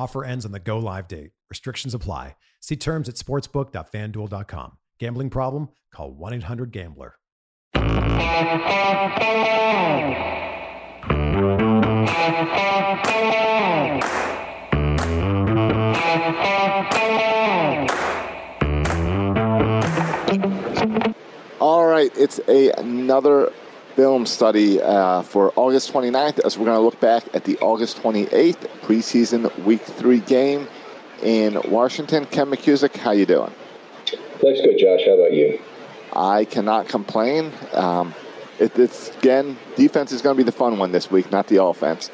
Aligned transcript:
Offer 0.00 0.24
ends 0.24 0.46
on 0.46 0.52
the 0.52 0.58
go 0.58 0.78
live 0.78 1.08
date. 1.08 1.32
Restrictions 1.50 1.92
apply. 1.92 2.36
See 2.58 2.74
terms 2.74 3.06
at 3.06 3.16
sportsbook.fanduel.com. 3.16 4.78
Gambling 4.98 5.28
problem? 5.28 5.68
Call 5.92 6.10
1 6.12 6.32
800 6.32 6.72
Gambler. 6.72 7.16
All 21.60 21.84
right, 21.84 22.10
it's 22.16 22.40
a, 22.48 22.70
another 22.78 23.52
film 24.00 24.24
study 24.24 24.80
uh, 24.80 25.20
for 25.20 25.52
August 25.56 25.92
29th 25.92 26.40
as 26.46 26.56
we're 26.56 26.64
going 26.64 26.74
to 26.74 26.82
look 26.82 26.98
back 27.00 27.22
at 27.34 27.44
the 27.44 27.58
August 27.58 28.02
28th 28.02 28.56
preseason 28.80 29.54
Week 29.62 29.82
3 29.82 30.20
game 30.20 30.66
in 31.22 31.60
Washington. 31.68 32.24
Ken 32.24 32.46
McKusick, 32.46 32.96
how 32.96 33.10
you 33.10 33.26
doing? 33.26 33.52
Life's 34.42 34.62
good, 34.62 34.78
Josh. 34.78 35.00
How 35.04 35.18
about 35.18 35.34
you? 35.34 35.60
I 36.14 36.46
cannot 36.46 36.88
complain. 36.88 37.52
Um, 37.74 38.14
it, 38.58 38.74
it's 38.78 39.14
again, 39.18 39.58
defense 39.76 40.12
is 40.12 40.22
going 40.22 40.34
to 40.34 40.42
be 40.42 40.46
the 40.46 40.56
fun 40.56 40.78
one 40.78 40.92
this 40.92 41.10
week, 41.10 41.30
not 41.30 41.48
the 41.48 41.62
offense. 41.62 42.10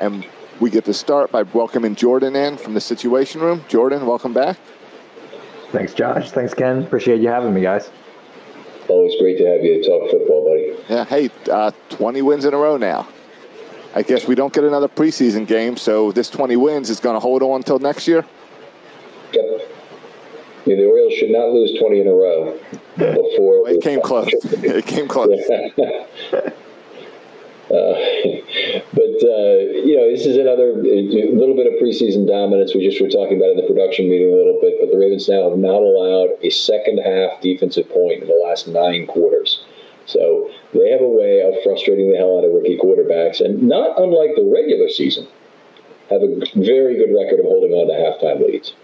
And 0.00 0.26
we 0.60 0.70
get 0.70 0.86
to 0.86 0.94
start 0.94 1.30
by 1.30 1.42
welcoming 1.42 1.94
Jordan 1.94 2.36
in 2.36 2.56
from 2.56 2.72
the 2.72 2.80
Situation 2.80 3.42
Room. 3.42 3.66
Jordan, 3.68 4.06
welcome 4.06 4.32
back. 4.32 4.56
Thanks, 5.72 5.92
Josh. 5.92 6.30
Thanks, 6.30 6.54
Ken. 6.54 6.84
Appreciate 6.84 7.20
you 7.20 7.28
having 7.28 7.52
me, 7.52 7.60
guys. 7.60 7.90
Always 8.88 9.14
great 9.20 9.36
to 9.36 9.44
have 9.44 9.62
you 9.62 9.84
talk 9.84 10.10
football, 10.10 10.42
buddy. 10.42 10.47
Yeah, 10.88 11.04
hey, 11.04 11.30
uh, 11.50 11.70
20 11.90 12.22
wins 12.22 12.44
in 12.44 12.54
a 12.54 12.56
row 12.56 12.76
now. 12.76 13.08
I 13.94 14.02
guess 14.02 14.26
we 14.26 14.34
don't 14.34 14.52
get 14.52 14.64
another 14.64 14.88
preseason 14.88 15.46
game, 15.46 15.76
so 15.76 16.12
this 16.12 16.30
20 16.30 16.56
wins 16.56 16.90
is 16.90 17.00
going 17.00 17.14
to 17.14 17.20
hold 17.20 17.42
on 17.42 17.56
until 17.56 17.78
next 17.78 18.06
year. 18.06 18.24
Yep. 19.32 19.44
Yeah, 20.66 20.76
the 20.76 20.86
Orioles 20.86 21.14
should 21.14 21.30
not 21.30 21.48
lose 21.48 21.78
20 21.78 22.00
in 22.00 22.06
a 22.06 22.12
row 22.12 22.58
before. 22.96 23.62
Well, 23.62 23.74
it 23.74 23.82
came 23.82 24.02
close. 24.02 24.28
it 24.32 24.86
came 24.86 25.08
close. 25.08 25.38
Uh, 27.68 27.92
but 28.94 29.20
uh, 29.20 29.60
you 29.84 29.92
know, 29.94 30.08
this 30.08 30.24
is 30.24 30.38
another 30.38 30.72
little 30.72 31.54
bit 31.54 31.66
of 31.66 31.74
preseason 31.74 32.26
dominance. 32.26 32.74
We 32.74 32.88
just 32.88 32.98
were 32.98 33.10
talking 33.10 33.36
about 33.36 33.50
in 33.50 33.56
the 33.58 33.66
production 33.68 34.08
meeting 34.08 34.32
a 34.32 34.36
little 34.36 34.58
bit. 34.58 34.80
But 34.80 34.90
the 34.90 34.96
Ravens 34.96 35.28
now 35.28 35.50
have 35.50 35.58
not 35.58 35.82
allowed 35.82 36.30
a 36.42 36.48
second 36.48 36.96
half 36.96 37.42
defensive 37.42 37.86
point 37.90 38.22
in 38.22 38.26
the 38.28 38.40
last 38.42 38.68
nine 38.68 39.06
quarters. 39.06 39.66
So 40.06 40.50
they 40.72 40.90
have 40.90 41.00
a 41.00 41.08
way 41.08 41.40
of 41.42 41.54
frustrating 41.62 42.12
the 42.12 42.18
hell 42.18 42.38
out 42.38 42.44
of 42.44 42.52
rookie 42.52 42.78
quarterbacks, 42.78 43.40
and 43.40 43.62
not 43.62 43.98
unlike 44.00 44.30
the 44.36 44.44
regular 44.44 44.88
season, 44.88 45.26
have 46.10 46.22
a 46.22 46.40
very 46.54 46.96
good 46.96 47.14
record 47.14 47.40
of 47.40 47.46
holding 47.46 47.72
on 47.72 47.88
to 47.88 47.94
halftime 47.94 48.46
leads. 48.46 48.74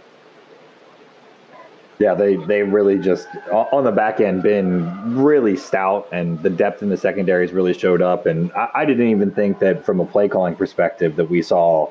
Yeah, 1.99 2.15
they 2.15 2.37
they 2.37 2.63
really 2.63 2.99
just 2.99 3.29
on 3.53 3.85
the 3.85 3.93
back 3.93 4.21
end 4.21 4.43
been 4.43 5.17
really 5.17 5.57
stout, 5.57 6.09
and 6.11 6.43
the 6.43 6.51
depth 6.51 6.83
in 6.83 6.89
the 6.89 6.97
secondaries 6.97 7.53
really 7.53 7.73
showed 7.73 8.03
up. 8.03 8.27
And 8.27 8.53
I, 8.53 8.69
I 8.75 8.85
didn't 8.85 9.09
even 9.09 9.31
think 9.31 9.61
that 9.61 9.85
from 9.85 10.01
a 10.01 10.05
play 10.05 10.29
calling 10.29 10.57
perspective 10.57 11.17
that 11.17 11.31
we 11.31 11.41
saw 11.41 11.91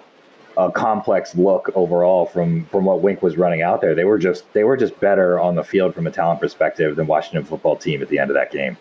a 0.57 0.69
complex 0.71 1.35
look 1.35 1.71
overall 1.75 2.25
from 2.25 2.65
from 2.65 2.85
what 2.85 3.01
Wink 3.01 3.21
was 3.21 3.37
running 3.37 3.61
out 3.61 3.79
there. 3.79 3.95
They 3.95 4.03
were 4.03 4.19
just 4.19 4.51
they 4.53 4.65
were 4.65 4.75
just 4.75 4.99
better 4.99 5.39
on 5.39 5.55
the 5.55 5.63
field 5.63 5.95
from 5.95 6.05
a 6.05 6.11
talent 6.11 6.41
perspective 6.41 6.95
than 6.95 7.07
Washington 7.07 7.45
football 7.45 7.77
team 7.77 8.01
at 8.01 8.09
the 8.09 8.19
end 8.19 8.29
of 8.29 8.35
that 8.35 8.51
game. 8.51 8.77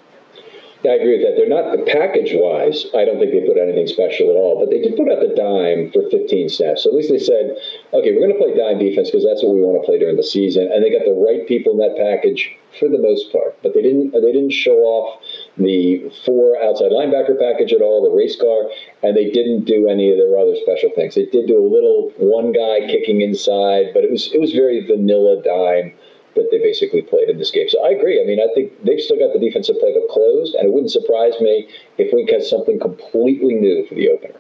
I 0.83 0.99
agree 0.99 1.19
with 1.19 1.23
that. 1.23 1.39
They're 1.39 1.49
not 1.49 1.87
package 1.87 2.35
wise. 2.35 2.91
I 2.91 3.07
don't 3.07 3.23
think 3.23 3.31
they 3.31 3.47
put 3.47 3.55
anything 3.55 3.87
special 3.87 4.31
at 4.31 4.37
all, 4.37 4.59
but 4.59 4.67
they 4.67 4.83
did 4.83 4.99
put 4.99 5.07
out 5.07 5.23
the 5.23 5.31
dime 5.31 5.95
for 5.95 6.03
15 6.11 6.51
snaps. 6.51 6.83
So 6.83 6.91
at 6.91 6.97
least 6.99 7.11
they 7.11 7.23
said, 7.23 7.55
okay, 7.95 8.11
we're 8.11 8.27
going 8.27 8.35
to 8.35 8.43
play 8.43 8.51
dime 8.51 8.83
defense 8.83 9.07
because 9.07 9.23
that's 9.23 9.47
what 9.47 9.55
we 9.55 9.63
want 9.63 9.79
to 9.79 9.87
play 9.87 10.03
during 10.03 10.19
the 10.19 10.27
season, 10.27 10.67
and 10.75 10.83
they 10.83 10.91
got 10.91 11.07
the 11.07 11.15
right 11.15 11.47
people 11.47 11.71
in 11.71 11.79
that 11.79 11.95
package 11.95 12.51
for 12.79 12.91
the 12.91 12.99
most 12.99 13.31
part. 13.31 13.55
But 13.63 13.75
they 13.79 13.83
didn't 13.83 14.11
they 14.11 14.33
didn't 14.35 14.51
show 14.51 14.83
off 14.83 15.23
the 15.55 16.11
four 16.27 16.59
outside 16.59 16.91
linebacker 16.91 17.39
package 17.39 17.73
at 17.73 17.83
all, 17.83 18.03
the 18.03 18.11
race 18.11 18.35
car, 18.35 18.67
and 19.07 19.15
they 19.15 19.31
didn't 19.31 19.65
do 19.65 19.87
any 19.87 20.11
of 20.11 20.19
their 20.19 20.35
other 20.35 20.57
special 20.67 20.91
things. 20.99 21.15
They 21.15 21.31
did 21.31 21.47
do 21.47 21.63
a 21.63 21.69
little 21.69 22.11
one 22.19 22.51
guy 22.51 22.91
kicking 22.91 23.23
inside, 23.23 23.95
but 23.95 24.03
it 24.03 24.11
was 24.11 24.35
it 24.35 24.41
was 24.41 24.51
very 24.51 24.83
vanilla 24.83 25.39
dime 25.47 25.95
that 26.35 26.49
they 26.51 26.59
basically 26.59 27.03
played 27.03 27.29
in 27.29 27.39
this 27.39 27.51
game. 27.51 27.69
So 27.69 27.85
I 27.85 27.91
agree. 27.91 28.21
I 28.23 28.27
mean, 28.27 28.41
I 28.41 28.53
think 28.55 28.73
they've 28.85 29.01
still 29.01 29.19
got 29.19 29.33
the 29.33 29.39
defensive 29.39 29.77
playbook 29.77 30.09
closed, 30.09 30.55
and 30.55 30.67
it 30.67 30.73
wouldn't 30.73 30.93
surprise 30.93 31.35
me 31.41 31.69
if 31.99 32.13
we 32.13 32.25
get 32.25 32.43
something 32.43 32.79
completely 32.79 33.55
new 33.55 33.87
for 33.87 33.95
the 33.95 34.09
opener. 34.09 34.35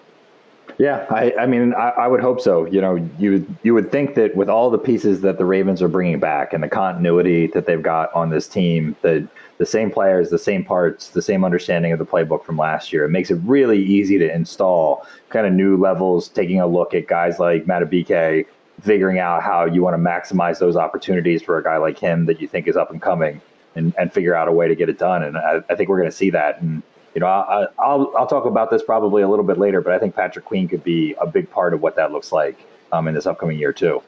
Yeah, 0.79 1.07
I, 1.11 1.33
I 1.39 1.47
mean, 1.47 1.75
I, 1.75 1.91
I, 1.91 2.09
would 2.09 2.21
hope 2.21 2.41
so. 2.41 2.67
You 2.67 2.81
know, 2.81 2.97
you 3.19 3.47
you 3.63 3.75
would 3.75 3.93
think 3.93 4.15
that 4.15 4.35
with 4.35 4.49
all 4.49 4.71
the 4.71 4.79
pieces 4.79 5.21
that 5.21 5.39
the 5.39 5.45
Ravens 5.45 5.83
are 5.83 5.89
bringing 5.89 6.19
back 6.19 6.53
and 6.53 6.63
the 6.63 6.69
continuity 6.69 7.49
that 7.49 7.67
they've 7.67 7.83
got 7.83 8.13
on 8.15 8.31
this 8.31 8.49
team, 8.49 8.97
that 9.03 9.29
the 9.59 9.67
same 9.67 9.91
players, 9.91 10.31
the 10.31 10.39
same 10.39 10.65
parts, 10.65 11.09
the 11.09 11.23
same 11.23 11.45
understanding 11.45 11.93
of 11.93 11.99
the 11.99 12.07
playbook 12.07 12.45
from 12.45 12.57
last 12.57 12.93
year, 12.93 13.05
it 13.05 13.11
makes 13.11 13.31
it 13.31 13.39
really 13.45 13.83
easy 13.83 14.19
to 14.19 14.33
install 14.33 15.07
kind 15.29 15.47
of 15.47 15.53
new 15.53 15.77
levels. 15.77 16.29
Taking 16.29 16.61
a 16.61 16.67
look 16.67 16.95
at 16.95 17.07
guys 17.07 17.39
like 17.39 17.67
Madubuike, 17.67 18.47
figuring 18.83 19.19
out 19.19 19.43
how 19.43 19.65
you 19.65 19.83
want 19.83 19.95
to 19.95 19.99
maximize 19.99 20.59
those 20.59 20.77
opportunities 20.77 21.43
for 21.43 21.59
a 21.59 21.63
guy 21.63 21.77
like 21.77 21.99
him 21.99 22.27
that 22.27 22.41
you 22.41 22.49
think 22.49 22.69
is 22.69 22.77
up 22.77 22.91
and 22.91 23.01
coming, 23.01 23.41
and, 23.75 23.95
and 23.99 24.13
figure 24.13 24.35
out 24.35 24.49
a 24.49 24.53
way 24.53 24.69
to 24.69 24.75
get 24.75 24.89
it 24.89 24.99
done. 24.99 25.23
And 25.23 25.37
I, 25.37 25.63
I 25.71 25.75
think 25.75 25.89
we're 25.89 25.99
going 25.99 26.11
to 26.11 26.17
see 26.17 26.31
that. 26.31 26.61
And 26.61 26.83
you 27.15 27.21
know, 27.21 27.27
I, 27.27 27.69
will 27.79 28.13
I'll 28.17 28.27
talk 28.27 28.45
about 28.45 28.71
this 28.71 28.83
probably 28.83 29.23
a 29.23 29.29
little 29.29 29.45
bit 29.45 29.59
later, 29.59 29.81
but 29.81 29.93
I 29.93 29.99
think 29.99 30.15
Patrick 30.15 30.45
Queen 30.45 30.69
could 30.69 30.83
be 30.83 31.15
a 31.21 31.27
big 31.27 31.51
part 31.51 31.75
of 31.75 31.81
what 31.81 31.97
that 31.97 32.13
looks 32.13 32.33
like 32.33 32.59
um, 32.91 33.09
in 33.09 33.15
this 33.15 33.27
upcoming 33.27 33.59
year 33.59 33.73
too. 33.73 34.03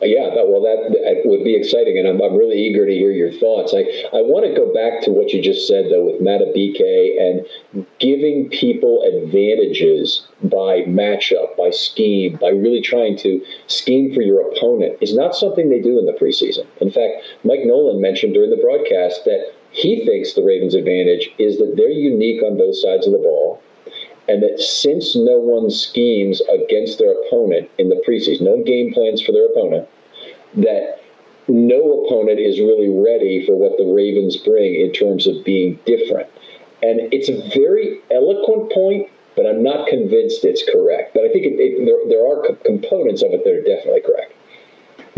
Uh, 0.00 0.06
yeah, 0.06 0.30
that, 0.34 0.46
well, 0.46 0.62
that, 0.62 1.22
would 1.24 1.42
be 1.42 1.56
exciting, 1.56 1.98
and 1.98 2.06
I'm, 2.06 2.22
I'm 2.22 2.36
really 2.36 2.56
eager 2.56 2.86
to 2.86 2.92
hear 2.92 3.10
your 3.10 3.32
thoughts. 3.32 3.74
I, 3.74 3.82
I 4.14 4.22
want 4.22 4.46
to 4.46 4.54
go 4.54 4.72
back 4.72 5.02
to 5.04 5.10
what 5.10 5.32
you 5.32 5.42
just 5.42 5.66
said, 5.66 5.86
though, 5.90 6.04
with 6.06 6.22
Madubuike 6.22 7.18
and 7.18 7.86
giving 7.98 8.48
people 8.50 9.02
advantages 9.02 10.26
by 10.42 10.86
matchup, 10.86 11.56
by 11.56 11.70
scheme, 11.70 12.38
by 12.40 12.48
really 12.48 12.80
trying 12.80 13.18
to 13.18 13.44
scheme 13.66 14.14
for 14.14 14.22
your 14.22 14.40
opponent 14.50 14.96
is 15.00 15.14
not 15.14 15.34
something 15.34 15.68
they 15.68 15.80
do 15.80 15.98
in 15.98 16.06
the 16.06 16.12
preseason. 16.12 16.66
In 16.80 16.90
fact, 16.90 17.26
Mike 17.42 17.64
Nolan 17.64 18.00
mentioned 18.00 18.34
during 18.34 18.50
the 18.50 18.62
broadcast 18.62 19.24
that 19.24 19.52
he 19.70 20.04
thinks 20.06 20.32
the 20.32 20.42
Ravens' 20.42 20.74
advantage 20.74 21.30
is 21.38 21.58
that 21.58 21.74
they're 21.76 21.90
unique 21.90 22.42
on 22.42 22.56
both 22.56 22.76
sides 22.78 23.06
of 23.06 23.12
the 23.12 23.18
ball 23.18 23.60
and 24.28 24.42
that 24.42 24.60
since 24.60 25.16
no 25.16 25.38
one 25.38 25.70
schemes 25.70 26.42
against 26.52 26.98
their 26.98 27.12
opponent 27.12 27.70
in 27.78 27.88
the 27.88 28.00
preseason, 28.06 28.42
no 28.42 28.62
game 28.62 28.92
plans 28.92 29.22
for 29.22 29.32
their 29.32 29.46
opponent, 29.46 29.88
that 30.54 31.00
no 31.48 32.04
opponent 32.04 32.38
is 32.38 32.60
really 32.60 32.88
ready 32.88 33.44
for 33.46 33.56
what 33.56 33.78
the 33.78 33.86
Ravens 33.86 34.36
bring 34.36 34.74
in 34.74 34.92
terms 34.92 35.26
of 35.26 35.44
being 35.44 35.78
different. 35.86 36.28
And 36.82 37.12
it's 37.12 37.28
a 37.28 37.40
very 37.56 38.00
eloquent 38.10 38.70
point, 38.70 39.08
but 39.34 39.46
I'm 39.46 39.62
not 39.62 39.88
convinced 39.88 40.44
it's 40.44 40.62
correct. 40.70 41.14
But 41.14 41.24
I 41.24 41.32
think 41.32 41.46
it, 41.46 41.56
it, 41.58 41.84
there, 41.86 41.98
there 42.08 42.26
are 42.26 42.54
components 42.64 43.22
of 43.22 43.32
it 43.32 43.44
that 43.44 43.52
are 43.52 43.64
definitely 43.64 44.02
correct. 44.02 44.34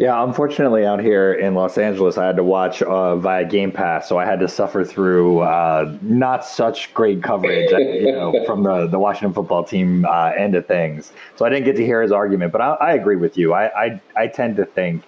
Yeah, 0.00 0.24
unfortunately, 0.24 0.86
out 0.86 1.00
here 1.00 1.34
in 1.34 1.54
Los 1.54 1.76
Angeles, 1.76 2.16
I 2.16 2.24
had 2.24 2.36
to 2.36 2.42
watch 2.42 2.80
uh, 2.80 3.16
via 3.16 3.44
Game 3.44 3.70
Pass, 3.70 4.08
so 4.08 4.16
I 4.16 4.24
had 4.24 4.40
to 4.40 4.48
suffer 4.48 4.82
through 4.82 5.40
uh, 5.40 5.94
not 6.00 6.42
such 6.42 6.94
great 6.94 7.22
coverage, 7.22 7.70
you 7.70 8.10
know, 8.10 8.42
from 8.46 8.62
the, 8.62 8.86
the 8.86 8.98
Washington 8.98 9.34
football 9.34 9.62
team 9.62 10.06
uh, 10.06 10.30
end 10.30 10.54
of 10.54 10.66
things. 10.66 11.12
So 11.36 11.44
I 11.44 11.50
didn't 11.50 11.66
get 11.66 11.76
to 11.76 11.84
hear 11.84 12.00
his 12.00 12.12
argument, 12.12 12.50
but 12.50 12.62
I, 12.62 12.70
I 12.76 12.92
agree 12.94 13.16
with 13.16 13.36
you. 13.36 13.52
I, 13.52 13.66
I, 13.78 14.00
I 14.16 14.26
tend 14.28 14.56
to 14.56 14.64
think, 14.64 15.02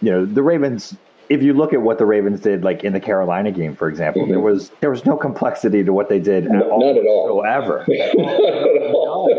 you 0.00 0.10
know, 0.10 0.24
the 0.24 0.42
Ravens. 0.42 0.96
If 1.28 1.42
you 1.42 1.52
look 1.52 1.74
at 1.74 1.82
what 1.82 1.98
the 1.98 2.06
Ravens 2.06 2.40
did, 2.40 2.64
like 2.64 2.82
in 2.82 2.94
the 2.94 3.00
Carolina 3.00 3.52
game, 3.52 3.76
for 3.76 3.88
example, 3.88 4.22
mm-hmm. 4.22 4.30
there 4.30 4.40
was 4.40 4.70
there 4.80 4.90
was 4.90 5.04
no 5.04 5.18
complexity 5.18 5.84
to 5.84 5.92
what 5.92 6.08
they 6.08 6.20
did 6.20 6.46
at 6.46 6.62
all, 6.62 6.80
not 6.80 6.96
at 6.96 7.04
all 7.04 7.36
whatsoever. 7.36 7.84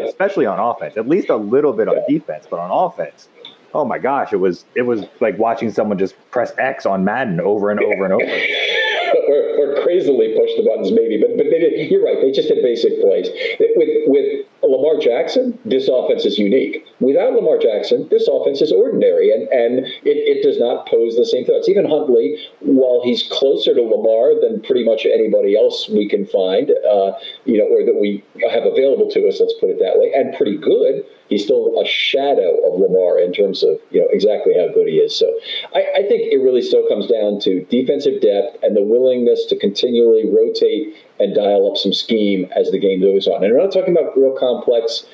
Especially 0.08 0.46
on 0.46 0.60
offense, 0.60 0.96
at 0.96 1.08
least 1.08 1.30
a 1.30 1.38
little 1.38 1.74
bit 1.74 1.88
on 1.88 1.96
defense, 2.08 2.46
but 2.48 2.60
on 2.60 2.70
offense 2.70 3.30
oh 3.78 3.86
my 3.86 4.00
gosh, 4.00 4.34
it 4.34 4.38
was 4.38 4.66
it 4.74 4.82
was 4.82 5.06
like 5.22 5.38
watching 5.38 5.72
someone 5.72 6.00
just 6.00 6.16
press 6.32 6.52
X 6.58 6.86
on 6.86 7.06
Madden 7.06 7.40
over 7.40 7.70
and 7.70 7.80
over 7.80 8.06
and 8.06 8.14
over. 8.14 8.24
or, 9.30 9.40
or, 9.62 9.84
crazily 9.84 10.34
push 10.36 10.50
the 10.58 10.66
buttons, 10.68 10.92
maybe, 10.92 11.22
but 11.22 11.38
but 11.38 11.46
they 11.52 11.60
did. 11.60 11.92
You're 11.92 12.04
right. 12.04 12.18
They 12.20 12.32
just 12.32 12.50
did 12.50 12.64
basic 12.64 13.00
plays. 13.00 13.30
With 13.60 14.04
with 14.08 14.46
Lamar 14.64 15.00
Jackson, 15.00 15.58
this 15.66 15.88
offense 15.88 16.26
is 16.26 16.38
unique. 16.38 16.86
Without 17.00 17.34
Lamar 17.34 17.58
Jackson, 17.58 18.08
this 18.10 18.28
offense 18.28 18.62
is 18.62 18.72
ordinary, 18.72 19.32
and 19.32 19.48
and 19.50 19.86
it, 20.04 20.18
it 20.18 20.44
does 20.44 20.60
not 20.60 20.88
pose 20.88 21.16
the 21.16 21.26
same 21.26 21.46
threats. 21.46 21.70
Even 21.70 21.88
Huntley, 21.88 22.38
while 22.62 23.02
he's 23.04 23.24
closer 23.32 23.74
to 23.74 23.82
Lamar 23.82 24.40
than 24.40 24.62
pretty 24.62 24.84
much 24.84 25.06
anybody 25.06 25.56
else 25.56 25.90
we 25.90 26.08
can 26.10 26.26
find, 26.26 26.72
uh, 26.72 27.14
you 27.46 27.58
know, 27.58 27.68
or 27.70 27.86
that 27.86 27.98
we 28.00 28.24
have 28.50 28.66
available 28.66 29.10
to 29.12 29.28
us, 29.28 29.40
let's 29.40 29.54
put 29.60 29.70
it 29.70 29.80
that 29.80 30.00
way, 30.00 30.12
and 30.14 30.36
pretty 30.36 30.58
good 30.58 31.06
he's 31.30 31.44
still 31.44 31.80
a 31.80 31.86
shadow 31.86 32.56
of 32.66 32.80
Lamar 32.80 33.20
in 33.20 33.34
terms 33.34 33.64
of 33.64 33.78
you 33.92 34.00
know 34.00 34.08
exactly 34.12 34.54
how 34.54 34.68
good 34.74 34.88
he 34.88 34.96
is. 34.96 35.16
So 35.16 35.28
I, 35.74 35.86
I, 35.98 36.02
think 36.08 36.32
it 36.32 36.42
really 36.42 36.62
still 36.62 36.88
comes 36.88 37.08
down 37.08 37.40
to 37.42 37.66
defensive 37.66 38.22
depth 38.22 38.64
and 38.64 38.76
the 38.76 38.84
willingness 38.84 39.46
to 39.48 39.58
continually 39.58 40.30
rotate 40.30 40.96
and 41.20 41.36
dial 41.36 41.70
up 41.70 41.78
some 41.78 41.94
scheme 41.94 42.48
as 42.56 42.72
the 42.72 42.80
game 42.80 43.02
goes 43.02 43.28
on. 43.28 43.44
And 43.44 43.54
we're 43.54 43.62
not 43.62 43.74
talking 43.74 43.96
about 43.96 44.18
real 44.18 44.36
complex 44.38 45.06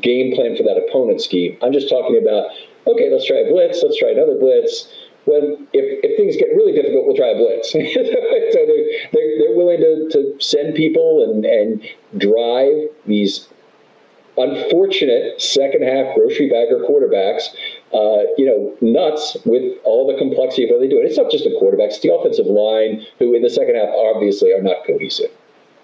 game 0.00 0.34
plan 0.34 0.56
for 0.56 0.62
that 0.62 0.80
opponent 0.88 1.20
scheme. 1.20 1.58
I'm 1.62 1.72
just 1.72 1.88
talking 1.88 2.20
about 2.20 2.50
okay, 2.86 3.10
let's 3.10 3.26
try 3.26 3.38
a 3.38 3.50
blitz, 3.50 3.82
let's 3.82 3.98
try 3.98 4.10
another 4.10 4.38
blitz. 4.38 4.92
When 5.24 5.66
if, 5.72 6.04
if 6.04 6.16
things 6.18 6.36
get 6.36 6.52
really 6.52 6.72
difficult, 6.72 7.06
we'll 7.06 7.16
try 7.16 7.32
a 7.32 7.36
blitz. 7.36 7.72
so 7.72 7.78
they're, 7.80 8.86
they're, 9.12 9.32
they're 9.40 9.56
willing 9.56 9.80
to, 9.80 10.08
to 10.12 10.36
send 10.38 10.74
people 10.74 11.24
and, 11.24 11.44
and 11.44 11.80
drive 12.20 12.92
these 13.06 13.48
unfortunate 14.36 15.40
second 15.40 15.82
half 15.82 16.14
grocery 16.14 16.50
bagger 16.50 16.84
quarterbacks, 16.84 17.54
uh, 17.94 18.28
you 18.36 18.44
know, 18.44 18.76
nuts 18.80 19.36
with 19.44 19.78
all 19.84 20.10
the 20.10 20.18
complexity 20.18 20.64
of 20.64 20.70
what 20.70 20.80
they 20.80 20.88
do. 20.88 20.98
And 20.98 21.08
it's 21.08 21.16
not 21.16 21.30
just 21.30 21.44
the 21.44 21.56
quarterbacks, 21.56 21.96
it's 21.96 22.00
the 22.00 22.12
offensive 22.12 22.46
line, 22.46 23.06
who 23.18 23.34
in 23.34 23.42
the 23.42 23.50
second 23.50 23.76
half 23.76 23.88
obviously 23.94 24.52
are 24.52 24.62
not 24.62 24.84
cohesive. 24.86 25.30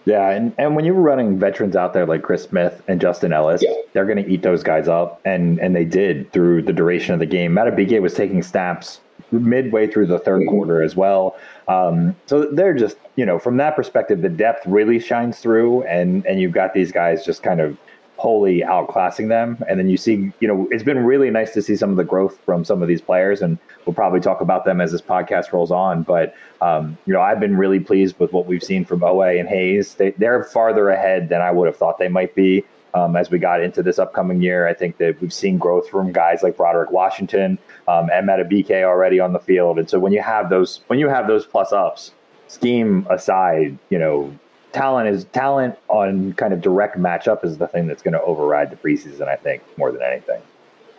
Yeah, 0.06 0.30
and, 0.30 0.54
and 0.58 0.74
when 0.74 0.84
you're 0.84 0.94
running 0.94 1.38
veterans 1.38 1.76
out 1.76 1.92
there 1.92 2.06
like 2.06 2.22
Chris 2.22 2.44
Smith 2.44 2.82
and 2.88 3.00
Justin 3.00 3.32
Ellis, 3.32 3.62
yeah. 3.62 3.74
they're 3.92 4.06
going 4.06 4.22
to 4.22 4.28
eat 4.28 4.42
those 4.42 4.62
guys 4.62 4.88
up, 4.88 5.20
and 5.24 5.58
and 5.58 5.76
they 5.76 5.84
did 5.84 6.32
through 6.32 6.62
the 6.62 6.72
duration 6.72 7.12
of 7.12 7.20
the 7.20 7.26
game. 7.26 7.54
Matt 7.54 7.66
Madubuike 7.66 8.00
was 8.00 8.14
taking 8.14 8.42
snaps 8.42 9.00
midway 9.32 9.86
through 9.86 10.06
the 10.06 10.18
3rd 10.18 10.40
mm-hmm. 10.40 10.48
quarter 10.48 10.82
as 10.82 10.96
well. 10.96 11.36
Um, 11.68 12.16
so 12.26 12.46
they're 12.46 12.74
just, 12.74 12.96
you 13.16 13.24
know, 13.24 13.38
from 13.38 13.58
that 13.58 13.76
perspective, 13.76 14.22
the 14.22 14.28
depth 14.28 14.66
really 14.66 14.98
shines 14.98 15.38
through, 15.38 15.82
and 15.84 16.24
and 16.26 16.40
you've 16.40 16.52
got 16.52 16.74
these 16.74 16.92
guys 16.92 17.24
just 17.24 17.42
kind 17.42 17.60
of 17.60 17.76
wholly 18.20 18.60
outclassing 18.60 19.28
them. 19.28 19.56
And 19.66 19.78
then 19.78 19.88
you 19.88 19.96
see, 19.96 20.30
you 20.40 20.46
know, 20.46 20.68
it's 20.70 20.82
been 20.82 21.04
really 21.06 21.30
nice 21.30 21.54
to 21.54 21.62
see 21.62 21.74
some 21.74 21.88
of 21.88 21.96
the 21.96 22.04
growth 22.04 22.38
from 22.44 22.66
some 22.66 22.82
of 22.82 22.88
these 22.88 23.00
players, 23.00 23.40
and 23.40 23.56
we'll 23.86 23.94
probably 23.94 24.20
talk 24.20 24.42
about 24.42 24.66
them 24.66 24.78
as 24.78 24.92
this 24.92 25.00
podcast 25.00 25.52
rolls 25.52 25.70
on. 25.70 26.02
But 26.02 26.34
um, 26.60 26.98
you 27.06 27.14
know, 27.14 27.22
I've 27.22 27.40
been 27.40 27.56
really 27.56 27.80
pleased 27.80 28.18
with 28.18 28.30
what 28.34 28.44
we've 28.44 28.62
seen 28.62 28.84
from 28.84 29.00
Oweh 29.00 29.40
and 29.40 29.48
Hayes. 29.48 29.94
They, 29.94 30.10
they're 30.10 30.44
farther 30.44 30.90
ahead 30.90 31.30
than 31.30 31.40
I 31.40 31.50
would 31.50 31.66
have 31.66 31.76
thought 31.76 31.96
they 31.96 32.08
might 32.08 32.34
be. 32.34 32.62
Um, 32.92 33.16
as 33.16 33.30
we 33.30 33.38
got 33.38 33.62
into 33.62 33.82
this 33.82 33.98
upcoming 33.98 34.42
year, 34.42 34.68
I 34.68 34.74
think 34.74 34.98
that 34.98 35.18
we've 35.22 35.32
seen 35.32 35.56
growth 35.56 35.88
from 35.88 36.12
guys 36.12 36.42
like 36.42 36.58
Broderick 36.58 36.90
Washington 36.90 37.56
um, 37.88 38.10
and 38.12 38.28
Madubuike 38.28 38.82
already 38.82 39.18
on 39.18 39.32
the 39.32 39.38
field. 39.38 39.78
And 39.78 39.88
so 39.88 39.98
when 39.98 40.12
you 40.12 40.20
have 40.20 40.50
those, 40.50 40.80
when 40.88 40.98
you 40.98 41.08
have 41.08 41.26
those 41.26 41.46
plus 41.46 41.72
ups, 41.72 42.12
scheme 42.48 43.06
aside, 43.08 43.78
you 43.88 43.98
know, 43.98 44.36
talent 44.72 45.08
is 45.08 45.24
talent 45.26 45.76
on 45.88 46.32
kind 46.34 46.52
of 46.52 46.60
direct 46.60 46.98
matchup 46.98 47.44
is 47.44 47.58
the 47.58 47.68
thing 47.68 47.86
that's 47.86 48.02
going 48.02 48.14
to 48.14 48.22
override 48.22 48.70
the 48.70 48.76
preseason. 48.76 49.28
I 49.28 49.36
think 49.36 49.62
more 49.76 49.92
than 49.92 50.02
anything. 50.02 50.42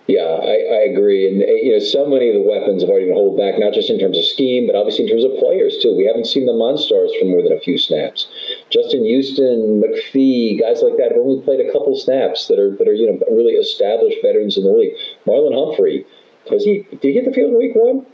Yeah, 0.07 0.27
I, 0.43 0.57
I, 0.57 0.81
agree, 0.91 1.29
and 1.29 1.43
eh, 1.43 1.61
you 1.63 1.71
know, 1.71 1.79
so 1.79 2.09
many 2.09 2.27
of 2.27 2.35
the 2.35 2.41
weapons 2.41 2.81
have 2.81 2.89
already 2.89 3.05
been 3.05 3.15
held 3.15 3.37
back, 3.37 3.55
not 3.61 3.71
just 3.71 3.89
in 3.89 3.99
terms 3.99 4.17
of 4.17 4.25
scheme, 4.25 4.65
but 4.65 4.75
obviously 4.75 5.05
in 5.05 5.11
terms 5.11 5.23
of 5.23 5.37
players 5.37 5.77
too. 5.77 5.95
We 5.95 6.05
haven't 6.05 6.25
seen 6.25 6.47
the 6.47 6.57
Monstars 6.57 7.13
for 7.15 7.25
more 7.29 7.43
than 7.43 7.53
a 7.53 7.61
few 7.61 7.77
snaps. 7.77 8.27
Justin 8.71 9.05
Houston, 9.05 9.79
McPhee, 9.79 10.59
guys 10.59 10.81
like 10.81 10.97
that 10.97 11.13
have 11.13 11.21
only 11.21 11.39
played 11.45 11.61
a 11.61 11.71
couple 11.71 11.95
snaps 11.95 12.49
that 12.49 12.57
are 12.57 12.75
that 12.75 12.89
are 12.89 12.97
you 12.97 13.07
know 13.07 13.21
really 13.29 13.53
established 13.53 14.17
veterans 14.25 14.57
in 14.57 14.65
the 14.65 14.73
league. 14.73 14.97
Marlon 15.23 15.53
Humphrey, 15.53 16.03
does 16.49 16.65
he 16.65 16.83
did 16.91 17.03
he 17.03 17.13
get 17.13 17.25
the 17.25 17.31
field 17.31 17.53
in 17.53 17.57
week 17.57 17.75
one? 17.75 18.05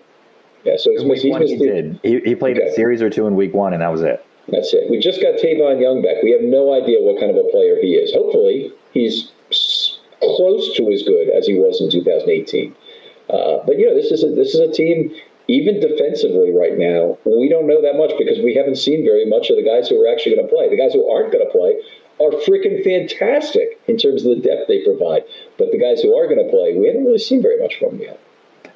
Yeah, 0.66 0.76
so 0.78 0.92
he's, 0.92 1.04
week 1.04 1.22
he's 1.22 1.32
one, 1.32 1.42
he 1.48 1.58
did. 1.58 2.00
He, 2.04 2.20
he 2.20 2.36
played 2.36 2.60
okay. 2.60 2.68
a 2.68 2.74
series 2.74 3.02
or 3.02 3.10
two 3.10 3.26
in 3.26 3.36
week 3.36 3.54
one, 3.54 3.72
and 3.72 3.82
that 3.82 3.92
was 3.92 4.02
it. 4.02 4.26
That's 4.48 4.74
it. 4.74 4.90
We 4.90 5.00
just 5.00 5.22
got 5.22 5.36
Tavon 5.36 5.82
Young 5.82 6.02
back. 6.02 6.24
We 6.24 6.32
have 6.32 6.42
no 6.42 6.74
idea 6.74 7.04
what 7.04 7.20
kind 7.20 7.32
of 7.32 7.38
a 7.38 7.50
player 7.52 7.76
he 7.82 8.00
is. 8.00 8.14
Hopefully, 8.14 8.72
he's 8.94 9.32
close 10.20 10.76
to 10.78 10.92
as 10.92 11.04
good 11.04 11.30
as 11.30 11.48
he 11.48 11.56
was 11.56 11.82
in 11.82 11.92
2018. 11.92 12.76
Uh, 13.30 13.60
but 13.68 13.78
you 13.78 13.86
know, 13.86 13.96
this 13.96 14.12
is 14.12 14.24
a, 14.24 14.32
this 14.32 14.56
is 14.56 14.60
a 14.60 14.72
team. 14.72 15.12
Even 15.50 15.80
defensively, 15.80 16.52
right 16.52 16.78
now, 16.78 17.18
we 17.24 17.48
don't 17.48 17.68
know 17.68 17.82
that 17.82 17.96
much 17.96 18.12
because 18.20 18.40
we 18.44 18.56
haven't 18.56 18.76
seen 18.76 19.04
very 19.04 19.26
much 19.26 19.50
of 19.50 19.56
the 19.56 19.64
guys 19.64 19.88
who 19.88 19.96
are 20.04 20.12
actually 20.12 20.36
going 20.36 20.48
to 20.48 20.52
play. 20.52 20.68
The 20.68 20.76
guys 20.76 20.92
who 20.92 21.08
aren't 21.08 21.32
going 21.32 21.46
to 21.46 21.52
play 21.52 21.80
are 22.20 22.36
freaking 22.44 22.84
fantastic 22.84 23.80
in 23.88 23.96
terms 23.98 24.26
of 24.26 24.36
the 24.36 24.42
depth 24.44 24.68
they 24.68 24.84
provide. 24.84 25.24
But 25.58 25.72
the 25.72 25.80
guys 25.80 26.02
who 26.02 26.16
are 26.18 26.28
going 26.28 26.44
to 26.44 26.52
play, 26.52 26.76
we 26.76 26.88
haven't 26.88 27.06
really 27.06 27.20
seen 27.20 27.42
very 27.42 27.60
much 27.60 27.80
from 27.80 27.96
them 27.98 28.12
yet. 28.12 28.20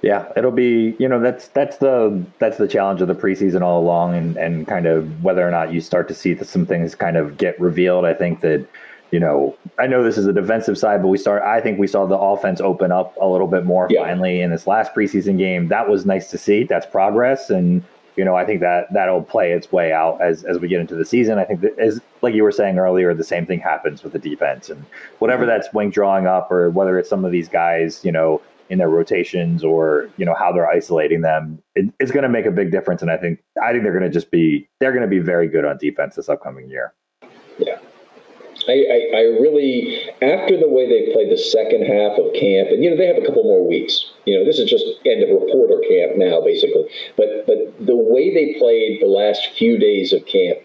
Yeah, 0.02 0.32
it'll 0.36 0.52
be 0.52 0.96
you 0.98 1.08
know 1.08 1.20
that's 1.20 1.48
that's 1.50 1.78
the 1.78 2.26
that's 2.40 2.58
the 2.58 2.68
challenge 2.68 3.02
of 3.02 3.08
the 3.08 3.16
preseason 3.16 3.62
all 3.62 3.80
along, 3.80 4.16
and 4.16 4.36
and 4.36 4.68
kind 4.68 4.88
of 4.88 5.24
whether 5.24 5.48
or 5.48 5.52
not 5.52 5.72
you 5.72 5.80
start 5.80 6.08
to 6.08 6.16
see 6.16 6.36
some 6.44 6.66
things 6.66 6.96
kind 6.96 7.18
of 7.18 7.38
get 7.38 7.60
revealed. 7.60 8.06
I 8.06 8.16
think 8.16 8.42
that 8.42 8.66
you 9.12 9.20
know 9.20 9.56
I 9.78 9.86
know 9.86 10.04
this 10.04 10.18
is 10.18 10.26
a 10.26 10.34
defensive 10.34 10.78
side, 10.78 11.04
but 11.04 11.10
we 11.10 11.20
start. 11.20 11.44
I 11.44 11.62
think 11.62 11.78
we 11.78 11.86
saw 11.86 12.08
the 12.08 12.18
offense 12.18 12.60
open 12.62 12.92
up 12.92 13.16
a 13.22 13.28
little 13.28 13.48
bit 13.48 13.64
more 13.64 13.88
yeah. 13.92 14.04
finally 14.04 14.42
in 14.42 14.50
this 14.50 14.66
last 14.66 14.96
preseason 14.96 15.38
game. 15.38 15.68
That 15.68 15.88
was 15.88 16.04
nice 16.04 16.32
to 16.32 16.38
see. 16.38 16.64
That's 16.64 16.88
progress, 16.88 17.52
and 17.52 17.84
you 18.16 18.26
know 18.26 18.36
I 18.36 18.44
think 18.44 18.60
that 18.62 18.92
that'll 18.92 19.22
play 19.22 19.52
its 19.52 19.72
way 19.72 19.94
out 19.94 20.20
as 20.20 20.44
as 20.46 20.58
we 20.58 20.68
get 20.68 20.80
into 20.80 20.96
the 20.96 21.06
season. 21.06 21.38
I 21.38 21.46
think 21.46 21.62
that 21.62 21.78
as 21.78 22.02
like 22.24 22.34
you 22.34 22.42
were 22.42 22.52
saying 22.52 22.80
earlier, 22.80 23.14
the 23.14 23.24
same 23.24 23.46
thing 23.46 23.60
happens 23.60 24.02
with 24.02 24.14
the 24.14 24.20
defense 24.20 24.72
and 24.72 24.84
whatever 25.20 25.44
mm-hmm. 25.44 25.50
that's 25.50 25.72
Wink 25.76 25.94
drawing 25.94 26.26
up, 26.26 26.52
or 26.52 26.72
whether 26.72 26.98
it's 26.98 27.10
some 27.10 27.24
of 27.24 27.32
these 27.32 27.48
guys, 27.48 28.04
you 28.04 28.12
know 28.12 28.42
in 28.72 28.78
their 28.78 28.90
rotations 28.90 29.66
or 29.66 30.10
you 30.16 30.26
know 30.26 30.34
how 30.34 30.52
they're 30.52 30.70
isolating 30.70 31.22
them 31.22 31.62
it, 31.76 31.94
it's 32.00 32.10
going 32.10 32.24
to 32.24 32.30
make 32.30 32.46
a 32.46 32.52
big 32.52 32.72
difference 32.72 33.02
and 33.02 33.12
i 33.12 33.18
think 33.18 33.38
i 33.62 33.72
think 33.72 33.84
they're 33.84 33.92
going 33.92 34.02
to 34.02 34.10
just 34.10 34.32
be 34.32 34.68
they're 34.80 34.94
going 34.94 35.04
to 35.04 35.10
be 35.10 35.20
very 35.20 35.48
good 35.48 35.66
on 35.66 35.78
defense 35.78 36.16
this 36.16 36.30
upcoming 36.30 36.70
year 36.70 36.94
yeah 37.60 37.78
I, 38.68 38.74
I, 38.74 39.00
I, 39.18 39.22
really, 39.42 40.06
after 40.22 40.56
the 40.56 40.70
way 40.70 40.86
they 40.86 41.12
played 41.14 41.32
the 41.32 41.38
second 41.38 41.82
half 41.82 42.14
of 42.20 42.32
camp, 42.34 42.70
and 42.70 42.84
you 42.84 42.92
know 42.92 42.96
they 42.96 43.08
have 43.08 43.18
a 43.18 43.26
couple 43.26 43.44
more 43.44 43.68
weeks. 43.68 44.12
You 44.26 44.38
know 44.38 44.46
this 44.46 44.60
is 44.60 44.70
just 44.70 44.86
end 45.04 45.24
of 45.24 45.30
reporter 45.30 45.82
camp 45.90 46.18
now, 46.18 46.42
basically. 46.42 46.86
But 47.18 47.48
but 47.48 47.58
the 47.84 47.98
way 47.98 48.30
they 48.30 48.60
played 48.60 49.02
the 49.02 49.10
last 49.10 49.50
few 49.58 49.80
days 49.80 50.14
of 50.14 50.26
camp, 50.28 50.60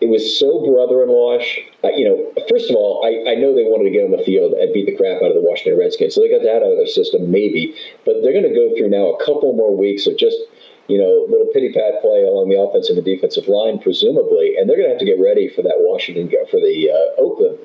it 0.00 0.08
was 0.08 0.24
so 0.38 0.64
brother-in-lawish. 0.64 1.60
You 1.84 2.04
know, 2.08 2.16
first 2.48 2.70
of 2.70 2.76
all, 2.76 3.04
I, 3.04 3.32
I 3.32 3.34
know 3.36 3.52
they 3.52 3.68
wanted 3.68 3.84
to 3.84 3.94
get 3.94 4.04
on 4.04 4.16
the 4.16 4.24
field 4.24 4.56
and 4.56 4.72
beat 4.72 4.88
the 4.88 4.96
crap 4.96 5.20
out 5.20 5.28
of 5.28 5.36
the 5.36 5.44
Washington 5.44 5.78
Redskins, 5.78 6.14
so 6.14 6.24
they 6.24 6.32
got 6.32 6.42
that 6.42 6.64
out 6.64 6.72
of 6.72 6.80
their 6.80 6.88
system, 6.88 7.30
maybe. 7.30 7.76
But 8.08 8.24
they're 8.24 8.32
going 8.32 8.48
to 8.48 8.56
go 8.56 8.72
through 8.72 8.88
now 8.88 9.12
a 9.12 9.20
couple 9.20 9.52
more 9.52 9.76
weeks 9.76 10.08
of 10.08 10.16
just 10.16 10.40
you 10.88 10.96
know 10.96 11.28
little 11.28 11.52
pity 11.52 11.70
pat 11.70 12.00
play 12.00 12.24
along 12.24 12.48
the 12.48 12.56
offensive 12.56 12.96
and 12.96 13.04
defensive 13.04 13.44
line, 13.46 13.76
presumably, 13.78 14.56
and 14.56 14.64
they're 14.64 14.80
going 14.80 14.88
to 14.88 14.96
have 14.96 15.04
to 15.04 15.08
get 15.08 15.20
ready 15.20 15.52
for 15.52 15.60
that 15.60 15.84
Washington 15.84 16.32
for 16.48 16.58
the 16.58 16.88
uh, 16.88 17.20
Oakland. 17.20 17.60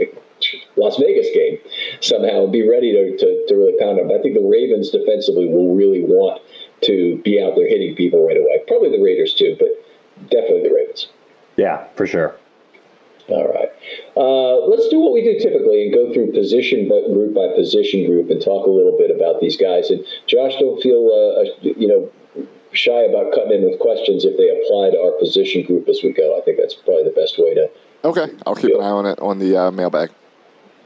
Las 0.75 0.99
Vegas 0.99 1.27
game 1.33 1.57
somehow 2.01 2.43
and 2.43 2.51
be 2.51 2.67
ready 2.67 2.91
to, 2.91 3.17
to, 3.17 3.45
to 3.47 3.55
really 3.55 3.73
pound 3.79 3.97
them. 3.97 4.11
I 4.11 4.21
think 4.21 4.35
the 4.35 4.43
Ravens 4.43 4.91
defensively 4.91 5.47
will 5.47 5.73
really 5.73 6.03
want 6.03 6.41
to 6.83 7.21
be 7.23 7.41
out 7.41 7.55
there 7.55 7.67
hitting 7.67 7.95
people 7.95 8.27
right 8.27 8.35
away. 8.35 8.59
Probably 8.67 8.91
the 8.91 9.01
Raiders 9.01 9.33
too, 9.33 9.55
but 9.57 9.69
definitely 10.29 10.67
the 10.67 10.75
Ravens. 10.75 11.07
Yeah, 11.57 11.87
for 11.95 12.05
sure. 12.05 12.35
All 13.27 13.47
right. 13.47 13.69
Uh, 14.15 14.67
let's 14.67 14.87
do 14.89 14.99
what 14.99 15.13
we 15.13 15.23
do 15.23 15.39
typically 15.39 15.83
and 15.83 15.93
go 15.93 16.13
through 16.13 16.31
position 16.31 16.87
group 16.87 17.33
by 17.33 17.47
position 17.55 18.05
group 18.05 18.29
and 18.29 18.39
talk 18.39 18.67
a 18.67 18.69
little 18.69 18.95
bit 18.97 19.09
about 19.09 19.41
these 19.41 19.57
guys. 19.57 19.89
And 19.89 20.05
Josh, 20.27 20.53
don't 20.59 20.79
feel 20.81 21.09
uh, 21.09 21.41
uh, 21.41 21.73
you 21.75 21.87
know 21.87 22.11
shy 22.71 23.01
about 23.01 23.33
cutting 23.33 23.63
in 23.63 23.69
with 23.69 23.79
questions 23.79 24.25
if 24.25 24.37
they 24.37 24.49
apply 24.51 24.91
to 24.91 24.99
our 25.01 25.17
position 25.17 25.63
group 25.63 25.89
as 25.89 26.01
we 26.03 26.11
go. 26.11 26.37
I 26.37 26.41
think 26.45 26.57
that's 26.57 26.75
probably 26.75 27.03
the 27.03 27.17
best 27.17 27.39
way 27.39 27.55
to. 27.55 27.69
Okay, 28.03 28.27
I'll 28.45 28.55
keep 28.55 28.75
an 28.75 28.81
eye 28.81 28.93
on 28.93 29.05
it 29.07 29.19
on 29.19 29.39
the 29.39 29.57
uh, 29.57 29.71
mailbag. 29.71 30.11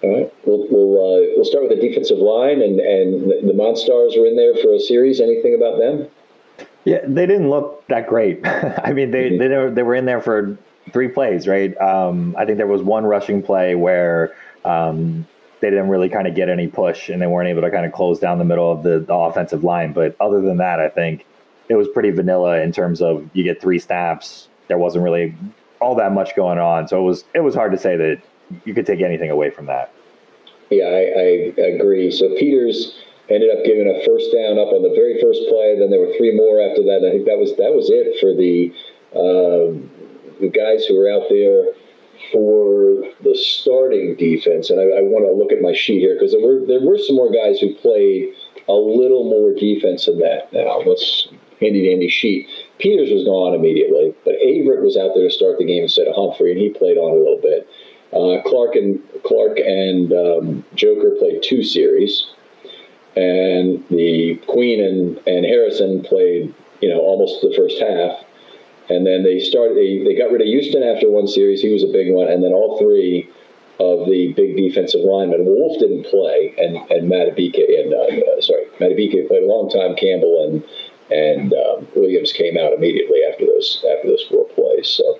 All 0.02 0.16
right, 0.16 0.34
we'll 0.46 0.66
we'll, 0.72 0.96
uh, 0.96 1.34
we'll 1.36 1.46
start 1.46 1.68
with 1.68 1.76
the 1.76 1.82
defensive 1.88 2.20
line 2.20 2.62
and 2.62 2.80
and 2.80 3.32
the 3.50 3.54
Monstars 3.54 4.16
are 4.16 4.26
in 4.26 4.38
there 4.38 4.56
for 4.56 4.74
a 4.74 4.80
series. 4.80 5.20
Anything 5.20 5.56
about 5.56 5.78
them? 5.78 6.08
Yeah, 6.86 7.00
they 7.06 7.26
didn't 7.26 7.50
look 7.50 7.86
that 7.88 8.08
great. 8.08 8.40
I 8.46 8.94
mean, 8.94 9.12
they, 9.12 9.38
they 9.38 9.50
were, 9.50 9.70
they 9.70 9.84
were 9.84 9.96
in 9.96 10.06
there 10.06 10.22
for 10.22 10.58
three 10.92 11.08
plays, 11.08 11.48
right? 11.48 11.76
Um, 11.78 12.36
I 12.38 12.46
think 12.46 12.58
there 12.58 12.68
was 12.68 12.82
one 12.82 13.06
rushing 13.06 13.42
play 13.44 13.76
where 13.76 14.34
um, 14.66 15.28
they 15.60 15.70
didn't 15.70 15.90
really 15.90 16.10
kind 16.10 16.28
of 16.28 16.36
get 16.36 16.50
any 16.50 16.68
push 16.68 17.10
and 17.10 17.22
they 17.22 17.28
weren't 17.28 17.50
able 17.50 17.62
to 17.62 17.72
kind 17.72 17.86
of 17.86 17.92
close 17.92 18.20
down 18.20 18.38
the 18.38 18.46
middle 18.46 18.72
of 18.72 18.84
the, 18.84 19.00
the 19.00 19.14
offensive 19.14 19.64
line. 19.64 19.94
But 19.94 20.16
other 20.20 20.42
than 20.42 20.58
that, 20.58 20.80
I 20.80 20.90
think 20.90 21.26
it 21.68 21.76
was 21.76 21.88
pretty 21.90 22.12
vanilla 22.12 22.62
in 22.62 22.72
terms 22.72 23.02
of 23.02 23.30
you 23.34 23.44
get 23.44 23.62
three 23.62 23.80
snaps. 23.80 24.48
There 24.68 24.78
wasn't 24.78 25.04
really 25.04 25.36
all 25.80 25.96
that 25.96 26.12
much 26.12 26.36
going 26.36 26.60
on, 26.60 26.88
so 26.88 27.00
it 27.00 27.04
was 27.04 27.24
it 27.34 27.40
was 27.40 27.56
hard 27.56 27.72
to 27.72 27.78
say 27.78 27.96
that 27.96 28.22
you 28.66 28.74
could 28.74 28.86
take 28.86 29.02
anything 29.02 29.30
away 29.30 29.50
from 29.50 29.66
that. 29.68 29.94
Yeah, 30.70 30.86
I, 30.86 31.54
I 31.58 31.68
agree. 31.68 32.12
So 32.12 32.36
Peters 32.36 33.02
ended 33.30 33.50
up 33.54 33.64
giving 33.64 33.88
a 33.88 34.04
first 34.06 34.34
down 34.34 34.58
up 34.58 34.74
on 34.74 34.82
the 34.82 34.94
very 34.94 35.22
first 35.22 35.46
play. 35.50 35.78
Then 35.78 35.90
there 35.90 36.02
were 36.02 36.14
three 36.18 36.34
more 36.34 36.62
after 36.62 36.82
that. 36.90 37.06
I 37.06 37.14
think 37.14 37.26
that 37.26 37.38
was 37.38 37.56
that 37.58 37.74
was 37.74 37.90
it 37.90 38.18
for 38.20 38.34
the 38.34 38.74
um, 39.14 39.90
the 40.42 40.50
guys 40.50 40.86
who 40.86 40.98
were 40.98 41.10
out 41.10 41.30
there 41.30 41.74
for 42.32 43.06
the 43.24 43.36
starting 43.38 44.16
defense. 44.16 44.70
And 44.70 44.80
I, 44.80 45.00
I 45.00 45.02
want 45.06 45.26
to 45.26 45.32
look 45.32 45.52
at 45.52 45.62
my 45.62 45.74
sheet 45.74 46.00
here 46.00 46.16
because 46.16 46.34
there 46.34 46.42
were 46.42 46.66
there 46.66 46.82
were 46.82 46.98
some 46.98 47.16
more 47.16 47.32
guys 47.32 47.60
who 47.60 47.74
played 47.76 48.34
a 48.68 48.74
little 48.74 49.30
more 49.30 49.54
defense 49.54 50.06
than 50.06 50.20
that. 50.20 50.52
Now 50.52 50.82
let's 50.86 51.30
handy 51.62 51.88
dandy 51.88 52.10
sheet. 52.10 52.48
Peters 52.80 53.12
was 53.12 53.26
gone 53.26 53.54
immediately, 53.54 54.16
but 54.24 54.36
Averett 54.42 54.82
was 54.82 54.98
out 54.98 55.12
there 55.14 55.28
to 55.28 55.34
start 55.34 55.58
the 55.58 55.66
game 55.66 55.84
instead 55.84 56.08
of 56.08 56.16
Humphrey, 56.16 56.52
and 56.52 56.60
he 56.60 56.70
played 56.70 56.98
on 56.98 57.12
a 57.12 57.20
little 57.20 57.42
bit. 57.42 57.68
Uh, 58.10 58.42
Clark 58.50 58.76
and 58.76 59.00
Clark 59.24 59.60
and 59.60 60.12
um, 60.14 60.66
Joker 60.74 61.16
played 61.20 61.44
two 61.44 61.64
series 61.64 62.26
and 63.20 63.84
the 63.90 64.40
Queen 64.48 64.84
and, 64.84 65.18
and 65.28 65.46
Harrison 65.46 66.02
played, 66.04 66.54
you 66.82 66.90
know, 66.90 67.00
almost 67.00 67.42
the 67.42 67.54
first 67.56 67.82
half. 67.82 68.24
And 68.90 69.06
then 69.06 69.24
they 69.24 69.40
started, 69.40 69.78
they, 69.78 70.04
they 70.04 70.16
got 70.18 70.32
rid 70.32 70.42
of 70.42 70.48
Houston 70.48 70.82
after 70.82 71.10
one 71.10 71.28
series. 71.28 71.62
He 71.62 71.72
was 71.72 71.84
a 71.84 71.92
big 71.92 72.12
one. 72.12 72.28
And 72.28 72.44
then 72.44 72.54
all 72.54 72.80
three 72.80 73.30
of 73.80 74.08
the 74.08 74.34
big 74.34 74.58
defensive 74.58 75.02
linemen. 75.02 75.46
Wolfe 75.46 75.80
didn't 75.80 76.06
play, 76.06 76.54
and 76.58 76.76
and 76.92 77.10
Madubuike 77.10 77.64
and 77.80 77.94
uh, 77.94 78.32
uh, 78.32 78.42
sorry, 78.42 78.66
Madubuike 78.80 79.28
played 79.28 79.44
a 79.44 79.48
long 79.48 79.70
time. 79.70 79.96
Campbell 79.96 80.44
and 80.46 80.64
and 81.10 81.54
um, 81.54 81.88
Williams 81.96 82.34
came 82.34 82.58
out 82.58 82.74
immediately 82.74 83.20
after 83.32 83.46
those 83.46 83.84
after 83.96 84.10
those 84.10 84.24
four 84.30 84.46
plays. 84.50 84.88
So 84.90 85.20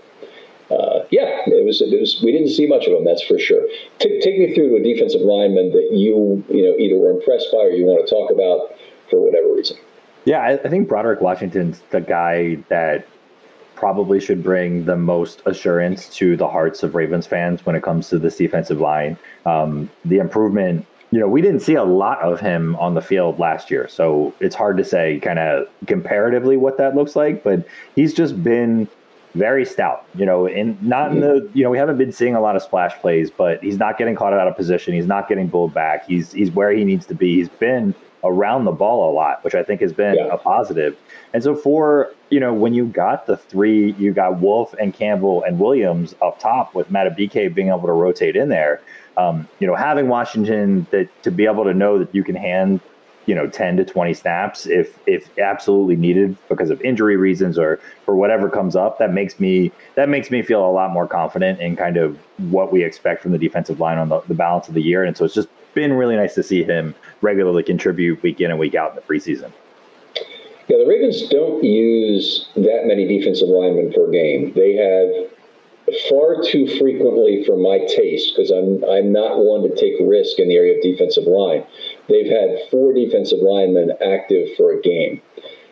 uh, 0.72 1.04
yeah, 1.10 1.42
it 1.48 1.66
was, 1.66 1.82
it 1.82 2.00
was. 2.00 2.22
We 2.24 2.32
didn't 2.32 2.50
see 2.50 2.68
much 2.68 2.86
of 2.86 2.94
him, 2.94 3.04
that's 3.04 3.24
for 3.24 3.40
sure. 3.40 3.64
T- 4.00 4.20
take 4.22 4.38
me 4.38 4.54
through 4.54 4.70
to 4.70 4.76
a 4.76 4.84
defensive 4.84 5.22
lineman 5.22 5.72
that 5.72 5.90
you 5.92 6.44
you 6.50 6.64
know 6.64 6.76
either 6.78 7.00
were 7.00 7.10
impressed 7.10 7.48
by 7.52 7.60
or 7.60 7.72
you 7.72 7.86
want 7.86 8.06
to 8.06 8.10
talk 8.10 8.30
about 8.30 8.78
for 9.10 9.20
whatever 9.20 9.54
reason. 9.54 9.78
Yeah, 10.26 10.42
I, 10.42 10.54
I 10.54 10.70
think 10.70 10.88
Broderick 10.88 11.22
Washington's 11.22 11.82
the 11.90 12.02
guy 12.02 12.56
that 12.70 13.08
probably 13.76 14.20
should 14.20 14.44
bring 14.44 14.86
the 14.86 14.98
most 14.98 15.42
assurance 15.46 16.10
to 16.10 16.36
the 16.36 16.48
hearts 16.48 16.84
of 16.84 16.96
Ravens 16.96 17.26
fans 17.26 17.66
when 17.66 17.76
it 17.76 17.82
comes 17.82 18.10
to 18.10 18.20
this 18.20 18.36
defensive 18.36 18.80
line. 18.80 19.18
Um, 19.46 19.90
the 20.04 20.18
improvement, 20.18 20.86
you 21.12 21.20
know, 21.20 21.28
we 21.28 21.42
didn't 21.42 21.62
see 21.62 21.76
a 21.76 21.84
lot 21.84 22.20
of 22.20 22.42
him 22.42 22.76
on 22.76 22.94
the 22.94 23.02
field 23.02 23.40
last 23.40 23.72
year, 23.72 23.88
so 23.88 24.36
it's 24.40 24.56
hard 24.56 24.78
to 24.78 24.84
say 24.84 25.20
kind 25.20 25.40
of 25.40 25.68
comparatively 25.88 26.58
what 26.58 26.78
that 26.78 26.94
looks 26.96 27.16
like. 27.16 27.42
But 27.42 27.66
he's 27.96 28.14
just 28.14 28.44
been 28.44 28.88
very 29.36 29.66
stout. 29.66 30.06
You 30.16 30.26
know, 30.26 30.48
and 30.48 30.82
not 30.82 31.12
in 31.12 31.22
the 31.22 31.50
you 31.54 31.64
know 31.64 31.70
we 31.70 31.78
haven't 31.78 31.98
been 31.98 32.12
seeing 32.12 32.36
a 32.36 32.42
lot 32.42 32.56
of 32.56 32.62
splash 32.62 32.94
plays, 33.00 33.30
but 33.32 33.62
he's 33.64 33.78
not 33.78 33.98
getting 33.98 34.16
caught 34.16 34.34
out 34.34 34.48
of 34.48 34.56
position. 34.56 34.94
He's 34.94 35.08
not 35.08 35.28
getting 35.28 35.50
pulled 35.50 35.74
back. 35.74 36.08
He's 36.08 36.32
he's 36.32 36.52
where 36.52 36.72
he 36.72 36.84
needs 36.84 37.06
to 37.08 37.16
be. 37.16 37.36
He's 37.36 37.50
been 37.50 37.94
around 38.24 38.66
the 38.66 38.72
ball 38.72 39.10
a 39.10 39.14
lot, 39.14 39.44
which 39.44 39.56
I 39.56 39.64
think 39.64 39.82
has 39.82 39.94
been 39.94 40.16
yeah. 40.16 40.28
a 40.28 40.38
positive. 40.38 40.98
And 41.34 41.42
so 41.44 41.56
for 41.56 42.14
you 42.30 42.40
know 42.40 42.54
when 42.54 42.74
you 42.74 42.86
got 42.86 43.26
the 43.26 43.38
three, 43.38 43.94
you 43.94 44.14
got 44.14 44.40
Wolfe 44.40 44.74
and 44.80 44.94
Campbell 44.94 45.44
and 45.44 45.60
Williams 45.60 46.16
up 46.22 46.40
top 46.40 46.76
with 46.76 46.90
Matt 46.92 47.08
Madubuike 47.16 47.54
being 47.54 47.70
able 47.70 47.86
to 47.86 47.94
rotate 47.94 48.36
in 48.36 48.50
there. 48.50 48.82
Um, 49.18 49.48
you 49.60 49.68
know, 49.68 49.76
having 49.76 50.08
Washington 50.08 50.88
that 50.92 51.10
to 51.24 51.32
be 51.32 51.46
able 51.46 51.66
to 51.66 51.74
know 51.74 52.00
that 52.00 52.14
you 52.16 52.24
can 52.24 52.36
hand 52.36 52.80
you 53.30 53.36
know 53.36 53.46
10 53.46 53.78
to 53.78 53.86
20 53.86 54.12
snaps 54.16 54.66
if 54.66 54.98
if 55.06 55.30
absolutely 55.38 55.96
needed 55.96 56.36
because 56.50 56.72
of 56.72 56.82
injury 56.82 57.16
reasons 57.16 57.60
or 57.60 57.80
for 58.04 58.16
whatever 58.16 58.50
comes 58.50 58.76
up 58.76 58.98
that 58.98 59.14
makes 59.14 59.40
me 59.40 59.72
that 59.94 60.10
makes 60.10 60.32
me 60.32 60.42
feel 60.42 60.68
a 60.68 60.72
lot 60.72 60.92
more 60.92 61.08
confident 61.08 61.60
in 61.60 61.76
kind 61.76 61.96
of 61.96 62.18
what 62.50 62.72
we 62.74 62.84
expect 62.84 63.22
from 63.22 63.32
the 63.32 63.38
defensive 63.38 63.80
line 63.80 64.00
on 64.00 64.10
the, 64.10 64.20
the 64.22 64.34
balance 64.34 64.68
of 64.68 64.74
the 64.74 64.82
year 64.82 65.04
and 65.04 65.16
so 65.16 65.26
it's 65.26 65.36
just 65.36 65.48
been 65.76 65.94
really 65.94 66.16
nice 66.16 66.34
to 66.34 66.42
see 66.42 66.64
him 66.64 66.96
regularly 67.22 67.62
contribute 67.62 68.20
week 68.24 68.42
in 68.42 68.50
and 68.50 68.60
week 68.60 68.74
out 68.74 68.90
in 68.90 68.96
the 68.96 69.02
preseason 69.02 69.54
yeah, 70.68 70.78
the 70.78 70.86
Ravens 70.86 71.28
don't 71.30 71.64
use 71.64 72.48
that 72.54 72.84
many 72.86 73.08
defensive 73.08 73.48
linemen 73.48 73.92
per 73.92 74.12
game. 74.12 74.54
They 74.54 74.74
have 74.74 75.32
far 76.10 76.42
too 76.44 76.68
frequently 76.78 77.44
for 77.46 77.58
my 77.58 77.80
taste 77.88 78.34
because 78.36 78.52
I'm 78.52 78.84
I'm 78.86 79.12
not 79.12 79.40
one 79.40 79.64
to 79.64 79.76
take 79.76 79.96
risk 80.00 80.40
in 80.40 80.50
the 80.50 80.56
area 80.56 80.76
of 80.76 80.82
defensive 80.82 81.26
line. 81.26 81.64
They've 82.08 82.30
had 82.30 82.70
four 82.72 82.94
defensive 82.94 83.40
linemen 83.42 83.92
active 84.02 84.50
for 84.58 84.72
a 84.72 84.82
game. 84.82 85.22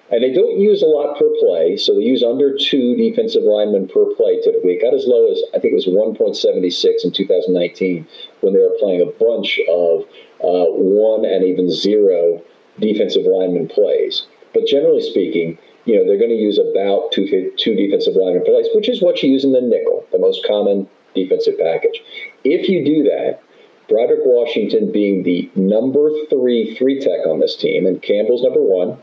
And 0.10 0.24
they 0.24 0.32
don't 0.32 0.58
use 0.58 0.82
a 0.82 0.86
lot 0.86 1.20
per 1.20 1.28
play, 1.42 1.76
so 1.76 1.94
they 1.94 2.06
use 2.06 2.24
under 2.24 2.56
two 2.58 2.96
defensive 2.96 3.44
linemen 3.44 3.90
per 3.90 4.06
play 4.16 4.40
typically. 4.42 4.74
It 4.74 4.82
got 4.82 4.94
as 4.94 5.06
low 5.06 5.30
as, 5.30 5.42
I 5.54 5.60
think 5.60 5.74
it 5.74 5.76
was 5.76 5.88
1.76 5.88 7.04
in 7.04 7.12
2019 7.12 8.08
when 8.40 8.54
they 8.54 8.60
were 8.60 8.78
playing 8.80 9.02
a 9.02 9.12
bunch 9.20 9.60
of 9.68 10.04
uh, 10.40 10.72
one 10.72 11.26
and 11.26 11.44
even 11.44 11.70
zero 11.70 12.42
defensive 12.80 13.26
lineman 13.26 13.68
plays. 13.68 14.28
But 14.54 14.66
generally 14.66 15.02
speaking, 15.02 15.58
you 15.88 15.96
know, 15.96 16.06
they're 16.06 16.20
going 16.20 16.30
to 16.30 16.36
use 16.36 16.60
about 16.60 17.12
two, 17.14 17.52
two 17.58 17.76
defensive 17.76 18.14
linemen 18.16 18.44
per 18.44 18.52
play, 18.52 18.70
which 18.76 18.90
is 18.90 19.02
what 19.02 19.24
you 19.24 19.32
use 19.32 19.46
in 19.46 19.54
the 19.54 19.62
nickel, 19.62 20.06
the 20.12 20.20
most 20.20 20.46
common 20.46 20.88
defensive 21.16 21.58
package. 21.58 22.04
If 22.44 22.68
you 22.68 22.84
do 22.84 23.04
that, 23.04 23.42
Broderick 23.88 24.26
Washington 24.26 24.92
being 24.92 25.24
the 25.24 25.50
number 25.56 26.10
three 26.30 26.76
three 26.76 27.00
tech 27.00 27.26
on 27.26 27.40
this 27.40 27.56
team, 27.56 27.86
and 27.86 28.04
Campbell's 28.04 28.44
number 28.44 28.62
one, 28.62 29.00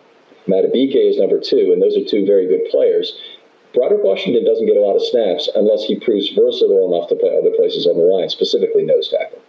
Madubuike 0.46 0.94
is 0.94 1.16
number 1.16 1.40
two, 1.40 1.72
and 1.72 1.80
those 1.80 1.96
are 1.96 2.04
two 2.04 2.26
very 2.26 2.46
good 2.46 2.68
players. 2.70 3.18
Broderick 3.72 4.04
Washington 4.04 4.44
doesn't 4.44 4.66
get 4.66 4.76
a 4.76 4.84
lot 4.84 4.94
of 4.94 5.02
snaps 5.02 5.48
unless 5.56 5.84
he 5.84 5.98
proves 5.98 6.28
versatile 6.36 6.92
enough 6.92 7.08
to 7.08 7.16
play 7.16 7.34
other 7.34 7.56
places 7.56 7.86
on 7.86 7.96
the 7.96 8.04
line, 8.04 8.28
specifically 8.28 8.84
nose 8.84 9.08
tackle. 9.08 9.40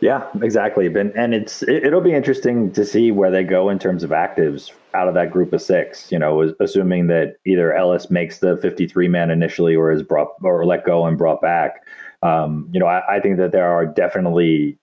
Yeah, 0.00 0.28
exactly. 0.42 0.86
And 0.86 1.34
it's 1.34 1.62
it'll 1.62 2.00
be 2.00 2.12
interesting 2.12 2.72
to 2.72 2.84
see 2.84 3.10
where 3.10 3.30
they 3.30 3.44
go 3.44 3.68
in 3.68 3.78
terms 3.78 4.02
of 4.04 4.10
actives 4.10 4.72
out 4.94 5.08
of 5.08 5.14
that 5.14 5.30
group 5.30 5.52
of 5.52 5.62
six. 5.62 6.10
You 6.12 6.18
know, 6.18 6.54
assuming 6.60 7.06
that 7.08 7.36
either 7.46 7.74
Ellis 7.74 8.10
makes 8.10 8.38
the 8.38 8.56
53 8.58 9.08
man 9.08 9.30
initially 9.30 9.74
or 9.74 9.90
is 9.90 10.02
brought 10.02 10.28
or 10.42 10.64
let 10.66 10.84
go 10.84 11.06
and 11.06 11.16
brought 11.16 11.40
back. 11.40 11.84
Um, 12.22 12.68
you 12.72 12.80
know, 12.80 12.86
I, 12.86 13.16
I 13.16 13.20
think 13.20 13.38
that 13.38 13.52
there 13.52 13.68
are 13.68 13.86
definitely 13.86 14.78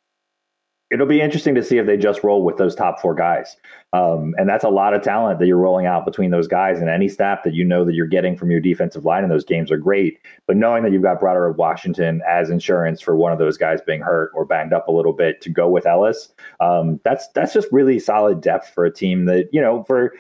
it'll 0.93 1.07
be 1.07 1.21
interesting 1.21 1.55
to 1.55 1.63
see 1.63 1.79
if 1.79 1.87
they 1.87 1.97
just 1.97 2.23
roll 2.23 2.43
with 2.43 2.57
those 2.57 2.75
top 2.75 3.01
four 3.01 3.15
guys. 3.15 3.57
Um, 3.93 4.35
and 4.37 4.47
that's 4.47 4.63
a 4.63 4.69
lot 4.69 4.93
of 4.93 5.01
talent 5.01 5.39
that 5.39 5.47
you're 5.47 5.57
rolling 5.57 5.87
out 5.87 6.05
between 6.05 6.29
those 6.29 6.47
guys. 6.47 6.79
And 6.79 6.87
any 6.87 7.09
snap 7.09 7.43
that 7.43 7.55
you 7.55 7.65
know 7.65 7.83
that 7.83 7.95
you're 7.95 8.05
getting 8.05 8.37
from 8.37 8.51
your 8.51 8.59
defensive 8.59 9.03
line 9.03 9.23
in 9.23 9.29
those 9.29 9.43
games 9.43 9.71
are 9.71 9.77
great. 9.77 10.19
But 10.45 10.55
knowing 10.55 10.83
that 10.83 10.91
you've 10.91 11.01
got 11.01 11.19
Broderick 11.19 11.57
Washington 11.57 12.21
as 12.29 12.51
insurance 12.51 13.01
for 13.01 13.15
one 13.15 13.31
of 13.31 13.39
those 13.39 13.57
guys 13.57 13.81
being 13.81 14.01
hurt 14.01 14.31
or 14.35 14.45
banged 14.45 14.71
up 14.71 14.87
a 14.87 14.91
little 14.91 15.13
bit 15.13 15.41
to 15.41 15.49
go 15.49 15.67
with 15.67 15.87
Ellis, 15.87 16.29
um, 16.59 16.99
that's 17.03 17.27
that's 17.29 17.53
just 17.53 17.67
really 17.71 17.97
solid 17.97 18.39
depth 18.39 18.69
for 18.69 18.85
a 18.85 18.93
team 18.93 19.25
that 19.25 19.49
you 19.51 19.61
know 19.61 19.83
for. 19.85 20.13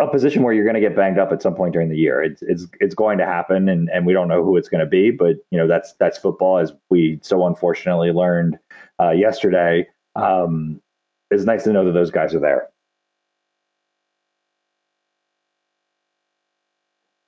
A, 0.00 0.08
position 0.10 0.42
where 0.42 0.54
you're 0.54 0.64
going 0.64 0.72
to 0.72 0.80
get 0.80 0.96
banged 0.96 1.18
up 1.18 1.32
at 1.32 1.42
some 1.42 1.54
point 1.54 1.74
during 1.74 1.90
the 1.90 1.98
year. 1.98 2.22
It's 2.22 2.40
it's 2.40 2.66
it's 2.80 2.94
going 2.94 3.18
to 3.18 3.26
happen, 3.26 3.68
and, 3.68 3.90
and 3.90 4.06
we 4.06 4.14
don't 4.14 4.26
know 4.26 4.42
who 4.42 4.56
it's 4.56 4.70
going 4.70 4.80
to 4.80 4.86
be. 4.86 5.10
But 5.10 5.36
you 5.50 5.58
know 5.58 5.66
that's 5.66 5.92
that's 6.00 6.16
football, 6.16 6.56
as 6.56 6.72
we 6.88 7.18
so 7.22 7.46
unfortunately 7.46 8.10
learned 8.10 8.58
uh, 9.00 9.10
yesterday. 9.10 9.86
Um, 10.14 10.80
it's 11.30 11.44
nice 11.44 11.64
to 11.64 11.72
know 11.72 11.84
that 11.84 11.92
those 11.92 12.10
guys 12.10 12.34
are 12.34 12.40
there. 12.40 12.68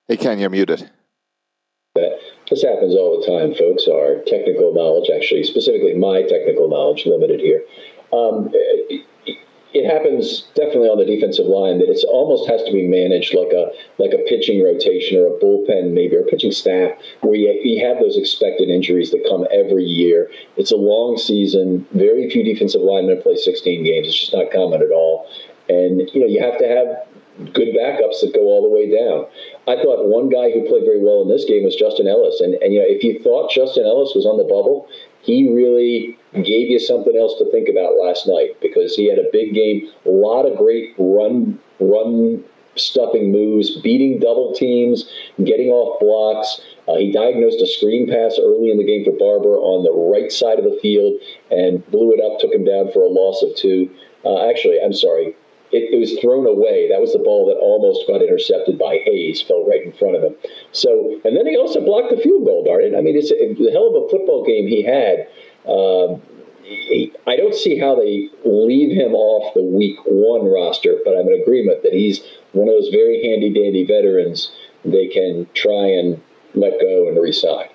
Hey, 0.09 0.17
Ken, 0.17 0.39
you're 0.39 0.51
muted. 0.51 0.91
This 2.51 2.63
happens 2.63 2.95
all 2.95 3.21
the 3.21 3.27
time, 3.27 3.55
folks. 3.55 3.87
Our 3.87 4.23
technical 4.27 4.73
knowledge, 4.73 5.11
actually, 5.15 5.45
specifically 5.45 5.95
my 5.95 6.23
technical 6.23 6.69
knowledge, 6.69 7.05
limited 7.05 7.41
here. 7.41 7.63
Um, 8.13 8.51
it 9.75 9.85
happens 9.85 10.49
definitely 10.55 10.89
on 10.89 10.99
the 10.99 11.05
defensive 11.05 11.47
line 11.47 11.79
that 11.79 11.91
it 11.91 12.01
almost 12.09 12.49
has 12.49 12.63
to 12.65 12.73
be 12.73 12.89
managed 12.89 13.35
like 13.35 13.53
a 13.53 13.69
like 13.99 14.13
a 14.17 14.23
pitching 14.25 14.65
rotation 14.65 15.19
or 15.19 15.29
a 15.29 15.37
bullpen 15.41 15.93
maybe 15.93 16.17
or 16.17 16.21
a 16.21 16.31
pitching 16.31 16.53
staff 16.53 16.97
where 17.21 17.37
you, 17.37 17.53
you 17.63 17.85
have 17.85 18.01
those 18.01 18.17
expected 18.17 18.69
injuries 18.69 19.11
that 19.11 19.25
come 19.29 19.47
every 19.53 19.85
year. 19.85 20.31
It's 20.57 20.73
a 20.73 20.77
long 20.77 21.19
season. 21.19 21.87
Very 21.93 22.31
few 22.31 22.43
defensive 22.43 22.81
linemen 22.81 23.21
play 23.21 23.37
16 23.37 23.85
games. 23.85 24.09
It's 24.09 24.19
just 24.19 24.33
not 24.33 24.51
common 24.51 24.81
at 24.81 24.91
all. 24.91 25.29
And 25.69 26.09
you 26.15 26.21
know 26.21 26.27
you 26.27 26.41
have 26.41 26.57
to 26.59 26.67
have 26.67 27.09
good 27.53 27.71
backups 27.77 28.21
that 28.21 28.35
go 28.35 28.51
all 28.51 28.63
the 28.63 28.73
way 28.73 28.91
down. 28.91 29.27
I 29.71 29.81
thought 29.81 30.09
one 30.11 30.29
guy 30.29 30.51
who 30.51 30.67
played 30.67 30.83
very 30.83 30.99
well 30.99 31.23
in 31.23 31.29
this 31.29 31.45
game 31.45 31.63
was 31.63 31.77
Justin 31.77 32.09
Ellis. 32.09 32.41
And, 32.41 32.55
and 32.59 32.75
you 32.75 32.81
know, 32.81 32.89
if 32.89 33.05
you 33.05 33.23
thought 33.23 33.51
Justin 33.51 33.87
Ellis 33.87 34.11
was 34.15 34.27
on 34.27 34.39
the 34.39 34.49
bubble, 34.49 34.89
he 35.23 35.53
really 35.53 36.17
gave 36.35 36.69
you 36.71 36.79
something 36.79 37.17
else 37.17 37.35
to 37.39 37.51
think 37.51 37.69
about 37.69 37.97
last 37.97 38.27
night 38.27 38.61
because 38.61 38.95
he 38.95 39.09
had 39.09 39.19
a 39.19 39.29
big 39.33 39.55
game, 39.55 39.89
a 40.07 40.11
lot 40.11 40.45
of 40.45 40.59
great 40.59 40.95
run 40.99 41.59
run 41.81 42.45
stuffing 42.77 43.33
moves, 43.33 43.81
beating 43.81 44.21
double 44.21 44.53
teams, 44.53 45.09
getting 45.45 45.69
off 45.69 45.99
blocks. 46.01 46.61
Uh, 46.87 46.97
he 46.97 47.13
diagnosed 47.13 47.61
a 47.61 47.67
screen 47.67 48.09
pass 48.09 48.39
early 48.41 48.71
in 48.71 48.79
the 48.79 48.85
game 48.85 49.05
for 49.05 49.13
Barber 49.13 49.59
on 49.59 49.85
the 49.85 49.93
right 49.93 50.31
side 50.33 50.59
of 50.59 50.65
the 50.65 50.79
field 50.81 51.15
and 51.51 51.85
blew 51.91 52.13
it 52.13 52.21
up, 52.25 52.39
took 52.39 52.53
him 52.53 52.65
down 52.65 52.91
for 52.93 53.03
a 53.03 53.09
loss 53.09 53.43
of 53.43 53.55
two. 53.57 53.91
Uh, 54.25 54.49
actually, 54.49 54.79
I'm 54.83 54.93
sorry, 54.93 55.35
it, 55.73 55.93
it, 55.93 55.99
was 55.99 56.19
thrown 56.21 56.47
away. 56.47 56.89
That 56.89 57.01
was 57.01 57.13
the 57.13 57.19
ball 57.19 57.47
that 57.47 57.61
almost 57.61 58.07
got 58.07 58.23
intercepted 58.23 58.79
by 58.79 59.01
Hayes, 59.05 59.43
fell 59.43 59.67
right 59.67 59.83
in 59.83 59.93
front 59.93 60.17
of 60.17 60.23
him. 60.23 60.35
So, 60.73 61.21
and 61.25 61.37
then 61.37 61.47
he 61.47 61.57
also 61.57 61.81
blocked 61.81 62.11
the 62.11 62.21
field 62.21 62.45
goal, 62.45 62.65
Darden. 62.65 62.97
I 62.97 63.01
mean, 63.01 63.17
it's 63.17 63.31
a, 63.31 63.55
the 63.55 63.71
hell 63.71 63.95
of 63.95 64.05
a 64.05 64.09
football 64.09 64.45
game 64.45 64.67
he 64.67 64.83
had. 64.83 65.29
Um, 65.69 66.23
he, 66.63 67.13
I 67.27 67.37
don't 67.37 67.55
see 67.55 67.79
how 67.79 67.95
they 67.95 68.29
leave 68.45 68.97
him 68.97 69.15
off 69.15 69.55
the 69.55 69.63
week 69.63 69.99
one 70.05 70.45
roster, 70.45 70.99
but 71.05 71.17
I'm 71.17 71.27
in 71.29 71.41
agreement 71.41 71.83
that 71.83 71.93
he's 71.93 72.21
one 72.53 72.69
of 72.69 72.75
those 72.75 72.89
very 72.89 73.23
handy 73.23 73.53
dandy 73.53 73.85
veterans 73.85 74.53
they 74.85 75.09
can 75.09 75.47
try 75.55 75.87
and 75.87 76.21
let 76.55 76.81
go 76.81 77.09
and 77.09 77.21
resign. 77.21 77.69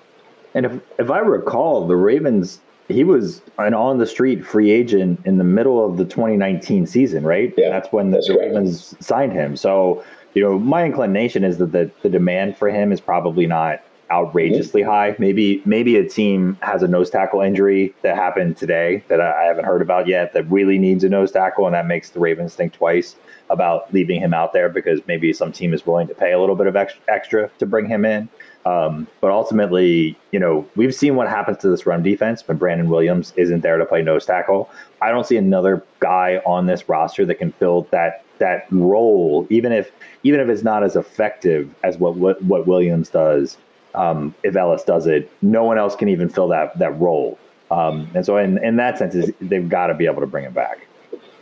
And 0.54 0.66
if, 0.66 0.80
if 0.98 1.10
I 1.10 1.18
recall, 1.18 1.86
the 1.86 1.96
Ravens 1.96 2.60
he 2.88 3.04
was 3.04 3.40
an 3.58 3.74
on 3.74 3.98
the 3.98 4.06
street 4.06 4.44
free 4.44 4.70
agent 4.70 5.20
in 5.24 5.38
the 5.38 5.44
middle 5.44 5.84
of 5.84 5.96
the 5.96 6.04
2019 6.04 6.86
season, 6.86 7.24
right? 7.24 7.52
Yeah, 7.56 7.70
that's 7.70 7.92
when 7.92 8.10
the, 8.10 8.18
that's 8.18 8.28
the 8.28 8.38
Ravens 8.38 8.94
signed 9.00 9.32
him. 9.32 9.56
So, 9.56 10.04
you 10.34 10.42
know, 10.42 10.58
my 10.58 10.84
inclination 10.84 11.44
is 11.44 11.58
that 11.58 11.72
the, 11.72 11.90
the 12.02 12.10
demand 12.10 12.56
for 12.56 12.68
him 12.68 12.92
is 12.92 13.00
probably 13.00 13.46
not 13.46 13.82
outrageously 14.10 14.82
high. 14.82 15.16
Maybe 15.18 15.62
maybe 15.64 15.96
a 15.96 16.08
team 16.08 16.58
has 16.62 16.82
a 16.82 16.88
nose 16.88 17.10
tackle 17.10 17.40
injury 17.40 17.94
that 18.02 18.16
happened 18.16 18.56
today 18.56 19.04
that 19.08 19.20
I 19.20 19.44
haven't 19.44 19.64
heard 19.64 19.82
about 19.82 20.06
yet 20.06 20.32
that 20.34 20.50
really 20.50 20.78
needs 20.78 21.04
a 21.04 21.08
nose 21.08 21.32
tackle, 21.32 21.66
and 21.66 21.74
that 21.74 21.86
makes 21.86 22.10
the 22.10 22.20
Ravens 22.20 22.54
think 22.54 22.72
twice 22.72 23.16
about 23.50 23.92
leaving 23.92 24.20
him 24.20 24.32
out 24.32 24.52
there 24.52 24.68
because 24.68 25.00
maybe 25.06 25.32
some 25.32 25.52
team 25.52 25.74
is 25.74 25.86
willing 25.86 26.08
to 26.08 26.14
pay 26.14 26.32
a 26.32 26.40
little 26.40 26.56
bit 26.56 26.66
of 26.66 26.76
extra 27.08 27.50
to 27.58 27.66
bring 27.66 27.86
him 27.86 28.04
in. 28.04 28.28
Um, 28.66 29.06
but 29.20 29.30
ultimately, 29.30 30.18
you 30.30 30.40
know, 30.40 30.66
we've 30.74 30.94
seen 30.94 31.16
what 31.16 31.28
happens 31.28 31.58
to 31.58 31.68
this 31.68 31.84
run 31.84 32.02
defense 32.02 32.46
when 32.48 32.56
Brandon 32.56 32.88
Williams 32.88 33.34
isn't 33.36 33.60
there 33.60 33.76
to 33.76 33.84
play 33.84 34.02
nose 34.02 34.24
tackle. 34.24 34.70
I 35.02 35.10
don't 35.10 35.26
see 35.26 35.36
another 35.36 35.84
guy 36.00 36.40
on 36.46 36.66
this 36.66 36.88
roster 36.88 37.26
that 37.26 37.34
can 37.36 37.52
fill 37.52 37.86
that 37.90 38.24
that 38.38 38.66
role, 38.70 39.46
even 39.50 39.72
if 39.72 39.92
even 40.22 40.40
if 40.40 40.48
it's 40.48 40.62
not 40.62 40.82
as 40.82 40.96
effective 40.96 41.72
as 41.84 41.98
what 41.98 42.16
what, 42.16 42.42
what 42.42 42.66
Williams 42.66 43.10
does. 43.10 43.58
Um, 43.94 44.34
if 44.42 44.56
Ellis 44.56 44.82
does 44.84 45.06
it, 45.06 45.30
no 45.42 45.64
one 45.64 45.78
else 45.78 45.94
can 45.94 46.08
even 46.08 46.28
fill 46.28 46.48
that 46.48 46.78
that 46.78 46.98
role. 47.00 47.38
Um, 47.70 48.10
and 48.14 48.24
so, 48.24 48.36
in 48.36 48.62
in 48.64 48.76
that 48.76 48.98
sense, 48.98 49.30
they've 49.40 49.68
got 49.68 49.88
to 49.88 49.94
be 49.94 50.06
able 50.06 50.20
to 50.20 50.26
bring 50.26 50.44
him 50.44 50.52
back. 50.52 50.86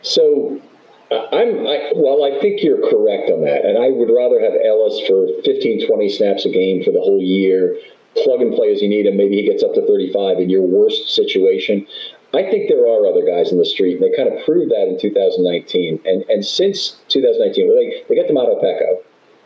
So 0.02 0.60
I'm 1.10 1.66
I, 1.66 1.92
well. 1.94 2.24
I 2.24 2.40
think 2.40 2.62
you're 2.62 2.80
correct 2.90 3.30
on 3.30 3.42
that, 3.44 3.64
and 3.64 3.78
I 3.78 3.90
would 3.90 4.10
rather 4.10 4.40
have 4.40 4.52
Ellis 4.54 5.00
for 5.06 5.28
15, 5.44 5.86
20 5.86 6.08
snaps 6.08 6.44
a 6.44 6.50
game 6.50 6.82
for 6.82 6.90
the 6.90 7.00
whole 7.00 7.20
year. 7.20 7.76
Plug 8.14 8.42
and 8.42 8.54
play 8.54 8.70
as 8.72 8.82
you 8.82 8.88
need 8.88 9.06
him. 9.06 9.16
Maybe 9.16 9.36
he 9.36 9.48
gets 9.48 9.62
up 9.62 9.72
to 9.74 9.86
35 9.86 10.38
in 10.38 10.50
your 10.50 10.62
worst 10.62 11.14
situation. 11.14 11.86
I 12.34 12.44
think 12.44 12.68
there 12.68 12.84
are 12.84 13.06
other 13.06 13.24
guys 13.24 13.52
in 13.52 13.58
the 13.58 13.64
street, 13.64 14.00
and 14.00 14.04
they 14.04 14.14
kind 14.14 14.28
of 14.28 14.44
proved 14.44 14.70
that 14.70 14.88
in 14.88 14.98
2019. 15.00 16.00
And 16.04 16.24
and 16.28 16.44
since 16.44 17.00
2019, 17.08 17.68
well, 17.68 17.76
they 17.76 18.04
they 18.08 18.16
got 18.16 18.28
Domata 18.28 18.60
Peko 18.62 19.02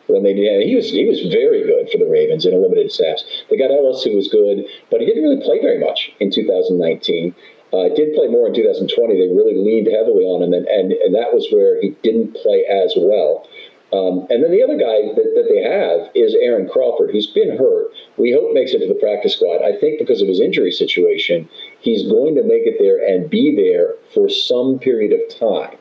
when 0.07 0.23
they 0.23 0.35
did. 0.35 0.67
He 0.67 0.75
was 0.75 0.91
he 0.91 1.07
was 1.07 1.21
very 1.33 1.63
good 1.65 1.91
for 1.91 1.99
the 1.99 2.07
Ravens 2.07 2.47
in 2.47 2.55
a 2.55 2.59
limited 2.59 2.93
snaps. 2.93 3.25
They 3.51 3.57
got 3.57 3.71
Ellis, 3.71 4.05
who 4.05 4.17
was 4.17 4.29
good, 4.29 4.65
but 4.91 5.01
he 5.01 5.07
didn't 5.07 5.23
really 5.23 5.43
play 5.43 5.61
very 5.61 5.79
much 5.79 6.13
in 6.21 6.31
2019. 6.31 7.35
Uh, 7.73 7.91
did 7.95 8.15
play 8.15 8.29
more 8.29 8.47
in 8.47 8.55
2020. 8.55 8.87
They 9.15 9.35
really 9.35 9.59
leaned 9.59 9.89
heavily 9.91 10.25
on 10.25 10.43
him, 10.43 10.55
and, 10.55 10.67
and, 10.69 10.93
and 10.93 11.15
that 11.15 11.35
was 11.35 11.51
where 11.51 11.83
he 11.83 11.91
didn't 12.03 12.35
play 12.35 12.65
as 12.65 12.95
well. 12.97 13.45
Um, 13.93 14.27
and 14.31 14.43
then 14.43 14.51
the 14.51 14.63
other 14.63 14.79
guy 14.79 15.15
that, 15.15 15.31
that 15.35 15.47
they 15.49 15.63
have 15.63 16.11
is 16.15 16.35
Aaron 16.41 16.69
Crawford, 16.69 17.11
who's 17.11 17.27
been 17.27 17.57
hurt. 17.57 17.91
We 18.17 18.33
hope 18.33 18.53
makes 18.53 18.73
it 18.73 18.81
to 18.81 18.89
the 18.89 18.99
practice 18.99 19.35
squad. 19.35 19.63
I 19.63 19.79
think 19.79 19.99
because 19.99 20.23
of 20.23 20.29
his 20.29 20.41
injury 20.41 20.73
situation, 20.73 21.49
he's 21.81 22.07
going 22.07 22.35
to 22.35 22.43
make 22.43 22.67
it 22.67 22.77
there 22.79 22.99
and 22.99 23.31
be 23.31 23.55
there 23.55 23.95
for 24.13 24.29
some 24.29 24.79
period 24.79 25.13
of 25.13 25.39
time. 25.39 25.79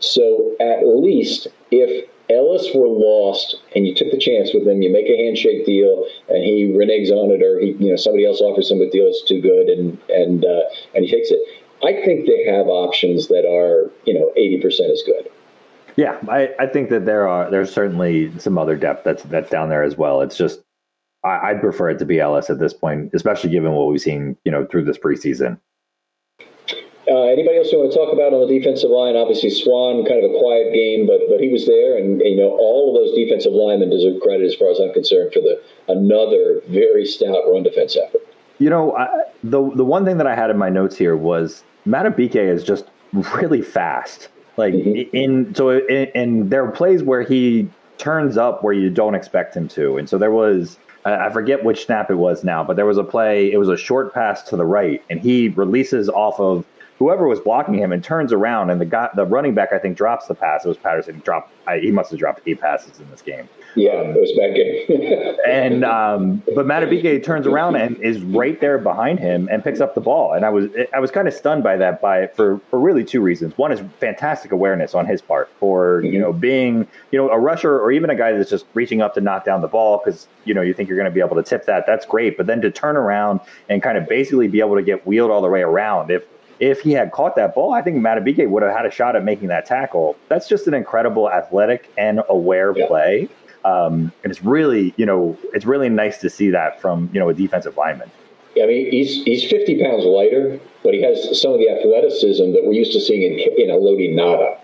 So 0.00 0.56
at 0.60 0.86
least 0.86 1.48
if 1.70 2.08
Ellis 2.32 2.68
were 2.74 2.88
lost 2.88 3.56
and 3.74 3.86
you 3.86 3.94
took 3.94 4.10
the 4.10 4.18
chance 4.18 4.52
with 4.54 4.66
him, 4.66 4.82
you 4.82 4.92
make 4.92 5.08
a 5.08 5.16
handshake 5.16 5.66
deal 5.66 6.06
and 6.28 6.42
he 6.42 6.72
reneges 6.72 7.10
on 7.10 7.30
it 7.30 7.42
or 7.42 7.60
he, 7.60 7.72
you 7.78 7.90
know, 7.90 7.96
somebody 7.96 8.26
else 8.26 8.40
offers 8.40 8.70
him 8.70 8.80
a 8.80 8.90
deal 8.90 9.04
that's 9.04 9.24
too 9.24 9.40
good 9.40 9.68
and, 9.68 9.98
and, 10.08 10.44
uh, 10.44 10.62
and 10.94 11.04
he 11.04 11.10
takes 11.10 11.30
it. 11.30 11.40
I 11.84 12.04
think 12.04 12.26
they 12.26 12.44
have 12.44 12.66
options 12.68 13.28
that 13.28 13.44
are, 13.44 13.90
you 14.04 14.14
know, 14.14 14.32
80% 14.36 14.90
as 14.90 15.02
good. 15.04 15.28
Yeah, 15.96 16.18
I, 16.28 16.50
I 16.58 16.66
think 16.66 16.90
that 16.90 17.04
there 17.04 17.28
are 17.28 17.50
there's 17.50 17.72
certainly 17.72 18.32
some 18.38 18.56
other 18.56 18.76
depth 18.76 19.04
that's 19.04 19.24
that's 19.24 19.50
down 19.50 19.68
there 19.68 19.82
as 19.82 19.96
well. 19.96 20.22
It's 20.22 20.38
just 20.38 20.62
I, 21.24 21.52
would 21.52 21.60
prefer 21.60 21.90
it 21.90 21.98
to 21.98 22.04
be 22.04 22.18
Ellis 22.18 22.50
at 22.50 22.58
this 22.58 22.72
point, 22.72 23.10
especially 23.14 23.50
given 23.50 23.72
what 23.72 23.88
we've 23.88 24.00
seen, 24.00 24.36
you 24.44 24.50
know, 24.50 24.66
through 24.66 24.84
this 24.84 24.98
preseason. 24.98 25.60
Uh, 27.08 27.24
anybody 27.24 27.58
else 27.58 27.72
you 27.72 27.78
want 27.78 27.90
to 27.90 27.98
talk 27.98 28.12
about 28.12 28.32
on 28.32 28.46
the 28.46 28.58
defensive 28.58 28.90
line? 28.90 29.16
Obviously, 29.16 29.50
Swan, 29.50 30.04
kind 30.04 30.22
of 30.22 30.30
a 30.30 30.38
quiet 30.38 30.72
game, 30.72 31.06
but 31.06 31.20
but 31.28 31.40
he 31.40 31.48
was 31.48 31.66
there, 31.66 31.98
and, 31.98 32.20
you 32.20 32.36
know 32.36 32.50
all 32.50 32.94
of 32.94 33.02
those 33.02 33.14
defensive 33.16 33.52
linemen 33.52 33.90
deserve 33.90 34.20
credit 34.22 34.46
as 34.46 34.54
far 34.54 34.70
as 34.70 34.78
I'm 34.78 34.92
concerned 34.92 35.32
for 35.32 35.40
the 35.40 35.60
another 35.88 36.62
very 36.68 37.04
stout 37.04 37.42
run 37.50 37.64
defense 37.64 37.96
effort. 37.96 38.22
You 38.58 38.70
know, 38.70 38.96
I, 38.96 39.08
the 39.42 39.70
the 39.74 39.84
one 39.84 40.04
thing 40.04 40.18
that 40.18 40.28
I 40.28 40.36
had 40.36 40.50
in 40.50 40.58
my 40.58 40.68
notes 40.68 40.96
here 40.96 41.16
was 41.16 41.64
Madubuike 41.86 42.36
is 42.36 42.62
just 42.62 42.84
really 43.12 43.62
fast. 43.62 44.28
Like 44.56 44.74
mm-hmm. 44.74 45.16
in 45.16 45.54
so 45.56 45.70
in, 45.70 46.06
in 46.14 46.48
there 46.50 46.64
are 46.64 46.70
plays 46.70 47.02
where 47.02 47.22
he 47.22 47.68
turns 47.98 48.36
up 48.36 48.62
where 48.62 48.74
you 48.74 48.90
don't 48.90 49.16
expect 49.16 49.56
him 49.56 49.66
to, 49.68 49.96
and 49.96 50.08
so 50.08 50.18
there 50.18 50.30
was 50.30 50.78
I 51.04 51.30
forget 51.30 51.64
which 51.64 51.84
snap 51.86 52.10
it 52.10 52.14
was 52.14 52.44
now, 52.44 52.62
but 52.62 52.76
there 52.76 52.86
was 52.86 52.98
a 52.98 53.02
play. 53.02 53.50
It 53.50 53.56
was 53.56 53.68
a 53.68 53.76
short 53.76 54.14
pass 54.14 54.42
to 54.44 54.56
the 54.56 54.64
right, 54.64 55.02
and 55.10 55.20
he 55.20 55.48
releases 55.48 56.08
off 56.08 56.38
of 56.38 56.64
whoever 57.02 57.26
was 57.26 57.40
blocking 57.40 57.74
him 57.74 57.92
and 57.92 58.04
turns 58.04 58.32
around 58.32 58.70
and 58.70 58.80
the 58.80 58.84
guy, 58.84 59.08
the 59.16 59.24
running 59.24 59.54
back, 59.54 59.72
I 59.72 59.78
think 59.78 59.96
drops 59.96 60.28
the 60.28 60.34
pass. 60.34 60.64
It 60.64 60.68
was 60.68 60.76
Patterson. 60.76 61.16
He 61.16 61.20
dropped. 61.20 61.52
I, 61.66 61.78
he 61.78 61.90
must 61.90 62.10
have 62.10 62.20
dropped 62.20 62.42
eight 62.46 62.60
passes 62.60 63.00
in 63.00 63.10
this 63.10 63.22
game. 63.22 63.48
Yeah, 63.74 64.02
it 64.02 64.20
was 64.20 64.32
bad 64.36 64.54
game. 64.54 65.36
and 65.48 65.84
um, 65.84 66.42
but 66.54 66.66
Madubuike 66.66 67.24
turns 67.24 67.46
around 67.46 67.76
and 67.76 67.96
is 67.98 68.20
right 68.20 68.60
there 68.60 68.78
behind 68.78 69.18
him 69.18 69.48
and 69.50 69.64
picks 69.64 69.80
up 69.80 69.94
the 69.94 70.00
ball. 70.00 70.34
And 70.34 70.44
I 70.44 70.50
was 70.50 70.70
I 70.94 71.00
was 71.00 71.10
kind 71.10 71.26
of 71.26 71.34
stunned 71.34 71.62
by 71.62 71.76
that 71.76 72.00
by 72.00 72.28
for 72.28 72.60
for 72.70 72.78
really 72.78 73.04
two 73.04 73.20
reasons. 73.20 73.56
One 73.56 73.72
is 73.72 73.80
fantastic 73.98 74.52
awareness 74.52 74.94
on 74.94 75.06
his 75.06 75.22
part 75.22 75.50
for 75.58 76.02
mm-hmm. 76.02 76.12
you 76.12 76.20
know 76.20 76.32
being 76.32 76.86
you 77.10 77.18
know 77.18 77.30
a 77.30 77.38
rusher 77.38 77.80
or 77.80 77.90
even 77.90 78.10
a 78.10 78.14
guy 78.14 78.32
that's 78.32 78.50
just 78.50 78.66
reaching 78.74 79.00
up 79.00 79.14
to 79.14 79.20
knock 79.20 79.44
down 79.44 79.60
the 79.60 79.68
ball 79.68 80.00
because 80.04 80.28
you 80.44 80.54
know 80.54 80.62
you 80.62 80.74
think 80.74 80.88
you're 80.88 80.98
going 80.98 81.10
to 81.10 81.14
be 81.14 81.20
able 81.20 81.36
to 81.36 81.42
tip 81.42 81.66
that. 81.66 81.84
That's 81.86 82.06
great. 82.06 82.36
But 82.36 82.46
then 82.46 82.60
to 82.60 82.70
turn 82.70 82.96
around 82.96 83.40
and 83.68 83.82
kind 83.82 83.96
of 83.96 84.06
basically 84.08 84.48
be 84.48 84.60
able 84.60 84.76
to 84.76 84.82
get 84.82 85.06
wheeled 85.06 85.30
all 85.30 85.42
the 85.42 85.48
way 85.48 85.62
around 85.62 86.10
if 86.10 86.24
if 86.62 86.80
he 86.80 86.92
had 86.92 87.10
caught 87.10 87.34
that 87.34 87.56
ball, 87.56 87.72
I 87.72 87.82
think 87.82 87.96
Madubuike 87.96 88.48
would 88.48 88.62
have 88.62 88.72
had 88.72 88.86
a 88.86 88.90
shot 88.90 89.16
at 89.16 89.24
making 89.24 89.48
that 89.48 89.66
tackle. 89.66 90.16
That's 90.28 90.48
just 90.48 90.68
an 90.68 90.74
incredible 90.74 91.28
athletic 91.28 91.92
and 91.98 92.22
aware 92.28 92.72
yeah. 92.76 92.86
play. 92.86 93.28
Um, 93.64 94.12
and 94.22 94.30
it's 94.30 94.44
really, 94.44 94.94
you 94.96 95.04
know, 95.04 95.36
it's 95.54 95.66
really 95.66 95.88
nice 95.88 96.18
to 96.18 96.30
see 96.30 96.50
that 96.50 96.80
from, 96.80 97.10
you 97.12 97.18
know, 97.18 97.28
a 97.28 97.34
defensive 97.34 97.76
lineman. 97.76 98.12
Yeah, 98.54 98.64
I 98.64 98.66
mean, 98.68 98.90
he's 98.92 99.24
he's 99.24 99.42
50 99.50 99.82
pounds 99.82 100.04
lighter, 100.04 100.60
but 100.84 100.94
he 100.94 101.02
has 101.02 101.40
some 101.40 101.52
of 101.52 101.58
the 101.58 101.68
athleticism 101.68 102.52
that 102.52 102.62
we're 102.64 102.74
used 102.74 102.92
to 102.92 103.00
seeing 103.00 103.22
in, 103.24 103.40
in 103.40 103.68
Haloti 103.68 104.14
Ngata. 104.14 104.58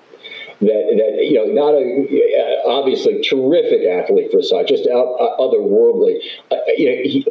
That, 0.61 0.67
that 0.67 1.25
you 1.25 1.35
know, 1.35 1.47
not 1.47 1.75
a 1.75 2.63
obviously 2.67 3.23
terrific 3.23 3.87
athlete 3.87 4.31
for 4.31 4.39
his 4.39 4.51
size, 4.51 4.67
just 4.69 4.87
out, 4.87 5.17
uh, 5.19 5.37
otherworldly. 5.39 6.19
Uh, 6.51 6.57
you 6.77 6.91
know, 6.91 7.03
he, 7.03 7.27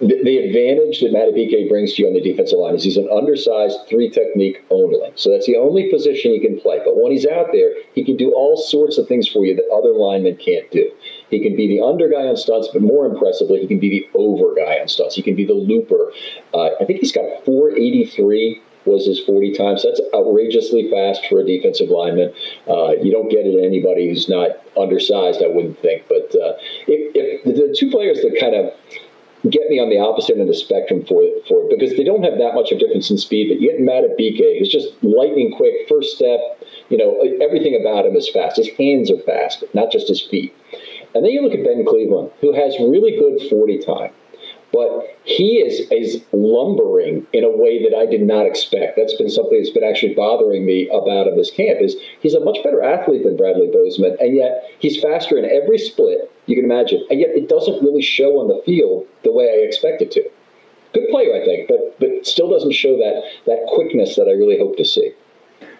the, 0.00 0.38
advantage 0.38 1.00
that 1.00 1.12
Madubuike 1.12 1.68
brings 1.68 1.94
to 1.94 2.02
you 2.02 2.08
on 2.08 2.14
the 2.14 2.22
defensive 2.22 2.58
line 2.58 2.74
is 2.74 2.84
he's 2.84 2.96
an 2.96 3.08
undersized 3.12 3.76
three 3.88 4.08
technique 4.08 4.64
only. 4.70 5.12
So 5.14 5.30
that's 5.30 5.46
the 5.46 5.56
only 5.56 5.90
position 5.90 6.32
he 6.32 6.40
can 6.40 6.58
play. 6.58 6.80
But 6.84 6.96
when 6.96 7.12
he's 7.12 7.26
out 7.26 7.48
there, 7.52 7.74
he 7.94 8.04
can 8.04 8.16
do 8.16 8.32
all 8.32 8.56
sorts 8.56 8.96
of 8.96 9.06
things 9.06 9.28
for 9.28 9.44
you 9.44 9.54
that 9.54 9.68
other 9.72 9.92
linemen 9.92 10.36
can't 10.36 10.70
do. 10.70 10.90
He 11.28 11.40
can 11.40 11.54
be 11.54 11.68
the 11.68 11.84
under 11.84 12.08
guy 12.08 12.26
on 12.26 12.36
stunts, 12.36 12.68
but 12.72 12.82
more 12.82 13.04
impressively, 13.04 13.60
he 13.60 13.66
can 13.66 13.78
be 13.78 13.90
the 13.90 14.18
over 14.18 14.54
guy 14.54 14.80
on 14.80 14.88
stunts. 14.88 15.14
He 15.14 15.22
can 15.22 15.36
be 15.36 15.44
the 15.44 15.54
looper. 15.54 16.12
Uh, 16.54 16.70
I 16.80 16.84
think 16.86 17.00
he's 17.00 17.12
got 17.12 17.44
483 17.44 18.62
was 18.86 19.06
his 19.06 19.20
40 19.20 19.52
times. 19.52 19.82
That's 19.82 20.00
outrageously 20.14 20.90
fast 20.90 21.26
for 21.28 21.40
a 21.40 21.44
defensive 21.44 21.90
lineman. 21.90 22.32
Uh, 22.66 22.92
you 23.02 23.12
don't 23.12 23.28
get 23.28 23.44
it 23.44 23.54
in 23.58 23.64
anybody 23.64 24.08
who's 24.08 24.28
not 24.28 24.50
undersized, 24.76 25.42
I 25.42 25.48
wouldn't 25.48 25.78
think. 25.80 26.08
But 26.08 26.34
uh, 26.34 26.56
if, 26.88 27.12
if 27.14 27.44
the 27.44 27.76
two 27.78 27.90
players 27.90 28.22
that 28.22 28.36
kind 28.40 28.54
of 28.54 28.72
get 29.48 29.70
me 29.70 29.80
on 29.80 29.88
the 29.88 29.98
opposite 29.98 30.32
end 30.32 30.42
of 30.42 30.48
the 30.48 30.54
spectrum 30.54 31.04
for 31.06 31.22
it, 31.22 31.46
for 31.46 31.62
it 31.62 31.70
because 31.70 31.96
they 31.96 32.04
don't 32.04 32.22
have 32.22 32.36
that 32.38 32.54
much 32.54 32.72
of 32.72 32.78
difference 32.78 33.10
in 33.10 33.16
speed. 33.16 33.48
But 33.48 33.60
you 33.60 33.72
get 33.72 33.80
Madubuike, 33.80 34.58
who's 34.58 34.68
just 34.68 34.92
lightning 35.02 35.54
quick, 35.56 35.88
first 35.88 36.16
step. 36.16 36.40
You 36.90 36.98
know, 36.98 37.16
everything 37.40 37.78
about 37.80 38.04
him 38.04 38.16
is 38.16 38.28
fast. 38.28 38.56
His 38.56 38.68
hands 38.76 39.10
are 39.10 39.20
fast, 39.22 39.64
not 39.72 39.90
just 39.90 40.08
his 40.08 40.20
feet. 40.20 40.54
And 41.14 41.24
then 41.24 41.32
you 41.32 41.42
look 41.42 41.54
at 41.54 41.64
Ben 41.64 41.84
Cleveland, 41.86 42.30
who 42.40 42.52
has 42.52 42.78
really 42.78 43.16
good 43.16 43.48
40 43.48 43.78
time 43.78 44.12
but 44.72 45.16
he 45.24 45.58
is 45.58 45.88
is 45.90 46.22
lumbering 46.32 47.26
in 47.32 47.44
a 47.44 47.50
way 47.50 47.82
that 47.82 47.96
I 47.96 48.06
did 48.06 48.22
not 48.22 48.46
expect. 48.46 48.96
That's 48.96 49.16
been 49.16 49.30
something 49.30 49.58
that's 49.58 49.70
been 49.70 49.84
actually 49.84 50.14
bothering 50.14 50.64
me 50.64 50.88
about 50.88 51.26
him 51.26 51.36
this 51.36 51.50
camp. 51.50 51.80
Is 51.80 51.96
he's 52.20 52.34
a 52.34 52.40
much 52.40 52.62
better 52.62 52.82
athlete 52.82 53.24
than 53.24 53.36
Bradley 53.36 53.68
Bozeman, 53.72 54.16
and 54.20 54.34
yet 54.36 54.64
he's 54.78 55.00
faster 55.00 55.38
in 55.38 55.44
every 55.44 55.78
split 55.78 56.30
you 56.46 56.56
can 56.56 56.64
imagine, 56.64 57.04
and 57.10 57.20
yet 57.20 57.30
it 57.30 57.48
doesn't 57.48 57.82
really 57.82 58.02
show 58.02 58.40
on 58.40 58.48
the 58.48 58.62
field 58.64 59.06
the 59.24 59.32
way 59.32 59.44
I 59.44 59.66
expected 59.66 60.10
to. 60.12 60.22
Good 60.92 61.08
player, 61.10 61.40
I 61.40 61.44
think, 61.44 61.68
but 61.68 61.98
but 62.00 62.26
still 62.26 62.50
doesn't 62.50 62.72
show 62.72 62.96
that 62.96 63.22
that 63.46 63.66
quickness 63.68 64.16
that 64.16 64.28
I 64.28 64.32
really 64.32 64.58
hope 64.58 64.76
to 64.76 64.84
see. 64.84 65.12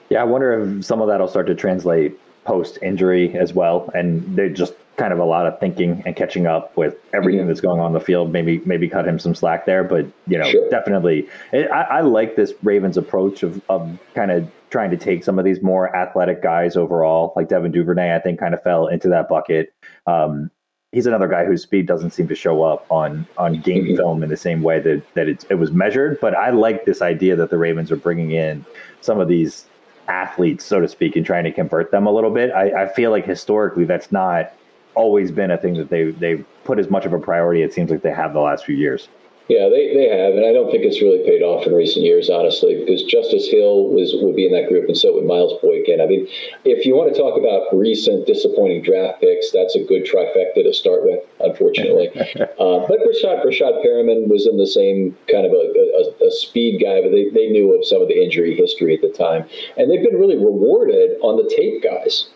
Yeah, 0.09 0.23
I 0.23 0.25
wonder 0.25 0.53
if 0.53 0.85
some 0.85 1.01
of 1.01 1.09
that 1.09 1.21
will 1.21 1.29
start 1.29 1.47
to 1.47 1.55
translate 1.55 2.19
post 2.45 2.79
injury 2.83 3.37
as 3.37 3.53
well, 3.55 3.91
and 3.95 4.37
they're 4.37 4.49
just 4.49 4.75
kind 4.97 5.13
of 5.15 5.19
a 5.19 5.25
lot 5.25 5.47
of 5.47 5.59
thinking 5.59 6.03
and 6.05 6.15
catching 6.15 6.47
up 6.47 6.77
with 6.77 6.95
everything 7.15 7.41
mm-hmm. 7.41 7.49
that's 7.49 7.61
going 7.63 7.81
on 7.81 7.89
in 7.89 7.93
the 7.95 8.01
field. 8.01 8.33
Maybe 8.33 8.61
maybe 8.67 8.89
cut 8.89 9.09
him 9.09 9.19
some 9.19 9.35
slack 9.35 9.67
there, 9.67 9.83
but 9.83 10.07
you 10.27 10.39
know, 10.39 10.51
sure. 10.51 10.69
definitely, 10.71 11.29
it, 11.53 11.71
I, 11.71 11.83
I, 11.83 12.01
like 12.01 12.37
this 12.37 12.53
Ravens 12.63 12.97
approach 12.97 13.43
of 13.43 13.63
of 13.69 13.99
kind 14.15 14.31
of 14.31 14.51
trying 14.71 14.91
to 14.91 14.97
take 14.97 15.25
some 15.25 15.39
of 15.39 15.45
these 15.45 15.63
more 15.63 15.95
athletic 15.97 16.43
guys 16.43 16.77
overall, 16.77 17.33
like 17.35 17.49
Devin 17.49 17.73
Duvernay. 17.73 18.15
I 18.15 18.19
think 18.21 18.39
kind 18.39 18.55
of 18.55 18.63
fell 18.63 18.89
into 18.89 19.09
that 19.09 19.29
bucket. 19.29 19.73
Um, 20.07 20.51
he's 20.93 21.07
another 21.07 21.29
guy 21.29 21.45
whose 21.45 21.63
speed 21.63 21.87
doesn't 21.87 22.11
seem 22.11 22.29
to 22.29 22.35
show 22.35 22.63
up 22.63 22.85
on 22.91 23.27
on 23.39 23.61
game 23.61 23.85
mm-hmm. 23.85 23.97
film 23.97 24.23
in 24.23 24.29
the 24.29 24.37
same 24.37 24.63
way 24.63 24.81
that 24.81 25.03
that 25.15 25.29
it 25.29 25.55
was 25.55 25.73
measured. 25.73 26.19
But 26.21 26.35
I 26.35 26.51
like 26.51 26.85
this 26.85 27.01
idea 27.01 27.37
that 27.37 27.51
the 27.51 27.59
Ravens 27.59 27.91
are 27.91 27.97
bringing 27.97 28.33
in 28.33 28.65
some 29.01 29.19
of 29.19 29.29
these 29.29 29.65
athletes, 30.11 30.65
so 30.65 30.81
to 30.81 30.89
speak, 30.89 31.17
and 31.17 31.25
trying 31.25 31.45
to 31.45 31.53
convert 31.53 31.91
them 31.91 32.07
a 32.07 32.13
little 32.13 32.31
bit. 32.31 32.51
I, 32.51 32.83
I 32.83 32.93
feel 32.93 33.11
like 33.11 33.25
historically 33.25 33.85
that's 33.85 34.11
not 34.11 34.53
always 34.95 35.31
been 35.31 35.51
a 35.51 35.57
thing 35.57 35.75
that 35.75 35.89
they 35.89 36.11
they've 36.11 36.45
put 36.65 36.79
as 36.79 36.91
much 36.91 37.07
of 37.07 37.13
a 37.13 37.19
priority. 37.19 37.63
It 37.63 37.73
seems 37.73 37.91
like 37.91 38.03
they 38.03 38.13
have 38.13 38.33
the 38.33 38.41
last 38.41 38.65
few 38.65 38.77
years. 38.77 39.09
Yeah, 39.51 39.67
they, 39.67 39.91
they 39.91 40.07
have, 40.07 40.39
and 40.39 40.47
I 40.47 40.55
don't 40.55 40.71
think 40.71 40.87
it's 40.87 41.03
really 41.03 41.27
paid 41.27 41.43
off 41.43 41.67
in 41.67 41.75
recent 41.75 42.07
years, 42.07 42.31
honestly, 42.31 42.79
because 42.79 43.03
Justice 43.03 43.51
Hill 43.51 43.91
was 43.91 44.15
would 44.23 44.39
be 44.39 44.47
in 44.47 44.55
that 44.55 44.71
group, 44.71 44.87
and 44.87 44.97
so 44.97 45.19
would 45.19 45.27
Miles 45.27 45.59
Boykin. 45.59 45.99
I 46.01 46.07
mean, 46.07 46.31
if 46.63 46.87
you 46.87 46.95
want 46.95 47.11
to 47.11 47.19
talk 47.19 47.35
about 47.35 47.67
recent 47.75 48.31
disappointing 48.31 48.87
draft 48.87 49.19
picks, 49.19 49.51
that's 49.51 49.75
a 49.75 49.83
good 49.83 50.07
trifecta 50.07 50.63
to 50.63 50.71
start 50.71 51.03
with, 51.03 51.19
unfortunately. 51.43 52.15
uh, 52.63 52.87
but 52.87 53.03
Breshad, 53.03 53.43
Breshad 53.43 53.83
Perriman 53.83 54.31
was 54.31 54.47
in 54.47 54.55
the 54.55 54.71
same 54.71 55.19
kind 55.27 55.43
of 55.43 55.51
a, 55.51 55.67
a, 55.99 56.03
a, 56.23 56.31
speed 56.31 56.79
guy, 56.79 57.03
but 57.03 57.11
they, 57.11 57.27
they 57.35 57.51
knew 57.51 57.75
of 57.75 57.83
some 57.83 58.01
of 58.01 58.07
the 58.07 58.23
injury 58.23 58.55
history 58.55 58.95
at 58.95 59.03
the 59.03 59.11
time, 59.11 59.51
and 59.75 59.91
they've 59.91 60.07
been 60.07 60.15
really 60.15 60.39
rewarded 60.39 61.19
on 61.27 61.35
the 61.35 61.51
tape 61.51 61.83
guys 61.83 62.31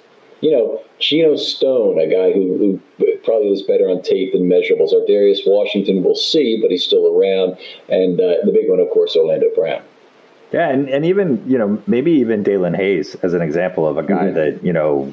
you 0.44 0.50
know, 0.50 0.78
Geno 0.98 1.36
Stone, 1.36 1.98
a 1.98 2.06
guy 2.06 2.30
who, 2.30 2.58
who 2.58 2.80
probably 3.24 3.50
was 3.50 3.62
better 3.62 3.88
on 3.88 4.02
tape 4.02 4.32
than 4.32 4.48
measurables. 4.48 4.92
Our 4.92 5.06
Darius 5.06 5.42
Washington, 5.46 6.02
we'll 6.02 6.14
see, 6.14 6.58
but 6.60 6.70
he's 6.70 6.84
still 6.84 7.06
around. 7.06 7.56
And 7.88 8.20
uh, 8.20 8.36
the 8.44 8.52
big 8.52 8.68
one, 8.68 8.80
of 8.80 8.90
course, 8.90 9.16
Orlando 9.16 9.46
Brown. 9.54 9.82
Yeah, 10.52 10.68
and, 10.68 10.88
and 10.88 11.04
even, 11.04 11.42
you 11.50 11.58
know, 11.58 11.82
maybe 11.86 12.12
even 12.12 12.44
Daelin 12.44 12.76
Hayes 12.76 13.16
as 13.22 13.34
an 13.34 13.42
example 13.42 13.88
of 13.88 13.96
a 13.96 14.02
guy 14.02 14.26
mm-hmm. 14.26 14.34
that, 14.34 14.64
you 14.64 14.72
know, 14.72 15.12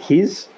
he's 0.00 0.48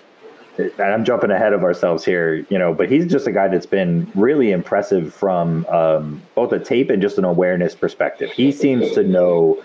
I'm 0.78 1.04
jumping 1.04 1.30
ahead 1.30 1.52
of 1.52 1.62
ourselves 1.62 2.04
here, 2.04 2.44
you 2.48 2.58
know, 2.58 2.74
but 2.74 2.90
he's 2.90 3.06
just 3.06 3.26
a 3.26 3.32
guy 3.32 3.48
that's 3.48 3.66
been 3.66 4.10
really 4.14 4.50
impressive 4.50 5.14
from 5.14 5.64
um, 5.66 6.22
both 6.34 6.52
a 6.52 6.58
tape 6.58 6.90
and 6.90 7.00
just 7.00 7.18
an 7.18 7.24
awareness 7.24 7.74
perspective. 7.74 8.30
He 8.32 8.50
seems 8.50 8.90
to 8.92 9.02
know 9.02 9.62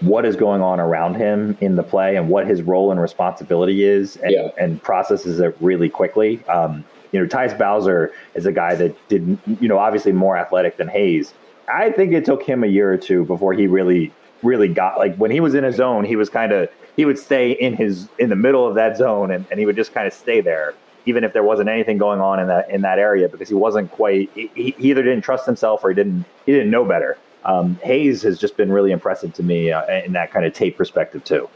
what 0.00 0.24
is 0.24 0.36
going 0.36 0.62
on 0.62 0.80
around 0.80 1.16
him 1.16 1.56
in 1.60 1.76
the 1.76 1.82
play 1.82 2.16
and 2.16 2.28
what 2.28 2.46
his 2.46 2.62
role 2.62 2.90
and 2.90 3.00
responsibility 3.00 3.84
is 3.84 4.16
and, 4.16 4.32
yeah. 4.32 4.48
and 4.58 4.82
processes 4.82 5.38
it 5.38 5.56
really 5.60 5.88
quickly. 5.88 6.44
Um, 6.46 6.84
you 7.12 7.20
know, 7.20 7.26
Tyus 7.26 7.56
Bowser 7.56 8.12
is 8.34 8.46
a 8.46 8.52
guy 8.52 8.74
that 8.74 9.08
did, 9.08 9.38
you 9.60 9.68
know, 9.68 9.78
obviously 9.78 10.12
more 10.12 10.36
athletic 10.36 10.78
than 10.78 10.88
Hayes. 10.88 11.34
I 11.72 11.90
think 11.90 12.12
it 12.12 12.24
took 12.24 12.42
him 12.42 12.64
a 12.64 12.68
year 12.68 12.90
or 12.90 12.96
two 12.96 13.24
before 13.26 13.52
he 13.52 13.66
really, 13.66 14.12
really 14.42 14.68
got 14.68 14.98
like 14.98 15.14
when 15.16 15.30
he 15.30 15.40
was 15.40 15.54
in 15.54 15.62
his 15.62 15.76
zone, 15.76 16.04
he 16.04 16.16
was 16.16 16.30
kind 16.30 16.52
of, 16.52 16.70
he 16.96 17.04
would 17.04 17.18
stay 17.18 17.52
in 17.52 17.74
his, 17.74 18.08
in 18.18 18.28
the 18.28 18.36
middle 18.36 18.66
of 18.66 18.74
that 18.74 18.96
zone 18.96 19.30
and, 19.30 19.46
and 19.50 19.58
he 19.58 19.66
would 19.66 19.76
just 19.76 19.92
kind 19.94 20.06
of 20.06 20.12
stay 20.12 20.40
there 20.40 20.74
even 21.04 21.24
if 21.24 21.32
there 21.32 21.42
wasn't 21.42 21.68
anything 21.68 21.98
going 21.98 22.20
on 22.20 22.38
in 22.38 22.46
that 22.46 22.70
in 22.70 22.82
that 22.82 22.98
area 22.98 23.28
because 23.28 23.48
he 23.48 23.56
wasn't 23.56 23.90
quite 23.90 24.30
he, 24.34 24.48
he 24.54 24.74
either 24.78 25.02
didn't 25.02 25.22
trust 25.22 25.44
himself 25.46 25.82
or 25.82 25.88
he 25.88 25.96
didn't 25.96 26.24
he 26.46 26.52
didn't 26.52 26.70
know 26.70 26.84
better 26.84 27.18
um, 27.44 27.78
Hayes 27.82 28.22
has 28.22 28.38
just 28.38 28.56
been 28.56 28.70
really 28.70 28.92
impressive 28.92 29.32
to 29.34 29.42
me 29.42 29.72
uh, 29.72 29.84
in 30.04 30.12
that 30.12 30.32
kind 30.32 30.46
of 30.46 30.52
tape 30.52 30.76
perspective 30.76 31.24
too. 31.24 31.48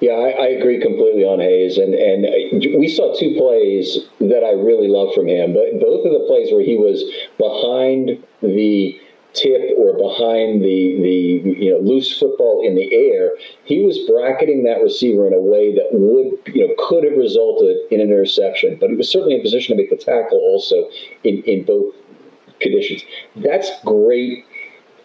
Yeah, 0.00 0.12
I, 0.12 0.30
I, 0.30 0.46
agree 0.48 0.80
completely 0.80 1.24
on 1.24 1.40
Hayes, 1.40 1.78
and 1.78 1.94
and 1.94 2.78
we 2.78 2.88
saw 2.88 3.16
two 3.18 3.34
plays 3.38 3.98
that 4.20 4.44
I 4.44 4.52
really 4.52 4.88
love 4.88 5.14
from 5.14 5.28
him. 5.28 5.54
But 5.54 5.80
both 5.80 6.04
of 6.04 6.12
the 6.12 6.24
plays 6.26 6.52
where 6.52 6.62
he 6.62 6.76
was 6.76 7.02
behind 7.38 8.22
the 8.42 9.00
tip 9.34 9.76
or 9.76 9.92
behind 9.98 10.62
the 10.62 10.98
the 11.02 11.58
you 11.60 11.70
know 11.70 11.78
loose 11.78 12.18
football 12.18 12.66
in 12.66 12.74
the 12.74 12.94
air, 12.94 13.32
he 13.64 13.84
was 13.84 13.98
bracketing 14.08 14.64
that 14.64 14.82
receiver 14.82 15.26
in 15.26 15.34
a 15.34 15.40
way 15.40 15.74
that 15.74 15.88
would 15.92 16.54
you 16.54 16.66
know 16.66 16.74
could 16.88 17.04
have 17.04 17.18
resulted 17.18 17.76
in 17.90 18.00
an 18.00 18.08
interception. 18.08 18.78
But 18.80 18.90
he 18.90 18.96
was 18.96 19.10
certainly 19.10 19.34
in 19.34 19.42
position 19.42 19.76
to 19.76 19.82
make 19.82 19.90
the 19.90 19.96
tackle 19.96 20.38
also 20.38 20.88
in 21.24 21.42
in 21.42 21.64
both 21.64 21.94
conditions. 22.60 23.04
That's 23.36 23.70
great 23.84 24.44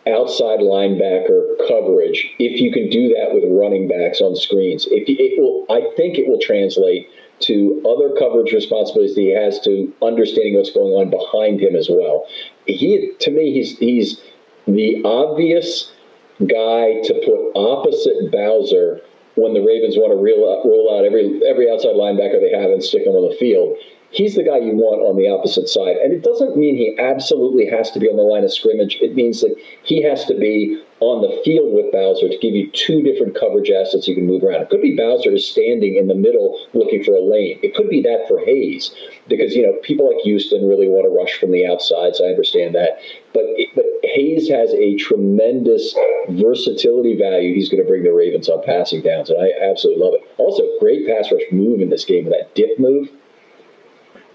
outside 0.07 0.59
linebacker 0.59 1.57
coverage 1.67 2.33
if 2.39 2.59
you 2.59 2.71
can 2.71 2.89
do 2.89 3.09
that 3.09 3.33
with 3.33 3.43
running 3.51 3.87
backs 3.87 4.21
on 4.21 4.35
screens. 4.35 4.87
If 4.89 5.03
it 5.07 5.39
will, 5.39 5.65
I 5.69 5.81
think 5.95 6.17
it 6.17 6.27
will 6.27 6.39
translate 6.39 7.09
to 7.41 7.81
other 7.87 8.15
coverage 8.17 8.51
responsibilities 8.51 9.15
that 9.15 9.21
he 9.21 9.33
has 9.33 9.59
to 9.61 9.93
understanding 10.01 10.55
what's 10.55 10.71
going 10.71 10.93
on 10.93 11.09
behind 11.09 11.61
him 11.61 11.75
as 11.75 11.89
well. 11.89 12.25
He, 12.73 13.11
to 13.19 13.31
me, 13.31 13.53
he's 13.53 13.77
he's 13.77 14.21
the 14.67 15.01
obvious 15.03 15.91
guy 16.39 17.01
to 17.03 17.13
put 17.25 17.59
opposite 17.59 18.31
Bowser 18.31 19.01
when 19.35 19.53
the 19.53 19.61
Ravens 19.61 19.95
want 19.95 20.11
to 20.11 20.19
roll 20.19 20.51
out, 20.51 20.65
roll 20.65 20.97
out 20.97 21.05
every 21.05 21.41
every 21.47 21.71
outside 21.71 21.95
linebacker 21.95 22.39
they 22.39 22.51
have 22.51 22.71
and 22.71 22.83
stick 22.83 23.05
them 23.05 23.13
on 23.13 23.29
the 23.29 23.35
field. 23.35 23.77
He's 24.11 24.35
the 24.35 24.43
guy 24.43 24.57
you 24.57 24.73
want 24.73 25.01
on 25.01 25.17
the 25.17 25.29
opposite 25.29 25.67
side. 25.67 25.97
And 25.97 26.13
it 26.13 26.23
doesn't 26.23 26.57
mean 26.57 26.75
he 26.75 26.97
absolutely 26.99 27.67
has 27.67 27.91
to 27.91 27.99
be 27.99 28.07
on 28.07 28.17
the 28.17 28.23
line 28.23 28.43
of 28.43 28.53
scrimmage. 28.53 28.97
It 29.01 29.15
means 29.15 29.41
that 29.41 29.55
he 29.83 30.01
has 30.03 30.25
to 30.25 30.35
be 30.37 30.83
on 30.99 31.21
the 31.21 31.41
field 31.45 31.73
with 31.73 31.91
Bowser 31.93 32.27
to 32.27 32.37
give 32.39 32.53
you 32.53 32.69
two 32.71 33.01
different 33.01 33.37
coverage 33.39 33.71
assets 33.71 34.07
you 34.07 34.15
can 34.15 34.25
move 34.25 34.43
around. 34.43 34.61
It 34.61 34.69
could 34.69 34.81
be 34.81 34.97
Bowser 34.97 35.31
is 35.31 35.47
standing 35.47 35.95
in 35.95 36.07
the 36.07 36.15
middle 36.15 36.59
looking 36.73 37.03
for 37.03 37.15
a 37.15 37.21
lane. 37.21 37.59
It 37.63 37.73
could 37.73 37.89
be 37.89 38.01
that 38.01 38.25
for 38.27 38.39
Hayes 38.39 38.93
because 39.29 39.55
you 39.55 39.63
know 39.63 39.73
people 39.81 40.11
like 40.11 40.21
Houston 40.23 40.67
really 40.67 40.89
want 40.89 41.05
to 41.05 41.15
rush 41.15 41.39
from 41.39 41.51
the 41.51 41.65
outside. 41.65 42.15
So 42.15 42.25
I 42.25 42.29
understand 42.29 42.75
that, 42.75 42.99
but 43.33 43.45
but 43.75 43.85
Hayes 44.03 44.49
has 44.49 44.73
a 44.73 44.97
tremendous 44.97 45.95
versatility 46.29 47.15
value. 47.15 47.55
He's 47.55 47.69
going 47.69 47.81
to 47.81 47.87
bring 47.87 48.03
the 48.03 48.11
Ravens 48.11 48.49
on 48.49 48.63
passing 48.65 49.01
downs, 49.01 49.29
and 49.29 49.39
I 49.39 49.55
absolutely 49.63 50.03
love 50.03 50.15
it. 50.15 50.27
Also, 50.37 50.63
great 50.79 51.07
pass 51.07 51.31
rush 51.31 51.47
move 51.51 51.79
in 51.79 51.89
this 51.89 52.03
game 52.03 52.25
with 52.25 52.33
that 52.33 52.53
dip 52.55 52.77
move. 52.77 53.07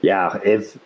Yeah, 0.05 0.39
if 0.45 0.79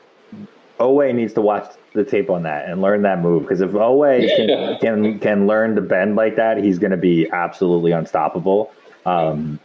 Oweh 0.79 1.13
needs 1.13 1.33
to 1.35 1.41
watch 1.41 1.73
the 1.93 2.05
tape 2.05 2.31
on 2.31 2.45
that 2.45 2.69
and 2.69 2.81
learn 2.81 3.03
that 3.03 3.21
move 3.21 3.43
because 3.43 3.61
if 3.61 3.71
Oweh 3.73 4.37
can, 4.37 4.79
can 4.79 5.19
can 5.19 5.47
learn 5.47 5.75
to 5.75 5.81
bend 5.81 6.15
like 6.15 6.37
that, 6.37 6.59
he's 6.59 6.79
going 6.79 6.93
to 6.93 6.97
be 6.97 7.29
absolutely 7.31 7.91
unstoppable. 7.91 8.73
Um, 9.05 9.59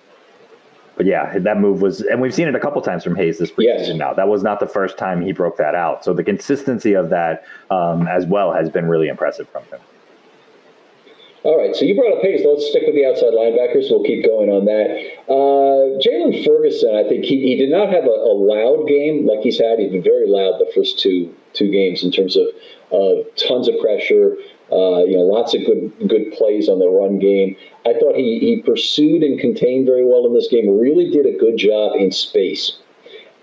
but 0.95 1.05
yeah, 1.05 1.37
that 1.39 1.59
move 1.59 1.81
was, 1.81 2.01
and 2.01 2.21
we've 2.21 2.33
seen 2.33 2.47
it 2.47 2.55
a 2.55 2.59
couple 2.59 2.81
times 2.81 3.03
from 3.03 3.15
Hayes 3.15 3.37
this 3.39 3.51
preseason. 3.51 3.87
Yes. 3.87 3.95
Now 3.95 4.13
that 4.13 4.27
was 4.27 4.41
not 4.41 4.59
the 4.59 4.67
first 4.67 4.97
time 4.97 5.21
he 5.21 5.31
broke 5.31 5.57
that 5.57 5.75
out. 5.75 6.03
So 6.03 6.13
the 6.13 6.23
consistency 6.23 6.93
of 6.93 7.09
that 7.09 7.45
um, 7.69 8.07
as 8.07 8.25
well 8.25 8.53
has 8.53 8.69
been 8.69 8.87
really 8.87 9.07
impressive 9.07 9.47
from 9.49 9.63
him. 9.65 9.79
All 11.43 11.59
right, 11.59 11.75
so 11.75 11.83
you 11.83 11.93
brought 11.93 12.15
up 12.15 12.23
Hayes. 12.23 12.39
Let's 12.45 12.69
stick 12.69 12.83
with 12.85 12.95
the 12.95 13.05
outside 13.05 13.35
linebackers. 13.35 13.91
We'll 13.91 14.07
keep 14.07 14.23
going 14.23 14.47
on 14.47 14.63
that. 14.63 14.87
Uh, 15.27 15.99
Jaylon 15.99 16.39
Ferguson, 16.39 16.95
I 16.95 17.03
think 17.03 17.25
he, 17.25 17.43
he 17.43 17.57
did 17.57 17.69
not 17.69 17.91
have 17.91 18.05
a, 18.05 18.15
a, 18.15 18.31
loud 18.31 18.87
game 18.87 19.27
like 19.27 19.41
he's 19.43 19.59
had. 19.59 19.77
He's 19.77 19.91
been 19.91 20.01
very 20.01 20.23
loud 20.25 20.55
the 20.63 20.71
first 20.73 20.99
two 20.99 21.35
two 21.51 21.69
games 21.69 22.01
in 22.01 22.11
terms 22.11 22.37
of 22.37 22.47
uh, 22.95 23.27
tons 23.35 23.67
of 23.67 23.75
pressure. 23.83 24.37
Uh, 24.71 25.03
you 25.03 25.19
know, 25.19 25.27
lots 25.27 25.53
of 25.53 25.65
good 25.65 25.91
good 26.07 26.31
plays 26.31 26.69
on 26.69 26.79
the 26.79 26.87
run 26.87 27.19
game. 27.19 27.57
I 27.85 27.91
thought 27.99 28.15
he 28.15 28.39
he 28.39 28.63
pursued 28.63 29.21
and 29.21 29.37
contained 29.37 29.85
very 29.85 30.07
well 30.07 30.25
in 30.25 30.33
this 30.33 30.47
game. 30.47 30.79
Really 30.79 31.11
did 31.11 31.25
a 31.25 31.37
good 31.37 31.57
job 31.57 31.99
in 31.99 32.11
space. 32.11 32.79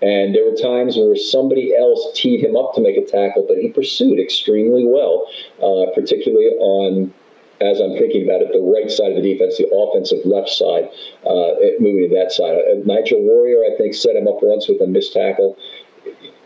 And 0.01 0.33
there 0.33 0.49
were 0.49 0.57
times 0.57 0.97
where 0.97 1.15
somebody 1.15 1.77
else 1.77 2.01
teed 2.15 2.43
him 2.43 2.57
up 2.57 2.73
to 2.73 2.81
make 2.81 2.97
a 2.97 3.05
tackle, 3.05 3.45
but 3.47 3.57
he 3.57 3.69
pursued 3.69 4.19
extremely 4.19 4.83
well, 4.83 5.29
uh, 5.61 5.93
particularly 5.93 6.47
on 6.57 7.13
as 7.61 7.79
I'm 7.79 7.93
thinking 7.97 8.25
about 8.25 8.41
it, 8.41 8.49
the 8.51 8.59
right 8.61 8.89
side 8.89 9.13
of 9.13 9.21
the 9.21 9.25
defense, 9.25 9.57
the 9.57 9.69
offensive 9.69 10.25
left 10.25 10.49
side, 10.49 10.89
uh, 11.23 11.77
moving 11.79 12.09
to 12.09 12.15
that 12.17 12.31
side. 12.33 12.57
Uh, 12.57 12.81
Nigel 12.85 13.21
Warrior, 13.21 13.61
I 13.71 13.77
think, 13.77 13.93
set 13.93 14.15
him 14.15 14.27
up 14.27 14.41
once 14.41 14.67
with 14.67 14.81
a 14.81 14.87
missed 14.87 15.13
tackle. 15.13 15.57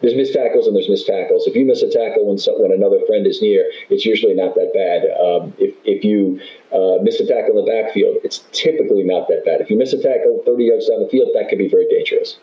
There's 0.02 0.16
missed 0.16 0.34
tackles 0.34 0.68
and 0.68 0.76
there's 0.76 0.90
missed 0.90 1.08
tackles. 1.08 1.48
If 1.48 1.56
you 1.56 1.66
miss 1.66 1.82
a 1.82 1.90
tackle 1.90 2.28
when, 2.28 2.38
when 2.60 2.72
another 2.72 3.00
friend 3.08 3.26
is 3.26 3.42
near, 3.42 3.66
it's 3.90 4.06
usually 4.06 4.36
not 4.36 4.54
that 4.56 4.70
bad. 4.76 5.08
Um, 5.18 5.54
if, 5.58 5.74
if 5.86 6.04
you 6.04 6.40
uh, 6.76 7.02
miss 7.02 7.20
a 7.20 7.26
tackle 7.26 7.58
in 7.58 7.66
the 7.66 7.72
backfield, 7.72 8.18
it's 8.24 8.44
typically 8.52 9.04
not 9.04 9.28
that 9.30 9.46
bad. 9.46 9.62
If 9.62 9.70
you 9.70 9.78
miss 9.78 9.94
a 9.94 10.02
tackle 10.02 10.44
30 10.46 10.64
yards 10.64 10.90
down 10.90 11.02
the 11.02 11.10
field, 11.10 11.30
that 11.34 11.50
could 11.50 11.58
be 11.58 11.70
very 11.70 11.88
dangerous. 11.88 12.38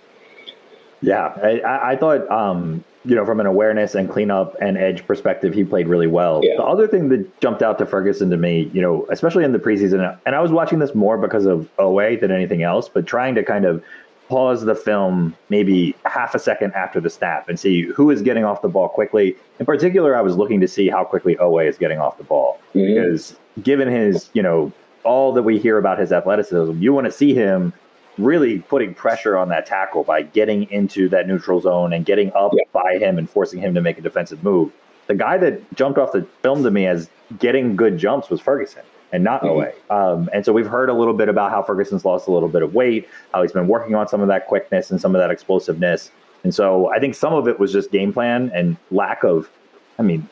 Yeah, 1.02 1.26
I, 1.42 1.92
I 1.92 1.96
thought 1.96 2.28
um, 2.30 2.84
you 3.04 3.14
know, 3.14 3.24
from 3.24 3.40
an 3.40 3.46
awareness 3.46 3.94
and 3.94 4.08
cleanup 4.08 4.56
and 4.60 4.78
edge 4.78 5.06
perspective, 5.06 5.52
he 5.52 5.64
played 5.64 5.88
really 5.88 6.06
well. 6.06 6.40
Yeah. 6.42 6.56
The 6.56 6.64
other 6.64 6.86
thing 6.86 7.08
that 7.08 7.40
jumped 7.40 7.62
out 7.62 7.78
to 7.78 7.86
Ferguson 7.86 8.30
to 8.30 8.36
me, 8.36 8.70
you 8.72 8.80
know, 8.80 9.06
especially 9.10 9.44
in 9.44 9.52
the 9.52 9.58
preseason, 9.58 10.18
and 10.24 10.34
I 10.34 10.40
was 10.40 10.52
watching 10.52 10.78
this 10.78 10.94
more 10.94 11.18
because 11.18 11.44
of 11.44 11.68
Oweh 11.78 12.20
than 12.20 12.30
anything 12.30 12.62
else, 12.62 12.88
but 12.88 13.06
trying 13.06 13.34
to 13.34 13.42
kind 13.42 13.64
of 13.64 13.82
pause 14.28 14.64
the 14.64 14.74
film 14.74 15.36
maybe 15.48 15.94
half 16.06 16.34
a 16.34 16.38
second 16.38 16.72
after 16.74 17.00
the 17.00 17.10
snap 17.10 17.48
and 17.48 17.58
see 17.58 17.82
who 17.82 18.10
is 18.10 18.22
getting 18.22 18.44
off 18.44 18.62
the 18.62 18.68
ball 18.68 18.88
quickly. 18.88 19.36
In 19.58 19.66
particular, 19.66 20.16
I 20.16 20.20
was 20.20 20.36
looking 20.36 20.60
to 20.60 20.68
see 20.68 20.88
how 20.88 21.04
quickly 21.04 21.36
Oweh 21.36 21.68
is 21.68 21.76
getting 21.76 21.98
off 21.98 22.18
the 22.18 22.24
ball 22.24 22.58
mm-hmm. 22.74 22.94
because 22.94 23.36
given 23.62 23.88
his, 23.88 24.30
you 24.32 24.42
know, 24.42 24.72
all 25.04 25.32
that 25.32 25.42
we 25.42 25.58
hear 25.58 25.76
about 25.76 25.98
his 25.98 26.12
athleticism, 26.12 26.80
you 26.80 26.92
want 26.92 27.06
to 27.06 27.10
see 27.10 27.34
him 27.34 27.72
really 28.18 28.60
putting 28.60 28.94
pressure 28.94 29.36
on 29.36 29.48
that 29.48 29.66
tackle 29.66 30.04
by 30.04 30.22
getting 30.22 30.70
into 30.70 31.08
that 31.08 31.26
neutral 31.26 31.60
zone 31.60 31.92
and 31.92 32.04
getting 32.04 32.32
up 32.34 32.52
yeah. 32.54 32.64
by 32.72 32.98
him 32.98 33.18
and 33.18 33.28
forcing 33.28 33.60
him 33.60 33.74
to 33.74 33.80
make 33.80 33.98
a 33.98 34.02
defensive 34.02 34.42
move. 34.44 34.72
The 35.06 35.14
guy 35.14 35.38
that 35.38 35.74
jumped 35.74 35.98
off 35.98 36.12
the 36.12 36.26
film 36.42 36.62
to 36.62 36.70
me 36.70 36.86
as 36.86 37.08
getting 37.38 37.76
good 37.76 37.98
jumps 37.98 38.30
was 38.30 38.40
Ferguson 38.40 38.82
and 39.12 39.22
not 39.22 39.42
mm-hmm. 39.42 39.92
Um, 39.92 40.30
and 40.32 40.44
so 40.44 40.52
we've 40.52 40.66
heard 40.66 40.88
a 40.88 40.94
little 40.94 41.14
bit 41.14 41.28
about 41.28 41.50
how 41.50 41.62
Ferguson's 41.62 42.04
lost 42.04 42.28
a 42.28 42.30
little 42.30 42.48
bit 42.48 42.62
of 42.62 42.74
weight, 42.74 43.08
how 43.32 43.42
he's 43.42 43.52
been 43.52 43.68
working 43.68 43.94
on 43.94 44.08
some 44.08 44.22
of 44.22 44.28
that 44.28 44.46
quickness 44.46 44.90
and 44.90 45.00
some 45.00 45.14
of 45.14 45.20
that 45.20 45.30
explosiveness. 45.30 46.10
And 46.44 46.54
so 46.54 46.90
I 46.90 46.98
think 46.98 47.14
some 47.14 47.34
of 47.34 47.46
it 47.46 47.60
was 47.60 47.72
just 47.72 47.92
game 47.92 48.12
plan 48.12 48.50
and 48.54 48.76
lack 48.90 49.22
of, 49.22 49.50
I 49.98 50.02
mean, 50.02 50.28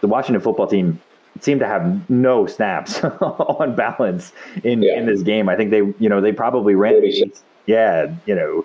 the 0.00 0.06
Washington 0.06 0.40
football 0.40 0.66
team 0.66 1.00
seem 1.40 1.58
to 1.58 1.66
have 1.66 2.08
no 2.08 2.46
snaps 2.46 3.02
on 3.20 3.74
balance 3.74 4.32
in, 4.62 4.82
yeah. 4.82 4.98
in 4.98 5.06
this 5.06 5.22
game. 5.22 5.48
I 5.48 5.56
think 5.56 5.70
they, 5.70 5.78
you 5.98 6.08
know, 6.08 6.20
they 6.20 6.32
probably 6.32 6.74
ran, 6.74 7.02
yeah, 7.66 8.14
you 8.26 8.34
know, 8.34 8.64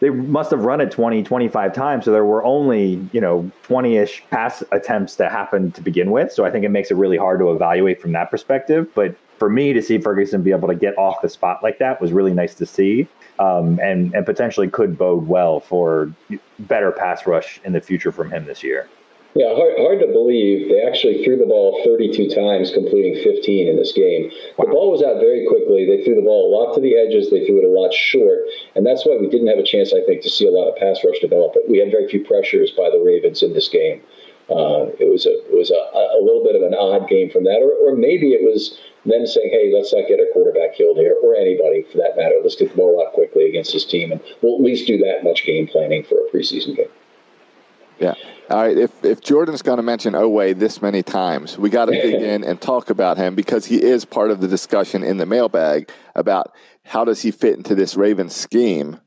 they 0.00 0.10
must 0.10 0.50
have 0.50 0.60
run 0.60 0.80
it 0.80 0.90
20, 0.90 1.22
25 1.22 1.72
times. 1.72 2.04
So 2.04 2.12
there 2.12 2.24
were 2.24 2.44
only, 2.44 3.08
you 3.12 3.20
know, 3.20 3.50
20 3.64 3.96
ish 3.96 4.22
pass 4.30 4.62
attempts 4.70 5.16
that 5.16 5.32
happened 5.32 5.74
to 5.74 5.82
begin 5.82 6.10
with. 6.10 6.32
So 6.32 6.44
I 6.44 6.50
think 6.50 6.64
it 6.64 6.68
makes 6.68 6.90
it 6.90 6.94
really 6.94 7.16
hard 7.16 7.40
to 7.40 7.50
evaluate 7.50 8.00
from 8.00 8.12
that 8.12 8.30
perspective. 8.30 8.88
But 8.94 9.16
for 9.38 9.50
me 9.50 9.72
to 9.72 9.82
see 9.82 9.98
Ferguson 9.98 10.42
be 10.42 10.52
able 10.52 10.68
to 10.68 10.74
get 10.74 10.96
off 10.98 11.20
the 11.22 11.28
spot 11.28 11.62
like 11.62 11.78
that 11.78 12.00
was 12.00 12.12
really 12.12 12.32
nice 12.32 12.54
to 12.54 12.66
see. 12.66 13.08
Um, 13.40 13.78
and, 13.80 14.12
and 14.14 14.26
potentially 14.26 14.68
could 14.68 14.98
bode 14.98 15.28
well 15.28 15.60
for 15.60 16.12
better 16.58 16.90
pass 16.90 17.24
rush 17.24 17.60
in 17.64 17.72
the 17.72 17.80
future 17.80 18.10
from 18.10 18.30
him 18.32 18.46
this 18.46 18.64
year. 18.64 18.88
Yeah, 19.38 19.54
hard, 19.54 19.78
hard, 19.78 20.02
to 20.02 20.10
believe. 20.10 20.66
They 20.66 20.82
actually 20.82 21.22
threw 21.22 21.38
the 21.38 21.46
ball 21.46 21.78
32 21.86 22.26
times, 22.34 22.74
completing 22.74 23.14
15 23.22 23.70
in 23.70 23.78
this 23.78 23.94
game. 23.94 24.34
Wow. 24.58 24.66
The 24.66 24.74
ball 24.74 24.90
was 24.90 24.98
out 24.98 25.22
very 25.22 25.46
quickly. 25.46 25.86
They 25.86 26.02
threw 26.02 26.18
the 26.18 26.26
ball 26.26 26.50
a 26.50 26.50
lot 26.50 26.74
to 26.74 26.82
the 26.82 26.98
edges. 26.98 27.30
They 27.30 27.46
threw 27.46 27.62
it 27.62 27.70
a 27.70 27.70
lot 27.70 27.94
short. 27.94 28.50
And 28.74 28.82
that's 28.82 29.06
why 29.06 29.14
we 29.14 29.30
didn't 29.30 29.46
have 29.46 29.62
a 29.62 29.70
chance, 29.70 29.94
I 29.94 30.02
think, 30.02 30.26
to 30.26 30.28
see 30.28 30.42
a 30.42 30.50
lot 30.50 30.66
of 30.66 30.74
pass 30.74 31.06
rush 31.06 31.22
develop. 31.22 31.54
But 31.54 31.70
We 31.70 31.78
had 31.78 31.94
very 31.94 32.10
few 32.10 32.26
pressures 32.26 32.74
by 32.74 32.90
the 32.90 32.98
Ravens 32.98 33.46
in 33.46 33.54
this 33.54 33.70
game. 33.70 34.02
Uh, 34.50 34.90
it 34.98 35.06
was 35.06 35.22
a 35.22 35.38
it 35.46 35.54
was 35.54 35.70
a, 35.70 35.82
a 35.94 36.18
little 36.18 36.42
bit 36.42 36.56
of 36.56 36.66
an 36.66 36.74
odd 36.74 37.06
game 37.06 37.30
from 37.30 37.44
that, 37.44 37.62
or, 37.62 37.70
or 37.84 37.94
maybe 37.94 38.32
it 38.32 38.42
was 38.42 38.80
them 39.04 39.26
saying, 39.26 39.50
"Hey, 39.52 39.70
let's 39.70 39.92
not 39.92 40.08
get 40.08 40.18
our 40.18 40.32
quarterback 40.32 40.74
killed 40.74 40.96
here, 40.96 41.14
or 41.22 41.36
anybody 41.36 41.84
for 41.92 41.98
that 41.98 42.16
matter. 42.16 42.40
Let's 42.42 42.56
get 42.56 42.70
the 42.70 42.76
ball 42.80 42.96
out 42.96 43.12
quickly 43.12 43.46
against 43.46 43.74
this 43.74 43.84
team, 43.84 44.10
and 44.10 44.24
we'll 44.40 44.56
at 44.56 44.64
least 44.64 44.88
do 44.88 44.96
that 45.04 45.22
much 45.22 45.44
game 45.44 45.68
planning 45.68 46.02
for 46.02 46.16
a 46.16 46.26
preseason 46.32 46.74
game." 46.74 46.88
Yeah. 47.98 48.14
All 48.50 48.62
right. 48.62 48.76
If 48.76 49.04
if 49.04 49.20
Jordan's 49.20 49.62
going 49.62 49.76
to 49.76 49.82
mention 49.82 50.14
Oweh 50.14 50.58
this 50.58 50.80
many 50.80 51.02
times, 51.02 51.58
we 51.58 51.70
got 51.70 51.86
to 51.86 51.92
dig 51.92 52.14
in 52.22 52.44
and 52.44 52.60
talk 52.60 52.90
about 52.90 53.16
him 53.16 53.34
because 53.34 53.66
he 53.66 53.82
is 53.82 54.04
part 54.04 54.30
of 54.30 54.40
the 54.40 54.48
discussion 54.48 55.02
in 55.02 55.16
the 55.18 55.26
mailbag 55.26 55.90
about 56.14 56.52
how 56.84 57.04
does 57.04 57.20
he 57.20 57.30
fit 57.30 57.56
into 57.56 57.74
this 57.74 57.96
Ravens 57.96 58.34
scheme, 58.34 59.00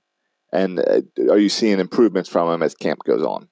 and 0.54 0.80
uh, 0.80 1.02
are 1.32 1.40
you 1.40 1.50
seeing 1.50 1.80
improvements 1.80 2.30
from 2.30 2.54
him 2.54 2.62
as 2.62 2.76
camp 2.76 3.00
goes 3.06 3.24
on? 3.24 3.48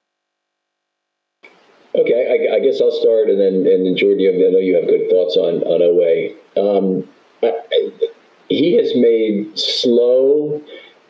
Okay, 1.92 2.48
I, 2.52 2.56
I 2.56 2.60
guess 2.60 2.80
I'll 2.80 2.92
start, 2.92 3.28
and 3.30 3.40
then 3.40 3.66
and 3.66 3.86
then 3.86 3.96
Jordan, 3.96 4.26
I 4.26 4.50
know 4.50 4.58
you 4.58 4.76
have 4.76 4.86
good 4.86 5.10
thoughts 5.10 5.36
on 5.36 5.62
on 5.64 5.80
Oweh. 5.80 6.36
Um, 6.56 7.08
I, 7.42 7.58
I, 7.72 8.10
he 8.48 8.74
has 8.74 8.94
made 8.94 9.58
slow 9.58 10.62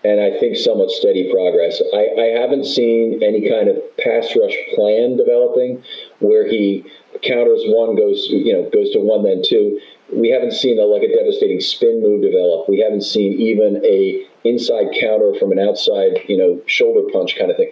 and 0.02 0.20
I 0.20 0.38
think 0.38 0.56
somewhat 0.56 0.90
steady 0.90 1.30
progress. 1.30 1.82
I, 1.92 2.08
I 2.18 2.40
haven't 2.40 2.64
seen 2.64 3.22
any 3.22 3.48
kind 3.48 3.68
of 3.68 3.76
pass 3.98 4.34
rush 4.36 4.56
plan 4.74 5.16
developing 5.16 5.82
where 6.20 6.48
he 6.48 6.84
counters 7.22 7.62
one, 7.66 7.96
goes 7.96 8.26
you 8.30 8.52
know 8.52 8.70
goes 8.70 8.92
to 8.92 9.00
one, 9.00 9.24
then 9.24 9.42
two. 9.44 9.80
We 10.12 10.30
haven't 10.30 10.52
seen 10.52 10.78
a, 10.78 10.82
like 10.82 11.02
a 11.02 11.14
devastating 11.14 11.60
spin 11.60 12.02
move 12.02 12.22
develop. 12.22 12.68
We 12.68 12.80
haven't 12.80 13.02
seen 13.02 13.34
even 13.34 13.84
a 13.84 14.26
inside 14.44 14.86
counter 14.98 15.34
from 15.38 15.52
an 15.52 15.58
outside 15.58 16.24
you 16.28 16.36
know 16.36 16.60
shoulder 16.66 17.08
punch 17.12 17.36
kind 17.38 17.50
of 17.50 17.56
thing. 17.56 17.70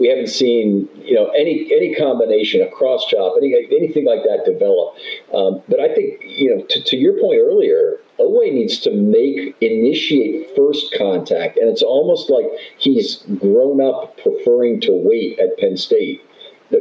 We 0.00 0.08
haven't 0.08 0.28
seen 0.28 0.88
you 0.96 1.14
know 1.14 1.28
any 1.30 1.70
any 1.72 1.94
combination, 1.94 2.62
a 2.62 2.70
cross 2.70 3.06
chop, 3.06 3.34
any 3.38 3.54
anything 3.54 4.04
like 4.04 4.22
that 4.24 4.44
develop. 4.44 4.94
Um, 5.32 5.62
but 5.68 5.80
I 5.80 5.94
think 5.94 6.20
you 6.22 6.54
know 6.54 6.64
to, 6.64 6.82
to 6.82 6.96
your 6.96 7.20
point 7.20 7.40
earlier, 7.40 8.00
Oweh 8.18 8.52
needs 8.52 8.78
to 8.80 8.90
make, 8.90 9.54
initiate 9.60 10.54
first 10.56 10.94
contact. 10.96 11.58
And 11.58 11.68
it's 11.68 11.82
almost 11.82 12.30
like 12.30 12.46
he's 12.78 13.22
grown 13.38 13.80
up 13.80 14.16
preferring 14.18 14.80
to 14.82 14.92
wait 14.92 15.38
at 15.38 15.58
Penn 15.58 15.76
State 15.76 16.22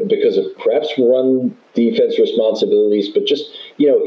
because 0.08 0.38
of 0.38 0.46
perhaps 0.58 0.94
run 0.98 1.56
defense 1.74 2.18
responsibilities, 2.18 3.10
but 3.10 3.26
just, 3.26 3.46
you 3.78 3.88
know, 3.88 4.02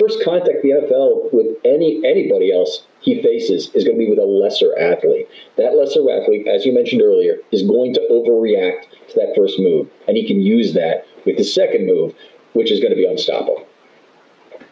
first 0.00 0.22
contact 0.24 0.62
the 0.62 0.70
NFL 0.70 1.32
with 1.32 1.56
any 1.64 2.02
anybody 2.04 2.52
else 2.52 2.86
he 3.06 3.22
faces 3.22 3.70
is 3.72 3.84
going 3.84 3.96
to 3.96 4.04
be 4.04 4.10
with 4.10 4.18
a 4.18 4.26
lesser 4.26 4.76
athlete. 4.78 5.28
That 5.56 5.76
lesser 5.76 6.00
athlete, 6.10 6.46
as 6.48 6.66
you 6.66 6.74
mentioned 6.74 7.00
earlier, 7.00 7.38
is 7.52 7.62
going 7.62 7.94
to 7.94 8.00
overreact 8.10 8.82
to 9.08 9.14
that 9.14 9.32
first 9.36 9.58
move. 9.60 9.88
And 10.08 10.16
he 10.16 10.26
can 10.26 10.40
use 10.40 10.74
that 10.74 11.06
with 11.24 11.36
the 11.38 11.44
second 11.44 11.86
move, 11.86 12.14
which 12.52 12.70
is 12.70 12.80
going 12.80 12.90
to 12.90 12.96
be 12.96 13.06
unstoppable. 13.06 13.64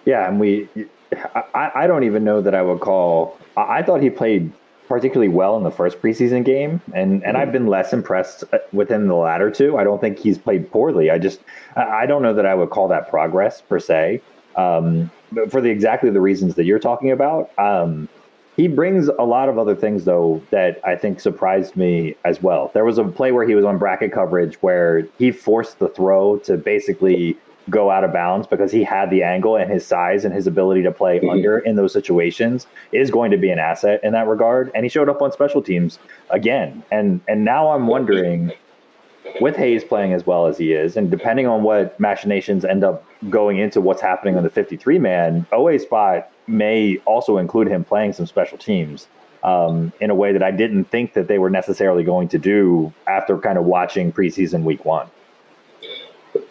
Yeah, 0.05 0.29
and 0.29 0.41
we 0.41 0.69
I, 1.55 1.71
I 1.75 1.87
don't 1.87 2.03
even 2.03 2.25
know 2.25 2.41
that 2.41 2.57
I 2.57 2.63
would 2.63 2.81
call. 2.81 3.39
I, 3.57 3.79
I 3.79 3.83
thought 3.83 4.03
he 4.03 4.11
played 4.11 4.53
particularly 4.89 5.29
well 5.29 5.57
in 5.57 5.63
the 5.63 5.71
first 5.71 6.03
preseason 6.03 6.45
game, 6.45 6.83
and 6.93 7.25
and 7.25 7.37
I've 7.37 7.53
been 7.53 7.69
less 7.69 7.93
impressed 7.93 8.43
within 8.73 9.07
the 9.07 9.15
latter 9.15 9.49
two. 9.49 9.79
I 9.79 9.85
don't 9.85 10.01
think 10.01 10.19
he's 10.19 10.39
played 10.39 10.71
poorly. 10.73 11.09
I 11.09 11.19
just 11.19 11.41
I 11.77 12.05
don't 12.05 12.23
know 12.23 12.35
that 12.35 12.47
I 12.47 12.55
would 12.57 12.71
call 12.71 12.89
that 12.89 13.09
progress 13.09 13.61
per 13.61 13.79
se. 13.79 14.21
Um, 14.57 15.11
for 15.49 15.61
the 15.61 15.69
exactly 15.69 16.11
the 16.11 16.21
reasons 16.21 16.55
that 16.57 16.65
you're 16.65 16.79
talking 16.79 17.11
about. 17.11 17.51
Um, 17.59 18.09
he 18.57 18.69
brings 18.69 19.09
a 19.09 19.25
lot 19.25 19.49
of 19.49 19.59
other 19.59 19.75
things 19.75 20.05
though 20.05 20.43
that 20.51 20.81
I 20.85 20.97
think 20.97 21.21
surprised 21.21 21.77
me 21.77 22.17
as 22.25 22.43
well. 22.43 22.71
There 22.75 22.85
was 22.85 22.99
a 22.99 23.05
play 23.05 23.33
where 23.33 23.47
he 23.47 23.55
was 23.55 23.65
on 23.65 23.79
bracket 23.79 24.13
coverage 24.13 24.57
where 24.57 25.07
he 25.19 25.33
forced 25.33 25.79
the 25.79 25.89
throw 25.89 26.39
to 26.41 26.57
basically 26.57 27.37
go 27.71 27.91
out 27.91 28.05
of 28.05 28.13
bounds 28.13 28.47
because 28.47 28.71
he 28.71 28.85
had 28.85 29.11
the 29.11 29.23
angle 29.23 29.57
and 29.57 29.71
his 29.71 29.87
size 29.87 30.25
and 30.25 30.35
his 30.35 30.47
ability 30.47 30.83
to 30.83 30.93
play 30.93 31.19
mm-hmm. 31.19 31.31
under 31.31 31.59
in 31.59 31.77
those 31.77 31.93
situations 31.93 32.67
is 32.93 33.11
going 33.11 33.31
to 33.31 33.39
be 33.39 33.51
an 33.51 33.59
asset 33.59 34.01
in 34.03 34.13
that 34.13 34.27
regard. 34.27 34.71
And 34.75 34.85
he 34.85 34.89
showed 34.89 35.09
up 35.09 35.23
on 35.23 35.33
special 35.33 35.63
teams 35.63 35.99
again. 36.31 36.83
And 36.91 37.21
and 37.29 37.45
now 37.45 37.71
I'm 37.71 37.87
wondering 37.87 38.53
with 39.41 39.57
Hayes 39.57 39.85
playing 39.85 40.13
as 40.13 40.27
well 40.27 40.47
as 40.47 40.59
he 40.59 40.73
is, 40.73 40.97
and 40.97 41.11
depending 41.11 41.47
on 41.47 41.63
what 41.63 41.99
machinations 41.99 42.65
end 42.65 42.85
up 42.85 43.05
going 43.31 43.59
into 43.59 43.81
what's 43.81 44.01
happening 44.01 44.37
on 44.37 44.43
the 44.43 44.51
53 44.51 44.99
man, 44.99 45.47
Oweh 45.53 45.81
spot 45.81 46.31
may 46.47 46.99
also 47.07 47.39
include 47.39 47.69
him 47.69 47.85
playing 47.85 48.13
some 48.13 48.27
special 48.27 48.59
teams 48.59 49.09
um, 49.43 49.93
in 50.01 50.11
a 50.11 50.15
way 50.15 50.33
that 50.33 50.43
I 50.43 50.51
didn't 50.51 50.85
think 50.87 51.15
that 51.15 51.29
they 51.29 51.39
were 51.39 51.51
necessarily 51.51 52.05
going 52.05 52.29
to 52.29 52.39
do 52.39 52.93
after 53.07 53.39
kind 53.39 53.59
of 53.59 53.65
watching 53.65 54.13
preseason 54.13 54.63
week 54.65 54.85
one. 54.85 55.09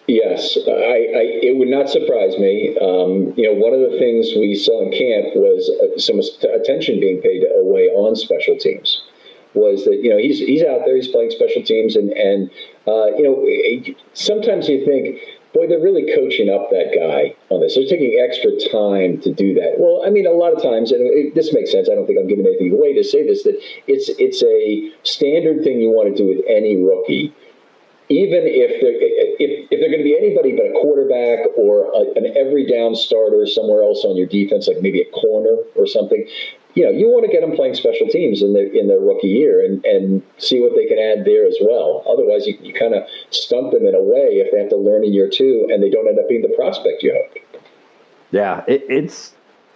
Yes, 0.07 0.57
I, 0.67 0.71
I, 0.71 1.23
it 1.43 1.57
would 1.57 1.67
not 1.67 1.89
surprise 1.89 2.37
me. 2.37 2.77
Um, 2.79 3.33
you 3.35 3.43
know, 3.43 3.53
one 3.53 3.73
of 3.73 3.79
the 3.79 3.97
things 3.97 4.31
we 4.35 4.55
saw 4.55 4.83
in 4.83 4.91
camp 4.91 5.35
was 5.35 5.69
uh, 5.81 5.97
some 5.99 6.19
attention 6.53 6.99
being 6.99 7.21
paid 7.21 7.39
to 7.41 7.47
Oweh 7.57 7.89
on 7.95 8.15
special 8.15 8.57
teams. 8.57 9.01
Was 9.53 9.85
that 9.85 9.99
you 10.01 10.09
know 10.09 10.17
he's 10.17 10.39
he's 10.39 10.63
out 10.63 10.81
there, 10.85 10.95
he's 10.95 11.07
playing 11.07 11.31
special 11.31 11.63
teams, 11.63 11.95
and 11.95 12.09
and 12.11 12.49
uh, 12.87 13.13
you 13.17 13.23
know 13.23 13.45
eh, 13.45 13.93
sometimes 14.13 14.67
you 14.67 14.83
think, 14.85 15.19
boy, 15.53 15.67
they're 15.67 15.79
really 15.79 16.09
coaching 16.15 16.49
up 16.49 16.69
that 16.71 16.89
guy 16.95 17.35
on 17.53 17.61
this. 17.61 17.75
They're 17.75 17.85
taking 17.85 18.17
extra 18.17 18.49
time 18.71 19.21
to 19.21 19.31
do 19.31 19.53
that. 19.55 19.75
Well, 19.77 20.03
I 20.05 20.09
mean, 20.09 20.25
a 20.25 20.31
lot 20.31 20.53
of 20.53 20.61
times, 20.61 20.91
and 20.91 21.01
it, 21.01 21.35
this 21.35 21.53
makes 21.53 21.71
sense. 21.71 21.87
I 21.89 21.93
don't 21.93 22.07
think 22.07 22.17
I'm 22.19 22.27
giving 22.27 22.45
anything 22.45 22.71
away 22.71 22.93
to 22.93 23.03
say 23.03 23.25
this. 23.25 23.43
That 23.43 23.61
it's 23.85 24.09
it's 24.17 24.41
a 24.41 24.91
standard 25.03 25.63
thing 25.63 25.79
you 25.79 25.89
want 25.89 26.09
to 26.09 26.17
do 26.17 26.27
with 26.27 26.43
any 26.49 26.75
rookie 26.75 27.33
even 28.13 28.43
if 28.45 28.81
they're 28.81 28.99
eh, 28.99 29.15
eh, 29.15 29.35
if, 29.39 29.51
if 29.71 29.77
they're 29.79 29.89
going 29.89 30.03
to 30.03 30.07
be 30.07 30.17
anybody 30.17 30.53
but 30.53 30.67
a 30.67 30.75
quarterback 30.75 31.47
or 31.55 31.87
a, 31.95 32.13
an 32.19 32.35
every 32.35 32.67
down 32.67 32.95
starter 32.95 33.45
somewhere 33.47 33.83
else 33.83 34.03
on 34.03 34.15
your 34.15 34.27
defense, 34.27 34.67
like 34.67 34.81
maybe 34.81 35.01
a 35.01 35.09
corner 35.11 35.55
or 35.75 35.87
something, 35.87 36.27
you 36.75 36.83
know, 36.83 36.91
you 36.91 37.07
want 37.07 37.25
to 37.25 37.31
get 37.31 37.41
them 37.41 37.55
playing 37.55 37.75
special 37.75 38.07
teams 38.07 38.41
in 38.41 38.53
their 38.53 38.65
in 38.65 38.87
their 38.87 38.99
rookie 38.99 39.27
year 39.27 39.63
and, 39.63 39.83
and 39.85 40.23
see 40.37 40.59
what 40.59 40.73
they 40.75 40.85
can 40.85 40.97
add 40.97 41.25
there 41.25 41.45
as 41.45 41.57
well. 41.61 42.03
Otherwise, 42.09 42.47
you, 42.47 42.57
you 42.61 42.73
kind 42.73 42.95
of 42.95 43.03
stunt 43.29 43.71
them 43.71 43.85
in 43.85 43.93
a 43.93 44.01
way 44.01 44.41
if 44.41 44.51
they 44.51 44.59
have 44.59 44.69
to 44.69 44.77
learn 44.77 45.03
in 45.03 45.13
year 45.13 45.29
two 45.29 45.67
and 45.71 45.83
they 45.83 45.89
don't 45.89 46.07
end 46.07 46.19
up 46.19 46.27
being 46.27 46.41
the 46.41 46.53
prospect 46.55 47.03
you 47.03 47.13
hoped. 47.13 47.63
Yeah, 48.31 48.63
it, 48.67 48.83
it's 48.89 49.35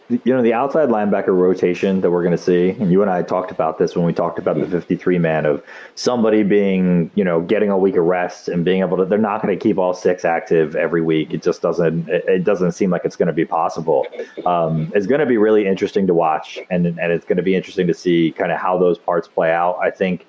you 0.09 0.33
know 0.33 0.41
the 0.41 0.53
outside 0.53 0.89
linebacker 0.89 1.35
rotation 1.35 1.99
that 2.01 2.11
we're 2.11 2.23
going 2.23 2.35
to 2.35 2.41
see 2.41 2.69
and 2.69 2.91
you 2.91 3.01
and 3.01 3.11
i 3.11 3.21
talked 3.21 3.51
about 3.51 3.77
this 3.77 3.95
when 3.95 4.05
we 4.05 4.13
talked 4.13 4.39
about 4.39 4.57
the 4.57 4.67
53 4.67 5.17
man 5.19 5.45
of 5.45 5.61
somebody 5.95 6.43
being 6.43 7.11
you 7.15 7.23
know 7.23 7.41
getting 7.41 7.69
a 7.69 7.77
week 7.77 7.95
of 7.95 8.05
rest 8.05 8.47
and 8.47 8.63
being 8.63 8.81
able 8.81 8.95
to 8.97 9.05
they're 9.05 9.17
not 9.17 9.41
going 9.41 9.57
to 9.57 9.61
keep 9.61 9.77
all 9.77 9.93
six 9.93 10.25
active 10.25 10.75
every 10.75 11.01
week. 11.01 11.33
It 11.33 11.41
just 11.41 11.61
doesn't 11.61 12.07
it, 12.09 12.43
doesn't 12.43 12.73
seem 12.73 12.89
like 12.89 13.03
it's 13.05 13.15
going 13.15 13.27
to 13.27 13.33
be 13.33 13.45
possible. 13.45 14.05
Um, 14.45 14.91
it's 14.95 15.07
going 15.07 15.19
to 15.19 15.25
be 15.25 15.37
really 15.37 15.67
interesting 15.67 16.07
to 16.07 16.13
watch 16.13 16.59
and 16.69 16.85
and 16.85 17.11
it's 17.11 17.25
going 17.25 17.37
to 17.37 17.43
be 17.43 17.55
interesting 17.55 17.87
to 17.87 17.93
see 17.93 18.31
kind 18.31 18.51
of 18.51 18.59
how 18.59 18.77
those 18.77 18.97
parts 18.97 19.27
play 19.27 19.51
out. 19.51 19.77
I 19.81 19.91
think 19.91 20.25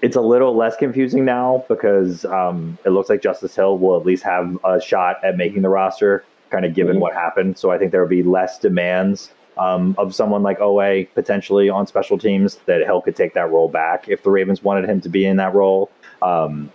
it's 0.00 0.16
a 0.16 0.20
little 0.20 0.56
less 0.56 0.76
confusing 0.76 1.24
now 1.24 1.64
because 1.68 2.24
um, 2.24 2.78
it 2.84 2.90
looks 2.90 3.08
like 3.10 3.20
Justice 3.20 3.56
Hill 3.56 3.78
will 3.78 3.98
at 3.98 4.06
least 4.06 4.22
have 4.22 4.56
a 4.64 4.80
shot 4.80 5.22
at 5.24 5.36
making 5.36 5.62
the 5.62 5.68
roster 5.68 6.24
kind 6.50 6.64
of 6.64 6.74
given 6.74 6.94
mm-hmm. 6.94 7.02
what 7.02 7.14
happened. 7.14 7.58
So 7.58 7.70
I 7.70 7.78
think 7.78 7.92
there 7.92 8.00
would 8.00 8.10
be 8.10 8.22
less 8.22 8.58
demands 8.58 9.30
um, 9.58 9.94
of 9.98 10.14
someone 10.14 10.42
like 10.42 10.58
Oweh 10.60 11.08
potentially 11.14 11.68
on 11.68 11.86
special 11.86 12.16
teams 12.18 12.56
that 12.66 12.82
Hill 12.84 13.02
could 13.02 13.16
take 13.16 13.34
that 13.34 13.50
role 13.50 13.68
back 13.68 14.08
if 14.08 14.22
the 14.22 14.30
Ravens 14.30 14.62
wanted 14.62 14.88
him 14.88 15.00
to 15.00 15.08
be 15.08 15.26
in 15.26 15.36
that 15.36 15.54
role. 15.54 15.90
Um, 16.22 16.70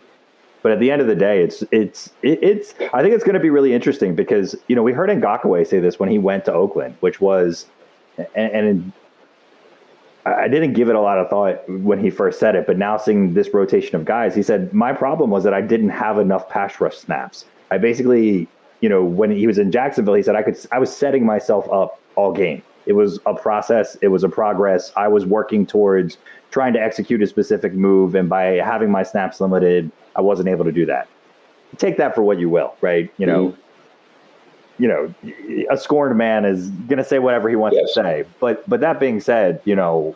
but 0.61 0.71
at 0.71 0.79
the 0.79 0.91
end 0.91 1.01
of 1.01 1.07
the 1.07 1.15
day, 1.15 1.43
it's 1.43 1.61
it's 1.71 2.09
it's. 2.21 2.73
I 2.93 3.01
think 3.01 3.13
it's 3.13 3.23
going 3.23 3.33
to 3.33 3.39
be 3.39 3.49
really 3.49 3.73
interesting 3.73 4.15
because 4.15 4.55
you 4.67 4.75
know 4.77 4.83
we 4.83 4.93
heard 4.93 5.09
Ngakoue 5.09 5.67
say 5.67 5.79
this 5.79 5.99
when 5.99 6.09
he 6.09 6.17
went 6.17 6.45
to 6.45 6.53
Oakland, 6.53 6.95
which 7.01 7.19
was, 7.19 7.65
and, 8.17 8.51
and 8.51 8.93
I 10.25 10.47
didn't 10.47 10.71
give 10.71 10.87
it 10.87 10.95
a 10.95 11.01
lot 11.01 11.17
of 11.17 11.29
thought 11.29 11.67
when 11.67 11.99
he 11.99 12.09
first 12.09 12.39
said 12.39 12.55
it, 12.55 12.65
but 12.65 12.77
now 12.77 12.95
seeing 12.95 13.33
this 13.33 13.53
rotation 13.53 13.97
of 13.97 14.05
guys, 14.05 14.33
he 14.35 14.41
said 14.41 14.73
my 14.73 14.93
problem 14.93 15.31
was 15.31 15.43
that 15.43 15.53
I 15.53 15.59
didn't 15.59 15.89
have 15.89 16.17
enough 16.17 16.47
pass 16.47 16.79
rush 16.79 16.95
snaps. 16.95 17.43
I 17.69 17.77
basically 17.77 18.47
you 18.83 18.89
know, 18.89 19.01
when 19.01 19.31
he 19.31 19.47
was 19.47 19.57
in 19.57 19.71
Jacksonville, 19.71 20.13
he 20.13 20.21
said 20.21 20.35
I 20.35 20.43
could 20.43 20.57
I 20.73 20.77
was 20.77 20.93
setting 20.93 21.25
myself 21.25 21.71
up 21.71 22.01
all 22.15 22.33
game. 22.33 22.61
It 22.85 22.93
was 22.93 23.17
a 23.25 23.33
process, 23.33 23.95
it 24.01 24.09
was 24.09 24.25
a 24.25 24.29
progress. 24.29 24.91
I 24.97 25.07
was 25.07 25.25
working 25.25 25.65
towards 25.65 26.17
trying 26.51 26.73
to 26.73 26.81
execute 26.81 27.21
a 27.21 27.27
specific 27.27 27.73
move, 27.73 28.13
and 28.13 28.27
by 28.27 28.43
having 28.57 28.91
my 28.91 29.03
snaps 29.03 29.39
limited, 29.39 29.89
I 30.17 30.21
wasn't 30.21 30.49
able 30.49 30.65
to 30.65 30.71
do 30.73 30.85
that. 30.87 31.07
Take 31.77 31.95
that 31.95 32.13
for 32.13 32.23
what 32.23 32.39
you 32.39 32.49
will, 32.49 32.75
right? 32.81 33.09
You 33.17 33.25
know, 33.25 33.55
mm-hmm. 34.77 34.83
you 34.83 34.89
know, 34.89 35.65
a 35.71 35.77
scorned 35.77 36.17
man 36.17 36.43
is 36.43 36.69
going 36.69 36.97
to 36.97 37.05
say 37.05 37.19
whatever 37.19 37.47
he 37.47 37.55
wants 37.55 37.77
yes. 37.79 37.93
to 37.93 37.93
say. 37.93 38.25
But 38.41 38.69
but 38.69 38.81
that 38.81 38.99
being 38.99 39.21
said, 39.21 39.61
you 39.63 39.77
know, 39.77 40.13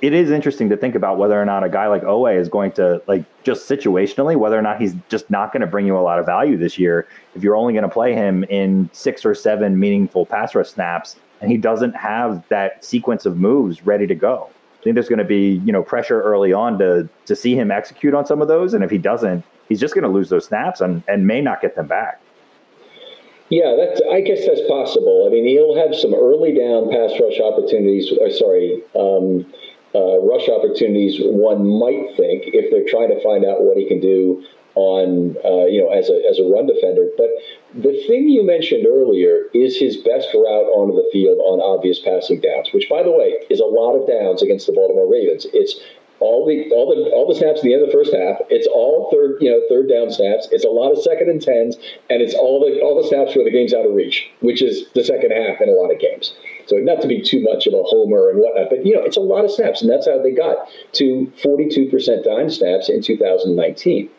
it 0.00 0.14
is 0.14 0.30
interesting 0.30 0.68
to 0.68 0.76
think 0.76 0.94
about 0.94 1.18
whether 1.18 1.40
or 1.40 1.44
not 1.44 1.64
a 1.64 1.68
guy 1.68 1.88
like 1.88 2.02
Oweh 2.02 2.38
is 2.38 2.48
going 2.48 2.72
to 2.72 3.02
like 3.06 3.24
just 3.42 3.68
situationally, 3.68 4.36
whether 4.36 4.58
or 4.58 4.62
not 4.62 4.80
he's 4.80 4.94
just 5.08 5.28
not 5.30 5.52
going 5.52 5.60
to 5.60 5.66
bring 5.66 5.86
you 5.86 5.96
a 5.96 6.00
lot 6.00 6.18
of 6.18 6.26
value 6.26 6.56
this 6.56 6.78
year. 6.78 7.08
If 7.34 7.42
you're 7.42 7.56
only 7.56 7.72
going 7.72 7.82
to 7.82 7.88
play 7.88 8.14
him 8.14 8.44
in 8.44 8.88
six 8.92 9.24
or 9.24 9.34
seven 9.34 9.78
meaningful 9.78 10.26
pass 10.26 10.54
rush 10.54 10.68
snaps, 10.68 11.16
and 11.40 11.50
he 11.50 11.56
doesn't 11.56 11.94
have 11.96 12.46
that 12.48 12.84
sequence 12.84 13.26
of 13.26 13.38
moves 13.38 13.84
ready 13.86 14.06
to 14.06 14.14
go. 14.14 14.50
I 14.80 14.82
think 14.84 14.94
there's 14.94 15.08
going 15.08 15.18
to 15.18 15.24
be 15.24 15.60
you 15.64 15.72
know 15.72 15.82
pressure 15.82 16.22
early 16.22 16.52
on 16.52 16.78
to 16.78 17.08
to 17.26 17.34
see 17.34 17.56
him 17.56 17.70
execute 17.70 18.14
on 18.14 18.24
some 18.24 18.40
of 18.40 18.48
those, 18.48 18.74
and 18.74 18.84
if 18.84 18.90
he 18.90 18.98
doesn't, 18.98 19.44
he's 19.68 19.80
just 19.80 19.94
going 19.94 20.04
to 20.04 20.10
lose 20.10 20.28
those 20.28 20.46
snaps 20.46 20.80
and 20.80 21.02
and 21.08 21.26
may 21.26 21.40
not 21.40 21.60
get 21.60 21.74
them 21.74 21.88
back. 21.88 22.20
Yeah, 23.50 23.76
that's. 23.78 24.00
I 24.12 24.20
guess 24.20 24.46
that's 24.46 24.60
possible. 24.68 25.24
I 25.26 25.32
mean, 25.32 25.46
he'll 25.46 25.74
have 25.74 25.94
some 25.94 26.14
early 26.14 26.52
down 26.52 26.90
pass 26.90 27.18
rush 27.18 27.40
opportunities. 27.40 28.12
Or 28.20 28.30
sorry, 28.30 28.82
um, 28.94 29.46
uh, 29.94 30.20
rush 30.20 30.48
opportunities 30.48 31.16
one 31.20 31.64
might 31.66 32.16
think 32.16 32.44
if 32.52 32.70
they're 32.70 32.88
trying 32.88 33.08
to 33.08 33.22
find 33.22 33.44
out 33.44 33.62
what 33.62 33.76
he 33.76 33.88
can 33.88 34.00
do 34.00 34.44
on 34.74 35.34
uh, 35.44 35.66
you 35.66 35.82
know 35.82 35.90
as 35.90 36.08
a 36.08 36.22
as 36.30 36.38
a 36.38 36.44
run 36.44 36.66
defender. 36.66 37.10
But 37.16 37.30
the 37.74 37.92
thing 38.06 38.28
you 38.28 38.46
mentioned 38.46 38.86
earlier 38.86 39.50
is 39.52 39.76
his 39.76 39.96
best 39.96 40.28
route 40.32 40.70
onto 40.70 40.94
the 40.94 41.08
field 41.12 41.38
on 41.40 41.60
obvious 41.60 41.98
passing 41.98 42.40
downs, 42.40 42.70
which 42.72 42.88
by 42.88 43.02
the 43.02 43.10
way 43.10 43.42
is 43.50 43.60
a 43.60 43.66
lot 43.66 43.98
of 43.98 44.06
downs 44.06 44.42
against 44.42 44.66
the 44.66 44.72
Baltimore 44.72 45.10
Ravens. 45.10 45.46
It's 45.52 45.80
all 46.20 46.46
the 46.46 46.70
all 46.70 46.86
the 46.94 47.10
all 47.10 47.26
the 47.26 47.34
snaps 47.34 47.60
at 47.60 47.64
the 47.64 47.74
end 47.74 47.82
of 47.82 47.88
the 47.88 47.96
first 47.96 48.14
half. 48.14 48.38
It's 48.50 48.66
all 48.66 49.10
third 49.10 49.38
you 49.40 49.50
know 49.50 49.62
third 49.68 49.88
down 49.88 50.10
snaps. 50.10 50.48
It's 50.52 50.64
a 50.64 50.70
lot 50.70 50.92
of 50.92 51.02
second 51.02 51.28
and 51.28 51.42
tens, 51.42 51.76
and 52.10 52.22
it's 52.22 52.34
all 52.34 52.60
the 52.60 52.80
all 52.80 53.00
the 53.00 53.08
snaps 53.08 53.34
where 53.34 53.44
the 53.44 53.50
game's 53.50 53.74
out 53.74 53.86
of 53.86 53.94
reach, 53.94 54.30
which 54.40 54.62
is 54.62 54.86
the 54.94 55.02
second 55.02 55.30
half 55.30 55.60
in 55.60 55.68
a 55.68 55.72
lot 55.72 55.90
of 55.90 55.98
games. 55.98 56.34
So 56.68 56.76
not 56.76 57.00
to 57.00 57.08
be 57.08 57.20
too 57.20 57.42
much 57.42 57.66
of 57.66 57.74
a 57.74 57.82
homer 57.82 58.30
and 58.30 58.38
whatnot, 58.40 58.68
but 58.70 58.86
you 58.86 58.94
know 58.94 59.02
it's 59.02 59.16
a 59.16 59.20
lot 59.20 59.44
of 59.44 59.50
snaps, 59.50 59.82
and 59.82 59.90
that's 59.90 60.06
how 60.06 60.22
they 60.22 60.32
got 60.32 60.68
to 60.92 61.32
42% 61.42 62.24
dime 62.24 62.50
snaps 62.50 62.88
in 62.88 63.02
2019 63.02 64.10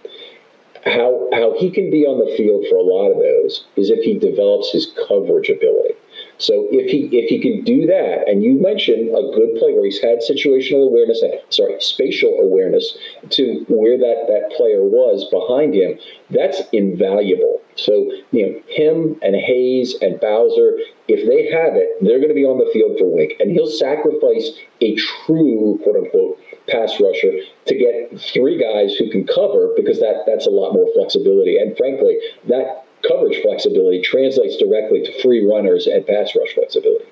how 0.86 1.28
how 1.34 1.54
he 1.58 1.70
can 1.70 1.92
be 1.92 2.06
on 2.06 2.20
the 2.20 2.36
field 2.38 2.66
for 2.70 2.78
a 2.78 2.82
lot 2.82 3.12
of 3.12 3.18
those 3.18 3.66
is 3.76 3.90
if 3.90 4.00
he 4.00 4.18
develops 4.18 4.72
his 4.72 4.94
coverage 5.08 5.50
ability. 5.50 5.96
So 6.40 6.68
if 6.72 6.90
he 6.90 7.10
if 7.12 7.30
he 7.30 7.38
can 7.40 7.64
do 7.64 7.86
that, 7.86 8.24
and 8.28 8.42
you 8.42 8.60
mentioned 8.60 9.10
a 9.10 9.22
good 9.36 9.60
play 9.60 9.74
where 9.74 9.84
he's 9.84 10.00
had 10.00 10.20
situational 10.20 10.88
awareness, 10.88 11.22
sorry, 11.50 11.76
spatial 11.80 12.40
awareness 12.40 12.98
to 13.32 13.66
where 13.68 13.98
that 13.98 14.26
that 14.28 14.56
player 14.56 14.82
was 14.82 15.28
behind 15.30 15.76
him, 15.76 16.00
that's 16.32 16.62
invaluable. 16.72 17.60
So 17.76 18.10
you 18.32 18.48
know 18.48 18.54
him 18.68 19.20
and 19.22 19.36
Hayes 19.36 19.96
and 20.02 20.20
Bowser, 20.20 20.80
if 21.10 21.28
they 21.28 21.52
have 21.52 21.76
it, 21.76 21.90
they're 22.02 22.24
going 22.24 22.32
to 22.32 22.40
be 22.40 22.48
on 22.48 22.58
the 22.58 22.72
field 22.72 22.98
for 22.98 23.14
Wink, 23.14 23.34
and 23.40 23.52
he'll 23.52 23.68
sacrifice 23.68 24.56
a 24.80 24.96
true 24.96 25.78
quote 25.84 25.98
unquote 25.98 26.40
pass 26.72 27.02
rusher 27.02 27.44
to 27.66 27.76
get 27.76 28.16
three 28.32 28.56
guys 28.56 28.96
who 28.96 29.10
can 29.12 29.28
cover 29.28 29.74
because 29.76 30.00
that 30.00 30.24
that's 30.26 30.48
a 30.48 30.52
lot 30.52 30.72
more 30.72 30.88
flexibility. 30.96 31.58
And 31.58 31.76
frankly, 31.76 32.16
that 32.48 32.86
coverage 33.08 33.42
flexibility 33.42 34.02
translates 34.02 34.58
directly 34.58 35.04
to 35.04 35.22
free 35.22 35.46
runners 35.46 35.88
and 35.88 36.06
pass 36.06 36.36
rush 36.36 36.54
flexibility. 36.54 37.06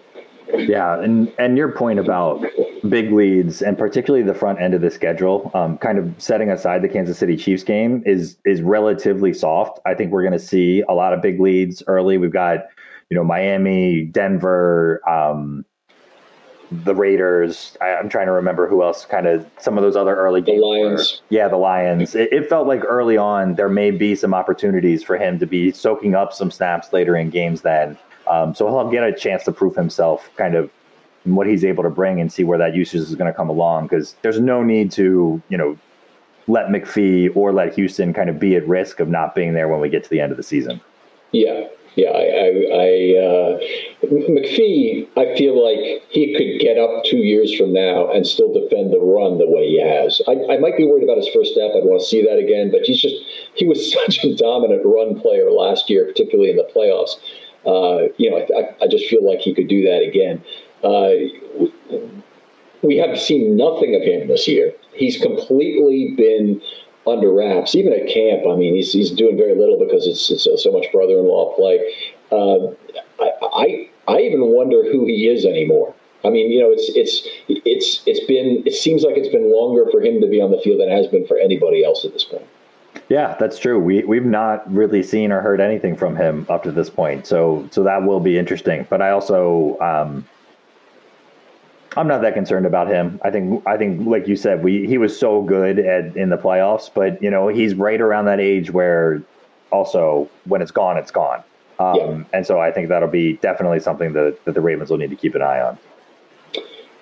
Yeah, 0.54 1.00
and 1.02 1.32
and 1.38 1.58
your 1.58 1.72
point 1.72 2.00
about 2.00 2.46
big 2.88 3.12
leads 3.12 3.62
and 3.62 3.78
particularly 3.78 4.24
the 4.24 4.34
front 4.34 4.62
end 4.62 4.74
of 4.74 4.82
the 4.82 4.90
schedule, 4.90 5.52
um, 5.54 5.78
kind 5.78 5.98
of 5.98 6.14
setting 6.20 6.50
aside 6.50 6.82
the 6.82 6.88
Kansas 6.88 7.18
City 7.18 7.36
Chiefs 7.36 7.64
game 7.64 8.02
is 8.06 8.38
is 8.46 8.62
relatively 8.62 9.34
soft. 9.34 9.80
I 9.86 9.94
think 9.94 10.12
we're 10.12 10.24
going 10.24 10.34
to 10.34 10.40
see 10.40 10.84
a 10.88 10.94
lot 10.94 11.14
of 11.14 11.22
big 11.22 11.40
leads 11.42 11.84
early. 11.88 12.18
We've 12.18 12.32
got 12.32 12.60
you 13.10 13.16
know 13.18 13.26
Miami, 13.26 14.06
Denver, 14.06 15.02
um, 15.10 15.66
the 16.72 16.94
Raiders. 16.94 17.78
I, 17.82 17.90
am 17.90 18.10
trying 18.10 18.28
to 18.28 18.32
remember 18.32 18.68
who 18.68 18.84
else. 18.84 19.06
Kind 19.06 19.28
of 19.28 19.46
some 19.60 19.78
of 19.78 19.84
those 19.84 19.96
other 19.96 20.16
early 20.16 20.42
games. 20.42 20.62
The 20.62 20.66
Lions. 20.66 21.22
Were, 21.22 21.36
yeah, 21.36 21.48
the 21.48 21.58
Lions. 21.58 22.16
It, 22.16 22.32
it, 22.32 22.50
felt 22.50 22.68
like 22.68 22.84
early 22.84 23.18
on 23.18 23.56
there 23.56 23.70
may 23.70 23.92
be 23.92 24.16
some 24.16 24.34
opportunities 24.34 25.04
for 25.04 25.18
him 25.18 25.40
to 25.40 25.46
be 25.46 25.72
soaking 25.72 26.16
up 26.16 26.34
some 26.34 26.52
snaps 26.52 26.92
later 26.92 27.16
in 27.16 27.30
games. 27.30 27.62
Then, 27.62 27.98
um, 28.30 28.54
so 28.54 28.68
he'll 28.68 28.90
get 28.90 29.04
a 29.04 29.14
chance 29.14 29.44
to 29.46 29.52
prove 29.52 29.76
himself, 29.76 30.30
kind 30.36 30.56
of 30.56 30.70
what 31.24 31.48
he's 31.48 31.64
able 31.66 31.84
to 31.84 31.90
bring, 31.90 32.20
and 32.20 32.32
see 32.32 32.44
where 32.44 32.58
that 32.58 32.76
usage 32.76 33.02
is 33.02 33.16
going 33.16 33.32
to 33.32 33.36
come 33.36 33.50
along. 33.50 33.88
Because 33.88 34.16
there's 34.22 34.40
no 34.40 34.64
need 34.64 34.92
to, 34.94 35.42
you 35.50 35.58
know, 35.58 35.78
let 36.48 36.68
McPhee 36.68 37.36
or 37.36 37.52
let 37.52 37.76
Houston 37.76 38.14
kind 38.14 38.30
of 38.30 38.40
be 38.40 38.56
at 38.56 38.68
risk 38.68 39.00
of 39.00 39.10
not 39.10 39.36
being 39.36 39.54
there 39.54 39.68
when 39.68 39.82
we 39.82 39.90
get 39.90 40.04
to 40.04 40.10
the 40.10 40.20
end 40.20 40.32
of 40.32 40.38
the 40.38 40.44
season. 40.44 40.82
Yeah, 41.32 41.68
yeah, 41.98 42.12
I, 42.14 42.22
I, 42.22 42.48
I 42.78 42.90
uh, 43.18 43.60
McPhee, 44.06 45.08
I 45.18 45.36
feel 45.36 45.58
like 45.58 46.04
he 46.10 46.38
could 46.38 46.62
get 46.62 46.78
up 46.78 47.04
two 47.06 47.26
years 47.26 47.56
from 47.58 47.74
now 47.74 48.12
and 48.12 48.26
still 48.26 48.54
defend 48.54 48.94
the 48.94 49.00
run 49.00 49.40
the 49.40 49.50
way 49.50 49.68
he 49.68 49.82
has. 49.82 50.22
I, 50.28 50.54
I 50.54 50.58
might 50.60 50.78
be 50.78 50.86
worried 50.86 51.04
about 51.04 51.18
his 51.18 51.28
first 51.34 51.54
step. 51.54 51.72
I'd 51.74 51.90
want 51.90 52.00
to 52.02 52.06
see 52.06 52.22
that 52.22 52.38
again, 52.38 52.70
but 52.70 52.82
he's 52.82 53.02
just 53.02 53.16
he 53.56 53.66
was 53.66 53.92
such 54.06 54.24
a 54.24 54.36
dominant 54.36 54.84
run 54.86 55.20
player 55.20 55.50
last 55.50 55.90
year, 55.90 56.06
particularly 56.06 56.52
in 56.52 56.58
the 56.58 56.70
playoffs. 56.70 57.18
Uh, 57.66 58.14
you 58.18 58.30
know, 58.30 58.46
I, 58.56 58.86
I, 58.86 58.88
just 58.88 59.10
feel 59.10 59.26
like 59.26 59.40
he 59.40 59.54
could 59.54 59.68
do 59.68 59.82
that 59.82 60.04
again. 60.08 60.42
Uh, 60.84 61.28
we 62.84 62.96
have 62.98 63.20
seen 63.20 63.58
nothing 63.58 63.96
of 63.96 64.04
him 64.04 64.28
this 64.28 64.48
year. 64.48 64.72
He's 64.94 65.18
completely 65.20 66.14
been 66.16 66.62
under 67.08 67.32
wraps. 67.32 67.76
Even 67.76 67.94
at 67.94 68.08
camp, 68.08 68.44
I 68.48 68.56
mean, 68.56 68.76
he's, 68.76 68.94
he's 68.94 69.12
doing 69.12 69.38
very 69.38 69.56
little 69.56 69.80
because 69.80 70.06
it's, 70.08 70.30
it's 70.30 70.64
so 70.64 70.72
much 70.72 70.92
brother-in-law 70.92 71.56
play. 71.56 71.94
Uh, 72.32 72.68
I, 73.20 73.32
I 73.42 73.90
I 74.08 74.20
even 74.20 74.42
wonder 74.48 74.84
who 74.84 75.06
he 75.06 75.28
is 75.28 75.46
anymore. 75.46 75.94
I 76.24 76.30
mean, 76.30 76.52
you 76.52 76.60
know, 76.60 76.72
it's 76.72 76.90
it's 76.96 77.28
it's 77.48 78.04
it's 78.06 78.26
been 78.26 78.64
it 78.66 78.74
seems 78.74 79.04
like 79.04 79.18
it's 79.18 79.30
been 79.30 79.52
longer 79.52 79.90
for 79.92 80.02
him 80.02 80.22
to 80.22 80.28
be 80.28 80.42
on 80.42 80.52
the 80.52 80.60
field 80.60 80.80
than 80.80 80.90
it 80.90 80.96
has 80.96 81.08
been 81.08 81.28
for 81.28 81.38
anybody 81.38 81.84
else 81.84 82.06
at 82.06 82.14
this 82.14 82.24
point. 82.24 82.46
Yeah, 83.10 83.36
that's 83.40 83.60
true. 83.60 83.80
We 83.80 84.04
we've 84.04 84.26
not 84.26 84.70
really 84.74 85.04
seen 85.04 85.32
or 85.32 85.42
heard 85.42 85.62
anything 85.62 85.96
from 85.96 86.16
him 86.16 86.46
up 86.50 86.64
to 86.64 86.72
this 86.72 86.90
point. 86.90 87.28
So 87.28 87.68
so 87.72 87.84
that 87.84 88.04
will 88.04 88.20
be 88.20 88.38
interesting. 88.38 88.88
But 88.90 89.02
I 89.02 89.12
also 89.12 89.78
um, 89.80 90.26
I'm 91.98 92.08
not 92.08 92.22
that 92.22 92.34
concerned 92.34 92.66
about 92.66 92.88
him. 92.88 93.20
I 93.24 93.32
think 93.32 93.66
I 93.68 93.78
think 93.78 94.08
like 94.08 94.28
you 94.28 94.36
said, 94.36 94.64
we 94.64 94.88
he 94.88 94.98
was 94.98 95.18
so 95.18 95.42
good 95.42 95.80
at 95.80 96.16
in 96.16 96.30
the 96.30 96.38
playoffs, 96.38 96.90
but 96.94 97.22
you 97.22 97.30
know 97.30 97.48
he's 97.48 97.74
right 97.74 98.00
around 98.00 98.26
that 98.26 98.40
age 98.40 98.72
where 98.72 99.22
also 99.72 100.30
when 100.46 100.62
it's 100.62 100.72
gone, 100.72 100.98
it's 100.98 101.12
gone. 101.12 101.44
Um, 101.80 101.96
yeah. 101.96 102.24
And 102.34 102.48
so 102.48 102.60
I 102.60 102.72
think 102.72 102.90
that'll 102.90 103.10
be 103.10 103.34
definitely 103.34 103.80
something 103.80 104.14
that, 104.14 104.44
that 104.46 104.54
the 104.54 104.62
Ravens 104.62 104.90
will 104.90 104.98
need 104.98 105.12
to 105.12 105.16
keep 105.16 105.36
an 105.36 105.42
eye 105.42 105.60
on. 105.62 105.78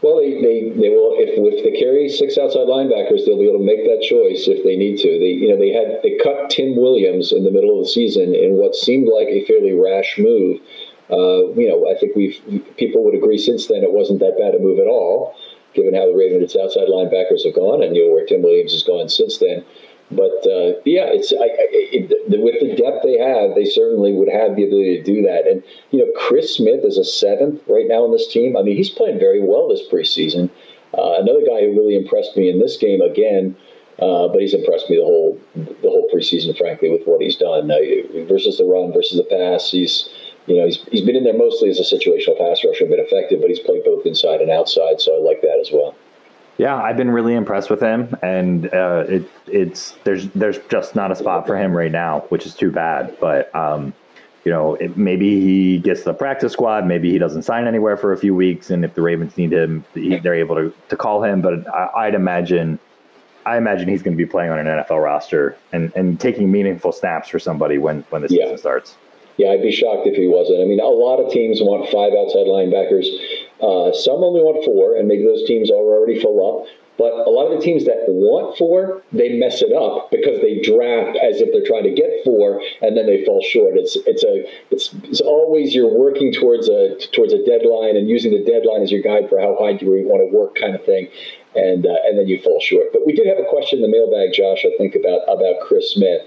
Well, 0.02 0.18
they, 0.18 0.34
they, 0.42 0.70
they 0.70 0.90
will 0.90 1.16
if 1.18 1.34
if 1.34 1.64
they 1.64 1.80
carry 1.80 2.10
six 2.10 2.38
outside 2.38 2.68
linebackers, 2.68 3.26
they'll 3.26 3.40
be 3.40 3.50
able 3.50 3.60
to 3.60 3.66
make 3.66 3.86
that 3.86 4.06
choice 4.06 4.48
if 4.48 4.64
they 4.64 4.76
need 4.76 4.98
to. 5.00 5.08
They 5.08 5.34
you 5.34 5.50
know 5.50 5.58
they 5.58 5.72
had 5.72 6.00
they 6.04 6.18
cut 6.22 6.50
Tim 6.50 6.76
Williams 6.76 7.32
in 7.32 7.44
the 7.44 7.52
middle 7.52 7.80
of 7.80 7.86
the 7.86 7.90
season 7.90 8.36
in 8.36 8.54
what 8.54 8.76
seemed 8.76 9.08
like 9.08 9.28
a 9.28 9.46
fairly 9.46 9.74
rash 9.74 10.20
move 10.20 10.60
uh, 11.12 11.54
you 11.54 11.68
know, 11.70 11.90
I 11.90 11.98
think 12.00 12.16
we've 12.16 12.42
people 12.78 13.04
would 13.06 13.16
agree 13.16 13.38
since 13.38 13.68
then 13.68 13.84
it 13.84 13.92
wasn't 13.92 14.20
that 14.20 14.38
bad 14.40 14.56
a 14.56 14.60
move 14.60 14.80
at 14.80 14.88
all, 14.88 15.36
given 15.74 15.94
how 15.94 16.08
the 16.08 16.18
Ravens' 16.18 16.56
outside 16.56 16.88
linebackers 16.88 17.46
have 17.46 17.54
gone, 17.54 17.84
and 17.84 17.96
you 17.96 18.08
know 18.08 18.14
where 18.14 18.26
Tim 18.26 18.42
Williams 18.42 18.74
has 18.74 18.84
gone 18.84 19.10
since 19.10 19.38
then. 19.38 19.64
But 20.12 20.46
uh, 20.46 20.82
yeah, 20.86 21.10
it's 21.10 21.34
I, 21.34 21.50
it, 21.70 22.10
it, 22.10 22.42
with 22.42 22.58
the 22.62 22.76
depth 22.78 23.02
they 23.06 23.18
have, 23.18 23.54
they 23.54 23.66
certainly 23.66 24.14
would 24.14 24.30
have 24.30 24.56
the 24.56 24.66
ability 24.66 24.98
to 24.98 25.04
do 25.04 25.22
that. 25.24 25.46
And 25.46 25.64
you 25.92 26.00
know, 26.00 26.12
Chris 26.18 26.56
Smith 26.56 26.86
is 26.86 26.98
a 26.98 27.06
seventh 27.06 27.62
right 27.68 27.88
now 27.88 28.06
on 28.06 28.12
this 28.12 28.32
team. 28.32 28.58
I 28.58 28.62
mean, 28.62 28.78
he's 28.78 28.90
playing 28.90 29.20
very 29.20 29.42
well 29.42 29.70
this 29.70 29.86
preseason. 29.92 30.50
Uh, 30.98 31.22
another 31.22 31.42
guy 31.42 31.62
who 31.62 31.78
really 31.78 31.96
impressed 31.96 32.38
me 32.38 32.50
in 32.50 32.60
this 32.60 32.78
game 32.78 33.02
again. 33.02 33.56
Uh, 33.98 34.28
but 34.28 34.42
he's 34.42 34.54
impressed 34.54 34.90
me 34.90 34.98
the 34.98 35.04
whole 35.04 35.40
the 35.56 35.90
whole 35.90 36.10
preseason, 36.14 36.56
frankly, 36.58 36.90
with 36.90 37.04
what 37.06 37.22
he's 37.22 37.38
done 37.38 37.72
uh, 37.72 37.80
versus 38.28 38.58
the 38.58 38.66
run 38.66 38.92
versus 38.92 39.18
the 39.18 39.24
pass. 39.24 39.72
He's 39.72 40.10
you 40.48 40.58
know, 40.58 40.66
he's, 40.66 40.84
he's 40.92 41.02
been 41.02 41.16
in 41.16 41.24
there 41.24 41.38
mostly 41.38 41.70
as 41.70 41.80
a 41.80 41.84
situational 41.84 42.38
pass 42.38 42.64
rusher, 42.64 42.86
been 42.86 43.00
effective, 43.00 43.42
but 43.42 43.50
he's 43.50 43.60
played 43.60 43.84
both 43.84 44.06
inside 44.06 44.42
and 44.42 44.52
outside, 44.52 45.02
so 45.02 45.16
I 45.16 45.20
like 45.20 45.42
that 45.42 45.58
as 45.60 45.72
well. 45.72 45.96
Yeah, 46.58 46.76
I've 46.76 46.96
been 46.96 47.12
really 47.12 47.34
impressed 47.34 47.70
with 47.70 47.82
him, 47.82 48.16
and 48.22 48.74
uh, 48.74 49.04
it, 49.10 49.30
it's 49.48 49.96
there's 50.06 50.30
there's 50.30 50.58
just 50.70 50.96
not 50.96 51.12
a 51.12 51.16
spot 51.16 51.46
for 51.46 51.58
him 51.58 51.76
right 51.76 51.92
now, 51.92 52.22
which 52.30 52.46
is 52.46 52.56
too 52.56 52.72
bad. 52.72 53.18
But 53.20 53.54
um, 53.54 53.94
you 54.46 54.52
know, 54.52 54.76
it, 54.76 54.96
maybe 54.96 55.42
he 55.42 55.80
gets 55.80 56.04
the 56.04 56.14
practice 56.14 56.54
squad, 56.54 56.86
maybe 56.86 57.12
he 57.12 57.18
doesn't 57.18 57.42
sign 57.42 57.68
anywhere 57.68 57.98
for 57.98 58.14
a 58.14 58.18
few 58.18 58.34
weeks, 58.34 58.70
and 58.70 58.86
if 58.86 58.94
the 58.94 59.02
Ravens 59.02 59.36
need 59.38 59.52
him, 59.52 59.84
he, 59.94 60.18
they're 60.18 60.36
able 60.36 60.56
to, 60.56 60.74
to 60.88 60.96
call 60.96 61.24
him. 61.24 61.42
But 61.42 61.68
I, 61.68 61.90
I'd 61.98 62.16
imagine, 62.16 62.80
I 63.46 63.58
imagine 63.58 63.90
he's 63.90 64.02
going 64.02 64.16
to 64.16 64.24
be 64.24 64.30
playing 64.30 64.52
on 64.52 64.60
an 64.60 64.68
NFL 64.68 65.04
roster 65.04 65.58
and, 65.74 65.92
and 65.94 66.20
taking 66.22 66.52
meaningful 66.52 66.94
snaps 66.94 67.28
for 67.28 67.40
somebody 67.40 67.80
when 67.80 68.06
when 68.12 68.22
the 68.22 68.30
season 68.30 68.52
yeah. 68.52 68.56
starts. 68.56 68.96
Yeah, 69.38 69.52
I'd 69.52 69.62
be 69.62 69.72
shocked 69.72 70.08
if 70.08 70.16
he 70.16 70.28
wasn't. 70.28 70.62
I 70.62 70.66
mean, 70.66 70.80
a 70.80 70.88
lot 70.88 71.20
of 71.20 71.32
teams 71.32 71.60
want 71.60 71.92
five 71.92 72.16
outside 72.16 72.48
linebackers. 72.48 73.08
Uh, 73.60 73.92
some 73.92 74.24
only 74.24 74.40
want 74.40 74.64
four, 74.64 74.96
and 74.96 75.08
maybe 75.08 75.26
those 75.26 75.44
teams 75.46 75.70
are 75.70 75.76
already 75.76 76.20
full 76.20 76.40
up. 76.40 76.68
But 76.98 77.12
a 77.12 77.30
lot 77.30 77.52
of 77.52 77.60
the 77.60 77.64
teams 77.64 77.84
that 77.86 78.08
want 78.08 78.58
four, 78.58 79.04
they 79.12 79.36
mess 79.36 79.62
it 79.62 79.76
up 79.76 80.12
because 80.12 80.40
they 80.40 80.64
draft 80.64 81.20
as 81.20 81.44
if 81.44 81.52
they're 81.52 81.68
trying 81.68 81.84
to 81.84 81.92
get 81.92 82.24
four, 82.24 82.64
and 82.82 82.96
then 82.96 83.06
they 83.06 83.26
fall 83.26 83.44
short. 83.44 83.76
It's 83.76 83.98
it's 84.08 84.24
a 84.24 84.48
it's, 84.72 84.96
it's 85.04 85.20
always 85.20 85.76
you're 85.76 85.92
working 85.92 86.32
towards 86.32 86.70
a 86.70 86.96
towards 87.12 87.34
a 87.34 87.44
deadline 87.44 88.00
and 88.00 88.08
using 88.08 88.32
the 88.32 88.44
deadline 88.44 88.82
as 88.82 88.92
your 88.92 89.04
guide 89.04 89.28
for 89.28 89.40
how 89.40 89.56
hard 89.60 89.82
you 89.82 89.92
want 90.08 90.24
to 90.24 90.32
work, 90.32 90.56
kind 90.56 90.74
of 90.74 90.86
thing, 90.86 91.12
and 91.54 91.86
uh, 91.86 92.00
and 92.08 92.18
then 92.18 92.28
you 92.28 92.40
fall 92.40 92.62
short. 92.64 92.88
But 92.94 93.06
we 93.06 93.12
did 93.12 93.28
have 93.28 93.40
a 93.40 93.50
question 93.50 93.84
in 93.84 93.84
the 93.84 93.92
mailbag, 93.92 94.32
Josh. 94.32 94.64
I 94.64 94.72
think 94.78 94.96
about 94.96 95.28
about 95.28 95.68
Chris 95.68 95.92
Smith, 95.92 96.24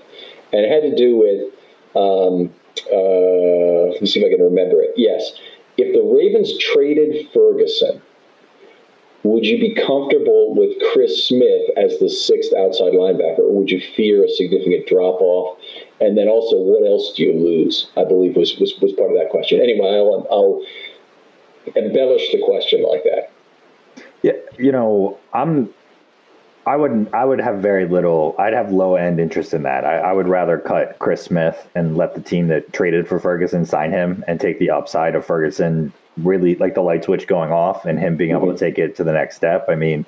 and 0.53 0.61
it 0.65 0.71
had 0.71 0.85
to 0.85 0.95
do 0.95 1.17
with. 1.17 1.49
Um, 1.97 2.53
uh, 2.93 3.93
let 3.93 4.01
me 4.01 4.07
see 4.07 4.21
if 4.21 4.27
I 4.27 4.35
can 4.35 4.45
remember 4.45 4.81
it. 4.81 4.93
Yes. 4.97 5.33
If 5.77 5.95
the 5.95 6.03
Ravens 6.03 6.57
traded 6.59 7.31
Ferguson, 7.33 8.03
would 9.25 9.45
you 9.45 9.59
be 9.59 9.75
comfortable 9.75 10.55
with 10.55 10.71
Chris 10.93 11.27
Smith 11.27 11.71
as 11.77 11.99
the 11.99 12.09
sixth 12.09 12.53
outside 12.55 12.93
linebacker, 12.93 13.41
or 13.41 13.53
would 13.53 13.71
you 13.71 13.81
fear 13.97 14.25
a 14.25 14.29
significant 14.29 14.87
drop 14.87 15.21
off? 15.21 15.59
And 16.01 16.17
then 16.17 16.29
also, 16.29 16.57
what 16.57 16.87
else 16.87 17.13
do 17.15 17.25
you 17.25 17.33
lose? 17.33 17.91
I 17.97 18.05
believe 18.05 18.37
was 18.37 18.57
was, 18.59 18.75
was 18.81 18.93
part 18.93 19.11
of 19.11 19.19
that 19.19 19.31
question. 19.31 19.61
Anyway, 19.61 19.87
I'll, 19.87 20.27
I'll 20.31 20.63
embellish 21.75 22.31
the 22.33 22.41
question 22.45 22.83
like 22.83 23.03
that. 23.05 23.31
Yeah, 24.23 24.33
you 24.57 24.73
know, 24.73 25.19
I'm 25.33 25.75
I 26.69 26.77
would 26.77 27.09
I 27.15 27.25
would 27.25 27.41
have 27.41 27.61
very 27.61 27.87
little. 27.89 28.35
I'd 28.39 28.53
have 28.53 28.71
low 28.71 28.97
end 28.97 29.19
interest 29.19 29.55
in 29.55 29.63
that. 29.63 29.87
I, 29.87 29.99
I, 29.99 30.13
would 30.13 30.29
rather 30.29 30.59
cut 30.59 30.99
Chris 30.99 31.23
Smith 31.23 31.67
and 31.75 31.97
let 31.97 32.15
the 32.15 32.21
team 32.21 32.49
that 32.49 32.75
traded 32.75 33.09
for 33.09 33.19
Ferguson 33.19 33.65
sign 33.65 33.91
him 33.91 34.23
and 34.29 34.39
take 34.39 34.59
the 34.59 34.69
upside 34.69 35.15
of 35.15 35.25
Ferguson 35.25 35.95
really 36.19 36.57
like 36.57 36.75
the 36.75 36.83
light 36.83 37.05
switch 37.05 37.27
going 37.27 37.53
off 37.53 37.87
and 37.87 37.99
him 37.99 38.17
being 38.17 38.33
able 38.33 38.53
to 38.53 38.59
take 38.59 38.79
it 38.79 38.95
to 38.97 39.05
the 39.05 39.13
next 39.13 39.37
step. 39.37 39.65
I 39.71 39.77
mean, 39.77 40.05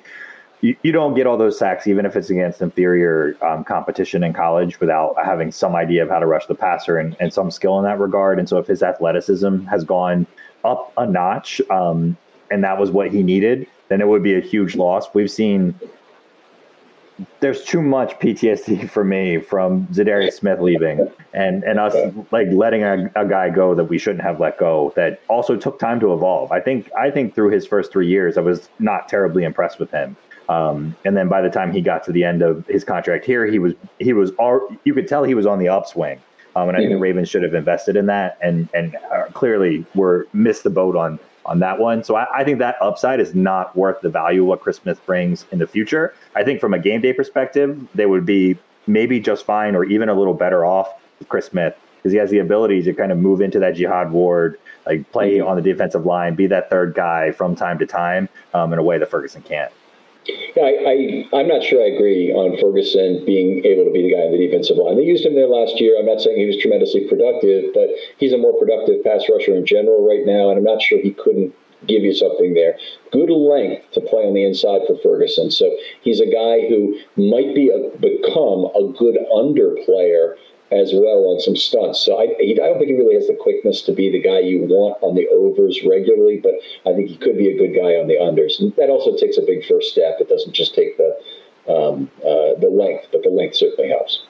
you, 0.61 0.75
you 0.83 0.91
don't 0.91 1.15
get 1.15 1.25
all 1.25 1.35
those 1.35 1.57
sacks 1.57 1.87
even 1.87 2.05
if 2.05 2.15
it's 2.15 2.29
against 2.29 2.61
inferior 2.61 3.35
um, 3.41 3.63
competition 3.63 4.23
in 4.23 4.31
college 4.31 4.79
without 4.79 5.15
having 5.23 5.51
some 5.51 5.75
idea 5.75 6.03
of 6.03 6.09
how 6.09 6.19
to 6.19 6.27
rush 6.27 6.45
the 6.45 6.53
passer 6.53 6.97
and, 6.97 7.15
and 7.19 7.33
some 7.33 7.49
skill 7.49 7.79
in 7.79 7.85
that 7.85 7.97
regard. 7.97 8.37
And 8.37 8.47
so 8.47 8.59
if 8.59 8.67
his 8.67 8.83
athleticism 8.83 9.65
has 9.65 9.83
gone 9.83 10.27
up 10.63 10.93
a 10.97 11.07
notch 11.07 11.59
um, 11.71 12.15
and 12.51 12.63
that 12.63 12.77
was 12.77 12.91
what 12.91 13.09
he 13.09 13.23
needed, 13.23 13.65
then 13.87 13.99
it 13.99 14.07
would 14.07 14.21
be 14.21 14.35
a 14.35 14.41
huge 14.41 14.75
loss. 14.75 15.07
We've 15.15 15.31
seen 15.31 15.73
there's 17.39 17.63
too 17.63 17.81
much 17.81 18.17
PTSD 18.19 18.89
for 18.95 19.03
me 19.03 19.39
from 19.39 19.87
Za'Darius 19.87 20.33
Smith 20.33 20.59
leaving 20.59 21.11
and 21.33 21.63
and 21.63 21.79
us 21.79 21.95
like 22.31 22.47
letting 22.51 22.83
a, 22.83 23.11
a, 23.15 23.25
guy 23.25 23.49
go 23.49 23.73
that 23.75 23.85
we 23.85 23.97
shouldn't 23.97 24.23
have 24.23 24.39
let 24.39 24.57
go 24.57 24.93
that 24.95 25.21
also 25.27 25.55
took 25.55 25.79
time 25.79 25.99
to 25.99 26.13
evolve. 26.13 26.51
I 26.51 26.59
think 26.59 26.91
I 26.93 27.11
think 27.11 27.35
through 27.35 27.49
his 27.49 27.65
first 27.65 27.91
three 27.91 28.07
years, 28.07 28.37
I 28.37 28.41
was 28.41 28.69
not 28.79 29.07
terribly 29.07 29.43
impressed 29.43 29.79
with 29.79 29.91
him. 29.91 30.15
Um, 30.49 30.95
and 31.05 31.15
then 31.15 31.29
by 31.29 31.41
the 31.41 31.49
time 31.49 31.71
he 31.71 31.81
got 31.81 32.03
to 32.03 32.11
the 32.11 32.23
end 32.25 32.41
of 32.41 32.65
his 32.67 32.83
contract 32.83 33.25
here, 33.25 33.45
he 33.45 33.57
was 33.59 33.73
he 33.99 34.13
was 34.13 34.31
all, 34.31 34.67
you 34.83 34.93
could 34.93 35.07
tell 35.07 35.23
he 35.23 35.33
was 35.33 35.45
on 35.45 35.59
the 35.59 35.69
upswing. 35.69 36.19
Um, 36.55 36.67
and 36.67 36.75
I 36.75 36.81
think 36.81 36.91
the 36.91 36.97
Ravens 36.97 37.29
should 37.29 37.43
have 37.43 37.53
invested 37.53 37.95
in 37.95 38.07
that 38.07 38.37
and 38.41 38.67
and 38.73 38.97
uh, 39.11 39.25
clearly 39.33 39.85
were 39.95 40.27
missed 40.33 40.63
the 40.63 40.69
boat 40.69 40.97
on 40.97 41.19
on 41.45 41.59
that 41.59 41.79
one. 41.79 42.03
So 42.03 42.15
I, 42.15 42.27
I, 42.39 42.43
think 42.43 42.59
that 42.59 42.75
upside 42.81 43.19
is 43.19 43.33
not 43.33 43.75
worth 43.75 44.01
the 44.01 44.09
value 44.09 44.41
of 44.41 44.47
what 44.47 44.61
Chris 44.61 44.77
Smith 44.77 45.03
brings 45.05 45.45
in 45.51 45.59
the 45.59 45.67
future. 45.67 46.13
I 46.35 46.43
think 46.43 46.59
from 46.59 46.73
a 46.73 46.79
game 46.79 47.01
day 47.01 47.13
perspective, 47.13 47.87
they 47.95 48.05
would 48.05 48.25
be 48.25 48.57
maybe 48.87 49.19
just 49.19 49.45
fine 49.45 49.75
or 49.75 49.83
even 49.83 50.09
a 50.09 50.13
little 50.13 50.33
better 50.33 50.65
off 50.65 50.93
with 51.19 51.29
Chris 51.29 51.47
Smith 51.47 51.75
because 51.97 52.11
he 52.11 52.17
has 52.17 52.29
the 52.29 52.39
ability 52.39 52.81
to 52.83 52.93
kind 52.93 53.11
of 53.11 53.17
move 53.17 53.41
into 53.41 53.59
that 53.59 53.75
Jihad 53.75 54.11
Ward, 54.11 54.59
like 54.85 55.09
play 55.11 55.37
mm-hmm. 55.37 55.47
on 55.47 55.55
the 55.55 55.61
defensive 55.61 56.05
line, 56.05 56.35
be 56.35 56.47
that 56.47 56.69
third 56.69 56.93
guy 56.95 57.31
from 57.31 57.55
time 57.55 57.77
to 57.79 57.85
time 57.85 58.27
um, 58.53 58.73
in 58.73 58.79
a 58.79 58.83
way 58.83 58.97
that 58.97 59.09
Ferguson 59.09 59.41
can't. 59.41 59.71
Yeah, 60.27 60.63
I, 60.63 61.25
I, 61.33 61.39
am 61.41 61.47
not 61.47 61.63
sure 61.63 61.81
I 61.81 61.89
agree 61.89 62.31
on 62.31 62.53
Ferguson 62.61 63.25
being 63.25 63.65
able 63.65 63.85
to 63.85 63.91
be 63.91 64.03
the 64.05 64.13
guy 64.13 64.29
in 64.29 64.31
the 64.31 64.37
defensive 64.37 64.77
line. 64.77 64.97
They 64.97 65.03
used 65.03 65.25
him 65.25 65.33
there 65.33 65.47
last 65.47 65.81
year. 65.81 65.97
I'm 65.97 66.05
not 66.05 66.21
saying 66.21 66.37
he 66.37 66.45
was 66.45 66.61
tremendously 66.61 67.09
productive, 67.09 67.73
but 67.73 67.89
he's 68.17 68.31
a 68.31 68.37
more 68.37 68.53
productive 68.53 69.03
pass 69.03 69.25
rusher 69.25 69.55
in 69.55 69.65
general 69.65 70.05
right 70.05 70.21
now, 70.25 70.49
and 70.49 70.59
I'm 70.59 70.63
not 70.63 70.81
sure 70.81 71.01
he 71.01 71.11
couldn't 71.11 71.55
give 71.87 72.03
you 72.03 72.13
something 72.13 72.53
there. 72.53 72.77
Good 73.11 73.31
length 73.31 73.91
to 73.93 74.01
play 74.01 74.21
on 74.21 74.33
the 74.33 74.45
inside 74.45 74.81
for 74.85 74.95
Ferguson. 75.01 75.49
So 75.49 75.65
he's 76.01 76.21
a 76.21 76.29
guy 76.29 76.69
who 76.69 76.93
might 77.17 77.55
be 77.55 77.73
a, 77.73 77.89
become 77.97 78.69
a 78.77 78.93
good 78.93 79.17
under 79.33 79.73
player 79.85 80.37
as 80.71 80.91
well 80.93 81.27
on 81.27 81.39
some 81.39 81.55
stunts. 81.55 81.99
So 81.99 82.19
I, 82.19 82.27
he, 82.39 82.53
I 82.53 82.67
don't 82.67 82.77
think 82.77 82.89
he 82.89 82.97
really 82.97 83.15
has 83.15 83.27
the 83.27 83.35
quickness 83.35 83.81
to 83.83 83.91
be 83.91 84.09
the 84.09 84.21
guy 84.21 84.39
you 84.39 84.61
want 84.61 84.97
on 85.03 85.15
the 85.15 85.27
overs 85.27 85.81
regularly, 85.85 86.39
but 86.41 86.53
I 86.89 86.95
think 86.95 87.09
he 87.09 87.17
could 87.17 87.37
be 87.37 87.49
a 87.49 87.57
good 87.57 87.75
guy 87.75 87.99
on 87.99 88.07
the 88.07 88.15
unders. 88.15 88.59
And 88.59 88.73
that 88.77 88.89
also 88.89 89.17
takes 89.17 89.37
a 89.37 89.41
big 89.41 89.65
first 89.65 89.91
step. 89.91 90.17
It 90.19 90.29
doesn't 90.29 90.53
just 90.53 90.73
take 90.73 90.97
the 90.97 91.17
um, 91.67 92.09
uh, 92.19 92.59
the 92.59 92.69
length, 92.71 93.07
but 93.11 93.21
the 93.23 93.29
length 93.29 93.55
certainly 93.55 93.89
helps. 93.89 94.23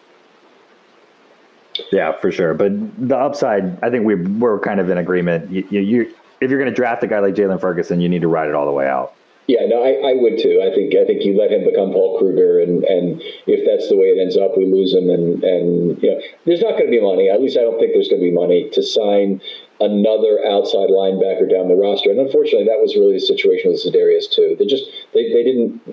Yeah, 1.91 2.11
for 2.11 2.31
sure. 2.31 2.53
But 2.53 2.73
the 3.07 3.17
upside, 3.17 3.81
I 3.83 3.89
think 3.89 4.05
we 4.05 4.15
we're 4.15 4.59
kind 4.59 4.79
of 4.79 4.89
in 4.89 4.97
agreement. 4.97 5.49
You, 5.49 5.65
you, 5.69 6.13
if 6.41 6.49
you're 6.49 6.59
going 6.59 6.69
to 6.69 6.75
draft 6.75 7.03
a 7.03 7.07
guy 7.07 7.19
like 7.19 7.35
Jaylon 7.35 7.61
Ferguson, 7.61 8.01
you 8.01 8.09
need 8.09 8.21
to 8.21 8.27
ride 8.27 8.49
it 8.49 8.55
all 8.55 8.65
the 8.65 8.71
way 8.71 8.87
out. 8.87 9.13
Yeah, 9.51 9.67
no, 9.67 9.83
I, 9.83 9.99
I 9.99 10.13
would 10.15 10.39
too. 10.39 10.63
I 10.63 10.71
think 10.71 10.95
I 10.95 11.03
think 11.03 11.27
you 11.27 11.35
let 11.35 11.51
him 11.51 11.67
become 11.67 11.91
Paul 11.91 12.15
Kruger, 12.15 12.63
and, 12.63 12.87
and 12.87 13.19
if 13.51 13.67
that's 13.67 13.91
the 13.91 13.99
way 13.99 14.07
it 14.07 14.15
ends 14.15 14.39
up, 14.39 14.55
we 14.55 14.63
lose 14.63 14.95
him, 14.95 15.11
and 15.11 15.43
and 15.43 15.99
you 15.99 16.07
know, 16.07 16.23
there's 16.47 16.63
not 16.63 16.79
going 16.79 16.87
to 16.87 16.95
be 16.95 17.03
money. 17.03 17.27
At 17.27 17.43
least 17.43 17.59
I 17.59 17.67
don't 17.67 17.75
think 17.75 17.91
there's 17.91 18.07
going 18.07 18.23
to 18.23 18.29
be 18.31 18.31
money 18.31 18.71
to 18.71 18.79
sign 18.79 19.43
another 19.83 20.39
outside 20.47 20.87
linebacker 20.87 21.51
down 21.51 21.67
the 21.67 21.75
roster. 21.75 22.15
And 22.15 22.23
unfortunately, 22.23 22.63
that 22.71 22.79
was 22.79 22.95
really 22.95 23.19
the 23.19 23.27
situation 23.27 23.75
with 23.75 23.83
Za'Darius 23.83 24.31
too. 24.31 24.55
They 24.55 24.63
just 24.63 24.87
they, 25.11 25.27
they 25.35 25.43
didn't 25.43 25.83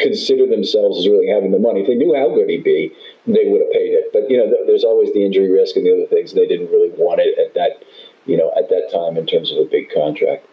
consider 0.00 0.48
themselves 0.48 1.04
as 1.04 1.04
really 1.04 1.28
having 1.28 1.52
the 1.52 1.60
money. 1.60 1.84
If 1.84 1.92
they 1.92 2.00
knew 2.00 2.16
how 2.16 2.32
good 2.32 2.48
he'd 2.48 2.64
be, 2.64 2.88
they 3.28 3.52
would 3.52 3.60
have 3.60 3.74
paid 3.76 3.92
it. 3.92 4.16
But 4.16 4.32
you 4.32 4.40
know, 4.40 4.48
th- 4.48 4.64
there's 4.64 4.88
always 4.88 5.12
the 5.12 5.28
injury 5.28 5.52
risk 5.52 5.76
and 5.76 5.84
the 5.84 5.92
other 5.92 6.08
things. 6.08 6.32
They 6.32 6.48
didn't 6.48 6.72
really 6.72 6.96
want 6.96 7.20
it 7.20 7.36
at 7.36 7.52
that, 7.52 7.84
you 8.24 8.40
know, 8.40 8.48
at 8.56 8.72
that 8.72 8.88
time 8.88 9.20
in 9.20 9.28
terms 9.28 9.52
of 9.52 9.60
a 9.60 9.68
big 9.68 9.92
contract. 9.92 10.48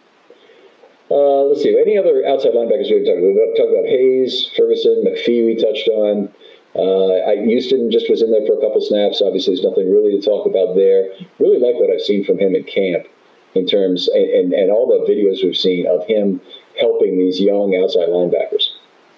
Uh, 1.12 1.44
let's 1.52 1.62
see. 1.62 1.76
Any 1.76 1.98
other 1.98 2.24
outside 2.24 2.56
linebackers 2.56 2.88
we 2.88 3.04
talked 3.04 3.20
about? 3.20 3.36
We 3.36 3.52
talked 3.52 3.68
about 3.68 3.84
Hayes, 3.84 4.48
Ferguson, 4.56 5.04
McPhee. 5.04 5.44
We 5.44 5.60
touched 5.60 5.88
on. 5.88 6.32
Uh, 6.74 7.20
I, 7.28 7.36
Houston 7.44 7.90
just 7.92 8.08
was 8.08 8.22
in 8.22 8.32
there 8.32 8.46
for 8.46 8.56
a 8.56 8.60
couple 8.64 8.80
snaps. 8.80 9.20
Obviously, 9.20 9.52
there's 9.52 9.66
nothing 9.66 9.92
really 9.92 10.18
to 10.18 10.24
talk 10.24 10.46
about 10.48 10.72
there. 10.74 11.12
Really 11.38 11.60
like 11.60 11.76
what 11.76 11.92
I've 11.92 12.00
seen 12.00 12.24
from 12.24 12.40
him 12.40 12.56
in 12.56 12.64
camp, 12.64 13.04
in 13.52 13.66
terms 13.66 14.08
and, 14.08 14.24
and, 14.24 14.52
and 14.54 14.70
all 14.72 14.88
the 14.88 15.04
videos 15.04 15.44
we've 15.44 15.56
seen 15.56 15.86
of 15.86 16.06
him 16.06 16.40
helping 16.80 17.18
these 17.18 17.38
young 17.40 17.76
outside 17.76 18.08
linebackers. 18.08 18.71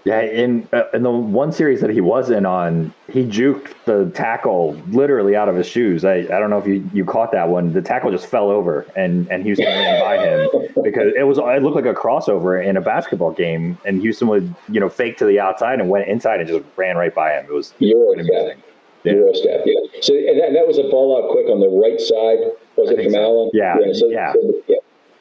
Yeah, 0.05 0.21
in 0.21 0.69
uh, 0.71 0.83
in 0.93 1.03
the 1.03 1.11
one 1.11 1.51
series 1.51 1.81
that 1.81 1.89
he 1.89 2.03
was 2.03 2.29
in 2.29 2.45
on, 2.45 2.93
he 3.09 3.25
juked 3.25 3.73
the 3.87 4.11
tackle 4.11 4.75
literally 4.89 5.35
out 5.35 5.49
of 5.49 5.57
his 5.57 5.67
shoes. 5.67 6.05
I, 6.05 6.17
I 6.17 6.39
don't 6.39 6.51
know 6.51 6.59
if 6.59 6.67
you, 6.67 6.89
you 6.93 7.07
caught 7.07 7.33
that 7.33 7.49
one. 7.49 7.73
The 7.73 7.81
tackle 7.81 8.11
just 8.11 8.27
fell 8.27 8.51
over, 8.51 8.87
and 8.97 9.27
and 9.31 9.43
Houston 9.45 9.65
ran 9.65 10.01
by 10.03 10.19
him 10.19 10.51
because 10.83 11.15
it 11.17 11.27
was 11.27 11.39
it 11.39 11.63
looked 11.63 11.77
like 11.77 11.87
a 11.87 11.95
crossover 11.99 12.63
in 12.63 12.77
a 12.77 12.83
basketball 12.83 13.33
game, 13.33 13.79
and 13.87 14.03
Houston 14.03 14.29
would 14.29 14.55
you 14.69 14.79
know 14.79 14.91
fake 14.91 15.17
to 15.19 15.25
the 15.25 15.41
outside 15.41 15.81
and 15.81 15.89
went 15.89 16.07
inside 16.07 16.41
and 16.41 16.49
just 16.51 16.65
ran 16.77 16.99
right 16.99 17.15
by 17.15 17.33
him. 17.33 17.47
It 17.47 17.53
was 17.53 17.73
Euro 17.79 18.13
amazing. 18.13 18.63
Yeah. 19.05 19.13
Euro 19.13 19.33
step, 19.33 19.63
yeah. 19.65 19.81
So 20.03 20.13
and 20.13 20.39
that, 20.39 20.53
that 20.53 20.67
was 20.67 20.77
a 20.77 20.85
ball 20.91 21.17
out 21.17 21.31
quick 21.31 21.49
on 21.49 21.61
the 21.61 21.69
right 21.69 21.99
side. 21.99 22.53
Was 22.77 22.91
I 22.91 23.01
it 23.01 23.05
from 23.05 23.13
so. 23.13 23.23
Allen? 23.23 23.51
Yeah, 23.55 23.77
yeah. 23.81 23.93
So, 23.95 24.09
yeah. 24.09 24.33
So, 24.35 24.53
yeah 24.69 24.77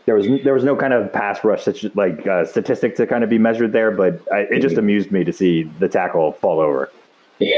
there 0.06 0.16
was 0.16 0.28
there 0.44 0.54
was 0.54 0.64
no 0.64 0.76
kind 0.76 0.94
of 0.94 1.12
pass 1.14 1.44
rush 1.44 1.68
like 1.96 2.28
uh, 2.28 2.46
statistic 2.46 2.96
to 2.98 3.08
kind 3.08 3.24
of 3.24 3.30
be 3.30 3.38
measured 3.38 3.72
there, 3.72 3.92
but 3.92 4.20
I, 4.32 4.40
it 4.52 4.62
just 4.62 4.78
amused 4.78 5.12
me 5.12 5.24
to 5.24 5.32
see 5.32 5.64
the 5.80 5.88
tackle 5.88 6.34
fall 6.34 6.60
over. 6.60 6.92
that's 7.40 7.52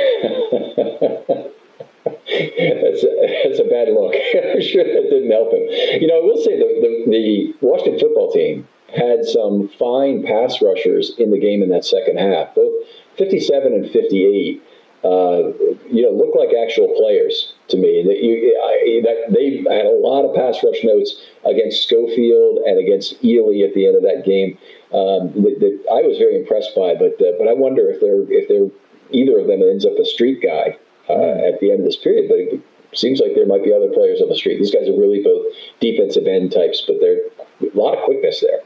a, 3.04 3.42
that's 3.44 3.60
a 3.60 3.68
bad 3.70 3.90
look. 3.90 4.16
I'm 4.36 4.62
sure 4.62 4.84
that 4.84 5.10
didn't 5.10 5.32
help 5.32 5.54
him. 5.54 5.68
You 6.02 6.08
know, 6.08 6.18
I 6.18 6.22
will 6.24 6.38
say 6.44 6.58
the, 6.58 6.66
the, 6.82 7.06
the 7.12 7.54
Washington 7.62 8.00
football 8.00 8.32
team 8.32 8.68
had 8.96 9.26
some 9.26 9.68
fine 9.80 10.24
pass 10.24 10.62
rushers 10.62 11.14
in 11.18 11.32
the 11.32 11.40
game 11.40 11.64
in 11.64 11.70
that 11.70 11.84
second 11.84 12.18
half, 12.18 12.54
both 12.56 12.72
57 13.18 13.74
and 13.74 13.90
58 13.90 14.64
uh, 15.06 15.54
you 15.86 16.02
know, 16.02 16.10
look 16.10 16.34
like 16.34 16.50
actual 16.58 16.90
players 16.98 17.54
to 17.70 17.78
me. 17.78 18.02
That 18.02 18.26
you 18.26 18.58
I, 18.58 19.06
that 19.06 19.38
they 19.38 19.62
had 19.70 19.86
a 19.86 19.94
lot 19.94 20.26
of 20.26 20.34
pass 20.34 20.58
rush 20.66 20.82
notes 20.84 21.22
against 21.46 21.86
Schofield 21.86 22.66
and 22.66 22.82
against 22.82 23.22
Ealy 23.22 23.62
at 23.62 23.76
the 23.76 23.86
end 23.86 23.96
of 23.96 24.02
that 24.02 24.26
game. 24.26 24.58
Um, 24.90 25.30
that, 25.46 25.62
that, 25.62 25.74
I 25.94 26.02
was 26.02 26.18
very 26.18 26.34
impressed 26.34 26.74
by, 26.74 26.98
but 26.98 27.22
uh, 27.22 27.38
but 27.38 27.46
I 27.46 27.54
wonder 27.54 27.86
if 27.86 28.02
they're 28.02 28.26
if 28.34 28.50
they're 28.50 28.74
either 29.14 29.38
of 29.38 29.46
them 29.46 29.62
ends 29.62 29.86
up 29.86 29.94
a 30.02 30.06
street 30.06 30.42
guy 30.42 30.74
uh, 31.06 31.14
mm. 31.14 31.54
at 31.54 31.62
the 31.62 31.70
end 31.70 31.82
of 31.82 31.86
this 31.86 32.02
period. 32.02 32.26
But 32.26 32.42
it 32.42 32.66
seems 32.98 33.22
like 33.22 33.38
there 33.38 33.46
might 33.46 33.64
be 33.64 33.74
other 33.74 33.94
players 33.94 34.26
on 34.26 34.30
the 34.30 34.36
street. 34.36 34.58
These 34.58 34.74
guys 34.74 34.90
are 34.90 34.98
really 34.98 35.22
both 35.22 35.46
defensive 35.80 36.26
end 36.26 36.50
types, 36.50 36.82
but 36.82 36.98
they're 36.98 37.30
a 37.62 37.78
lot 37.78 37.94
of 37.94 38.02
quickness 38.10 38.42
there. 38.42 38.66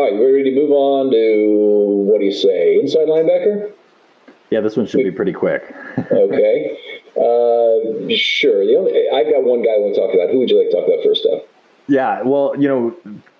All 0.00 0.08
right, 0.08 0.16
we're 0.16 0.40
ready 0.40 0.48
to 0.48 0.56
move 0.56 0.72
on 0.72 1.12
to 1.12 2.08
what 2.08 2.20
do 2.20 2.24
you 2.24 2.32
say? 2.32 2.80
Inside 2.80 3.12
linebacker? 3.12 3.76
Yeah, 4.52 4.60
this 4.60 4.76
one 4.76 4.86
should 4.86 5.02
be 5.02 5.10
pretty 5.10 5.32
quick. 5.32 5.74
okay. 5.98 6.78
Uh, 7.16 8.14
sure. 8.14 8.66
The 8.66 8.76
only 8.76 9.08
I've 9.08 9.32
got 9.32 9.44
one 9.44 9.62
guy 9.62 9.70
I 9.70 9.78
want 9.78 9.94
to 9.94 10.00
talk 10.02 10.14
about. 10.14 10.28
Who 10.28 10.40
would 10.40 10.50
you 10.50 10.58
like 10.58 10.68
to 10.68 10.76
talk 10.76 10.86
about 10.86 11.02
first, 11.02 11.24
though? 11.24 11.42
Yeah. 11.88 12.20
Well, 12.20 12.54
you 12.58 12.68
know, 12.68 12.94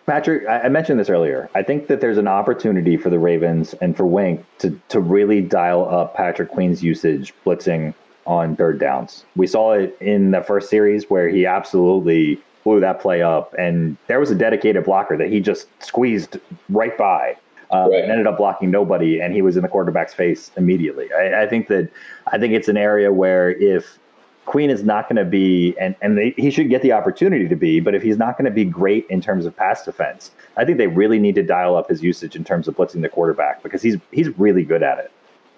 Patrick, 0.06 0.48
I 0.48 0.70
mentioned 0.70 0.98
this 0.98 1.10
earlier. 1.10 1.50
I 1.54 1.62
think 1.62 1.88
that 1.88 2.00
there's 2.00 2.16
an 2.16 2.28
opportunity 2.28 2.96
for 2.96 3.10
the 3.10 3.18
Ravens 3.18 3.74
and 3.82 3.94
for 3.94 4.06
Wink 4.06 4.42
to 4.60 4.80
to 4.88 5.00
really 5.00 5.42
dial 5.42 5.86
up 5.86 6.14
Patrick 6.14 6.48
Queen's 6.48 6.82
usage 6.82 7.34
blitzing 7.44 7.92
on 8.26 8.56
third 8.56 8.80
downs. 8.80 9.26
We 9.36 9.46
saw 9.46 9.72
it 9.72 9.94
in 10.00 10.30
the 10.30 10.40
first 10.40 10.70
series 10.70 11.10
where 11.10 11.28
he 11.28 11.44
absolutely 11.44 12.40
blew 12.64 12.80
that 12.80 13.00
play 13.02 13.20
up, 13.20 13.54
and 13.58 13.98
there 14.06 14.18
was 14.18 14.30
a 14.30 14.34
dedicated 14.34 14.84
blocker 14.84 15.18
that 15.18 15.28
he 15.28 15.40
just 15.40 15.68
squeezed 15.84 16.38
right 16.70 16.96
by 16.96 17.36
um, 17.72 17.90
right. 17.90 18.02
and 18.02 18.12
ended 18.12 18.26
up 18.26 18.36
blocking 18.36 18.70
nobody, 18.70 19.20
and 19.20 19.34
he 19.34 19.42
was 19.42 19.56
in 19.56 19.62
the 19.62 19.68
quarterback's 19.68 20.14
face 20.14 20.50
immediately. 20.56 21.08
I, 21.12 21.42
I 21.42 21.46
think 21.46 21.68
that 21.68 21.90
I 22.30 22.38
think 22.38 22.52
it's 22.52 22.68
an 22.68 22.76
area 22.76 23.12
where 23.12 23.50
if 23.50 23.98
Queen 24.44 24.70
is 24.70 24.82
not 24.82 25.08
going 25.08 25.16
to 25.16 25.24
be, 25.24 25.74
and 25.80 25.96
and 26.02 26.18
they, 26.18 26.34
he 26.36 26.50
should 26.50 26.68
get 26.68 26.82
the 26.82 26.92
opportunity 26.92 27.48
to 27.48 27.56
be, 27.56 27.80
but 27.80 27.94
if 27.94 28.02
he's 28.02 28.18
not 28.18 28.36
going 28.36 28.44
to 28.44 28.50
be 28.50 28.64
great 28.64 29.06
in 29.08 29.20
terms 29.20 29.46
of 29.46 29.56
pass 29.56 29.84
defense, 29.84 30.32
I 30.56 30.64
think 30.64 30.78
they 30.78 30.88
really 30.88 31.18
need 31.18 31.34
to 31.36 31.42
dial 31.42 31.76
up 31.76 31.88
his 31.88 32.02
usage 32.02 32.36
in 32.36 32.44
terms 32.44 32.68
of 32.68 32.76
blitzing 32.76 33.02
the 33.02 33.08
quarterback 33.08 33.62
because 33.62 33.82
he's 33.82 33.96
he's 34.10 34.28
really 34.38 34.64
good 34.64 34.82
at 34.82 34.98
it. 34.98 35.10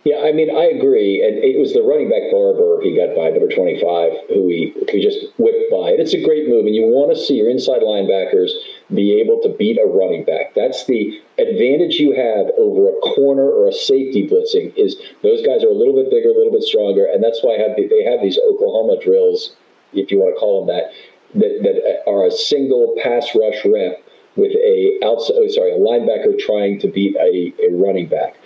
Yeah, 0.05 0.21
I 0.21 0.33
mean, 0.33 0.53
I 0.53 0.69
agree. 0.69 1.25
And 1.25 1.41
it 1.41 1.57
was 1.57 1.73
the 1.73 1.81
running 1.81 2.13
back 2.13 2.29
Barber 2.29 2.77
he 2.85 2.93
got 2.93 3.17
by, 3.17 3.33
number 3.33 3.49
25, 3.49 4.29
who 4.29 4.53
he, 4.53 4.77
who 4.77 5.01
just 5.01 5.33
whipped 5.41 5.73
by. 5.73 5.97
And 5.97 6.01
it's 6.01 6.13
a 6.13 6.21
great 6.21 6.45
move. 6.45 6.69
And 6.69 6.77
you 6.77 6.85
want 6.85 7.09
to 7.09 7.17
see 7.17 7.41
your 7.41 7.49
inside 7.49 7.81
linebackers 7.81 8.53
be 8.93 9.17
able 9.17 9.41
to 9.41 9.49
beat 9.57 9.81
a 9.81 9.89
running 9.89 10.29
back. 10.29 10.53
That's 10.53 10.85
the 10.85 11.09
advantage 11.41 11.97
you 11.97 12.13
have 12.13 12.53
over 12.61 12.93
a 12.93 13.01
corner 13.17 13.49
or 13.49 13.65
a 13.65 13.73
safety 13.73 14.29
blitzing 14.29 14.77
is 14.77 15.01
those 15.25 15.41
guys 15.41 15.65
are 15.65 15.73
a 15.73 15.79
little 15.79 15.97
bit 15.97 16.13
bigger, 16.13 16.29
a 16.29 16.37
little 16.37 16.53
bit 16.53 16.69
stronger. 16.69 17.09
And 17.09 17.25
that's 17.25 17.41
why 17.41 17.57
have 17.57 17.73
the, 17.73 17.89
they 17.89 18.05
have 18.05 18.21
these 18.21 18.37
Oklahoma 18.37 19.01
drills, 19.01 19.57
if 19.97 20.13
you 20.13 20.21
want 20.21 20.37
to 20.37 20.39
call 20.39 20.69
them 20.69 20.77
that, 20.77 20.93
that, 21.33 21.65
that 21.65 22.05
are 22.05 22.29
a 22.29 22.31
single 22.31 22.93
pass 23.01 23.33
rush 23.33 23.65
rep 23.65 24.05
with 24.37 24.53
a 24.53 24.99
outside, 25.05 25.37
oh, 25.39 25.49
sorry, 25.49 25.73
a 25.73 25.79
linebacker 25.79 26.39
trying 26.39 26.79
to 26.81 26.89
beat 26.89 27.17
a, 27.17 27.55
a 27.63 27.73
running 27.73 28.09
back. 28.09 28.37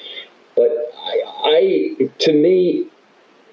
But 0.59 0.75
I, 0.99 1.23
I, 1.55 2.11
to 2.27 2.33
me, 2.33 2.91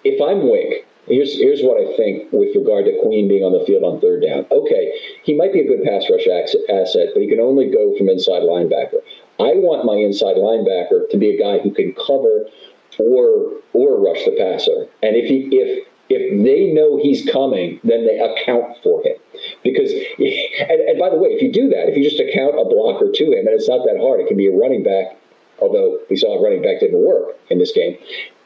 if 0.03 0.17
I'm 0.17 0.49
Wink, 0.49 0.89
here's 1.05 1.37
here's 1.37 1.61
what 1.61 1.77
I 1.77 1.95
think 1.95 2.33
with 2.33 2.57
regard 2.57 2.85
to 2.85 2.97
Queen 3.05 3.29
being 3.29 3.45
on 3.45 3.53
the 3.53 3.61
field 3.61 3.85
on 3.85 4.01
third 4.01 4.25
down. 4.25 4.49
Okay, 4.49 4.89
he 5.21 5.37
might 5.37 5.53
be 5.53 5.61
a 5.61 5.69
good 5.69 5.85
pass 5.85 6.09
rush 6.09 6.25
asset, 6.25 7.13
but 7.13 7.21
he 7.21 7.29
can 7.29 7.39
only 7.39 7.69
go 7.69 7.93
from 7.95 8.09
inside 8.09 8.41
linebacker. 8.41 9.05
I 9.37 9.53
want 9.53 9.85
my 9.85 10.01
inside 10.01 10.41
linebacker 10.41 11.05
to 11.13 11.17
be 11.17 11.29
a 11.29 11.37
guy 11.37 11.61
who 11.61 11.69
can 11.69 11.93
cover 11.93 12.49
or 12.97 13.61
or 13.77 14.01
rush 14.01 14.25
the 14.25 14.33
passer. 14.33 14.89
And 15.05 15.13
if 15.13 15.29
he 15.29 15.45
if 15.53 15.85
if 16.09 16.25
they 16.41 16.73
know 16.73 16.97
he's 16.97 17.21
coming, 17.29 17.79
then 17.83 18.05
they 18.09 18.17
account 18.17 18.77
for 18.81 19.01
him. 19.05 19.17
Because, 19.63 19.89
and, 20.17 20.79
and 20.89 20.97
by 20.97 21.09
the 21.09 21.17
way, 21.17 21.29
if 21.33 21.41
you 21.41 21.51
do 21.51 21.69
that, 21.69 21.89
if 21.89 21.97
you 21.97 22.03
just 22.03 22.21
account 22.21 22.57
a 22.57 22.65
blocker 22.65 23.09
to 23.13 23.25
him, 23.25 23.45
and 23.45 23.53
it's 23.57 23.69
not 23.69 23.85
that 23.85 23.97
hard, 23.97 24.21
it 24.21 24.27
can 24.27 24.37
be 24.37 24.45
a 24.45 24.53
running 24.53 24.83
back 24.83 25.17
although 25.61 25.99
we 26.09 26.15
saw 26.15 26.41
running 26.43 26.61
back 26.61 26.79
didn't 26.79 27.03
work 27.03 27.37
in 27.49 27.59
this 27.59 27.71
game, 27.71 27.97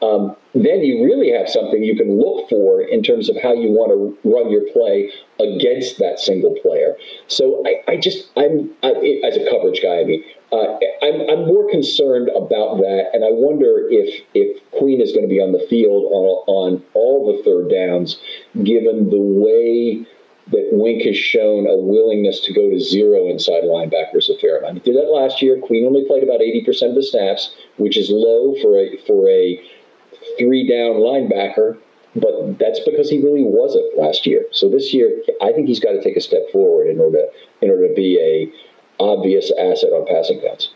um, 0.02 0.36
then 0.54 0.80
you 0.82 1.04
really 1.04 1.30
have 1.30 1.48
something 1.48 1.82
you 1.82 1.96
can 1.96 2.18
look 2.18 2.48
for 2.48 2.82
in 2.82 3.02
terms 3.02 3.28
of 3.28 3.36
how 3.42 3.52
you 3.52 3.70
want 3.70 3.90
to 3.92 4.28
run 4.28 4.50
your 4.50 4.62
play 4.72 5.10
against 5.38 5.98
that 5.98 6.18
single 6.18 6.54
player. 6.62 6.96
So 7.28 7.62
I, 7.66 7.92
I 7.92 7.96
just, 7.96 8.30
I'm, 8.36 8.70
I, 8.82 9.20
as 9.24 9.36
a 9.36 9.48
coverage 9.50 9.82
guy, 9.82 10.00
I 10.00 10.04
mean, 10.04 10.24
uh, 10.52 10.78
I'm, 11.02 11.20
I'm 11.30 11.46
more 11.46 11.70
concerned 11.70 12.28
about 12.30 12.78
that, 12.78 13.10
and 13.12 13.24
I 13.24 13.30
wonder 13.30 13.86
if 13.88 14.24
if 14.34 14.60
Queen 14.72 15.00
is 15.00 15.12
going 15.12 15.22
to 15.22 15.28
be 15.28 15.40
on 15.40 15.52
the 15.52 15.64
field 15.70 16.10
on, 16.10 16.42
on 16.48 16.84
all 16.94 17.30
the 17.30 17.42
third 17.44 17.70
downs, 17.70 18.18
given 18.64 19.10
the 19.10 19.20
way 19.20 20.04
that 20.50 20.68
Wink 20.72 21.02
has 21.02 21.16
shown 21.16 21.66
a 21.66 21.76
willingness 21.76 22.40
to 22.40 22.52
go 22.52 22.68
to 22.70 22.80
zero 22.80 23.28
inside 23.28 23.64
linebackers 23.64 24.28
a 24.28 24.38
fair 24.38 24.58
amount. 24.58 24.74
He 24.74 24.92
did 24.92 24.96
that 24.96 25.10
last 25.10 25.40
year. 25.42 25.58
Queen 25.60 25.86
only 25.86 26.04
played 26.04 26.22
about 26.22 26.40
80% 26.40 26.90
of 26.90 26.94
the 26.94 27.02
snaps, 27.02 27.54
which 27.76 27.96
is 27.96 28.10
low 28.10 28.54
for 28.60 28.78
a 28.78 28.96
for 29.06 29.28
a 29.28 29.60
three 30.38 30.66
down 30.68 31.00
linebacker. 31.00 31.78
but 32.16 32.58
that's 32.58 32.80
because 32.80 33.08
he 33.08 33.22
really 33.22 33.44
wasn't 33.44 33.96
last 33.96 34.26
year. 34.26 34.44
So 34.50 34.68
this 34.68 34.92
year, 34.92 35.22
I 35.40 35.52
think 35.52 35.68
he's 35.68 35.80
got 35.80 35.92
to 35.92 36.02
take 36.02 36.16
a 36.16 36.20
step 36.20 36.42
forward 36.50 36.88
in 36.88 37.00
order 37.00 37.18
to, 37.18 37.28
in 37.64 37.70
order 37.70 37.88
to 37.88 37.94
be 37.94 38.18
a 38.18 39.02
obvious 39.02 39.52
asset 39.58 39.90
on 39.90 40.06
passing 40.06 40.40
downs. 40.40 40.70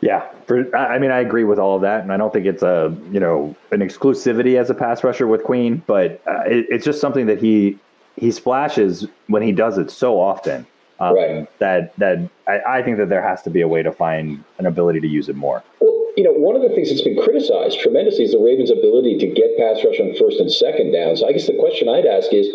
Yeah, 0.00 0.28
for, 0.46 0.74
I 0.76 0.98
mean, 0.98 1.10
I 1.10 1.20
agree 1.20 1.44
with 1.44 1.58
all 1.58 1.76
of 1.76 1.82
that, 1.82 2.02
and 2.02 2.12
I 2.12 2.16
don't 2.16 2.32
think 2.32 2.46
it's 2.46 2.62
a 2.62 2.94
you 3.10 3.18
know 3.18 3.56
an 3.72 3.80
exclusivity 3.80 4.58
as 4.58 4.70
a 4.70 4.74
pass 4.74 5.02
rusher 5.02 5.26
with 5.26 5.42
Queen, 5.42 5.82
but 5.86 6.22
uh, 6.26 6.42
it, 6.46 6.66
it's 6.68 6.84
just 6.84 7.00
something 7.00 7.26
that 7.26 7.40
he 7.40 7.78
he 8.16 8.30
splashes 8.30 9.06
when 9.26 9.42
he 9.42 9.52
does 9.52 9.78
it 9.78 9.90
so 9.90 10.20
often. 10.20 10.66
Um, 11.00 11.14
right. 11.14 11.58
That 11.58 11.96
that 11.98 12.30
I, 12.46 12.78
I, 12.78 12.82
think 12.82 12.98
that 12.98 13.08
there 13.08 13.22
has 13.22 13.42
to 13.42 13.50
be 13.50 13.60
a 13.60 13.68
way 13.68 13.82
to 13.82 13.90
find 13.90 14.44
an 14.58 14.66
ability 14.66 15.00
to 15.00 15.08
use 15.08 15.28
it 15.28 15.34
more. 15.34 15.64
Well, 15.80 16.12
you 16.16 16.22
know, 16.22 16.30
one 16.30 16.54
of 16.54 16.62
the 16.62 16.68
things 16.68 16.88
that's 16.88 17.02
been 17.02 17.20
criticized 17.20 17.80
tremendously 17.80 18.24
is 18.24 18.30
the 18.30 18.38
Ravens' 18.38 18.70
ability 18.70 19.18
to 19.18 19.26
get 19.26 19.58
pass 19.58 19.84
rush 19.84 19.98
on 19.98 20.14
first 20.14 20.38
and 20.38 20.50
second 20.50 20.92
downs. 20.92 21.22
I 21.22 21.32
guess 21.32 21.48
the 21.48 21.58
question 21.58 21.88
I'd 21.88 22.06
ask 22.06 22.32
is, 22.32 22.46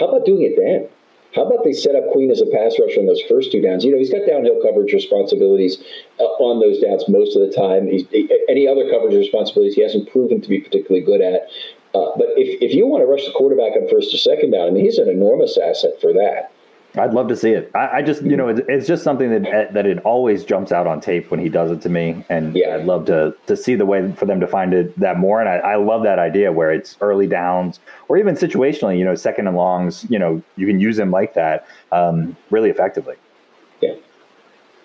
how 0.00 0.08
about 0.08 0.26
doing 0.26 0.42
it 0.42 0.58
then? 0.58 0.88
How 1.34 1.42
about 1.42 1.64
they 1.64 1.72
set 1.72 1.96
up 1.96 2.10
Queen 2.12 2.30
as 2.30 2.40
a 2.40 2.46
pass 2.46 2.78
rusher 2.78 3.00
on 3.00 3.06
those 3.06 3.22
first 3.28 3.50
two 3.50 3.60
downs? 3.60 3.84
You 3.84 3.90
know, 3.90 3.98
he's 3.98 4.10
got 4.10 4.26
downhill 4.26 4.62
coverage 4.62 4.92
responsibilities 4.92 5.82
uh, 6.20 6.30
on 6.38 6.60
those 6.60 6.78
downs 6.78 7.08
most 7.08 7.34
of 7.34 7.42
the 7.42 7.50
time. 7.50 7.88
He's, 7.88 8.06
he, 8.10 8.30
any 8.48 8.68
other 8.68 8.88
coverage 8.88 9.14
responsibilities 9.14 9.74
he 9.74 9.82
hasn't 9.82 10.10
proven 10.10 10.40
to 10.40 10.48
be 10.48 10.60
particularly 10.60 11.04
good 11.04 11.20
at. 11.20 11.50
Uh, 11.94 12.10
but 12.16 12.26
if, 12.36 12.60
if 12.60 12.74
you 12.74 12.86
want 12.86 13.02
to 13.02 13.06
rush 13.06 13.24
the 13.24 13.32
quarterback 13.32 13.72
on 13.76 13.88
first 13.88 14.12
or 14.12 14.18
second 14.18 14.50
down, 14.50 14.66
I 14.66 14.70
mean, 14.70 14.84
he's 14.84 14.98
an 14.98 15.08
enormous 15.08 15.56
asset 15.56 16.00
for 16.00 16.12
that. 16.12 16.50
I'd 16.96 17.12
love 17.12 17.26
to 17.28 17.36
see 17.36 17.50
it. 17.50 17.70
I, 17.74 17.98
I 17.98 18.02
just, 18.02 18.22
you 18.22 18.36
know, 18.36 18.48
it, 18.48 18.64
it's 18.68 18.86
just 18.86 19.02
something 19.02 19.30
that 19.30 19.72
that 19.74 19.84
it 19.84 19.98
always 20.00 20.44
jumps 20.44 20.70
out 20.70 20.86
on 20.86 21.00
tape 21.00 21.30
when 21.30 21.40
he 21.40 21.48
does 21.48 21.72
it 21.72 21.80
to 21.82 21.88
me, 21.88 22.24
and 22.28 22.54
yeah. 22.54 22.76
I'd 22.76 22.84
love 22.84 23.06
to 23.06 23.34
to 23.46 23.56
see 23.56 23.74
the 23.74 23.86
way 23.86 24.12
for 24.12 24.26
them 24.26 24.38
to 24.38 24.46
find 24.46 24.72
it 24.72 24.98
that 25.00 25.18
more. 25.18 25.40
And 25.40 25.48
I, 25.48 25.56
I 25.56 25.76
love 25.76 26.04
that 26.04 26.20
idea 26.20 26.52
where 26.52 26.72
it's 26.72 26.96
early 27.00 27.26
downs 27.26 27.80
or 28.08 28.16
even 28.16 28.36
situationally, 28.36 28.96
you 28.96 29.04
know, 29.04 29.16
second 29.16 29.48
and 29.48 29.56
longs. 29.56 30.06
You 30.08 30.20
know, 30.20 30.42
you 30.56 30.68
can 30.68 30.78
use 30.78 30.96
them 30.96 31.10
like 31.10 31.34
that 31.34 31.66
um, 31.90 32.36
really 32.50 32.70
effectively. 32.70 33.16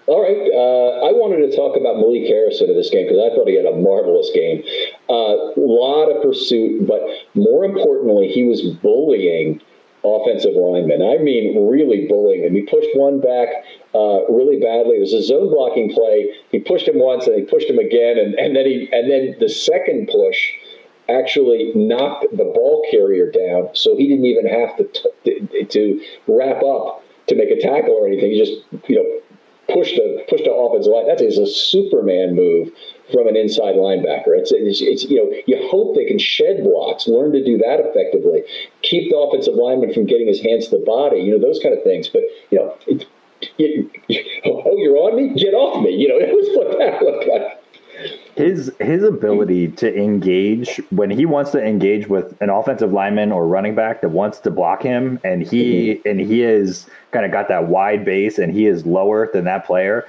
All 0.10 0.26
right. 0.26 0.42
Uh, 0.42 1.06
I 1.06 1.14
wanted 1.14 1.46
to 1.46 1.54
talk 1.54 1.78
about 1.78 2.02
Malik 2.02 2.26
Harrison 2.26 2.66
in 2.66 2.74
this 2.74 2.90
game 2.90 3.06
because 3.06 3.22
I 3.22 3.30
thought 3.30 3.46
he 3.46 3.54
had 3.54 3.70
a 3.70 3.78
marvelous 3.78 4.34
game. 4.34 4.66
A 5.06 5.14
uh, 5.14 5.54
lot 5.54 6.10
of 6.10 6.26
pursuit, 6.26 6.90
but 6.90 7.06
more 7.38 7.62
importantly, 7.62 8.26
he 8.26 8.42
was 8.42 8.66
bullying 8.82 9.62
offensive 10.02 10.58
linemen. 10.58 11.06
I 11.06 11.22
mean, 11.22 11.70
really 11.70 12.10
bullying 12.10 12.42
them. 12.42 12.58
He 12.58 12.66
pushed 12.66 12.90
one 12.98 13.22
back 13.22 13.54
uh, 13.94 14.26
really 14.34 14.58
badly. 14.58 14.98
It 14.98 15.06
was 15.06 15.14
a 15.14 15.22
zone 15.22 15.54
blocking 15.54 15.94
play. 15.94 16.34
He 16.50 16.58
pushed 16.58 16.90
him 16.90 16.98
once, 16.98 17.30
and 17.30 17.38
he 17.38 17.46
pushed 17.46 17.70
him 17.70 17.78
again, 17.78 18.18
and, 18.18 18.34
and 18.34 18.58
then 18.58 18.66
he 18.66 18.90
and 18.90 19.14
then 19.14 19.38
the 19.38 19.46
second 19.46 20.10
push 20.10 20.58
actually 21.06 21.70
knocked 21.78 22.26
the 22.34 22.50
ball 22.50 22.82
carrier 22.90 23.30
down, 23.30 23.70
so 23.78 23.94
he 23.94 24.10
didn't 24.10 24.26
even 24.26 24.50
have 24.50 24.74
to 24.82 24.90
t- 24.90 25.66
to 25.70 26.02
wrap 26.26 26.66
up 26.66 27.06
to 27.30 27.36
make 27.38 27.54
a 27.54 27.62
tackle 27.62 27.94
or 27.94 28.08
anything. 28.08 28.34
He 28.34 28.42
just 28.42 28.66
you 28.90 28.98
know 28.98 29.06
push 29.74 29.94
the 29.94 30.24
push 30.30 30.42
the 30.42 30.52
offensive 30.52 30.92
line. 30.92 31.08
That 31.08 31.22
is 31.22 31.38
a 31.38 31.48
Superman 31.48 32.36
move 32.36 32.70
from 33.12 33.28
an 33.28 33.36
inside 33.36 33.76
linebacker. 33.76 34.38
It's, 34.38 34.52
it's, 34.52 34.82
it's, 34.82 35.04
you 35.06 35.18
know 35.18 35.30
you 35.48 35.58
hope 35.70 35.96
they 35.96 36.06
can 36.06 36.20
shed 36.20 36.64
blocks, 36.64 37.08
learn 37.08 37.32
to 37.34 37.44
do 37.44 37.58
that 37.58 37.80
effectively, 37.80 38.44
keep 38.82 39.10
the 39.10 39.18
offensive 39.18 39.56
lineman 39.56 39.94
from 39.94 40.06
getting 40.06 40.28
his 40.28 40.42
hands 40.42 40.70
to 40.70 40.78
the 40.78 40.86
body. 40.86 41.20
You 41.20 41.38
know 41.38 41.40
those 41.40 41.60
kind 41.62 41.76
of 41.76 41.84
things. 41.84 42.08
But 42.08 42.24
you 42.50 42.60
know, 42.60 42.78
it, 42.88 43.06
it, 43.58 44.42
oh, 44.46 44.78
you're 44.78 44.98
on 44.98 45.16
me, 45.16 45.34
get 45.34 45.54
off 45.54 45.84
me. 45.84 45.92
You 45.92 46.10
know 46.10 46.18
it 46.20 46.34
was 46.34 46.48
what 46.56 46.78
that 46.80 47.02
looked 47.02 47.28
like 47.28 47.59
his 48.36 48.72
his 48.80 49.04
ability 49.04 49.68
to 49.68 49.96
engage 49.98 50.82
when 50.92 51.10
he 51.10 51.26
wants 51.26 51.52
to 51.52 51.62
engage 51.62 52.08
with 52.08 52.40
an 52.42 52.50
offensive 52.50 52.94
lineman 52.94 53.32
or 53.32 53.48
running 53.48 53.76
back 53.76 54.02
that 54.02 54.10
wants 54.10 54.40
to 54.40 54.52
block 54.52 54.82
him 54.82 55.20
and 55.24 55.44
he 55.44 55.96
mm-hmm. 55.96 56.08
and 56.08 56.20
he 56.20 56.44
is 56.44 56.88
kind 57.12 57.26
of 57.26 57.32
got 57.32 57.48
that 57.48 57.68
wide 57.68 58.06
base 58.06 58.38
and 58.38 58.54
he 58.54 58.66
is 58.66 58.86
lower 58.86 59.30
than 59.34 59.46
that 59.46 59.66
player 59.66 60.08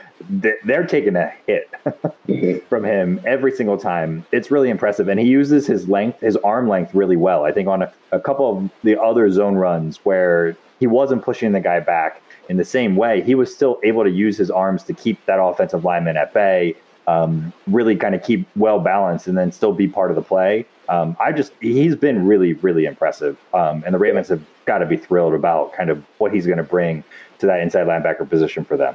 they're 0.65 0.87
taking 0.87 1.17
a 1.17 1.33
hit 1.47 1.71
mm-hmm. 1.87 2.65
from 2.69 2.85
him 2.85 3.21
every 3.27 3.51
single 3.51 3.79
time 3.79 4.25
it's 4.33 4.51
really 4.51 4.71
impressive 4.71 5.09
and 5.09 5.19
he 5.19 5.27
uses 5.27 5.67
his 5.67 5.89
length 5.89 6.21
his 6.21 6.37
arm 6.39 6.69
length 6.69 6.95
really 6.95 7.17
well 7.17 7.45
i 7.45 7.51
think 7.51 7.69
on 7.69 7.83
a, 7.83 7.93
a 8.13 8.21
couple 8.21 8.59
of 8.59 8.71
the 8.85 9.01
other 9.01 9.31
zone 9.31 9.57
runs 9.57 9.97
where 10.05 10.57
he 10.79 10.87
wasn't 10.87 11.23
pushing 11.23 11.53
the 11.53 11.61
guy 11.61 11.81
back 11.81 12.23
in 12.49 12.57
the 12.57 12.65
same 12.65 12.97
way 12.97 13.23
he 13.23 13.35
was 13.35 13.53
still 13.53 13.81
able 13.83 14.05
to 14.05 14.11
use 14.11 14.37
his 14.37 14.51
arms 14.51 14.85
to 14.85 14.93
keep 14.93 15.25
that 15.27 15.43
offensive 15.43 15.85
lineman 15.85 16.17
at 16.17 16.33
bay 16.33 16.77
um, 17.11 17.53
really 17.67 17.97
kind 17.97 18.15
of 18.15 18.23
keep 18.23 18.47
well 18.57 18.79
balanced 18.79 19.27
and 19.27 19.37
then 19.37 19.51
still 19.51 19.73
be 19.73 19.89
part 19.89 20.11
of 20.11 20.17
the 20.17 20.23
play. 20.23 20.65
Um, 20.89 21.17
I 21.21 21.33
just 21.33 21.53
he's 21.61 21.97
been 21.97 22.27
really 22.27 22.55
really 22.55 22.85
impressive, 22.85 23.37
um, 23.53 23.83
and 23.85 23.95
the 23.95 23.99
Ravens 23.99 24.29
have 24.29 24.43
got 24.65 24.79
to 24.79 24.87
be 24.87 24.97
thrilled 24.97 25.35
about 25.35 25.73
kind 25.73 25.91
of 25.91 26.05
what 26.19 26.33
he's 26.33 26.47
going 26.47 26.59
to 26.59 26.65
bring 26.65 27.03
to 27.39 27.47
that 27.47 27.61
inside 27.61 27.87
linebacker 27.87 28.29
position 28.29 28.65
for 28.65 28.77
them. 28.77 28.95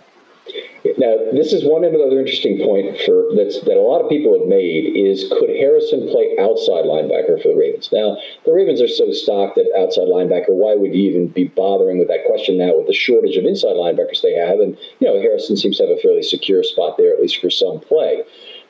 Now, 0.97 1.17
this 1.33 1.51
is 1.51 1.65
one 1.65 1.83
another 1.83 2.19
interesting 2.19 2.61
point 2.61 2.97
for 3.01 3.33
that 3.35 3.75
a 3.75 3.81
lot 3.81 4.01
of 4.01 4.09
people 4.09 4.37
have 4.37 4.47
made 4.47 4.95
is 4.95 5.27
could 5.27 5.49
Harrison 5.49 6.07
play 6.07 6.37
outside 6.39 6.85
linebacker 6.85 7.41
for 7.41 7.49
the 7.49 7.57
Ravens? 7.57 7.89
Now, 7.91 8.17
the 8.45 8.53
Ravens 8.53 8.81
are 8.81 8.87
so 8.87 9.11
stocked 9.11 9.57
at 9.57 9.65
outside 9.77 10.07
linebacker. 10.07 10.53
Why 10.53 10.75
would 10.75 10.93
you 10.93 11.09
even 11.09 11.27
be 11.27 11.45
bothering 11.49 11.97
with 11.97 12.07
that 12.09 12.25
question 12.25 12.57
now 12.57 12.77
with 12.77 12.87
the 12.87 12.93
shortage 12.93 13.35
of 13.35 13.45
inside 13.45 13.75
linebackers 13.75 14.21
they 14.21 14.33
have? 14.33 14.59
And 14.59 14.77
you 14.99 15.07
know, 15.07 15.19
Harrison 15.19 15.57
seems 15.57 15.77
to 15.77 15.87
have 15.87 15.97
a 15.97 16.01
fairly 16.01 16.23
secure 16.23 16.63
spot 16.63 16.97
there, 16.97 17.11
at 17.11 17.21
least 17.21 17.41
for 17.41 17.49
some 17.49 17.79
play. 17.79 18.23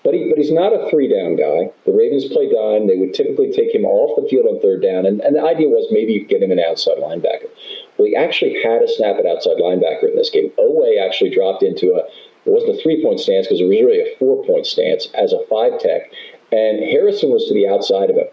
But 0.05 0.13
he, 0.13 0.29
but 0.29 0.37
he's 0.37 0.53
not 0.53 0.71
a 0.71 0.87
three 0.89 1.09
down 1.09 1.35
guy. 1.35 1.73
The 1.85 1.91
Ravens 1.91 2.29
play 2.29 2.45
dime. 2.45 2.85
They 2.85 2.95
would 2.95 3.13
typically 3.13 3.51
take 3.51 3.73
him 3.73 3.85
off 3.85 4.21
the 4.21 4.29
field 4.29 4.45
on 4.45 4.61
third 4.61 4.81
down, 4.81 5.05
and, 5.05 5.19
and 5.19 5.35
the 5.35 5.41
idea 5.41 5.67
was 5.67 5.89
maybe 5.89 6.13
you 6.13 6.25
get 6.25 6.43
him 6.43 6.51
an 6.51 6.59
outside 6.59 6.97
linebacker. 7.01 7.49
He 7.97 8.15
actually 8.15 8.61
had 8.61 8.81
a 8.81 8.87
snap 8.87 9.17
at 9.17 9.25
outside 9.25 9.57
linebacker 9.57 10.09
in 10.09 10.15
this 10.15 10.29
game. 10.29 10.51
Oweh 10.59 10.99
actually 10.99 11.29
dropped 11.29 11.63
into 11.63 11.93
a, 11.93 11.99
it 11.99 12.51
wasn't 12.51 12.77
a 12.77 12.81
three 12.81 13.01
point 13.01 13.19
stance 13.19 13.47
because 13.47 13.61
it 13.61 13.65
was 13.65 13.71
really 13.71 13.99
a 13.99 14.15
four 14.19 14.43
point 14.45 14.65
stance 14.65 15.07
as 15.13 15.33
a 15.33 15.45
five 15.49 15.79
tech. 15.79 16.11
And 16.51 16.83
Harrison 16.83 17.31
was 17.31 17.47
to 17.47 17.53
the 17.53 17.67
outside 17.67 18.09
of 18.09 18.17
him. 18.17 18.27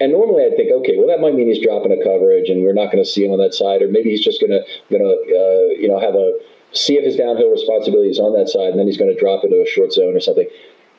And 0.00 0.12
normally 0.12 0.44
I'd 0.44 0.56
think, 0.56 0.70
okay, 0.70 0.96
well 0.96 1.08
that 1.08 1.20
might 1.20 1.34
mean 1.34 1.48
he's 1.48 1.62
dropping 1.62 1.90
a 1.90 2.02
coverage 2.02 2.48
and 2.48 2.62
we're 2.62 2.72
not 2.72 2.92
going 2.92 3.02
to 3.02 3.08
see 3.08 3.24
him 3.24 3.32
on 3.32 3.38
that 3.38 3.54
side, 3.54 3.82
or 3.82 3.88
maybe 3.88 4.10
he's 4.10 4.22
just 4.22 4.40
going 4.40 4.54
to, 4.54 4.62
going 4.88 5.02
to, 5.02 5.10
uh, 5.10 5.74
you 5.74 5.88
know, 5.88 5.98
have 5.98 6.14
a 6.14 6.38
see 6.72 6.94
if 6.94 7.04
his 7.04 7.16
downhill 7.16 7.50
responsibility 7.50 8.10
is 8.10 8.20
on 8.20 8.32
that 8.34 8.48
side, 8.48 8.70
and 8.70 8.78
then 8.78 8.86
he's 8.86 8.96
going 8.98 9.12
to 9.12 9.18
drop 9.18 9.44
into 9.44 9.60
a 9.60 9.66
short 9.66 9.92
zone 9.92 10.14
or 10.14 10.20
something. 10.20 10.48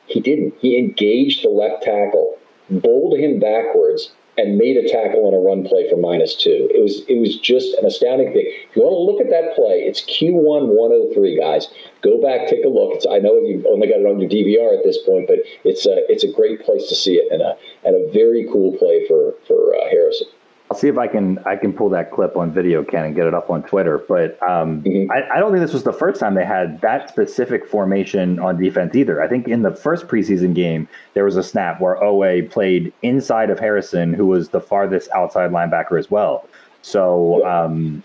He 0.06 0.20
didn't. 0.20 0.54
He 0.58 0.78
engaged 0.78 1.44
the 1.44 1.48
left 1.48 1.82
tackle, 1.82 2.36
bowled 2.68 3.18
him 3.18 3.38
backwards, 3.38 4.12
and 4.38 4.56
made 4.56 4.76
a 4.76 4.88
tackle 4.88 5.26
on 5.26 5.34
a 5.34 5.38
run 5.38 5.64
play 5.64 5.88
for 5.90 5.96
minus 5.96 6.34
two. 6.34 6.68
It 6.70 6.82
was 6.82 7.02
it 7.08 7.18
was 7.18 7.36
just 7.38 7.76
an 7.78 7.86
astounding 7.86 8.32
thing. 8.32 8.46
If 8.46 8.76
you 8.76 8.82
want 8.82 8.94
to 8.94 9.04
look 9.04 9.20
at 9.20 9.30
that 9.30 9.54
play, 9.54 9.82
it's 9.84 10.00
Q1 10.02 10.70
103, 10.72 11.38
guys. 11.38 11.68
Go 12.02 12.20
back, 12.20 12.48
take 12.48 12.64
a 12.64 12.68
look. 12.68 12.94
It's, 12.94 13.06
I 13.06 13.18
know 13.18 13.38
you've 13.40 13.66
only 13.66 13.88
got 13.88 14.00
it 14.00 14.06
on 14.06 14.20
your 14.20 14.30
DVR 14.30 14.76
at 14.76 14.84
this 14.84 14.98
point, 15.04 15.26
but 15.26 15.38
it's 15.64 15.84
a 15.86 16.06
it's 16.08 16.24
a 16.24 16.32
great 16.32 16.64
place 16.64 16.88
to 16.88 16.94
see 16.94 17.16
it 17.16 17.30
and 17.32 17.42
a 17.42 17.56
and 17.84 17.94
a 17.96 18.12
very 18.12 18.46
cool 18.50 18.76
play 18.78 19.06
for 19.06 19.34
for 19.46 19.74
uh, 19.74 19.90
Harrison. 19.90 20.28
I'll 20.70 20.76
see 20.76 20.86
if 20.86 20.98
I 20.98 21.08
can 21.08 21.40
I 21.44 21.56
can 21.56 21.72
pull 21.72 21.88
that 21.90 22.12
clip 22.12 22.36
on 22.36 22.52
video, 22.52 22.84
Ken, 22.84 23.04
and 23.04 23.14
get 23.14 23.26
it 23.26 23.34
up 23.34 23.50
on 23.50 23.64
Twitter. 23.64 23.98
But 23.98 24.40
um, 24.40 24.82
mm-hmm. 24.82 25.10
I, 25.10 25.36
I, 25.36 25.40
don't 25.40 25.50
think 25.50 25.64
this 25.64 25.72
was 25.72 25.82
the 25.82 25.92
first 25.92 26.20
time 26.20 26.34
they 26.36 26.44
had 26.44 26.80
that 26.80 27.08
specific 27.08 27.66
formation 27.66 28.38
on 28.38 28.56
defense 28.56 28.94
either. 28.94 29.20
I 29.20 29.26
think 29.26 29.48
in 29.48 29.62
the 29.62 29.74
first 29.74 30.06
preseason 30.06 30.54
game 30.54 30.86
there 31.14 31.24
was 31.24 31.36
a 31.36 31.42
snap 31.42 31.80
where 31.80 31.96
Oweh 31.96 32.48
played 32.48 32.92
inside 33.02 33.50
of 33.50 33.58
Harrison, 33.58 34.14
who 34.14 34.28
was 34.28 34.50
the 34.50 34.60
farthest 34.60 35.10
outside 35.10 35.50
linebacker 35.50 35.98
as 35.98 36.08
well. 36.08 36.48
So. 36.82 37.44
Um, 37.44 38.04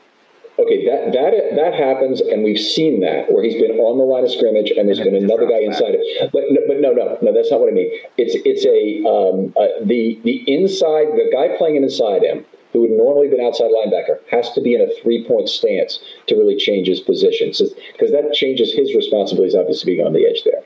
okay, 0.58 0.88
that 0.88 1.14
that 1.14 1.34
that 1.56 1.74
happens, 1.76 2.20
and 2.20 2.44
we've 2.44 2.58
seen 2.58 3.02
that 3.02 3.32
where 3.32 3.44
he's 3.44 3.62
been 3.62 3.78
on 3.78 4.00
the 4.00 4.06
line 4.06 4.24
of 4.24 4.32
scrimmage, 4.32 4.72
and 4.72 4.88
there's 4.88 4.98
and 4.98 5.12
been 5.12 5.24
another 5.24 5.48
guy 5.48 5.60
inside 5.60 5.94
it. 5.94 6.32
But 6.34 6.46
no, 6.50 6.62
but 6.66 6.80
no, 6.80 6.94
no, 6.94 7.16
no, 7.22 7.32
that's 7.32 7.52
not 7.52 7.60
what 7.60 7.70
I 7.70 7.74
mean. 7.74 7.92
It's 8.18 8.34
it's 8.44 8.66
a 8.66 9.08
um, 9.08 9.54
uh, 9.56 9.86
the 9.86 10.20
the 10.24 10.44
inside 10.52 11.14
the 11.14 11.30
guy 11.32 11.56
playing 11.60 11.76
inside 11.76 12.24
him 12.24 12.44
who 12.76 12.82
would 12.82 12.92
normally 12.92 13.30
be 13.30 13.40
an 13.40 13.46
outside 13.46 13.72
linebacker, 13.72 14.20
has 14.30 14.52
to 14.52 14.60
be 14.60 14.76
in 14.76 14.82
a 14.82 14.88
three 15.02 15.26
point 15.26 15.48
stance 15.48 16.04
to 16.28 16.36
really 16.36 16.58
change 16.58 16.88
his 16.88 17.00
position. 17.00 17.48
Because 17.94 18.12
that 18.12 18.34
changes 18.34 18.74
his 18.74 18.94
responsibilities, 18.94 19.56
obviously, 19.56 19.96
being 19.96 20.06
on 20.06 20.12
the 20.12 20.28
edge 20.28 20.44
there. 20.44 20.62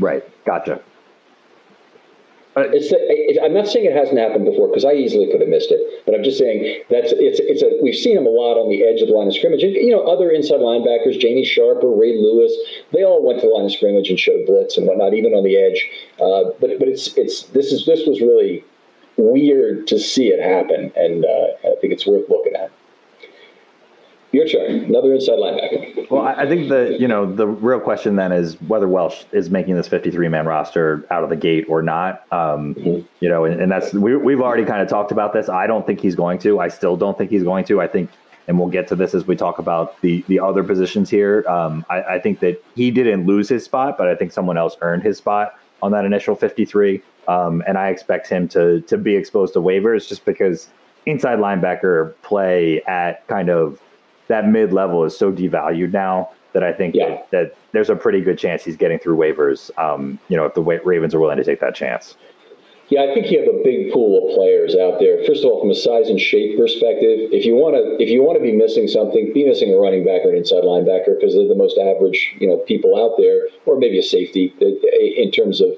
Right. 0.00 0.24
Gotcha. 0.44 0.82
It's, 2.56 2.88
it, 2.92 3.38
I'm 3.42 3.54
not 3.54 3.68
saying 3.68 3.86
it 3.86 3.96
hasn't 3.96 4.18
happened 4.18 4.44
before 4.44 4.68
because 4.68 4.84
I 4.84 4.92
easily 4.92 5.30
could 5.30 5.40
have 5.40 5.48
missed 5.48 5.70
it, 5.70 5.80
but 6.04 6.14
I'm 6.14 6.22
just 6.22 6.36
saying 6.36 6.84
that's 6.90 7.14
it's 7.16 7.40
it's 7.40 7.62
a 7.62 7.80
we've 7.80 7.96
seen 7.96 8.18
him 8.18 8.26
a 8.26 8.34
lot 8.34 8.60
on 8.60 8.68
the 8.68 8.84
edge 8.84 9.00
of 9.00 9.08
the 9.08 9.14
line 9.14 9.28
of 9.28 9.34
scrimmage. 9.34 9.62
And, 9.62 9.72
you 9.72 9.88
know, 9.88 10.04
other 10.04 10.28
inside 10.28 10.60
linebackers, 10.60 11.18
Jamie 11.18 11.46
Sharper, 11.46 11.88
Ray 11.88 12.18
Lewis, 12.18 12.52
they 12.92 13.04
all 13.04 13.24
went 13.24 13.40
to 13.40 13.46
the 13.46 13.52
line 13.54 13.64
of 13.64 13.72
scrimmage 13.72 14.10
and 14.10 14.20
showed 14.20 14.44
blitz 14.44 14.76
and 14.76 14.86
whatnot, 14.86 15.14
even 15.14 15.32
on 15.32 15.44
the 15.44 15.56
edge. 15.56 15.80
Uh, 16.20 16.52
but 16.60 16.76
but 16.76 16.92
it's 16.92 17.16
it's 17.16 17.44
this 17.56 17.72
is 17.72 17.86
this 17.86 18.04
was 18.04 18.20
really 18.20 18.64
weird 19.30 19.86
to 19.88 19.98
see 19.98 20.28
it 20.28 20.42
happen, 20.42 20.92
and 20.96 21.24
uh, 21.24 21.68
I 21.68 21.74
think 21.80 21.92
it's 21.92 22.06
worth 22.06 22.28
looking 22.28 22.54
at. 22.54 22.70
Your 24.32 24.48
turn. 24.48 24.84
Another 24.84 25.12
inside 25.12 25.34
linebacker. 25.34 26.10
Well, 26.10 26.22
I 26.22 26.46
think 26.46 26.70
the 26.70 26.96
you 26.98 27.06
know 27.06 27.30
the 27.30 27.46
real 27.46 27.80
question 27.80 28.16
then 28.16 28.32
is 28.32 28.58
whether 28.62 28.88
Welch 28.88 29.26
is 29.30 29.50
making 29.50 29.74
this 29.74 29.88
53 29.88 30.26
man 30.28 30.46
roster 30.46 31.06
out 31.10 31.22
of 31.22 31.28
the 31.28 31.36
gate 31.36 31.66
or 31.68 31.82
not. 31.82 32.24
Um, 32.32 32.74
mm-hmm. 32.74 33.06
You 33.20 33.28
know, 33.28 33.44
and, 33.44 33.60
and 33.60 33.70
that's 33.70 33.92
we, 33.92 34.16
we've 34.16 34.40
already 34.40 34.64
kind 34.64 34.80
of 34.80 34.88
talked 34.88 35.12
about 35.12 35.34
this. 35.34 35.50
I 35.50 35.66
don't 35.66 35.86
think 35.86 36.00
he's 36.00 36.14
going 36.14 36.38
to. 36.40 36.60
I 36.60 36.68
still 36.68 36.96
don't 36.96 37.16
think 37.18 37.30
he's 37.30 37.42
going 37.42 37.66
to. 37.66 37.82
I 37.82 37.86
think, 37.86 38.10
and 38.48 38.58
we'll 38.58 38.70
get 38.70 38.88
to 38.88 38.96
this 38.96 39.14
as 39.14 39.26
we 39.26 39.36
talk 39.36 39.58
about 39.58 40.00
the 40.00 40.24
the 40.28 40.40
other 40.40 40.64
positions 40.64 41.10
here. 41.10 41.44
Um, 41.46 41.84
I, 41.90 42.02
I 42.02 42.18
think 42.18 42.40
that 42.40 42.64
he 42.74 42.90
didn't 42.90 43.26
lose 43.26 43.50
his 43.50 43.64
spot, 43.64 43.98
but 43.98 44.08
I 44.08 44.14
think 44.14 44.32
someone 44.32 44.56
else 44.56 44.78
earned 44.80 45.02
his 45.02 45.18
spot 45.18 45.58
on 45.82 45.92
that 45.92 46.06
initial 46.06 46.34
53. 46.36 47.02
Um, 47.28 47.62
and 47.66 47.78
I 47.78 47.88
expect 47.88 48.28
him 48.28 48.48
to 48.48 48.80
to 48.82 48.98
be 48.98 49.14
exposed 49.14 49.52
to 49.54 49.60
waivers 49.60 50.08
just 50.08 50.24
because 50.24 50.68
inside 51.06 51.38
linebacker 51.38 52.14
play 52.22 52.82
at 52.82 53.26
kind 53.28 53.48
of 53.48 53.80
that 54.28 54.48
mid 54.48 54.72
level 54.72 55.04
is 55.04 55.16
so 55.16 55.32
devalued 55.32 55.92
now 55.92 56.30
that 56.52 56.62
I 56.62 56.72
think 56.72 56.94
yeah. 56.94 57.08
that, 57.08 57.30
that, 57.30 57.56
there's 57.72 57.90
a 57.90 57.96
pretty 57.96 58.20
good 58.20 58.38
chance 58.38 58.64
he's 58.64 58.76
getting 58.76 58.98
through 58.98 59.16
waivers. 59.16 59.70
Um, 59.78 60.18
you 60.28 60.36
know, 60.36 60.44
if 60.44 60.54
the 60.54 60.62
Ravens 60.62 61.14
are 61.14 61.20
willing 61.20 61.38
to 61.38 61.44
take 61.44 61.60
that 61.60 61.74
chance. 61.74 62.16
Yeah, 62.88 63.08
I 63.08 63.14
think 63.14 63.30
you 63.30 63.38
have 63.40 63.48
a 63.48 63.62
big 63.64 63.90
pool 63.90 64.20
of 64.20 64.36
players 64.36 64.76
out 64.76 65.00
there. 65.00 65.24
First 65.24 65.44
of 65.44 65.50
all, 65.50 65.60
from 65.60 65.70
a 65.70 65.74
size 65.74 66.12
and 66.12 66.20
shape 66.20 66.58
perspective, 66.58 67.32
if 67.32 67.46
you 67.46 67.54
want 67.54 67.72
to, 67.72 67.96
if 68.02 68.10
you 68.10 68.22
want 68.22 68.36
to 68.36 68.44
be 68.44 68.52
missing 68.52 68.86
something, 68.86 69.32
be 69.32 69.48
missing 69.48 69.72
a 69.72 69.78
running 69.78 70.04
back 70.04 70.20
or 70.26 70.30
an 70.30 70.36
inside 70.36 70.60
linebacker 70.60 71.16
because 71.16 71.32
they're 71.32 71.48
the 71.48 71.56
most 71.56 71.78
average, 71.78 72.36
you 72.36 72.46
know, 72.46 72.58
people 72.68 72.92
out 73.00 73.16
there, 73.16 73.48
or 73.64 73.78
maybe 73.78 73.98
a 73.98 74.02
safety 74.02 74.52
in 74.60 75.30
terms 75.30 75.62
of 75.62 75.72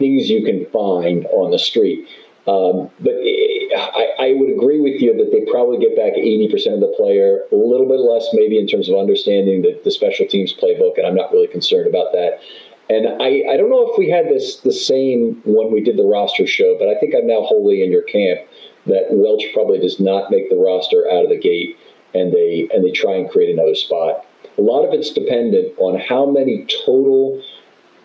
things 0.00 0.28
you 0.28 0.44
can 0.44 0.66
find 0.72 1.26
on 1.26 1.52
the 1.52 1.58
street. 1.58 2.08
Um, 2.48 2.90
but 2.98 3.14
I, 3.14 4.08
I, 4.18 4.32
would 4.32 4.50
agree 4.50 4.80
with 4.80 5.00
you 5.00 5.14
that 5.14 5.30
they 5.30 5.44
probably 5.52 5.78
get 5.78 5.94
back 5.94 6.14
80% 6.14 6.74
of 6.74 6.80
the 6.80 6.92
player, 6.96 7.44
a 7.52 7.54
little 7.54 7.86
bit 7.86 8.00
less 8.00 8.26
maybe 8.32 8.58
in 8.58 8.66
terms 8.66 8.88
of 8.88 8.96
understanding 8.96 9.62
the, 9.62 9.78
the 9.84 9.90
special 9.90 10.26
teams 10.26 10.52
playbook, 10.52 10.96
and 10.96 11.06
I'm 11.06 11.14
not 11.14 11.30
really 11.30 11.46
concerned 11.46 11.86
about 11.86 12.12
that. 12.12 12.40
And 12.88 13.22
I, 13.22 13.44
I 13.52 13.56
don't 13.56 13.70
know 13.70 13.88
if 13.92 13.98
we 13.98 14.10
had 14.10 14.26
this 14.26 14.56
the 14.56 14.72
same 14.72 15.40
when 15.44 15.70
we 15.70 15.80
did 15.80 15.96
the 15.96 16.08
roster 16.08 16.46
show, 16.46 16.76
but 16.76 16.88
I 16.88 16.98
think 16.98 17.14
I'm 17.14 17.26
now 17.26 17.42
wholly 17.42 17.84
in 17.84 17.92
your 17.92 18.02
camp 18.02 18.40
that 18.86 19.06
Welch 19.10 19.44
probably 19.52 19.78
does 19.78 20.00
not 20.00 20.30
make 20.30 20.50
the 20.50 20.56
roster 20.56 21.08
out 21.08 21.22
of 21.22 21.30
the 21.30 21.38
gate, 21.38 21.78
and 22.14 22.32
they 22.32 22.68
and 22.72 22.82
they 22.84 22.90
try 22.90 23.14
and 23.14 23.30
create 23.30 23.52
another 23.52 23.76
spot. 23.76 24.26
A 24.58 24.62
lot 24.62 24.84
of 24.84 24.92
it's 24.92 25.12
dependent 25.12 25.78
on 25.78 26.00
how 26.00 26.26
many 26.26 26.66
total 26.84 27.40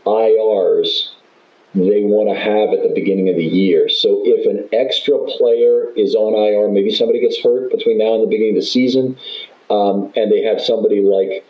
IRs 0.06 1.15
they 1.76 2.04
want 2.08 2.32
to 2.32 2.40
have 2.40 2.72
at 2.72 2.88
the 2.88 2.94
beginning 2.96 3.28
of 3.28 3.36
the 3.36 3.44
year. 3.44 3.90
So 3.90 4.22
if 4.24 4.48
an 4.48 4.70
extra 4.72 5.18
player 5.38 5.92
is 5.96 6.16
on 6.16 6.34
IR, 6.34 6.72
maybe 6.72 6.92
somebody 6.92 7.20
gets 7.20 7.42
hurt 7.44 7.70
between 7.70 7.98
now 7.98 8.16
and 8.16 8.24
the 8.24 8.28
beginning 8.28 8.56
of 8.56 8.64
the 8.64 8.68
season, 8.68 9.18
um, 9.70 10.12
and 10.16 10.32
they 10.32 10.42
have 10.44 10.62
somebody 10.62 11.02
like 11.02 11.44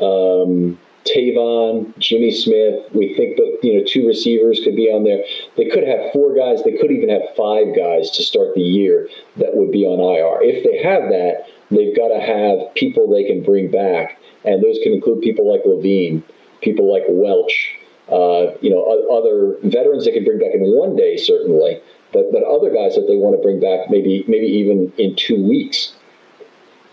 um, 0.00 0.80
Tavon, 1.04 1.92
Jimmy 1.98 2.32
Smith. 2.32 2.88
We 2.94 3.14
think 3.14 3.36
that 3.36 3.60
you 3.62 3.76
know 3.76 3.84
two 3.86 4.06
receivers 4.08 4.60
could 4.64 4.76
be 4.76 4.88
on 4.88 5.04
there. 5.04 5.20
They 5.56 5.68
could 5.68 5.86
have 5.86 6.10
four 6.12 6.34
guys. 6.34 6.64
They 6.64 6.78
could 6.80 6.90
even 6.90 7.10
have 7.12 7.36
five 7.36 7.76
guys 7.76 8.10
to 8.16 8.22
start 8.24 8.54
the 8.54 8.64
year 8.64 9.08
that 9.36 9.54
would 9.54 9.70
be 9.70 9.84
on 9.84 10.00
IR. 10.00 10.40
If 10.40 10.64
they 10.64 10.80
have 10.88 11.12
that, 11.12 11.52
they've 11.70 11.94
got 11.94 12.08
to 12.08 12.20
have 12.20 12.72
people 12.74 13.12
they 13.12 13.28
can 13.28 13.44
bring 13.44 13.70
back, 13.70 14.16
and 14.44 14.64
those 14.64 14.80
can 14.82 14.94
include 14.94 15.20
people 15.20 15.44
like 15.44 15.60
Levine, 15.68 16.24
people 16.62 16.90
like 16.90 17.04
Welch 17.08 17.75
uh, 18.10 18.54
you 18.60 18.70
know, 18.70 18.82
other 19.10 19.56
veterans 19.68 20.04
they 20.04 20.12
can 20.12 20.24
bring 20.24 20.38
back 20.38 20.54
in 20.54 20.60
one 20.62 20.96
day, 20.96 21.16
certainly, 21.16 21.80
but 22.12 22.30
but 22.32 22.42
other 22.44 22.70
guys 22.70 22.94
that 22.94 23.06
they 23.08 23.16
want 23.16 23.36
to 23.36 23.42
bring 23.42 23.60
back, 23.60 23.90
maybe 23.90 24.24
maybe 24.28 24.46
even 24.46 24.92
in 24.98 25.16
two 25.16 25.42
weeks. 25.42 25.92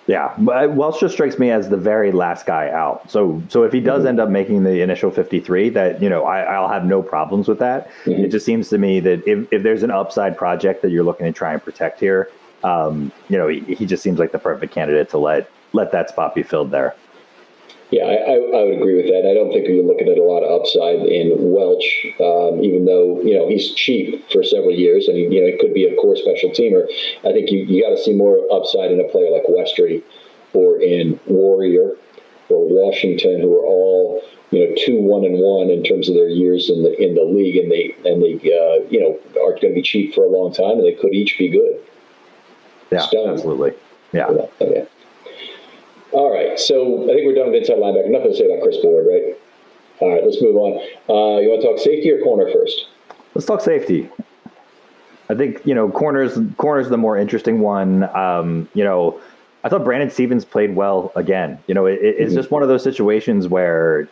Yeah, 0.06 0.38
Welch 0.38 1.00
just 1.00 1.14
strikes 1.14 1.40
me 1.40 1.50
as 1.50 1.70
the 1.70 1.78
very 1.78 2.12
last 2.12 2.46
guy 2.46 2.70
out. 2.70 3.10
So, 3.10 3.42
so 3.48 3.64
if 3.64 3.72
he 3.72 3.80
does 3.80 4.00
mm-hmm. 4.00 4.10
end 4.10 4.20
up 4.20 4.30
making 4.30 4.66
the 4.66 4.82
initial 4.82 5.12
53, 5.12 5.70
that 5.70 6.02
you 6.02 6.10
know, 6.10 6.26
I, 6.26 6.60
will 6.60 6.68
have 6.68 6.84
no 6.84 7.02
problems 7.02 7.48
with 7.48 7.60
that. 7.60 7.90
Mm-hmm. 8.04 8.26
It 8.26 8.28
just 8.30 8.46
seems 8.46 8.68
to 8.70 8.78
me 8.78 9.00
that 9.00 9.26
if, 9.26 9.48
if 9.54 9.64
there's 9.64 9.82
an 9.82 9.92
upside 9.92 10.38
project 10.38 10.82
that 10.82 10.92
you're 10.92 11.06
looking 11.06 11.26
to 11.26 11.32
try 11.32 11.54
and 11.54 11.64
protect 11.64 12.02
here, 12.02 12.30
um, 12.66 13.14
you 13.30 13.38
know, 13.38 13.48
he, 13.48 13.62
he 13.62 13.86
just 13.86 14.04
seems 14.04 14.20
like 14.20 14.34
the 14.34 14.40
perfect 14.40 14.74
candidate 14.74 15.10
to 15.12 15.18
let 15.18 15.50
let 15.72 15.92
that 15.94 16.10
spot 16.10 16.36
be 16.36 16.44
filled 16.44 16.72
there. 16.72 16.96
Yeah, 17.94 18.10
I, 18.10 18.42
I, 18.58 18.64
would 18.66 18.82
agree 18.82 18.98
with 18.98 19.06
that. 19.14 19.22
I 19.30 19.38
don't 19.38 19.54
think 19.54 19.68
you're 19.68 19.86
looking 19.86 20.10
at 20.10 20.18
a 20.18 20.26
lot 20.26 20.42
of 20.42 20.50
upside 20.50 21.06
in 21.06 21.54
Welch, 21.54 21.86
um, 22.18 22.66
even 22.66 22.86
though 22.90 23.22
you 23.22 23.38
know 23.38 23.48
he's 23.48 23.70
cheap 23.76 24.18
for 24.32 24.42
several 24.42 24.74
years, 24.74 25.08
and 25.08 25.16
he, 25.16 25.30
you 25.30 25.38
know 25.38 25.46
he 25.46 25.58
could 25.62 25.76
be 25.76 25.86
a 25.86 25.94
core 26.02 26.18
special 26.18 26.50
teamer. 26.50 26.90
I 27.22 27.30
think 27.38 27.52
you, 27.52 27.70
you 27.70 27.86
got 27.86 27.94
to 27.94 28.02
see 28.02 28.18
more 28.18 28.42
upside 28.50 28.90
in 28.90 29.00
a 29.00 29.06
player 29.14 29.30
like 29.30 29.46
Westry 29.46 30.02
or 30.54 30.82
in 30.82 31.20
Warrior 31.28 31.94
or 32.50 32.66
Washington, 32.66 33.42
who 33.42 33.54
are 33.62 33.66
all 33.66 34.24
you 34.50 34.66
know 34.66 34.74
two 34.74 34.98
one 34.98 35.24
and 35.24 35.38
one 35.38 35.70
in 35.70 35.84
terms 35.84 36.10
of 36.10 36.16
their 36.16 36.30
years 36.30 36.72
in 36.74 36.82
the 36.82 36.98
in 36.98 37.14
the 37.14 37.22
league, 37.22 37.62
and 37.62 37.70
they 37.70 37.94
and 38.10 38.26
they 38.26 38.42
uh, 38.42 38.90
you 38.90 38.98
know 38.98 39.22
are 39.46 39.54
going 39.62 39.70
to 39.70 39.78
be 39.78 39.84
cheap 39.84 40.16
for 40.16 40.26
a 40.26 40.30
long 40.34 40.52
time, 40.52 40.82
and 40.82 40.86
they 40.86 40.98
could 40.98 41.14
each 41.14 41.38
be 41.38 41.48
good. 41.48 41.78
Yeah, 42.90 43.06
Stone. 43.06 43.38
absolutely. 43.38 43.74
Yeah. 44.14 44.34
Okay. 44.62 44.88
All 46.14 46.32
right, 46.32 46.60
so 46.60 47.04
I 47.10 47.16
think 47.16 47.26
we're 47.26 47.34
done 47.34 47.52
with 47.52 47.54
the 47.54 47.60
inside 47.60 47.78
linebacker. 47.78 48.10
Nothing 48.10 48.32
to 48.32 48.38
say 48.38 48.46
about 48.46 48.62
Chris 48.62 48.78
Board, 48.78 49.08
right? 49.10 49.36
All 50.00 50.14
right, 50.14 50.24
let's 50.24 50.40
move 50.42 50.56
on. 50.56 50.74
Uh, 51.10 51.40
you 51.40 51.50
want 51.50 51.62
to 51.62 51.68
talk 51.68 51.80
safety 51.80 52.12
or 52.12 52.22
corner 52.22 52.52
first? 52.54 52.88
Let's 53.34 53.48
talk 53.48 53.62
safety. 53.62 54.10
I 55.30 55.36
think 55.36 55.66
you 55.66 55.74
know 55.74 55.90
corners. 55.90 56.38
Corners 56.58 56.90
the 56.90 56.98
more 56.98 57.18
interesting 57.18 57.62
one. 57.62 58.04
Um, 58.16 58.70
you 58.76 58.84
know, 58.84 59.20
I 59.64 59.70
thought 59.70 59.84
Brandon 59.84 60.12
Stephens 60.12 60.46
played 60.46 60.76
well 60.76 61.12
again. 61.16 61.58
You 61.66 61.74
know, 61.74 61.88
it, 61.88 62.00
it's 62.04 62.30
mm-hmm. 62.30 62.36
just 62.36 62.52
one 62.52 62.62
of 62.62 62.70
those 62.70 62.84
situations 62.84 63.48
where, 63.48 64.08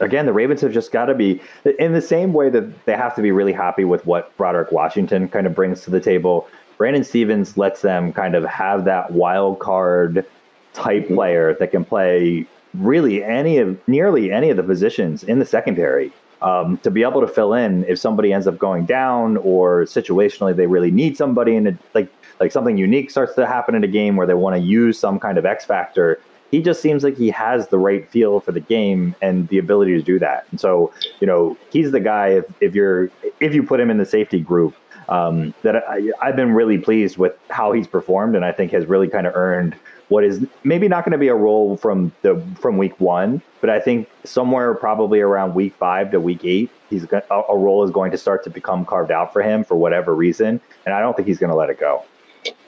again, 0.00 0.26
the 0.26 0.34
Ravens 0.34 0.60
have 0.60 0.72
just 0.72 0.92
got 0.92 1.06
to 1.06 1.14
be 1.14 1.40
in 1.78 1.94
the 1.94 2.02
same 2.02 2.34
way 2.34 2.50
that 2.50 2.84
they 2.84 2.94
have 2.94 3.14
to 3.16 3.22
be 3.22 3.30
really 3.30 3.54
happy 3.54 3.84
with 3.84 4.04
what 4.04 4.36
Broderick 4.36 4.70
Washington 4.70 5.28
kind 5.28 5.46
of 5.46 5.54
brings 5.54 5.80
to 5.82 5.90
the 5.90 6.00
table. 6.00 6.46
Brandon 6.76 7.04
Stephens 7.04 7.56
lets 7.56 7.80
them 7.80 8.12
kind 8.12 8.34
of 8.34 8.44
have 8.44 8.84
that 8.84 9.12
wild 9.12 9.60
card 9.60 10.26
type 10.72 11.08
player 11.08 11.54
that 11.54 11.70
can 11.70 11.84
play 11.84 12.46
really 12.74 13.24
any 13.24 13.58
of 13.58 13.78
nearly 13.88 14.30
any 14.30 14.50
of 14.50 14.56
the 14.56 14.62
positions 14.62 15.24
in 15.24 15.38
the 15.38 15.46
secondary 15.46 16.12
um, 16.42 16.78
to 16.78 16.90
be 16.90 17.02
able 17.02 17.20
to 17.20 17.26
fill 17.26 17.54
in 17.54 17.84
if 17.84 17.98
somebody 17.98 18.32
ends 18.32 18.46
up 18.46 18.58
going 18.58 18.84
down 18.84 19.36
or 19.38 19.84
situationally 19.84 20.54
they 20.54 20.66
really 20.66 20.90
need 20.90 21.16
somebody 21.16 21.56
and 21.56 21.78
like 21.94 22.08
like 22.40 22.52
something 22.52 22.76
unique 22.76 23.10
starts 23.10 23.34
to 23.34 23.46
happen 23.46 23.74
in 23.74 23.82
a 23.84 23.88
game 23.88 24.16
where 24.16 24.26
they 24.26 24.34
want 24.34 24.54
to 24.54 24.62
use 24.62 24.98
some 24.98 25.18
kind 25.18 25.38
of 25.38 25.46
X 25.46 25.64
factor. 25.64 26.20
He 26.50 26.62
just 26.62 26.80
seems 26.80 27.04
like 27.04 27.16
he 27.16 27.30
has 27.30 27.68
the 27.68 27.78
right 27.78 28.08
feel 28.08 28.40
for 28.40 28.52
the 28.52 28.60
game 28.60 29.14
and 29.20 29.48
the 29.48 29.58
ability 29.58 29.92
to 29.92 30.02
do 30.02 30.18
that. 30.18 30.46
And 30.50 30.60
so, 30.60 30.92
you 31.20 31.26
know, 31.26 31.56
he's 31.70 31.90
the 31.92 32.00
guy 32.00 32.28
if, 32.28 32.44
if 32.60 32.74
you're 32.74 33.10
if 33.40 33.54
you 33.54 33.62
put 33.62 33.80
him 33.80 33.90
in 33.90 33.98
the 33.98 34.06
safety 34.06 34.40
group 34.40 34.74
um, 35.08 35.54
that 35.62 35.76
I, 35.76 36.10
I've 36.20 36.36
been 36.36 36.52
really 36.52 36.78
pleased 36.78 37.16
with 37.16 37.34
how 37.50 37.72
he's 37.72 37.86
performed, 37.86 38.36
and 38.36 38.44
I 38.44 38.52
think 38.52 38.72
has 38.72 38.86
really 38.86 39.08
kind 39.08 39.26
of 39.26 39.34
earned 39.34 39.76
what 40.08 40.24
is 40.24 40.46
maybe 40.64 40.88
not 40.88 41.04
going 41.04 41.12
to 41.12 41.18
be 41.18 41.28
a 41.28 41.34
role 41.34 41.76
from 41.76 42.12
the 42.22 42.42
from 42.60 42.78
week 42.78 42.98
one, 42.98 43.42
but 43.60 43.68
I 43.70 43.78
think 43.78 44.08
somewhere 44.24 44.74
probably 44.74 45.20
around 45.20 45.54
week 45.54 45.74
five 45.76 46.10
to 46.12 46.20
week 46.20 46.44
eight, 46.44 46.70
he's 46.88 47.04
a, 47.04 47.22
a 47.30 47.56
role 47.56 47.84
is 47.84 47.90
going 47.90 48.10
to 48.12 48.18
start 48.18 48.42
to 48.44 48.50
become 48.50 48.84
carved 48.84 49.10
out 49.10 49.32
for 49.32 49.42
him 49.42 49.64
for 49.64 49.76
whatever 49.76 50.14
reason, 50.14 50.60
and 50.86 50.94
I 50.94 51.00
don't 51.00 51.16
think 51.16 51.28
he's 51.28 51.38
going 51.38 51.50
to 51.50 51.56
let 51.56 51.70
it 51.70 51.78
go. 51.78 52.04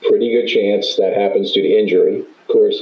Pretty 0.07 0.31
good 0.31 0.47
chance 0.47 0.95
that 0.97 1.15
happens 1.15 1.51
due 1.51 1.63
to 1.63 1.69
injury. 1.69 2.19
Of 2.19 2.47
course, 2.47 2.79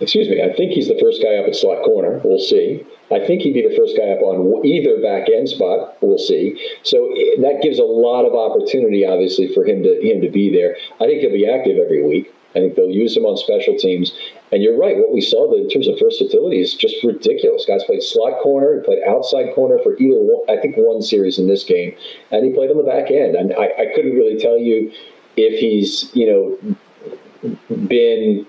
excuse 0.00 0.28
me. 0.28 0.42
I 0.42 0.52
think 0.54 0.72
he's 0.72 0.88
the 0.88 0.98
first 1.00 1.22
guy 1.22 1.36
up 1.36 1.46
at 1.46 1.54
slot 1.54 1.84
corner. 1.84 2.20
We'll 2.24 2.38
see. 2.38 2.84
I 3.12 3.18
think 3.26 3.42
he'd 3.42 3.54
be 3.54 3.66
the 3.66 3.76
first 3.76 3.96
guy 3.96 4.10
up 4.10 4.22
on 4.22 4.64
either 4.64 5.00
back 5.02 5.28
end 5.28 5.48
spot. 5.48 5.96
We'll 6.00 6.18
see. 6.18 6.56
So 6.82 7.10
eh, 7.12 7.40
that 7.42 7.60
gives 7.62 7.78
a 7.78 7.84
lot 7.84 8.24
of 8.24 8.34
opportunity, 8.34 9.04
obviously, 9.04 9.52
for 9.52 9.64
him 9.64 9.82
to 9.82 10.00
him 10.00 10.20
to 10.20 10.30
be 10.30 10.50
there. 10.50 10.76
I 11.00 11.06
think 11.06 11.20
he'll 11.20 11.34
be 11.34 11.48
active 11.48 11.78
every 11.78 12.02
week. 12.02 12.32
I 12.50 12.58
think 12.58 12.74
they'll 12.74 12.90
use 12.90 13.16
him 13.16 13.24
on 13.24 13.36
special 13.36 13.76
teams. 13.76 14.12
And 14.50 14.62
you're 14.62 14.76
right, 14.76 14.96
what 14.96 15.12
we 15.12 15.20
saw 15.20 15.52
in 15.54 15.68
terms 15.70 15.86
of 15.86 15.98
versatility 16.02 16.60
is 16.60 16.74
just 16.74 16.96
ridiculous. 17.04 17.64
Guys 17.64 17.84
played 17.84 18.02
slot 18.02 18.42
corner, 18.42 18.80
he 18.80 18.84
played 18.84 19.02
outside 19.06 19.54
corner 19.54 19.78
for 19.82 19.96
either 19.98 20.18
one, 20.18 20.42
I 20.48 20.60
think 20.60 20.74
one 20.76 21.00
series 21.00 21.38
in 21.38 21.46
this 21.46 21.62
game, 21.62 21.94
and 22.32 22.44
he 22.44 22.52
played 22.52 22.70
on 22.70 22.76
the 22.76 22.82
back 22.82 23.10
end. 23.10 23.36
And 23.36 23.52
I, 23.54 23.66
I 23.78 23.86
couldn't 23.94 24.16
really 24.16 24.36
tell 24.40 24.58
you 24.58 24.90
if 25.36 25.60
he's, 25.60 26.10
you 26.12 26.26
know, 26.26 27.56
been 27.86 28.46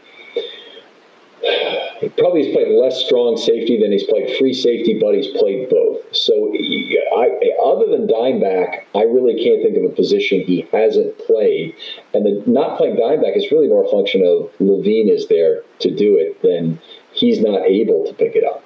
probably 2.18 2.46
has 2.46 2.54
played 2.54 2.70
less 2.70 3.04
strong 3.04 3.38
safety 3.38 3.80
than 3.82 3.92
he's 3.92 4.04
played 4.04 4.38
free 4.38 4.54
safety, 4.54 4.98
but 5.00 5.16
he's 5.16 5.28
played 5.38 5.70
both. 5.70 6.00
So, 6.16 6.54
I, 6.54 7.30
other 7.64 7.88
than 7.88 8.08
dimeback, 8.08 8.88
I 8.96 9.04
really 9.04 9.44
can't 9.44 9.62
think 9.62 9.78
of 9.78 9.84
a 9.84 9.96
position 9.96 10.42
he 10.42 10.68
hasn't 10.72 11.18
played. 11.26 11.76
And 12.14 12.26
the 12.26 12.44
not 12.50 12.78
playing 12.78 12.98
dimeback 12.98 13.36
is 13.36 13.52
really 13.52 13.68
more 13.68 13.84
a 13.84 13.90
function 13.90 14.24
of 14.26 14.52
Levine 14.60 15.10
is 15.10 15.28
there 15.28 15.64
to 15.80 15.90
do 15.90 16.18
it 16.18 16.42
than 16.42 16.80
he's 17.14 17.42
not 17.42 17.62
able 17.62 18.06
to 18.06 18.14
pick 18.14 18.36
it 18.36 18.44
up. 18.44 18.64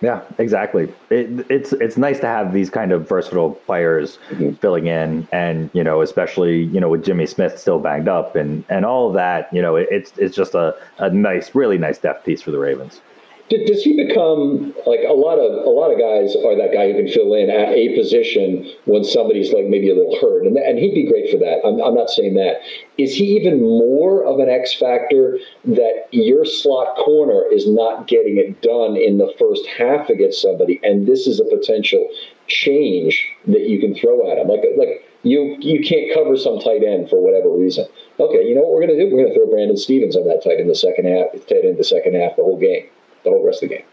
Yeah, 0.00 0.22
exactly. 0.38 0.92
It, 1.10 1.46
it's 1.50 1.72
it's 1.72 1.96
nice 1.96 2.20
to 2.20 2.26
have 2.26 2.52
these 2.52 2.70
kind 2.70 2.92
of 2.92 3.08
versatile 3.08 3.52
players 3.52 4.18
mm-hmm. 4.30 4.52
filling 4.52 4.86
in, 4.86 5.26
and 5.32 5.70
you 5.72 5.82
know, 5.82 6.02
especially 6.02 6.62
you 6.64 6.78
know 6.80 6.88
with 6.88 7.04
Jimmy 7.04 7.26
Smith 7.26 7.58
still 7.58 7.80
banged 7.80 8.06
up 8.06 8.36
and 8.36 8.64
and 8.68 8.84
all 8.84 9.08
of 9.08 9.14
that. 9.14 9.52
You 9.52 9.60
know, 9.60 9.74
it, 9.74 9.88
it's 9.90 10.12
it's 10.16 10.36
just 10.36 10.54
a, 10.54 10.76
a 10.98 11.10
nice, 11.10 11.54
really 11.54 11.78
nice 11.78 11.98
depth 11.98 12.24
piece 12.24 12.42
for 12.42 12.52
the 12.52 12.58
Ravens 12.58 13.00
does 13.48 13.82
he 13.82 13.96
become 13.96 14.74
like 14.86 15.00
a 15.08 15.12
lot 15.12 15.38
of 15.38 15.64
a 15.64 15.70
lot 15.70 15.90
of 15.90 15.98
guys 15.98 16.36
are 16.36 16.56
that 16.56 16.72
guy 16.72 16.92
who 16.92 16.98
can 16.98 17.08
fill 17.08 17.32
in 17.34 17.48
at 17.48 17.72
a 17.72 17.96
position 17.96 18.70
when 18.84 19.04
somebody's 19.04 19.52
like 19.52 19.64
maybe 19.66 19.90
a 19.90 19.94
little 19.94 20.18
hurt, 20.20 20.44
and, 20.44 20.56
and 20.58 20.78
he'd 20.78 20.94
be 20.94 21.08
great 21.08 21.30
for 21.30 21.38
that. 21.38 21.64
I'm, 21.64 21.80
I'm 21.80 21.94
not 21.94 22.10
saying 22.10 22.34
that. 22.34 22.60
Is 22.98 23.14
he 23.14 23.36
even 23.36 23.60
more 23.60 24.24
of 24.24 24.38
an 24.38 24.48
X 24.48 24.74
factor 24.74 25.38
that 25.64 26.08
your 26.10 26.44
slot 26.44 26.96
corner 26.96 27.44
is 27.50 27.66
not 27.68 28.06
getting 28.06 28.36
it 28.36 28.60
done 28.60 28.96
in 28.96 29.18
the 29.18 29.32
first 29.38 29.66
half 29.66 30.10
against 30.10 30.42
somebody, 30.42 30.80
and 30.82 31.06
this 31.06 31.26
is 31.26 31.40
a 31.40 31.44
potential 31.44 32.06
change 32.48 33.26
that 33.46 33.68
you 33.68 33.80
can 33.80 33.94
throw 33.94 34.30
at 34.30 34.38
him, 34.38 34.48
like 34.48 34.60
like. 34.76 35.04
You, 35.24 35.56
you 35.58 35.82
can't 35.82 36.14
cover 36.14 36.36
some 36.36 36.60
tight 36.60 36.84
end 36.84 37.10
for 37.10 37.20
whatever 37.20 37.50
reason. 37.50 37.86
Okay, 38.20 38.46
you 38.46 38.54
know 38.54 38.62
what 38.62 38.74
we're 38.74 38.86
to 38.86 38.96
do? 38.96 39.10
We're 39.12 39.26
to 39.26 39.34
throw 39.34 39.50
Brandon 39.50 39.76
Stephens 39.76 40.14
on 40.14 40.24
that 40.28 40.44
tight 40.44 40.60
in 40.60 40.68
the 40.68 40.76
second 40.76 41.06
half, 41.06 41.32
tight 41.48 41.66
end 41.66 41.76
the 41.76 41.82
second 41.82 42.14
half, 42.14 42.36
the 42.36 42.44
whole 42.44 42.56
game 42.56 42.86
the 43.30 43.36
whole 43.36 43.46
rest 43.46 43.62
of 43.62 43.68
the 43.68 43.76
game. 43.76 43.84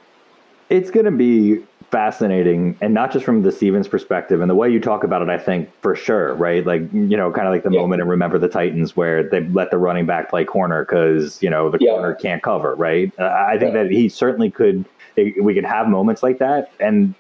It's 0.70 0.90
going 0.90 1.06
to 1.06 1.12
be 1.12 1.64
fascinating, 1.92 2.78
and 2.82 2.94
not 2.94 3.12
just 3.12 3.24
from 3.24 3.44
the 3.44 3.52
Stephens 3.52 3.88
perspective. 3.88 4.42
And 4.42 4.50
the 4.50 4.56
way 4.56 4.70
you 4.70 4.80
talk 4.80 5.04
about 5.04 5.22
it, 5.22 5.30
I 5.30 5.38
think 5.38 5.70
for 5.82 5.96
sure, 5.96 6.34
right? 6.36 6.66
Like 6.66 6.82
you 6.92 7.16
know, 7.16 7.32
kind 7.32 7.48
of 7.48 7.54
like 7.54 7.64
the 7.64 7.72
yeah. 7.72 7.80
moment 7.80 8.02
in 8.02 8.08
Remember 8.08 8.40
the 8.40 8.50
Titans 8.50 8.96
where 8.96 9.28
they 9.30 9.42
let 9.48 9.72
the 9.72 9.78
running 9.78 10.06
back 10.06 10.30
play 10.30 10.44
corner 10.44 10.84
because 10.84 11.42
you 11.44 11.50
know 11.50 11.70
the 11.70 11.78
yeah. 11.80 11.92
corner 11.92 12.16
can't 12.16 12.42
cover, 12.42 12.76
right? 12.76 13.14
Uh, 13.20 13.26
I 13.26 13.58
think 13.58 13.74
yeah. 13.74 13.84
that 13.84 13.92
he 13.92 14.10
certainly 14.10 14.50
could. 14.50 14.86
We 15.16 15.54
could 15.54 15.64
have 15.64 15.88
moments 15.88 16.24
like 16.24 16.40
that, 16.40 16.72
and 16.80 17.16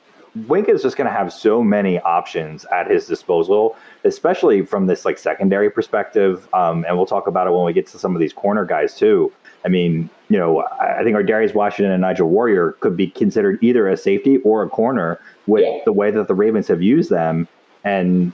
Wink 0.47 0.67
is 0.67 0.81
just 0.81 0.97
going 0.97 1.09
to 1.09 1.15
have 1.15 1.31
so 1.31 1.63
many 1.63 1.99
options 1.99 2.65
at 2.65 2.91
his 2.91 3.07
disposal, 3.07 3.77
especially 4.03 4.65
from 4.65 4.85
this 4.85 5.05
like 5.05 5.17
secondary 5.17 5.69
perspective. 5.69 6.49
Um, 6.53 6.83
and 6.85 6.97
we'll 6.97 7.05
talk 7.05 7.27
about 7.27 7.47
it 7.47 7.51
when 7.51 7.63
we 7.65 7.71
get 7.71 7.87
to 7.87 7.99
some 7.99 8.15
of 8.15 8.19
these 8.19 8.33
corner 8.33 8.65
guys 8.65 8.95
too. 8.95 9.31
I 9.65 9.67
mean, 9.67 10.09
you 10.29 10.37
know, 10.37 10.63
I 10.79 11.03
think 11.03 11.15
Ar'Darius 11.15 11.55
Washington 11.55 11.91
and 11.91 12.01
Nigel 12.01 12.29
Warrior 12.29 12.73
could 12.79 12.95
be 12.95 13.07
considered 13.07 13.57
either 13.63 13.87
a 13.87 13.97
safety 13.97 14.37
or 14.37 14.61
a 14.61 14.69
corner 14.69 15.19
with 15.47 15.63
yeah. 15.63 15.79
the 15.85 15.91
way 15.91 16.11
that 16.11 16.27
the 16.27 16.35
Ravens 16.35 16.67
have 16.67 16.81
used 16.81 17.09
them, 17.09 17.47
and 17.83 18.31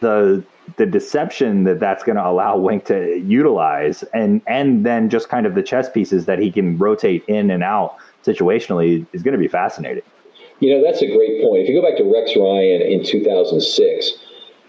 the 0.00 0.42
the 0.76 0.86
deception 0.86 1.64
that 1.64 1.80
that's 1.80 2.02
going 2.04 2.16
to 2.16 2.26
allow 2.26 2.56
Wink 2.56 2.86
to 2.86 3.18
utilize, 3.18 4.02
and 4.14 4.40
and 4.46 4.86
then 4.86 5.10
just 5.10 5.28
kind 5.28 5.46
of 5.46 5.54
the 5.54 5.62
chess 5.62 5.90
pieces 5.90 6.24
that 6.24 6.38
he 6.38 6.50
can 6.50 6.78
rotate 6.78 7.24
in 7.28 7.50
and 7.50 7.62
out 7.62 7.96
situationally 8.24 9.06
is 9.12 9.22
going 9.22 9.32
to 9.32 9.38
be 9.38 9.48
fascinating. 9.48 10.04
You 10.60 10.74
know, 10.74 10.82
that's 10.82 11.02
a 11.02 11.06
great 11.06 11.42
point. 11.42 11.62
If 11.62 11.68
you 11.68 11.80
go 11.80 11.86
back 11.86 11.98
to 11.98 12.04
Rex 12.04 12.36
Ryan 12.36 12.82
in 12.82 13.04
2006, 13.04 14.12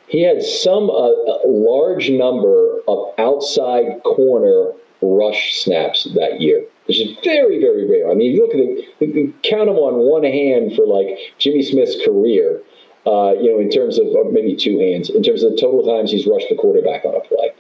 he 0.08 0.24
had 0.24 0.42
some 0.44 0.90
uh, 0.90 1.12
large 1.46 2.10
number 2.10 2.80
of 2.88 3.14
outside 3.20 4.02
corner 4.04 4.72
rush 5.04 5.62
snaps 5.62 6.06
that 6.16 6.42
year, 6.42 6.64
which 6.88 7.00
is 7.00 7.18
very, 7.24 7.60
very 7.60 7.90
rare. 7.90 8.10
I 8.10 8.14
mean, 8.14 8.32
you 8.32 8.42
look 8.42 8.56
at 8.56 9.00
the, 9.00 9.34
count 9.44 9.68
them 9.68 9.78
on 9.78 10.10
one 10.10 10.24
hand 10.24 10.76
for 10.76 10.86
like 10.86 11.18
Jimmy 11.38 11.62
Smith's 11.62 11.98
career, 12.06 12.62
uh, 13.06 13.34
you 13.40 13.52
know, 13.52 13.60
in 13.60 13.70
terms 13.70 14.00
of 14.00 14.08
maybe 14.32 14.56
two 14.56 14.80
hands, 14.80 15.10
in 15.10 15.24
terms 15.24 15.44
of 15.44 15.52
the 15.52 15.58
total 15.58 15.84
times 15.86 16.12
he's 16.12 16.26
rushed 16.26 16.48
the 16.50 16.56
quarterback 16.56 17.06
on 17.06 17.16
a 17.16 17.22
play. 17.22 17.52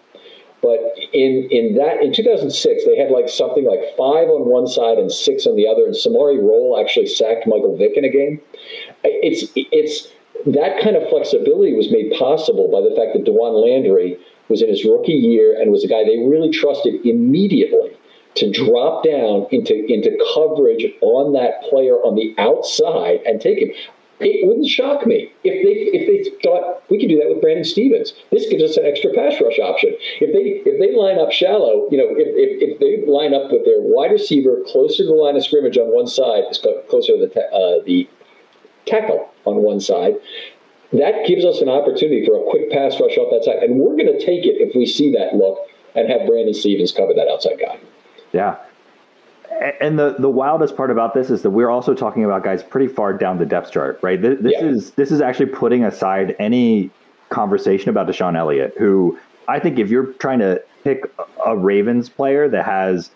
But 0.63 0.79
in 1.11 1.49
in 1.51 1.75
that 1.75 2.01
in 2.01 2.13
2006, 2.13 2.85
they 2.85 2.95
had 2.95 3.11
like 3.11 3.27
something 3.27 3.65
like 3.65 3.83
five 3.99 4.31
on 4.31 4.47
one 4.47 4.65
side 4.65 4.97
and 4.97 5.11
six 5.11 5.45
on 5.45 5.57
the 5.57 5.67
other, 5.67 5.83
and 5.83 5.93
Samari 5.93 6.39
Rolle 6.39 6.79
actually 6.79 7.07
sacked 7.07 7.45
Michael 7.45 7.75
Vick 7.75 7.97
in 7.97 8.05
a 8.05 8.09
game. 8.09 8.39
It's 9.03 9.51
it's 9.55 10.07
that 10.45 10.81
kind 10.81 10.95
of 10.95 11.07
flexibility 11.09 11.73
was 11.73 11.91
made 11.91 12.13
possible 12.17 12.71
by 12.71 12.79
the 12.79 12.95
fact 12.95 13.11
that 13.11 13.27
Dawan 13.27 13.59
Landry 13.59 14.17
was 14.49 14.61
in 14.61 14.69
his 14.69 14.83
rookie 14.85 15.13
year 15.13 15.59
and 15.59 15.71
was 15.71 15.83
a 15.83 15.87
guy 15.87 16.03
they 16.03 16.17
really 16.17 16.51
trusted 16.51 17.05
immediately 17.05 17.91
to 18.35 18.51
drop 18.51 19.03
down 19.03 19.47
into, 19.51 19.73
into 19.91 20.09
coverage 20.33 20.85
on 21.01 21.33
that 21.33 21.61
player 21.69 21.95
on 21.95 22.15
the 22.15 22.33
outside 22.41 23.19
and 23.25 23.39
take 23.39 23.59
him. 23.59 23.69
It 24.19 24.47
wouldn't 24.47 24.67
shock 24.67 25.05
me 25.05 25.31
if 25.43 25.53
they 25.65 25.97
if 25.97 26.03
they 26.07 26.47
thought 26.47 26.83
we 26.89 26.99
could 26.99 27.09
do 27.09 27.17
that 27.17 27.27
with 27.27 27.41
Brandon 27.41 27.65
Stephens. 27.65 28.13
This 28.31 28.47
gives 28.47 28.63
us 28.63 28.77
an 28.77 28.85
extra 28.85 29.11
pass 29.11 29.33
rush 29.41 29.59
option. 29.59 29.97
If 30.21 30.31
they 30.31 30.69
if 30.69 30.79
they 30.79 30.95
line 30.95 31.19
up 31.19 31.31
shallow, 31.31 31.89
you 31.91 31.97
know, 31.97 32.07
if, 32.07 32.29
if, 32.31 32.61
if 32.61 32.79
they 32.79 33.11
line 33.11 33.33
up 33.33 33.51
with 33.51 33.65
their 33.65 33.81
wide 33.81 34.11
receiver 34.11 34.61
closer 34.67 35.03
to 35.03 35.09
the 35.09 35.17
line 35.17 35.35
of 35.35 35.43
scrimmage 35.43 35.77
on 35.77 35.91
one 35.93 36.07
side, 36.07 36.43
closer 36.89 37.17
to 37.17 37.27
the 37.27 37.31
uh, 37.51 37.83
the 37.83 38.07
tackle 38.85 39.29
on 39.45 39.57
one 39.57 39.81
side, 39.81 40.15
that 40.93 41.25
gives 41.27 41.43
us 41.45 41.61
an 41.61 41.69
opportunity 41.69 42.25
for 42.25 42.35
a 42.35 42.49
quick 42.49 42.71
pass 42.71 42.99
rush 42.99 43.17
off 43.17 43.31
that 43.31 43.43
side. 43.43 43.63
And 43.63 43.79
we're 43.79 43.95
going 43.95 44.07
to 44.07 44.19
take 44.19 44.45
it 44.45 44.61
if 44.61 44.75
we 44.75 44.85
see 44.85 45.11
that 45.13 45.35
look 45.35 45.57
and 45.95 46.09
have 46.09 46.27
Brandon 46.27 46.53
Stephens 46.53 46.91
cover 46.91 47.13
that 47.13 47.27
outside 47.27 47.59
guy. 47.59 47.79
Yeah. 48.31 48.57
And 49.79 49.97
the, 49.99 50.15
the 50.17 50.29
wildest 50.29 50.75
part 50.75 50.89
about 50.89 51.13
this 51.13 51.29
is 51.29 51.43
that 51.43 51.51
we're 51.51 51.69
also 51.69 51.93
talking 51.93 52.25
about 52.25 52.43
guys 52.43 52.63
pretty 52.63 52.87
far 52.87 53.13
down 53.13 53.37
the 53.37 53.45
depth 53.45 53.71
chart, 53.71 53.99
right? 54.01 54.21
This, 54.21 54.39
this 54.41 54.53
yeah. 54.53 54.65
is 54.65 54.91
this 54.91 55.11
is 55.11 55.21
actually 55.21 55.47
putting 55.47 55.83
aside 55.83 56.35
any 56.39 56.89
conversation 57.29 57.89
about 57.89 58.07
DeShon 58.07 58.35
Elliott, 58.35 58.73
who 58.77 59.17
I 59.47 59.59
think 59.59 59.79
if 59.79 59.89
you're 59.89 60.13
trying 60.13 60.39
to 60.39 60.61
pick 60.83 61.03
a 61.45 61.55
Ravens 61.55 62.09
player 62.09 62.49
that 62.49 62.65
has 62.65 63.11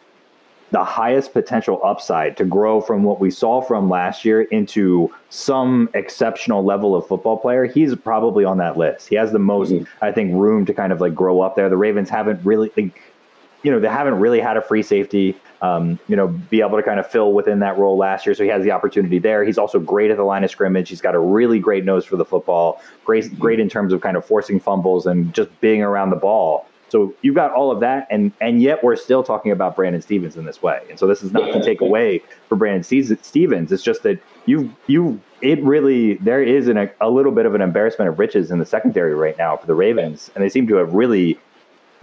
the 0.72 0.84
highest 0.84 1.34
potential 1.34 1.80
upside 1.84 2.36
to 2.38 2.44
grow 2.44 2.82
from 2.82 3.04
what 3.04 3.20
we 3.20 3.32
saw 3.32 3.62
from 3.62 3.90
last 3.90 4.26
year 4.26 4.42
into 4.42 5.14
some 5.30 5.90
exceptional 5.94 6.64
level 6.64 6.96
of 6.96 7.08
football 7.08 7.38
player, 7.38 7.66
he's 7.66 7.96
probably 7.96 8.44
on 8.44 8.58
that 8.58 8.78
list. 8.78 9.08
He 9.08 9.16
has 9.16 9.32
the 9.32 9.40
most, 9.40 9.72
mm-hmm. 9.72 10.04
I 10.04 10.12
think, 10.12 10.34
room 10.34 10.66
to 10.66 10.74
kind 10.74 10.92
of 10.92 11.00
like 11.00 11.16
grow 11.16 11.42
up 11.42 11.56
there. 11.56 11.70
The 11.70 11.78
Ravens 11.78 12.10
haven't 12.10 12.44
really, 12.46 12.72
you 12.76 13.72
know, 13.72 13.80
they 13.80 13.88
haven't 13.88 14.20
really 14.20 14.42
had 14.42 14.58
a 14.58 14.62
free 14.62 14.84
safety, 14.84 15.38
um, 15.62 16.00
you 16.10 16.18
know, 16.18 16.28
be 16.28 16.60
able 16.60 16.78
to 16.78 16.84
kind 16.84 17.00
of 17.00 17.08
fill 17.08 17.32
within 17.32 17.60
that 17.60 17.78
role 17.78 17.98
last 17.98 18.26
year. 18.26 18.36
So 18.36 18.44
he 18.44 18.50
has 18.50 18.64
the 18.64 18.72
opportunity 18.72 19.20
there. 19.20 19.46
He's 19.46 19.58
also 19.58 19.80
great 19.80 20.12
at 20.12 20.18
the 20.18 20.24
line 20.24 20.44
of 20.44 20.52
scrimmage. 20.52 20.90
He's 20.90 21.02
got 21.02 21.16
a 21.16 21.20
really 21.20 21.60
great 21.60 21.86
nose 21.86 22.04
for 22.04 22.18
the 22.18 22.26
football, 22.26 22.82
great, 23.06 23.40
great 23.40 23.62
in 23.62 23.70
terms 23.70 23.94
of 23.94 24.02
kind 24.02 24.18
of 24.18 24.26
forcing 24.26 24.60
fumbles 24.60 25.06
and 25.06 25.34
just 25.34 25.50
being 25.62 25.82
around 25.82 26.10
the 26.10 26.18
ball. 26.18 26.68
So 26.90 27.14
you've 27.22 27.36
got 27.36 27.52
all 27.52 27.72
of 27.72 27.80
that, 27.82 28.08
and 28.10 28.32
and 28.40 28.62
yet 28.62 28.84
we're 28.84 28.96
still 28.96 29.24
talking 29.24 29.52
about 29.52 29.76
Brandon 29.76 30.02
Stephens 30.02 30.38
in 30.38 30.46
this 30.46 30.62
way. 30.62 30.82
And 30.90 30.98
so 30.98 31.08
this 31.08 31.22
is 31.22 31.32
not 31.32 31.52
to 31.52 31.64
take 31.64 31.82
away 31.82 32.22
for 32.48 32.56
Brandon 32.56 32.84
Stephens. 32.84 33.72
It's 33.72 33.84
just 33.84 34.04
that 34.04 34.20
you 34.46 34.74
you 34.88 35.20
it 35.42 35.62
really 35.64 36.16
there 36.16 36.42
is 36.42 36.68
an, 36.68 36.90
a 37.02 37.10
little 37.10 37.32
bit 37.32 37.46
of 37.46 37.56
an 37.56 37.62
embarrassment 37.62 38.10
of 38.10 38.20
riches 38.20 38.52
in 38.52 38.60
the 38.60 38.66
secondary 38.66 39.14
right 39.14 39.38
now 39.38 39.58
for 39.58 39.68
the 39.68 39.76
Ravens, 39.76 40.32
and 40.34 40.44
they 40.44 40.50
seem 40.50 40.68
to 40.68 40.76
have 40.76 40.94
really 40.94 41.40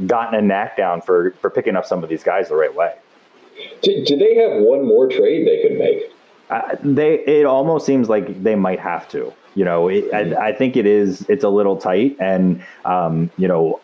gotten 0.06 0.38
a 0.38 0.42
knack 0.42 0.76
down 0.76 1.00
for 1.00 1.32
for 1.40 1.50
picking 1.50 1.76
up 1.76 1.86
some 1.86 2.02
of 2.02 2.10
these 2.10 2.22
guys 2.22 2.48
the 2.48 2.56
right 2.56 2.74
way. 2.74 2.94
Do, 3.82 4.04
do 4.04 4.16
they 4.16 4.34
have 4.36 4.62
one 4.62 4.86
more 4.86 5.08
trade 5.08 5.46
they 5.46 5.62
could 5.62 5.78
make? 5.78 6.10
Uh, 6.50 6.76
they 6.82 7.20
it 7.20 7.46
almost 7.46 7.86
seems 7.86 8.08
like 8.08 8.42
they 8.42 8.54
might 8.54 8.80
have 8.80 9.08
to. 9.08 9.32
You 9.54 9.64
know, 9.64 9.88
it, 9.88 10.12
I, 10.12 10.48
I, 10.48 10.52
think 10.52 10.76
it 10.76 10.84
is. 10.84 11.24
It's 11.28 11.44
a 11.44 11.48
little 11.48 11.76
tight, 11.76 12.16
and 12.18 12.62
um, 12.84 13.30
you 13.38 13.46
know, 13.46 13.80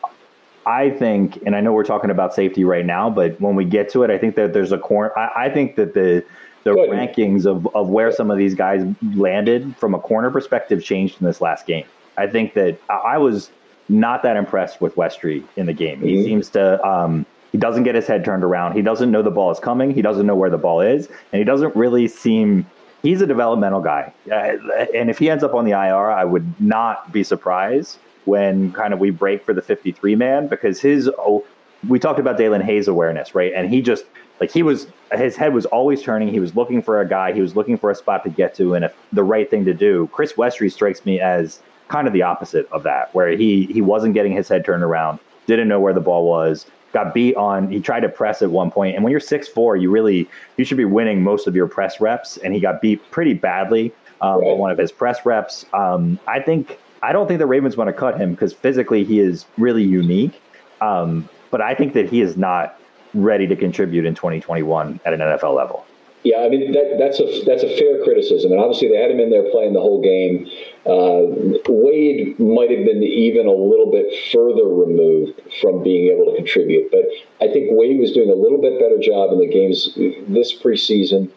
I 0.67 0.91
think, 0.91 1.43
and 1.47 1.57
I 1.57 1.61
know 1.61 1.73
we're 1.73 1.85
talking 1.85 2.11
about 2.11 2.35
safety 2.35 2.65
right 2.65 2.85
now, 2.85 3.09
but 3.09 3.41
when 3.41 3.57
we 3.57 3.65
get 3.65 3.89
to 3.91 4.03
it, 4.03 4.11
I 4.11 4.19
think 4.19 4.35
that 4.37 4.53
there's 4.53 4.73
a 4.73 4.79
corner. 4.79 5.17
I, 5.17 5.47
I, 5.47 5.51
think 5.51 5.77
that 5.77 5.95
the 5.95 6.25
the 6.65 6.75
Good. 6.75 6.91
rankings 6.91 7.47
of, 7.47 7.67
of 7.75 7.89
where 7.89 8.13
some 8.13 8.31
of 8.31 8.37
these 8.37 8.55
guys 8.55 8.85
landed 9.15 9.75
from 9.79 9.95
a 9.95 9.99
corner 9.99 10.31
perspective 10.31 10.85
changed 10.85 11.21
in 11.21 11.27
this 11.27 11.41
last 11.41 11.67
game. 11.67 11.87
I 12.19 12.27
think 12.27 12.53
that 12.55 12.79
I 12.91 13.17
was 13.17 13.51
not 13.89 14.23
that 14.23 14.37
impressed 14.37 14.81
with 14.81 14.95
Westry 14.97 15.43
in 15.57 15.67
the 15.67 15.73
game. 15.73 15.99
Mm-hmm. 15.99 16.07
He 16.07 16.25
seems 16.25 16.51
to 16.51 16.87
um, 16.87 17.25
he 17.53 17.59
doesn't 17.59 17.85
get 17.85 17.95
his 17.95 18.07
head 18.07 18.25
turned 18.25 18.45
around. 18.45 18.75
He 18.75 18.83
doesn't 18.83 19.11
know 19.11 19.23
the 19.23 19.31
ball 19.31 19.51
is 19.51 19.59
coming. 19.59 19.93
He 19.93 20.03
doesn't 20.03 20.27
know 20.27 20.37
where 20.37 20.51
the 20.51 20.59
ball 20.59 20.83
is, 20.83 21.07
and 21.07 21.39
he 21.39 21.45
doesn't 21.45 21.75
really 21.75 22.07
seem. 22.07 22.67
He's 23.03 23.23
a 23.23 23.27
developmental 23.27 23.81
guy, 23.81 24.13
uh, 24.31 24.57
and 24.95 25.09
if 25.09 25.19
he 25.19 25.31
ends 25.31 25.43
up 25.43 25.55
on 25.55 25.65
the 25.65 25.71
IR, 25.71 26.11
I 26.11 26.25
would 26.25 26.61
not 26.61 27.11
be 27.11 27.25
surprised 27.25 27.97
when 28.25 28.73
kind 28.73 28.93
of 28.93 29.01
we 29.01 29.11
break 29.11 29.45
for 29.45 29.55
the 29.55 29.63
53 29.63 30.15
man 30.15 30.47
because 30.47 30.81
his 30.81 31.09
oh, 31.19 31.45
we 31.89 31.99
talked 31.99 32.19
about 32.19 32.39
Daelin 32.39 32.63
Hayes 32.63 32.89
awareness, 32.89 33.35
right? 33.35 33.53
And 33.55 33.69
he 33.69 33.81
just 33.81 34.05
like 34.41 34.51
he 34.51 34.63
was 34.63 34.87
his 35.13 35.37
head 35.37 35.55
was 35.55 35.67
always 35.67 36.03
turning. 36.03 36.29
He 36.29 36.41
was 36.41 36.55
looking 36.57 36.83
for 36.83 37.01
a 37.01 37.09
guy. 37.09 37.33
He 37.33 37.41
was 37.41 37.57
looking 37.57 37.79
for 37.79 37.91
a 37.91 37.95
spot 37.95 38.25
to 38.25 38.31
get 38.31 38.55
to 38.57 38.75
and 38.75 38.87
a, 38.87 38.93
the 39.13 39.25
right 39.25 39.49
thing 39.49 39.65
to 39.65 39.75
do. 39.75 40.09
Chris 40.13 40.35
Westry 40.35 40.73
strikes 40.73 41.05
me 41.05 41.21
as 41.21 41.61
kind 41.89 42.07
of 42.07 42.13
the 42.13 42.23
opposite 42.23 42.69
of 42.71 42.83
that, 42.85 43.15
where 43.15 43.31
he 43.31 43.67
he 43.67 43.81
wasn't 43.81 44.15
getting 44.15 44.33
his 44.33 44.49
head 44.49 44.65
turned 44.65 44.83
around, 44.83 45.19
didn't 45.47 45.69
know 45.69 45.81
where 45.81 45.93
the 45.93 46.01
ball 46.01 46.27
was, 46.27 46.67
got 46.93 47.15
beat 47.15 47.37
on. 47.37 47.71
He 47.71 47.81
tried 47.81 48.01
to 48.01 48.09
press 48.09 48.43
at 48.43 48.51
one 48.51 48.71
point, 48.71 48.95
and 48.95 49.05
when 49.05 49.11
you're 49.11 49.21
six 49.21 49.49
four, 49.49 49.77
you 49.77 49.91
really 49.91 50.29
you 50.57 50.65
should 50.65 50.79
be 50.79 50.85
winning 50.85 51.23
most 51.23 51.47
of 51.47 51.55
your 51.55 51.67
press 51.67 52.01
reps, 52.01 52.37
and 52.39 52.55
he 52.55 52.61
got 52.61 52.81
beat 52.81 53.11
pretty 53.11 53.35
badly 53.35 53.93
um, 54.21 54.41
right. 54.41 54.49
on 54.49 54.59
one 54.59 54.71
of 54.71 54.79
his 54.79 54.93
press 54.93 55.25
reps. 55.25 55.67
Um, 55.73 56.19
I 56.27 56.41
think 56.41 56.79
I 57.03 57.13
don't 57.13 57.27
think 57.27 57.39
the 57.39 57.47
Ravens 57.47 57.77
want 57.77 57.89
to 57.89 57.93
cut 57.93 58.19
him 58.19 58.33
because 58.33 58.53
physically 58.53 59.05
he 59.05 59.21
is 59.21 59.47
really 59.57 59.83
unique. 59.83 60.41
Um, 60.81 61.29
but 61.51 61.61
I 61.61 61.75
think 61.75 61.95
that 61.95 62.09
he 62.09 62.21
is 62.21 62.37
not 62.37 62.79
ready 63.15 63.47
to 63.47 63.57
contribute 63.57 64.05
in 64.05 64.15
2021 64.15 65.01
at 65.05 65.13
an 65.13 65.21
NFL 65.21 65.57
level. 65.57 65.85
Yeah, 66.23 66.41
I 66.45 66.51
mean 66.51 66.73
that, 66.73 66.97
that's 66.99 67.19
a 67.19 67.25
that's 67.47 67.63
a 67.63 67.79
fair 67.79 68.05
criticism, 68.05 68.53
and 68.53 68.61
obviously 68.61 68.89
they 68.89 69.01
had 69.01 69.11
him 69.11 69.21
in 69.21 69.31
there 69.31 69.51
playing 69.51 69.73
the 69.73 69.81
whole 69.81 70.03
game. 70.03 70.47
Uh, 70.85 71.57
Wade 71.67 72.39
might 72.39 72.69
have 72.71 72.85
been 72.85 73.03
even 73.03 73.47
a 73.47 73.53
little 73.53 73.91
bit 73.91 74.13
further 74.31 74.69
removed 74.69 75.41
from 75.63 75.83
being 75.83 76.13
able 76.13 76.31
to 76.31 76.37
contribute, 76.37 76.91
but 76.91 77.09
I 77.41 77.51
think 77.51 77.69
Wade 77.73 77.99
was 77.99 78.13
doing 78.13 78.29
a 78.29 78.35
little 78.35 78.61
bit 78.61 78.79
better 78.79 78.99
job 78.99 79.33
in 79.33 79.39
the 79.39 79.49
games 79.49 79.95
this 80.29 80.53
preseason, 80.53 81.31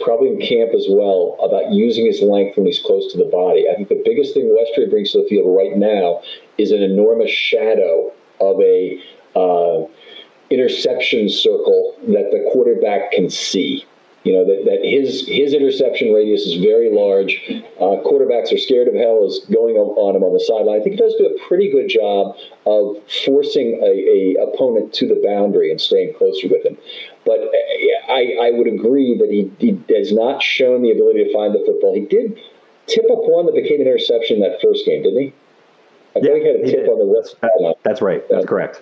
probably 0.00 0.28
in 0.28 0.40
camp 0.40 0.72
as 0.74 0.86
well, 0.88 1.36
about 1.42 1.72
using 1.72 2.06
his 2.06 2.20
length 2.20 2.56
when 2.56 2.66
he's 2.66 2.80
close 2.80 3.10
to 3.12 3.18
the 3.18 3.24
body. 3.24 3.66
I 3.70 3.74
think 3.74 3.88
the 3.88 4.02
biggest 4.04 4.34
thing 4.34 4.44
Westry 4.44 4.88
brings 4.90 5.12
to 5.12 5.22
the 5.22 5.28
field 5.28 5.56
right 5.56 5.76
now 5.76 6.22
is 6.58 6.72
an 6.72 6.82
enormous 6.82 7.30
shadow 7.30 8.12
of 8.40 8.60
a 8.60 9.00
uh, 9.34 9.86
interception 10.50 11.28
circle 11.28 11.96
that 12.08 12.30
the 12.30 12.48
quarterback 12.52 13.12
can 13.12 13.30
see. 13.30 13.84
You 14.24 14.32
know 14.32 14.44
that, 14.44 14.64
that 14.64 14.80
his 14.82 15.28
his 15.28 15.54
interception 15.54 16.12
radius 16.12 16.42
is 16.42 16.54
very 16.60 16.90
large. 16.90 17.38
Uh, 17.78 18.02
quarterbacks 18.02 18.52
are 18.52 18.58
scared 18.58 18.88
of 18.88 18.94
hell 18.94 19.24
is 19.24 19.46
going 19.54 19.76
on 19.76 20.16
him 20.16 20.24
on 20.24 20.32
the 20.34 20.40
sideline. 20.40 20.80
I 20.80 20.82
think 20.82 20.96
he 20.96 21.00
does 21.00 21.14
do 21.14 21.30
a 21.30 21.46
pretty 21.46 21.70
good 21.70 21.88
job 21.88 22.34
of 22.66 22.96
forcing 23.24 23.78
a, 23.78 23.86
a 23.86 24.50
opponent 24.50 24.92
to 24.94 25.06
the 25.06 25.22
boundary 25.24 25.70
and 25.70 25.80
staying 25.80 26.14
closer 26.18 26.48
with 26.48 26.66
him. 26.66 26.76
But 27.26 27.40
uh, 27.40 28.12
I, 28.12 28.36
I 28.40 28.50
would 28.52 28.68
agree 28.68 29.18
that 29.18 29.28
he, 29.28 29.50
he 29.58 29.94
has 29.94 30.12
not 30.12 30.42
shown 30.42 30.82
the 30.82 30.92
ability 30.92 31.24
to 31.24 31.32
find 31.32 31.52
the 31.52 31.62
football. 31.66 31.92
He 31.94 32.06
did 32.06 32.38
tip 32.86 33.04
up 33.10 33.18
one 33.22 33.46
that 33.46 33.54
became 33.54 33.80
an 33.80 33.88
interception 33.88 34.40
that 34.40 34.60
first 34.62 34.86
game, 34.86 35.02
didn't 35.02 35.20
he? 35.20 35.34
I 36.14 36.20
yeah, 36.22 36.32
think 36.32 36.42
he 36.42 36.48
had 36.48 36.60
a 36.60 36.70
tip 36.70 36.88
on 36.88 36.98
the 36.98 37.04
west. 37.04 37.34
That's 37.82 38.00
right. 38.00 38.26
That's 38.30 38.46
correct. 38.46 38.80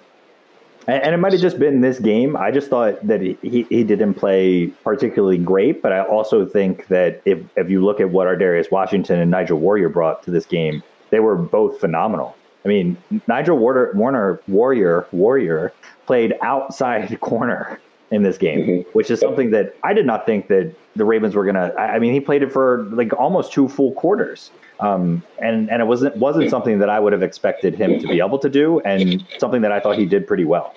And, 0.87 1.15
it 1.15 1.17
might 1.17 1.33
have 1.33 1.41
just 1.41 1.59
been 1.59 1.81
this 1.81 1.99
game. 1.99 2.37
I 2.37 2.51
just 2.51 2.69
thought 2.69 3.05
that 3.07 3.23
he, 3.23 3.39
he, 3.41 3.63
he, 3.65 3.85
didn't 3.85 4.15
play 4.15 4.67
particularly 4.85 5.39
great, 5.39 5.81
but 5.81 5.93
I 5.93 6.01
also 6.03 6.45
think 6.45 6.87
that 6.89 7.23
if, 7.25 7.39
if 7.57 7.71
you 7.71 7.83
look 7.83 8.01
at 8.01 8.11
what 8.11 8.27
Ar'Darius 8.27 8.71
Washington 8.71 9.19
and 9.19 9.31
Nigel 9.31 9.59
Warrior 9.59 9.89
brought 9.89 10.23
to 10.25 10.31
this 10.31 10.45
game, 10.45 10.83
they 11.09 11.21
were 11.21 11.37
both 11.37 11.81
phenomenal. 11.81 12.37
I 12.65 12.69
mean, 12.69 12.97
Nigel 13.27 13.59
Warner, 13.59 13.93
Warner 13.95 14.41
Warrior 14.47 15.07
Warrior 15.13 15.73
played 16.07 16.35
outside 16.43 17.19
corner 17.21 17.81
in 18.11 18.23
this 18.23 18.39
game, 18.39 18.61
mm-hmm. 18.61 18.91
which 18.93 19.11
is 19.11 19.21
something 19.21 19.51
that 19.51 19.75
I 19.83 19.93
did 19.93 20.07
not 20.07 20.27
think 20.27 20.49
that 20.49 20.75
the 20.97 21.05
Ravens 21.05 21.35
were 21.35 21.45
gonna. 21.45 21.73
I 21.77 21.99
mean, 21.99 22.13
he 22.13 22.21
played 22.21 22.43
it 22.43 22.53
for 22.53 22.85
like 22.93 23.13
almost 23.15 23.53
two 23.53 23.69
full 23.69 23.93
quarters, 23.93 24.51
um, 24.81 25.23
and 25.39 25.71
and 25.71 25.83
it 25.83 25.87
wasn't 25.87 26.17
wasn't 26.17 26.51
something 26.51 26.79
that 26.79 26.89
I 26.89 27.01
would 27.01 27.13
have 27.13 27.23
expected 27.23 27.75
him 27.75 27.99
to 28.01 28.07
be 28.07 28.21
able 28.21 28.39
to 28.39 28.49
do, 28.49 28.81
and 28.81 29.25
something 29.39 29.63
that 29.63 29.73
I 29.73 29.81
thought 29.81 29.99
he 29.99 30.07
did 30.07 30.27
pretty 30.27 30.45
well. 30.45 30.75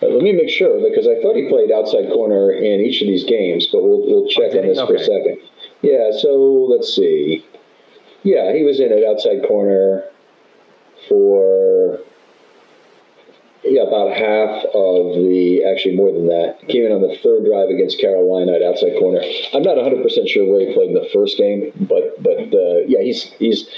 But 0.00 0.12
let 0.12 0.22
me 0.22 0.32
make 0.32 0.48
sure 0.48 0.80
because 0.88 1.08
I 1.08 1.20
thought 1.20 1.34
he 1.34 1.48
played 1.48 1.72
outside 1.72 2.08
corner 2.12 2.52
in 2.52 2.80
each 2.80 3.02
of 3.02 3.08
these 3.08 3.24
games, 3.24 3.66
but 3.70 3.82
we'll 3.82 4.06
we'll 4.06 4.28
check 4.28 4.50
okay, 4.50 4.60
on 4.60 4.68
this 4.68 4.78
okay. 4.78 4.92
for 4.92 4.96
a 4.96 5.04
second. 5.04 5.38
Yeah, 5.82 6.10
so 6.16 6.66
let's 6.70 6.94
see. 6.94 7.44
Yeah, 8.22 8.52
he 8.52 8.62
was 8.62 8.80
in 8.80 8.92
an 8.92 9.04
outside 9.08 9.46
corner 9.46 10.04
for 11.08 11.67
yeah, 13.70 13.82
about 13.82 14.16
half 14.16 14.64
of 14.74 15.14
the, 15.14 15.64
actually 15.64 15.96
more 15.96 16.12
than 16.12 16.26
that, 16.26 16.58
came 16.68 16.84
in 16.84 16.92
on 16.92 17.02
the 17.02 17.16
third 17.22 17.44
drive 17.44 17.68
against 17.68 18.00
Carolina 18.00 18.52
at 18.52 18.62
outside 18.62 18.98
corner. 18.98 19.20
I'm 19.54 19.62
not 19.62 19.76
100 19.76 20.02
percent 20.02 20.28
sure 20.28 20.46
where 20.46 20.66
he 20.66 20.72
played 20.72 20.90
in 20.90 20.98
the 20.98 21.08
first 21.12 21.38
game, 21.38 21.72
but 21.88 22.20
but 22.22 22.52
uh, 22.52 22.84
yeah, 22.86 23.02
he's 23.02 23.32
he's. 23.38 23.68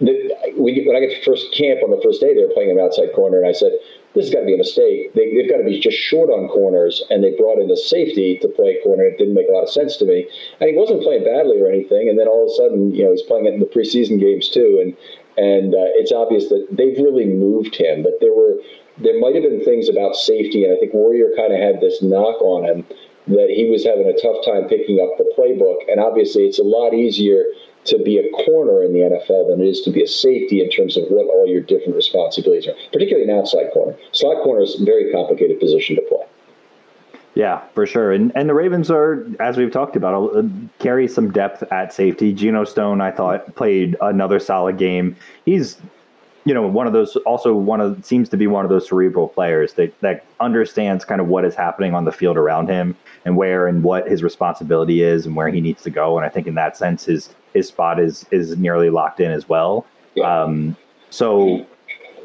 The, 0.00 0.32
when 0.56 0.96
I 0.96 1.00
got 1.04 1.12
to 1.12 1.22
first 1.24 1.52
camp 1.52 1.84
on 1.84 1.90
the 1.92 2.00
first 2.00 2.24
day, 2.24 2.32
they 2.32 2.40
were 2.40 2.54
playing 2.56 2.70
him 2.70 2.80
outside 2.80 3.12
corner, 3.12 3.36
and 3.36 3.46
I 3.46 3.52
said, 3.52 3.72
"This 4.14 4.24
has 4.24 4.32
got 4.32 4.40
to 4.40 4.48
be 4.48 4.54
a 4.54 4.56
mistake. 4.56 5.12
They, 5.12 5.28
have 5.44 5.50
got 5.50 5.60
to 5.60 5.68
be 5.68 5.78
just 5.78 5.98
short 5.98 6.30
on 6.30 6.48
corners, 6.48 7.04
and 7.10 7.22
they 7.22 7.36
brought 7.36 7.60
in 7.60 7.68
the 7.68 7.76
safety 7.76 8.38
to 8.40 8.48
play 8.48 8.80
corner. 8.82 9.04
It 9.04 9.18
didn't 9.18 9.34
make 9.34 9.48
a 9.48 9.52
lot 9.52 9.64
of 9.64 9.70
sense 9.70 9.98
to 9.98 10.06
me, 10.06 10.24
and 10.60 10.70
he 10.70 10.74
wasn't 10.74 11.02
playing 11.02 11.24
badly 11.24 11.60
or 11.60 11.68
anything. 11.68 12.08
And 12.08 12.18
then 12.18 12.28
all 12.28 12.48
of 12.48 12.50
a 12.50 12.56
sudden, 12.56 12.94
you 12.96 13.04
know, 13.04 13.12
he's 13.12 13.28
playing 13.28 13.44
it 13.44 13.54
in 13.54 13.60
the 13.60 13.68
preseason 13.68 14.18
games 14.18 14.48
too, 14.48 14.80
and 14.80 14.96
and 15.38 15.74
uh, 15.74 15.94
it's 15.94 16.10
obvious 16.10 16.48
that 16.48 16.66
they've 16.72 16.98
really 16.98 17.26
moved 17.26 17.76
him. 17.76 18.02
But 18.02 18.18
there 18.20 18.32
were 18.32 18.56
there 19.00 19.18
might 19.20 19.34
have 19.34 19.44
been 19.44 19.64
things 19.64 19.88
about 19.88 20.16
safety, 20.16 20.64
and 20.64 20.74
I 20.74 20.78
think 20.78 20.92
Warrior 20.92 21.30
kind 21.36 21.52
of 21.52 21.60
had 21.60 21.80
this 21.80 22.02
knock 22.02 22.40
on 22.42 22.64
him 22.64 22.84
that 23.28 23.50
he 23.50 23.68
was 23.70 23.84
having 23.84 24.06
a 24.06 24.16
tough 24.16 24.44
time 24.44 24.68
picking 24.68 25.00
up 25.00 25.16
the 25.18 25.30
playbook. 25.36 25.90
And 25.90 26.00
obviously, 26.00 26.44
it's 26.44 26.58
a 26.58 26.64
lot 26.64 26.94
easier 26.94 27.44
to 27.84 27.98
be 28.02 28.18
a 28.18 28.28
corner 28.44 28.82
in 28.82 28.92
the 28.92 29.00
NFL 29.00 29.48
than 29.48 29.60
it 29.60 29.68
is 29.68 29.80
to 29.82 29.90
be 29.90 30.02
a 30.02 30.06
safety 30.06 30.62
in 30.62 30.70
terms 30.70 30.96
of 30.96 31.04
what 31.08 31.26
all 31.26 31.46
your 31.46 31.60
different 31.60 31.94
responsibilities 31.94 32.66
are, 32.66 32.74
particularly 32.92 33.28
an 33.28 33.36
outside 33.36 33.70
corner. 33.72 33.96
Slot 34.12 34.42
corner 34.42 34.62
is 34.62 34.80
a 34.80 34.84
very 34.84 35.12
complicated 35.12 35.60
position 35.60 35.96
to 35.96 36.02
play. 36.02 36.24
Yeah, 37.34 37.62
for 37.72 37.86
sure. 37.86 38.12
And 38.12 38.32
and 38.34 38.48
the 38.48 38.54
Ravens 38.54 38.90
are, 38.90 39.24
as 39.38 39.56
we've 39.56 39.70
talked 39.70 39.94
about, 39.94 40.44
carry 40.80 41.06
some 41.06 41.30
depth 41.30 41.62
at 41.70 41.92
safety. 41.92 42.32
Geno 42.32 42.64
Stone, 42.64 43.00
I 43.00 43.12
thought, 43.12 43.54
played 43.54 43.96
another 44.00 44.40
solid 44.40 44.76
game. 44.76 45.16
He's 45.44 45.78
you 46.48 46.54
know, 46.54 46.66
one 46.66 46.86
of 46.86 46.94
those 46.94 47.14
also 47.26 47.52
one 47.52 47.82
of 47.82 48.02
seems 48.02 48.30
to 48.30 48.38
be 48.38 48.46
one 48.46 48.64
of 48.64 48.70
those 48.70 48.88
cerebral 48.88 49.28
players 49.28 49.74
that 49.74 49.92
that 50.00 50.24
understands 50.40 51.04
kind 51.04 51.20
of 51.20 51.26
what 51.28 51.44
is 51.44 51.54
happening 51.54 51.92
on 51.92 52.06
the 52.06 52.10
field 52.10 52.38
around 52.38 52.70
him 52.70 52.96
and 53.26 53.36
where 53.36 53.66
and 53.66 53.84
what 53.84 54.08
his 54.08 54.22
responsibility 54.22 55.02
is 55.02 55.26
and 55.26 55.36
where 55.36 55.50
he 55.50 55.60
needs 55.60 55.82
to 55.82 55.90
go. 55.90 56.16
And 56.16 56.24
I 56.24 56.30
think 56.30 56.46
in 56.46 56.54
that 56.54 56.74
sense, 56.74 57.04
his 57.04 57.34
his 57.52 57.68
spot 57.68 58.00
is 58.00 58.24
is 58.30 58.56
nearly 58.56 58.88
locked 58.88 59.20
in 59.20 59.30
as 59.30 59.46
well. 59.46 59.84
Um, 60.24 60.74
so, 61.10 61.66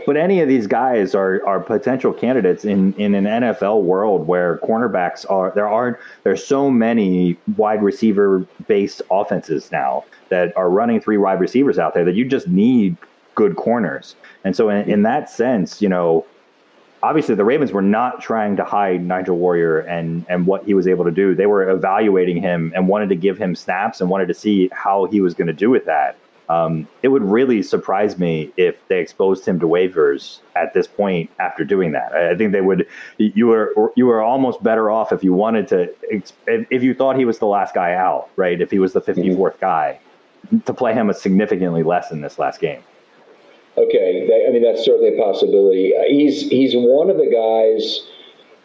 but 0.06 0.16
any 0.16 0.40
of 0.40 0.48
these 0.48 0.68
guys 0.68 1.14
are 1.14 1.46
are 1.46 1.60
potential 1.60 2.14
candidates 2.14 2.64
in 2.64 2.94
in 2.94 3.16
an 3.16 3.26
NFL 3.26 3.84
world 3.84 4.26
where 4.26 4.60
cornerbacks 4.60 5.30
are 5.30 5.52
there 5.54 5.68
are 5.68 6.00
there's 6.24 6.48
so 6.48 6.72
many 6.72 7.36
wide 7.58 7.84
receiver 7.84 8.48
based 8.70 9.02
offenses 9.12 9.70
now 9.70 10.06
that 10.30 10.56
are 10.56 10.70
running 10.70 11.02
three 11.02 11.18
wide 11.18 11.42
receivers 11.42 11.78
out 11.78 11.94
there 11.94 12.06
that 12.06 12.16
you 12.16 12.24
just 12.24 12.48
need 12.48 12.96
good 13.36 13.56
corners. 13.56 14.16
And 14.44 14.56
so, 14.56 14.70
in, 14.70 14.90
in 14.90 15.04
that 15.04 15.30
sense, 15.30 15.82
you 15.82 15.90
know, 15.90 16.26
obviously 17.04 17.36
the 17.36 17.44
Ravens 17.44 17.72
were 17.72 17.82
not 17.82 18.22
trying 18.22 18.56
to 18.56 18.64
hide 18.64 19.04
Nigel 19.06 19.38
Warrior 19.38 19.80
and 19.80 20.26
and 20.30 20.48
what 20.48 20.66
he 20.66 20.74
was 20.74 20.88
able 20.88 21.06
to 21.06 21.12
do. 21.12 21.36
They 21.36 21.46
were 21.46 21.70
evaluating 21.70 22.42
him 22.42 22.72
and 22.76 22.88
wanted 22.88 23.10
to 23.10 23.16
give 23.16 23.38
him 23.38 23.56
snaps 23.56 24.02
and 24.02 24.10
wanted 24.10 24.28
to 24.30 24.34
see 24.34 24.70
how 24.72 25.06
he 25.06 25.22
was 25.22 25.34
going 25.34 25.48
to 25.48 25.54
do 25.54 25.70
with 25.70 25.86
that. 25.86 26.18
Um, 26.50 26.88
it 27.02 27.08
would 27.08 27.24
really 27.24 27.64
surprise 27.64 28.20
me 28.20 28.52
if 28.58 28.76
they 28.88 29.00
exposed 29.00 29.46
him 29.46 29.60
to 29.62 29.66
waivers 29.66 30.40
at 30.56 30.74
this 30.74 30.88
point 30.88 31.30
after 31.40 31.64
doing 31.64 31.94
that. 31.94 32.14
I 32.14 32.36
think 32.36 32.52
they 32.52 32.62
would. 32.62 32.88
You 33.18 33.48
were 33.48 33.92
you 33.96 34.06
were 34.06 34.22
almost 34.22 34.64
better 34.64 34.90
off 34.90 35.12
if 35.12 35.24
you 35.24 35.34
wanted 35.34 35.68
to 35.70 35.94
if 36.48 36.84
you 36.84 36.94
thought 36.94 37.18
he 37.18 37.26
was 37.26 37.40
the 37.40 37.48
last 37.48 37.74
guy 37.74 37.94
out, 37.94 38.30
right? 38.36 38.60
If 38.60 38.72
he 38.72 38.80
was 38.80 38.94
the 38.94 39.02
54th 39.02 39.60
guy, 39.60 40.00
to 40.66 40.74
play 40.74 40.94
him 40.94 41.10
a 41.10 41.14
significantly 41.14 41.84
less 41.84 42.12
in 42.12 42.22
this 42.22 42.40
last 42.40 42.60
game. 42.60 42.84
Okay, 43.78 44.28
that, 44.30 44.46
I 44.48 44.54
mean 44.54 44.62
that's 44.62 44.86
certainly 44.86 45.18
a 45.18 45.22
possibility. 45.22 45.94
Uh, 45.98 46.06
he's 46.06 46.50
he's 46.50 46.74
one 46.76 47.10
of 47.10 47.18
the 47.18 47.30
guys. 47.30 48.06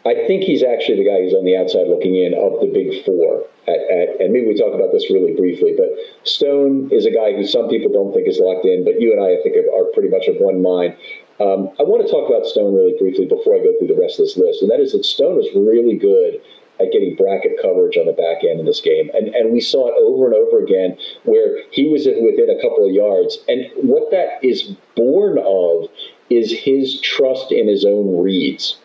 I 0.05 0.15
think 0.27 0.43
he's 0.43 0.63
actually 0.63 1.03
the 1.03 1.09
guy 1.09 1.19
who's 1.21 1.33
on 1.33 1.43
the 1.43 1.57
outside 1.57 1.89
looking 1.89 2.15
in 2.15 2.31
of 2.37 2.61
the 2.61 2.69
big 2.71 3.03
four. 3.03 3.43
At, 3.67 3.81
at, 3.89 4.07
and 4.21 4.31
maybe 4.31 4.47
we 4.47 4.55
talk 4.55 4.73
about 4.73 4.93
this 4.93 5.11
really 5.11 5.35
briefly, 5.35 5.75
but 5.75 5.91
Stone 6.23 6.89
is 6.93 7.05
a 7.05 7.11
guy 7.11 7.35
who 7.35 7.45
some 7.45 7.67
people 7.67 7.91
don't 7.91 8.13
think 8.13 8.25
is 8.25 8.39
locked 8.39 8.65
in, 8.65 8.85
but 8.85 9.01
you 9.01 9.11
and 9.11 9.19
I, 9.21 9.37
I 9.37 9.39
think, 9.43 9.59
are 9.59 9.85
pretty 9.93 10.09
much 10.09 10.25
of 10.25 10.39
one 10.39 10.63
mind. 10.63 10.95
Um, 11.37 11.69
I 11.77 11.83
want 11.83 12.01
to 12.01 12.09
talk 12.09 12.25
about 12.31 12.47
Stone 12.47 12.73
really 12.73 12.95
briefly 12.97 13.27
before 13.27 13.53
I 13.55 13.61
go 13.61 13.75
through 13.77 13.91
the 13.91 13.99
rest 13.99 14.17
of 14.17 14.25
this 14.25 14.39
list, 14.39 14.63
and 14.63 14.71
that 14.71 14.79
is 14.79 14.93
that 14.93 15.03
Stone 15.05 15.37
is 15.37 15.51
really 15.53 15.99
good 15.99 16.41
at 16.79 16.91
getting 16.91 17.15
bracket 17.15 17.53
coverage 17.61 17.97
on 17.97 18.05
the 18.05 18.13
back 18.13 18.43
end 18.43 18.59
in 18.59 18.65
this 18.65 18.81
game. 18.81 19.09
And, 19.13 19.27
and 19.29 19.51
we 19.51 19.59
saw 19.59 19.87
it 19.87 19.95
over 19.97 20.25
and 20.25 20.35
over 20.35 20.63
again 20.63 20.97
where 21.23 21.63
he 21.71 21.87
was 21.87 22.05
within 22.05 22.49
a 22.49 22.61
couple 22.61 22.85
of 22.85 22.93
yards. 22.93 23.39
And 23.47 23.65
what 23.75 24.11
that 24.11 24.43
is 24.43 24.75
born 24.95 25.37
of 25.37 25.89
is 26.29 26.51
his 26.51 26.99
trust 27.01 27.51
in 27.51 27.67
his 27.67 27.85
own 27.85 28.21
reads. 28.21 28.77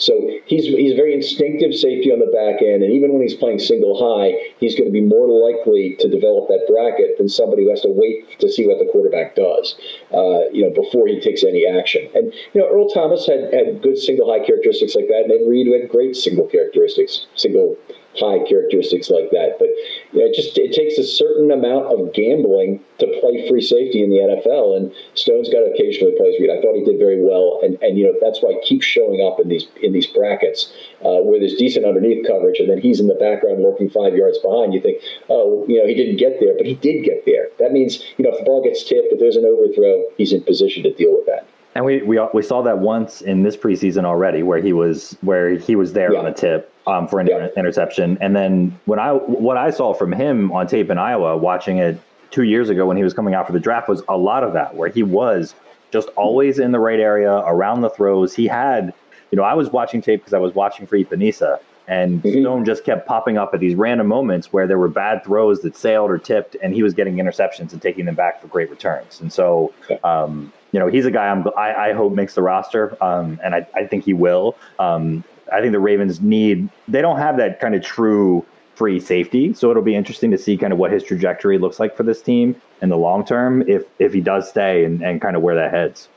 So 0.00 0.16
he's 0.46 0.64
he's 0.64 0.96
very 0.96 1.12
instinctive 1.12 1.74
safety 1.74 2.10
on 2.10 2.18
the 2.18 2.32
back 2.32 2.62
end, 2.64 2.82
and 2.82 2.90
even 2.92 3.12
when 3.12 3.20
he's 3.20 3.34
playing 3.34 3.58
single 3.60 4.00
high, 4.00 4.32
he's 4.58 4.74
going 4.74 4.88
to 4.88 4.92
be 4.92 5.04
more 5.04 5.28
likely 5.28 5.94
to 6.00 6.08
develop 6.08 6.48
that 6.48 6.64
bracket 6.66 7.18
than 7.18 7.28
somebody 7.28 7.64
who 7.64 7.70
has 7.70 7.82
to 7.82 7.92
wait 7.92 8.40
to 8.40 8.50
see 8.50 8.66
what 8.66 8.78
the 8.80 8.88
quarterback 8.90 9.36
does, 9.36 9.76
uh, 10.12 10.48
you 10.56 10.64
know, 10.64 10.72
before 10.72 11.06
he 11.06 11.20
takes 11.20 11.44
any 11.44 11.68
action. 11.68 12.08
And 12.14 12.32
you 12.54 12.60
know, 12.60 12.68
Earl 12.72 12.88
Thomas 12.88 13.26
had, 13.26 13.52
had 13.52 13.82
good 13.82 13.98
single 13.98 14.24
high 14.24 14.44
characteristics 14.44 14.96
like 14.96 15.08
that, 15.08 15.28
and 15.28 15.32
Ed 15.32 15.44
Reed 15.44 15.68
had 15.68 15.92
great 15.92 16.16
single 16.16 16.48
characteristics, 16.48 17.26
single 17.36 17.76
high 18.18 18.42
characteristics 18.48 19.08
like 19.10 19.30
that. 19.30 19.56
But 19.58 19.68
you 20.12 20.18
know, 20.20 20.26
it 20.26 20.34
just 20.34 20.56
it 20.58 20.72
takes 20.72 20.98
a 20.98 21.04
certain 21.04 21.50
amount 21.50 21.86
of 21.92 22.12
gambling 22.12 22.80
to 22.98 23.06
play 23.20 23.46
free 23.48 23.62
safety 23.62 24.02
in 24.02 24.10
the 24.10 24.18
NFL. 24.18 24.76
And 24.76 24.92
Stone's 25.14 25.48
got 25.48 25.60
to 25.60 25.70
occasionally 25.70 26.14
play 26.16 26.34
read. 26.40 26.50
I 26.50 26.60
thought 26.60 26.74
he 26.74 26.84
did 26.84 26.98
very 26.98 27.22
well, 27.22 27.60
and 27.62 27.78
and 27.82 27.98
you 27.98 28.04
know 28.06 28.14
that's 28.20 28.42
why 28.42 28.52
he 28.58 28.60
keeps 28.66 28.84
showing 28.86 29.22
up 29.22 29.38
in 29.38 29.48
these 29.48 29.66
in 29.82 29.92
these 29.92 30.06
brackets 30.06 30.72
uh, 31.04 31.22
where 31.22 31.38
there's 31.38 31.54
decent 31.54 31.86
underneath 31.86 32.26
coverage, 32.26 32.58
and 32.58 32.68
then 32.68 32.80
he's 32.80 32.98
in 32.98 33.06
the 33.06 33.14
background 33.14 33.62
lurking 33.62 33.90
five 33.90 34.14
yards 34.14 34.38
behind. 34.38 34.74
You 34.74 34.80
think, 34.80 34.98
oh, 35.28 35.64
you 35.68 35.78
know, 35.78 35.86
he 35.86 35.94
didn't 35.94 36.16
get 36.16 36.40
there, 36.40 36.54
but 36.56 36.66
he 36.66 36.74
did 36.74 37.04
get 37.04 37.24
there. 37.26 37.48
That 37.58 37.72
means 37.72 38.02
you 38.18 38.24
know 38.24 38.30
if 38.32 38.38
the 38.38 38.44
ball 38.44 38.62
gets 38.62 38.82
tipped, 38.82 39.12
if 39.12 39.20
there's 39.20 39.36
an 39.36 39.44
overthrow, 39.44 40.02
he's 40.18 40.32
in 40.32 40.42
position 40.42 40.82
to 40.82 40.92
deal 40.94 41.12
with 41.14 41.26
that. 41.26 41.46
And 41.76 41.84
we, 41.84 42.02
we 42.02 42.18
we 42.34 42.42
saw 42.42 42.62
that 42.62 42.78
once 42.80 43.22
in 43.22 43.44
this 43.44 43.56
preseason 43.56 44.04
already, 44.04 44.42
where 44.42 44.60
he 44.60 44.72
was 44.72 45.16
where 45.20 45.56
he 45.56 45.76
was 45.76 45.92
there 45.92 46.12
Yeah. 46.12 46.18
on 46.18 46.26
a 46.26 46.34
tip 46.34 46.69
um, 46.86 47.06
for 47.08 47.20
an 47.20 47.26
Yeah. 47.26 47.36
inter- 47.44 47.52
interception, 47.56 48.18
and 48.20 48.34
then 48.34 48.78
when 48.86 48.98
I 48.98 49.12
what 49.12 49.56
I 49.56 49.70
saw 49.70 49.92
from 49.94 50.12
him 50.12 50.50
on 50.52 50.66
tape 50.66 50.90
in 50.90 50.98
Iowa, 50.98 51.36
watching 51.36 51.78
it 51.78 51.98
two 52.30 52.44
years 52.44 52.68
ago 52.70 52.86
when 52.86 52.96
he 52.96 53.02
was 53.04 53.12
coming 53.14 53.34
out 53.34 53.46
for 53.46 53.52
the 53.52 53.60
draft, 53.60 53.88
was 53.88 54.02
a 54.08 54.16
lot 54.16 54.44
of 54.44 54.52
that, 54.54 54.74
where 54.76 54.88
he 54.88 55.02
was 55.02 55.54
just 55.90 56.08
always 56.16 56.58
in 56.58 56.70
the 56.72 56.78
right 56.78 57.00
area 57.00 57.32
around 57.46 57.80
the 57.80 57.90
throws. 57.90 58.34
He 58.34 58.46
had, 58.46 58.92
you 59.32 59.36
know, 59.36 59.42
I 59.42 59.54
was 59.54 59.70
watching 59.70 60.00
tape 60.00 60.20
because 60.20 60.32
I 60.32 60.38
was 60.38 60.54
watching 60.54 60.86
for 60.86 60.96
Epenesa, 60.96 61.58
and 61.88 62.22
Mhm. 62.22 62.42
Stone 62.42 62.64
just 62.64 62.84
kept 62.84 63.06
popping 63.08 63.36
up 63.36 63.52
at 63.52 63.58
these 63.60 63.74
random 63.74 64.06
moments 64.06 64.52
where 64.52 64.68
there 64.68 64.78
were 64.78 64.88
bad 64.88 65.24
throws 65.24 65.60
that 65.62 65.74
sailed 65.76 66.08
or 66.10 66.18
tipped, 66.18 66.56
and 66.62 66.72
he 66.72 66.82
was 66.84 66.94
getting 66.94 67.16
interceptions 67.16 67.72
and 67.72 67.82
taking 67.82 68.04
them 68.04 68.14
back 68.14 68.40
for 68.40 68.46
great 68.46 68.70
returns. 68.70 69.20
And 69.20 69.32
so, 69.32 69.72
um, 70.04 70.52
you 70.70 70.78
know, 70.78 70.86
he's 70.86 71.04
a 71.04 71.10
guy 71.10 71.26
I'm, 71.26 71.44
I, 71.58 71.74
I 71.88 71.92
hope 71.92 72.12
makes 72.14 72.34
the 72.36 72.42
roster, 72.42 72.96
um, 73.02 73.40
and 73.42 73.56
I, 73.56 73.66
I 73.74 73.86
think 73.86 74.04
he 74.04 74.12
will. 74.14 74.54
Um, 74.78 75.24
I 75.52 75.60
think 75.60 75.72
the 75.72 75.80
Ravens 75.80 76.20
need, 76.20 76.68
they 76.88 77.02
don't 77.02 77.18
have 77.18 77.36
that 77.38 77.60
kind 77.60 77.74
of 77.74 77.82
true 77.82 78.44
free 78.74 78.98
safety. 78.98 79.52
So 79.52 79.70
it'll 79.70 79.82
be 79.82 79.94
interesting 79.94 80.30
to 80.30 80.38
see 80.38 80.56
kind 80.56 80.72
of 80.72 80.78
what 80.78 80.90
his 80.90 81.04
trajectory 81.04 81.58
looks 81.58 81.78
like 81.78 81.96
for 81.96 82.02
this 82.02 82.22
team 82.22 82.56
in 82.80 82.88
the 82.88 82.96
long 82.96 83.26
term 83.26 83.62
if, 83.68 83.84
if 83.98 84.12
he 84.12 84.20
does 84.20 84.48
stay 84.48 84.84
and, 84.84 85.02
and 85.02 85.20
kind 85.20 85.36
of 85.36 85.42
where 85.42 85.54
that 85.54 85.70
heads. 85.70 86.08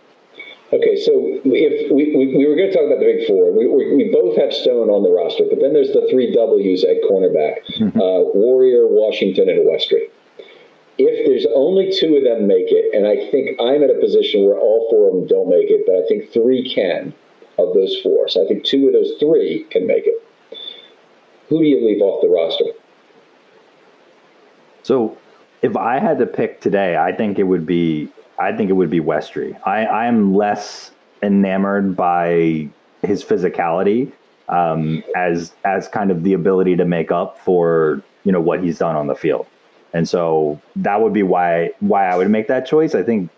Okay, 0.71 0.95
so 0.95 1.11
if 1.45 1.91
we, 1.91 2.15
we, 2.17 2.35
we 2.35 2.47
were 2.47 2.55
going 2.55 2.71
to 2.71 2.73
talk 2.73 2.87
about 2.87 2.97
the 2.97 3.05
big 3.05 3.27
four, 3.27 3.51
we, 3.51 3.67
we, 3.67 3.93
we 3.95 4.09
both 4.09 4.35
have 4.37 4.51
Stone 4.51 4.89
on 4.89 5.03
the 5.03 5.11
roster, 5.11 5.43
but 5.45 5.59
then 5.61 5.73
there's 5.73 5.93
the 5.93 6.07
three 6.09 6.33
W's 6.33 6.83
at 6.83 6.97
cornerback: 7.05 7.61
uh, 7.93 8.25
Warrior, 8.33 8.87
Washington, 8.89 9.49
and 9.49 9.69
Westry. 9.69 10.09
If 10.97 11.27
there's 11.27 11.45
only 11.53 11.93
two 11.93 12.15
of 12.17 12.23
them 12.23 12.47
make 12.47 12.73
it, 12.73 12.89
and 12.95 13.05
I 13.05 13.29
think 13.29 13.53
I'm 13.61 13.83
in 13.83 13.91
a 13.91 13.99
position 14.01 14.45
where 14.45 14.57
all 14.57 14.87
four 14.89 15.09
of 15.09 15.13
them 15.13 15.27
don't 15.27 15.49
make 15.49 15.69
it, 15.69 15.85
but 15.85 15.93
I 15.93 16.07
think 16.07 16.33
three 16.33 16.65
can 16.65 17.13
of 17.57 17.73
those 17.73 17.97
four. 18.01 18.27
So 18.27 18.43
I 18.43 18.47
think 18.47 18.63
two 18.63 18.87
of 18.87 18.93
those 18.93 19.13
three 19.19 19.65
can 19.69 19.85
make 19.87 20.05
it. 20.05 20.23
Who 21.49 21.59
do 21.59 21.65
you 21.65 21.85
leave 21.85 22.01
off 22.01 22.21
the 22.21 22.29
roster? 22.29 22.65
So 24.83 25.17
if 25.61 25.77
I 25.77 25.99
had 25.99 26.19
to 26.19 26.25
pick 26.25 26.61
today, 26.61 26.97
I 26.97 27.11
think 27.11 27.39
it 27.39 27.43
would 27.43 27.65
be 27.65 28.09
I 28.39 28.51
think 28.51 28.69
it 28.69 28.73
would 28.73 28.89
be 28.89 28.99
Westry. 28.99 29.59
I, 29.65 29.85
I'm 29.85 30.33
less 30.33 30.91
enamored 31.21 31.95
by 31.95 32.69
his 33.01 33.23
physicality 33.23 34.11
um, 34.49 35.03
as 35.15 35.53
as 35.63 35.87
kind 35.87 36.11
of 36.11 36.23
the 36.23 36.33
ability 36.33 36.75
to 36.77 36.85
make 36.85 37.11
up 37.11 37.39
for 37.39 38.01
you 38.23 38.31
know 38.31 38.41
what 38.41 38.63
he's 38.63 38.79
done 38.79 38.95
on 38.95 39.07
the 39.07 39.15
field, 39.15 39.47
and 39.93 40.07
so 40.07 40.59
that 40.75 41.01
would 41.01 41.13
be 41.13 41.23
why 41.23 41.71
why 41.79 42.07
I 42.07 42.15
would 42.15 42.29
make 42.29 42.47
that 42.47 42.65
choice. 42.65 42.95
I 42.95 43.03
think 43.03 43.29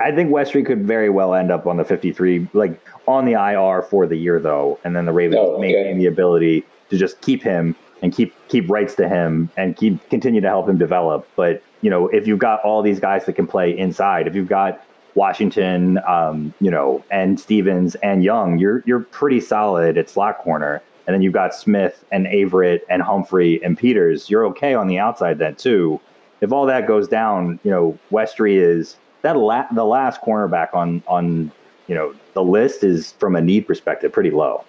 I 0.00 0.12
think 0.12 0.30
Westry 0.30 0.64
could 0.64 0.86
very 0.86 1.10
well 1.10 1.34
end 1.34 1.50
up 1.50 1.66
on 1.66 1.76
the 1.76 1.84
53, 1.84 2.48
like 2.52 2.80
on 3.06 3.24
the 3.24 3.32
IR 3.32 3.82
for 3.82 4.06
the 4.06 4.16
year 4.16 4.38
though, 4.38 4.78
and 4.84 4.94
then 4.94 5.06
the 5.06 5.12
Ravens 5.12 5.38
Oh, 5.40 5.52
okay. 5.54 5.60
maintain 5.72 5.98
the 5.98 6.06
ability 6.06 6.64
to 6.90 6.96
just 6.96 7.20
keep 7.20 7.42
him 7.42 7.74
and 8.00 8.14
keep 8.14 8.32
keep 8.48 8.70
rights 8.70 8.94
to 8.94 9.08
him 9.08 9.50
and 9.56 9.76
keep 9.76 10.08
continue 10.08 10.40
to 10.40 10.48
help 10.48 10.68
him 10.68 10.78
develop. 10.78 11.26
But 11.34 11.62
you 11.82 11.90
know, 11.90 12.06
if 12.08 12.26
you've 12.26 12.38
got 12.38 12.60
all 12.62 12.80
these 12.82 13.00
guys 13.00 13.24
that 13.26 13.32
can 13.34 13.46
play 13.46 13.76
inside, 13.76 14.26
if 14.28 14.34
you've 14.36 14.48
got 14.48 14.84
Washington, 15.14 15.98
um, 16.06 16.54
you 16.60 16.70
know, 16.70 17.04
and 17.10 17.38
Stephens 17.38 17.94
and 17.96 18.22
Young, 18.22 18.58
you're 18.58 18.82
you're 18.86 19.00
pretty 19.00 19.40
solid 19.40 19.98
at 19.98 20.08
slot 20.08 20.38
corner. 20.38 20.80
And 21.06 21.14
then 21.14 21.22
you've 21.22 21.32
got 21.32 21.54
Smith 21.54 22.04
and 22.12 22.26
Averett 22.26 22.80
and 22.90 23.00
Humphrey 23.00 23.62
and 23.64 23.78
Peters. 23.78 24.28
You're 24.28 24.44
okay 24.48 24.74
on 24.74 24.88
the 24.88 24.98
outside 24.98 25.38
then 25.38 25.56
too. 25.56 26.00
If 26.42 26.52
all 26.52 26.66
that 26.66 26.86
goes 26.86 27.08
down, 27.08 27.58
you 27.64 27.70
know, 27.70 27.98
Westry 28.12 28.56
is 28.56 28.96
that 29.22 29.36
la- 29.36 29.66
the 29.72 29.84
last 29.84 30.20
cornerback 30.22 30.74
on 30.74 31.02
on 31.06 31.50
you 31.86 31.94
know 31.94 32.14
the 32.34 32.42
list 32.42 32.84
is 32.84 33.12
from 33.12 33.36
a 33.36 33.40
need 33.40 33.66
perspective 33.66 34.12
pretty 34.12 34.30
low. 34.30 34.64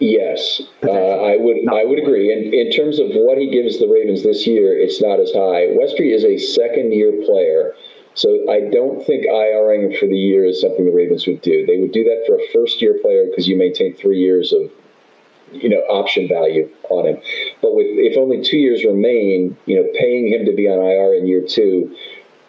Yes, 0.00 0.60
uh, 0.82 0.90
I 0.90 1.36
would. 1.36 1.58
Not 1.62 1.76
I 1.76 1.84
would 1.84 1.98
agree. 1.98 2.32
And 2.32 2.52
in 2.52 2.70
terms 2.72 2.98
of 2.98 3.08
what 3.10 3.38
he 3.38 3.48
gives 3.48 3.78
the 3.78 3.86
Ravens 3.86 4.24
this 4.24 4.46
year, 4.46 4.76
it's 4.76 5.00
not 5.00 5.20
as 5.20 5.30
high. 5.30 5.70
Westry 5.78 6.12
is 6.12 6.24
a 6.24 6.36
second-year 6.36 7.24
player, 7.24 7.72
so 8.14 8.28
I 8.50 8.68
don't 8.70 9.04
think 9.06 9.24
IRing 9.24 9.98
for 9.98 10.06
the 10.06 10.16
year 10.16 10.44
is 10.44 10.60
something 10.60 10.84
the 10.84 10.92
Ravens 10.92 11.26
would 11.26 11.40
do. 11.42 11.64
They 11.64 11.78
would 11.78 11.92
do 11.92 12.02
that 12.04 12.24
for 12.26 12.34
a 12.34 12.42
first-year 12.52 12.98
player 13.02 13.26
because 13.30 13.46
you 13.46 13.56
maintain 13.56 13.94
three 13.94 14.18
years 14.18 14.52
of, 14.52 14.68
you 15.52 15.68
know, 15.68 15.80
option 15.88 16.26
value 16.28 16.68
on 16.90 17.06
him. 17.06 17.16
But 17.62 17.76
with 17.76 17.86
if 17.86 18.18
only 18.18 18.42
two 18.42 18.58
years 18.58 18.84
remain, 18.84 19.56
you 19.66 19.76
know, 19.76 19.88
paying 19.98 20.26
him 20.26 20.44
to 20.44 20.52
be 20.52 20.66
on 20.68 20.84
IR 20.84 21.14
in 21.14 21.26
year 21.26 21.44
two. 21.46 21.94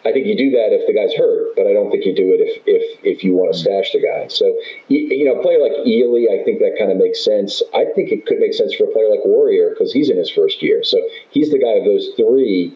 I 0.06 0.12
think 0.12 0.26
you 0.26 0.38
do 0.38 0.50
that 0.54 0.70
if 0.70 0.86
the 0.86 0.94
guy's 0.94 1.12
hurt, 1.18 1.58
but 1.58 1.66
I 1.66 1.74
don't 1.74 1.90
think 1.90 2.06
you 2.06 2.14
do 2.14 2.30
it 2.30 2.38
if 2.38 2.62
if, 2.62 2.84
if 3.02 3.24
you 3.26 3.34
want 3.34 3.50
to 3.50 3.58
mm. 3.58 3.62
stash 3.66 3.90
the 3.90 3.98
guy. 3.98 4.30
So, 4.30 4.46
you, 4.86 5.02
you 5.10 5.24
know, 5.26 5.34
a 5.34 5.42
player 5.42 5.58
like 5.58 5.74
Ely, 5.82 6.30
I 6.30 6.46
think 6.46 6.62
that 6.62 6.78
kind 6.78 6.94
of 6.94 6.96
makes 6.96 7.18
sense. 7.18 7.58
I 7.74 7.90
think 7.98 8.14
it 8.14 8.24
could 8.24 8.38
make 8.38 8.54
sense 8.54 8.70
for 8.74 8.86
a 8.86 8.92
player 8.94 9.10
like 9.10 9.26
Warrior 9.26 9.74
because 9.74 9.90
he's 9.90 10.08
in 10.08 10.16
his 10.16 10.30
first 10.30 10.62
year. 10.62 10.86
So 10.86 11.02
he's 11.34 11.50
the 11.50 11.58
guy 11.58 11.82
of 11.82 11.84
those 11.84 12.14
three. 12.14 12.70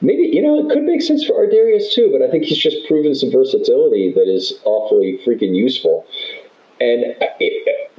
Maybe 0.00 0.32
you 0.32 0.40
know 0.40 0.56
it 0.56 0.72
could 0.72 0.88
make 0.88 1.04
sense 1.04 1.20
for 1.20 1.36
Ar'Darius 1.36 1.92
too, 1.92 2.08
but 2.08 2.24
I 2.24 2.32
think 2.32 2.48
he's 2.48 2.56
just 2.56 2.88
proven 2.88 3.14
some 3.14 3.30
versatility 3.30 4.16
that 4.16 4.32
is 4.32 4.56
awfully 4.64 5.20
freaking 5.20 5.52
useful. 5.52 6.08
And 6.80 7.12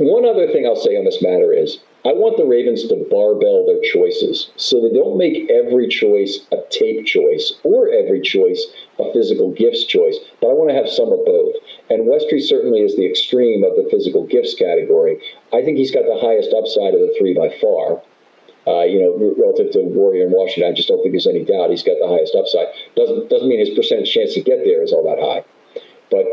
one 0.02 0.26
other 0.26 0.50
thing 0.50 0.66
I'll 0.66 0.76
say 0.76 0.98
on 0.98 1.06
this 1.06 1.22
matter 1.22 1.54
is 1.54 1.78
I 2.04 2.18
want 2.18 2.38
the 2.38 2.49
Ravens 2.49 2.88
to 2.89 2.97
barbell 3.14 3.66
their 3.70 3.82
choices 3.93 4.49
so 4.58 4.82
they 4.82 4.89
don't 4.89 5.22
make 5.22 5.49
every 5.54 5.88
choice 5.88 6.41
a 6.52 6.58
tape 6.74 7.06
choice 7.06 7.54
or 7.62 7.93
every 7.93 8.22
choice 8.22 8.58
a 8.97 9.14
physical 9.14 9.54
gifts 9.54 9.86
choice, 9.86 10.18
but 10.41 10.49
I 10.49 10.58
want 10.58 10.74
to 10.74 10.78
have 10.78 10.89
some 10.89 11.14
of 11.14 11.22
both. 11.22 11.54
And 11.93 12.10
Westry 12.10 12.41
certainly 12.41 12.82
is 12.82 12.97
the 12.97 13.06
extreme 13.06 13.64
of 13.64 13.78
the 13.78 13.86
physical 13.93 14.26
gifts 14.26 14.56
category. 14.58 15.22
I 15.54 15.62
think 15.62 15.78
he's 15.78 15.93
got 15.93 16.10
the 16.10 16.18
highest 16.18 16.49
upside 16.58 16.97
of 16.97 17.06
the 17.06 17.14
three 17.22 17.38
by 17.38 17.54
far. 17.62 18.02
Uh, 18.66 18.86
you 18.86 19.02
know, 19.02 19.14
relative 19.38 19.74
to 19.74 19.82
Warrior 19.86 20.26
and 20.26 20.34
Washington, 20.34 20.72
I 20.72 20.76
just 20.76 20.88
don't 20.88 21.02
think 21.02 21.14
there's 21.14 21.26
any 21.26 21.45
doubt 21.45 21.70
he's 21.70 21.82
got 21.82 21.97
the 21.97 22.10
highest 22.10 22.34
upside. 22.34 22.70
Doesn't 22.95 23.30
doesn't 23.30 23.49
mean 23.49 23.58
his 23.58 23.74
percentage 23.74 24.14
chance 24.14 24.34
to 24.38 24.41
get 24.41 24.66
there 24.66 24.82
is 24.82 24.93
all 24.93 25.02
that 25.06 25.18
high. 25.18 25.41
But 26.14 26.26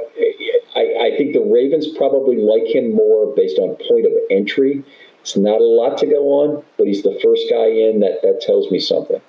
I, 0.76 1.08
I 1.08 1.16
think 1.16 1.32
the 1.32 1.40
Ravens 1.40 1.88
probably 1.96 2.36
like 2.36 2.66
him 2.68 2.92
more 2.92 3.32
based 3.34 3.58
on 3.58 3.76
point 3.88 4.04
of 4.04 4.12
entry. 4.30 4.84
It's 5.28 5.36
not 5.36 5.60
a 5.60 5.64
lot 5.64 5.98
to 5.98 6.06
go 6.06 6.24
on, 6.28 6.64
but 6.78 6.86
he's 6.86 7.02
the 7.02 7.18
first 7.22 7.42
guy 7.50 7.66
in. 7.66 8.00
That 8.00 8.22
that 8.22 8.40
tells 8.40 8.70
me 8.70 8.80
something. 8.80 9.20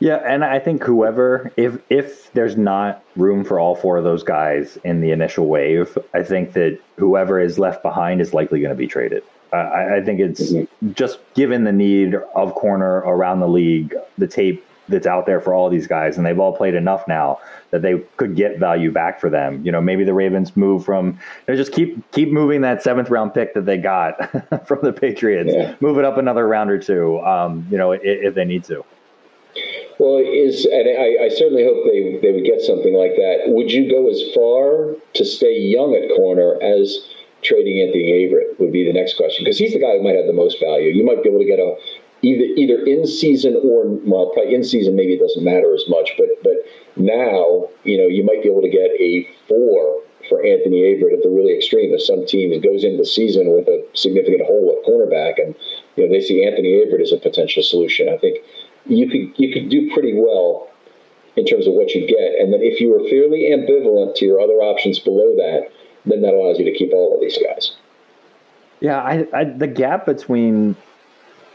Yeah, 0.00 0.16
and 0.26 0.44
I 0.44 0.58
think 0.58 0.82
whoever, 0.82 1.52
if 1.56 1.78
if 1.88 2.32
there's 2.32 2.56
not 2.56 3.04
room 3.14 3.44
for 3.44 3.60
all 3.60 3.76
four 3.76 3.96
of 3.96 4.02
those 4.02 4.24
guys 4.24 4.76
in 4.82 5.00
the 5.00 5.12
initial 5.12 5.46
wave, 5.46 5.96
I 6.14 6.24
think 6.24 6.54
that 6.54 6.80
whoever 6.96 7.38
is 7.38 7.60
left 7.60 7.80
behind 7.82 8.20
is 8.20 8.34
likely 8.34 8.58
going 8.58 8.72
to 8.72 8.76
be 8.76 8.88
traded. 8.88 9.22
I, 9.52 9.98
I 9.98 10.02
think 10.04 10.18
it's 10.18 10.52
mm-hmm. 10.52 10.92
just 10.94 11.20
given 11.34 11.62
the 11.62 11.72
need 11.72 12.16
of 12.34 12.56
corner 12.56 12.96
around 12.96 13.38
the 13.38 13.48
league, 13.48 13.94
the 14.18 14.26
tape 14.26 14.66
that's 14.88 15.06
out 15.06 15.26
there 15.26 15.40
for 15.40 15.54
all 15.54 15.70
these 15.70 15.86
guys, 15.86 16.16
and 16.16 16.26
they've 16.26 16.38
all 16.38 16.56
played 16.56 16.74
enough 16.74 17.06
now 17.08 17.38
that 17.70 17.82
they 17.82 17.98
could 18.16 18.36
get 18.36 18.58
value 18.58 18.90
back 18.92 19.20
for 19.20 19.30
them. 19.30 19.64
You 19.64 19.72
know, 19.72 19.80
maybe 19.80 20.04
the 20.04 20.14
Ravens 20.14 20.56
move 20.56 20.84
from, 20.84 21.18
you 21.48 21.54
know, 21.54 21.56
just 21.56 21.72
keep 21.72 22.10
keep 22.12 22.30
moving 22.30 22.60
that 22.62 22.82
seventh 22.82 23.10
round 23.10 23.34
pick 23.34 23.54
that 23.54 23.66
they 23.66 23.78
got 23.78 24.66
from 24.66 24.80
the 24.82 24.92
Patriots, 24.92 25.52
Yeah. 25.54 25.74
move 25.80 25.98
it 25.98 26.04
up 26.04 26.18
another 26.18 26.46
round 26.46 26.70
or 26.70 26.78
two. 26.78 27.18
Um, 27.20 27.66
you 27.70 27.78
know, 27.78 27.92
if, 27.92 28.00
if 28.04 28.34
they 28.34 28.44
need 28.44 28.64
to. 28.64 28.84
Well, 29.98 30.18
is 30.18 30.64
and 30.66 30.88
I, 30.88 31.26
I 31.26 31.28
certainly 31.28 31.64
hope 31.64 31.84
they, 31.86 32.18
they 32.20 32.32
would 32.34 32.44
get 32.44 32.60
something 32.60 32.94
like 32.94 33.12
that. 33.14 33.44
Would 33.46 33.70
you 33.70 33.88
go 33.88 34.10
as 34.10 34.20
far 34.34 34.96
to 35.14 35.24
stay 35.24 35.56
young 35.58 35.94
at 35.94 36.08
corner 36.16 36.58
as 36.60 36.98
trading 37.42 37.80
Anthony 37.80 38.26
Averett? 38.26 38.58
Would 38.58 38.72
be 38.72 38.84
the 38.84 38.92
next 38.92 39.16
question 39.16 39.44
because 39.44 39.56
he's 39.58 39.72
the 39.72 39.78
guy 39.80 39.92
who 39.96 40.02
might 40.02 40.16
have 40.16 40.26
the 40.26 40.32
most 40.32 40.58
value. 40.58 40.90
You 40.90 41.04
might 41.04 41.22
be 41.22 41.28
able 41.28 41.38
to 41.38 41.46
get 41.46 41.60
a 41.60 41.76
either 42.24 42.44
either 42.56 42.84
in 42.86 43.06
season 43.06 43.54
or 43.62 43.84
well, 44.04 44.30
probably 44.32 44.54
in 44.54 44.64
season 44.64 44.96
maybe 44.96 45.14
it 45.14 45.20
doesn't 45.20 45.44
matter 45.44 45.74
as 45.74 45.84
much, 45.88 46.10
but 46.16 46.28
but 46.42 46.56
now 46.96 47.68
you 47.84 47.98
know 47.98 48.06
you 48.06 48.24
might 48.24 48.42
be 48.42 48.48
able 48.48 48.62
to 48.62 48.70
get 48.70 48.90
a 48.98 49.28
four 49.46 50.00
for 50.28 50.40
Anthony 50.44 50.80
Averett 50.88 51.12
at 51.12 51.22
the 51.22 51.28
really 51.28 51.54
extreme. 51.54 51.92
If 51.92 52.02
some 52.02 52.24
team 52.26 52.48
goes 52.60 52.82
into 52.82 52.96
the 52.96 53.06
season 53.06 53.52
with 53.52 53.68
a 53.68 53.84
significant 53.92 54.42
hole 54.46 54.72
at 54.72 54.88
cornerback, 54.88 55.36
and 55.36 55.54
you 55.96 56.06
know 56.06 56.12
they 56.12 56.20
see 56.20 56.44
Anthony 56.44 56.80
Averett 56.80 57.02
as 57.02 57.12
a 57.12 57.18
potential 57.18 57.62
solution, 57.62 58.08
I 58.08 58.16
think 58.16 58.38
you 58.86 59.08
could 59.08 59.38
you 59.38 59.52
could 59.52 59.68
do 59.68 59.90
pretty 59.92 60.14
well 60.16 60.68
in 61.36 61.44
terms 61.44 61.66
of 61.66 61.74
what 61.74 61.94
you 61.94 62.06
get. 62.06 62.40
And 62.40 62.52
then 62.52 62.62
if 62.62 62.80
you 62.80 62.90
were 62.90 63.06
fairly 63.08 63.50
ambivalent 63.50 64.14
to 64.16 64.24
your 64.24 64.40
other 64.40 64.62
options 64.62 64.98
below 64.98 65.34
that, 65.36 65.68
then 66.06 66.22
that 66.22 66.32
allows 66.32 66.58
you 66.58 66.64
to 66.64 66.72
keep 66.72 66.92
all 66.92 67.14
of 67.14 67.20
these 67.20 67.38
guys. 67.38 67.72
Yeah, 68.80 69.00
I, 69.00 69.26
I 69.32 69.44
the 69.44 69.66
gap 69.66 70.06
between 70.06 70.76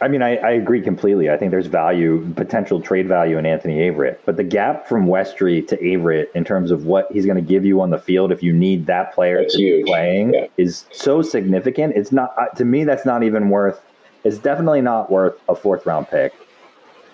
I 0.02 0.08
mean, 0.08 0.22
I, 0.22 0.38
I 0.38 0.52
agree 0.52 0.82
completely. 0.82 1.30
I 1.30 1.36
think 1.38 1.52
there's 1.52 1.66
value, 1.68 2.32
potential 2.36 2.80
trade 2.80 3.08
value 3.08 3.38
in 3.38 3.46
Anthony 3.46 3.80
Averett, 3.80 4.20
but 4.26 4.38
the 4.38 4.44
gap 4.46 4.88
from 4.88 5.08
Westry 5.08 5.68
to 5.68 5.78
Averett 5.78 6.28
in 6.36 6.46
terms 6.46 6.72
of 6.72 6.86
what 6.86 7.12
he's 7.12 7.26
going 7.26 7.36
to 7.36 7.42
give 7.42 7.66
you 7.66 7.82
on 7.82 7.90
the 7.90 7.98
field 8.00 8.32
if 8.32 8.42
you 8.42 8.54
need 8.54 8.86
that 8.86 9.14
player 9.14 9.42
That's 9.42 9.56
to 9.56 9.62
huge. 9.62 9.86
be 9.86 9.92
playing 9.92 10.34
Yeah. 10.34 10.48
is 10.58 10.86
so 10.92 11.22
significant. 11.22 11.98
It's 11.98 12.14
not 12.14 12.34
uh, 12.38 12.48
to 12.56 12.64
me. 12.64 12.86
That's 12.86 13.06
not 13.06 13.24
even 13.24 13.50
worth. 13.50 13.82
It's 14.24 14.38
definitely 14.38 14.82
not 14.82 15.12
worth 15.12 15.38
a 15.50 15.56
fourth 15.56 15.86
round 15.86 16.08
pick. 16.10 16.34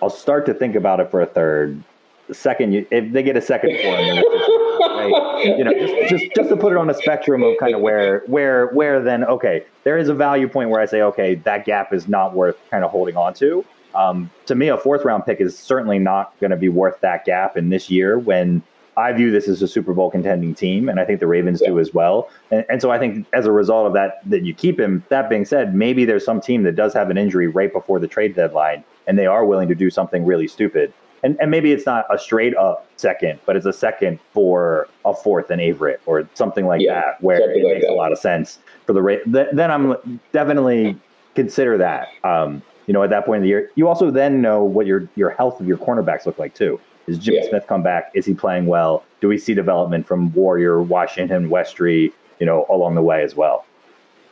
I'll 0.00 0.10
start 0.10 0.46
to 0.46 0.54
think 0.54 0.76
about 0.76 1.00
it 1.00 1.10
for 1.10 1.20
a 1.20 1.26
third. 1.26 1.82
The 2.28 2.34
second, 2.34 2.74
if 2.90 3.12
they 3.12 3.22
get 3.22 3.36
a 3.36 3.40
second 3.42 3.70
for 3.70 3.82
him, 3.96 4.16
then 4.16 4.18
it's 4.18 4.46
just- 4.46 4.90
right? 4.96 5.32
You 5.46 5.64
know, 5.64 5.72
just, 5.72 6.10
just 6.10 6.34
just 6.34 6.48
to 6.48 6.56
put 6.56 6.72
it 6.72 6.78
on 6.78 6.90
a 6.90 6.94
spectrum 6.94 7.42
of 7.42 7.56
kind 7.58 7.74
of 7.74 7.80
where 7.80 8.20
where 8.26 8.68
where 8.68 9.02
then 9.02 9.24
okay, 9.24 9.64
there 9.84 9.98
is 9.98 10.08
a 10.08 10.14
value 10.14 10.48
point 10.48 10.70
where 10.70 10.80
I 10.80 10.86
say 10.86 11.02
okay, 11.02 11.36
that 11.36 11.64
gap 11.64 11.92
is 11.92 12.08
not 12.08 12.34
worth 12.34 12.56
kind 12.70 12.84
of 12.84 12.90
holding 12.90 13.16
on 13.16 13.34
to. 13.34 13.64
Um, 13.94 14.30
to 14.46 14.54
me, 14.54 14.68
a 14.68 14.76
fourth 14.76 15.04
round 15.04 15.24
pick 15.24 15.40
is 15.40 15.58
certainly 15.58 15.98
not 15.98 16.38
going 16.40 16.50
to 16.50 16.56
be 16.56 16.68
worth 16.68 17.00
that 17.00 17.24
gap 17.24 17.56
in 17.56 17.70
this 17.70 17.90
year 17.90 18.18
when 18.18 18.62
I 18.96 19.12
view 19.12 19.30
this 19.30 19.46
as 19.46 19.60
a 19.60 19.68
Super 19.68 19.92
Bowl 19.92 20.10
contending 20.10 20.54
team, 20.54 20.88
and 20.88 20.98
I 20.98 21.04
think 21.04 21.20
the 21.20 21.26
Ravens 21.26 21.60
yeah. 21.62 21.68
do 21.68 21.78
as 21.78 21.92
well. 21.92 22.30
And, 22.50 22.64
and, 22.70 22.80
so 22.80 22.90
I 22.90 22.98
think 22.98 23.26
as 23.34 23.44
a 23.44 23.52
result 23.52 23.86
of 23.86 23.92
that, 23.92 24.20
that 24.28 24.42
you 24.42 24.54
keep 24.54 24.80
him. 24.80 25.04
That 25.10 25.28
being 25.28 25.44
said, 25.44 25.74
maybe 25.74 26.06
there's 26.06 26.24
some 26.24 26.40
team 26.40 26.62
that 26.62 26.76
does 26.76 26.94
have 26.94 27.10
an 27.10 27.18
injury 27.18 27.46
right 27.46 27.70
before 27.70 27.98
the 27.98 28.08
trade 28.08 28.34
deadline, 28.34 28.84
and 29.06 29.18
they 29.18 29.26
are 29.26 29.44
willing 29.44 29.68
to 29.68 29.74
do 29.74 29.90
something 29.90 30.24
really 30.24 30.48
stupid. 30.48 30.94
And, 31.26 31.36
and 31.40 31.50
maybe 31.50 31.72
it's 31.72 31.86
not 31.86 32.06
a 32.08 32.16
straight 32.16 32.56
up 32.56 32.86
second, 32.94 33.40
but 33.46 33.56
it's 33.56 33.66
a 33.66 33.72
second 33.72 34.20
for 34.32 34.86
a 35.04 35.12
fourth 35.12 35.50
and 35.50 35.60
Averett 35.60 35.98
or 36.06 36.28
something 36.34 36.66
like 36.66 36.80
yeah, 36.80 37.00
that, 37.00 37.20
where 37.20 37.50
it 37.50 37.64
like 37.64 37.74
makes 37.74 37.86
that. 37.86 37.92
a 37.92 37.94
lot 37.94 38.12
of 38.12 38.18
sense 38.18 38.60
for 38.86 38.92
the 38.92 39.02
rate. 39.02 39.22
Then 39.26 39.68
I'm 39.72 40.20
definitely 40.30 40.96
consider 41.34 41.78
that. 41.78 42.10
Um, 42.22 42.62
you 42.86 42.94
know, 42.94 43.02
at 43.02 43.10
that 43.10 43.26
point 43.26 43.38
in 43.38 43.42
the 43.42 43.48
year, 43.48 43.72
you 43.74 43.88
also 43.88 44.12
then 44.12 44.40
know 44.40 44.62
what 44.62 44.86
your 44.86 45.08
your 45.16 45.30
health 45.30 45.60
of 45.60 45.66
your 45.66 45.78
cornerbacks 45.78 46.26
look 46.26 46.38
like 46.38 46.54
too. 46.54 46.78
Is 47.08 47.18
Jimmy 47.18 47.38
yeah. 47.42 47.48
Smith 47.48 47.66
come 47.66 47.82
back? 47.82 48.12
Is 48.14 48.24
he 48.24 48.32
playing 48.32 48.66
well? 48.66 49.02
Do 49.20 49.26
we 49.26 49.36
see 49.36 49.52
development 49.52 50.06
from 50.06 50.32
Warrior, 50.32 50.80
Washington, 50.80 51.50
Westry, 51.50 52.12
you 52.38 52.46
know, 52.46 52.66
along 52.70 52.94
the 52.94 53.02
way 53.02 53.24
as 53.24 53.34
well? 53.34 53.64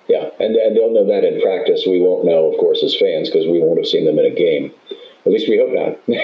Yeah, 0.07 0.31
and, 0.39 0.55
and 0.55 0.77
they'll 0.77 0.93
know 0.93 1.07
that 1.07 1.25
in 1.25 1.41
practice. 1.41 1.83
We 1.87 2.01
won't 2.01 2.25
know, 2.25 2.53
of 2.53 2.59
course, 2.61 2.85
as 2.85 2.95
fans 2.95 3.31
because 3.31 3.47
we 3.47 3.59
won't 3.59 3.79
have 3.79 3.87
seen 3.89 4.05
them 4.05 4.21
in 4.21 4.27
a 4.27 4.35
game. 4.35 4.73
At 5.27 5.33
least 5.33 5.49
we 5.49 5.57
hope 5.59 5.73
not. 5.73 5.99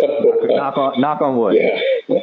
so, 0.00 0.46
knock, 0.56 0.78
on, 0.78 1.00
knock 1.00 1.20
on 1.20 1.36
wood. 1.36 1.56
Yeah. 1.56 1.78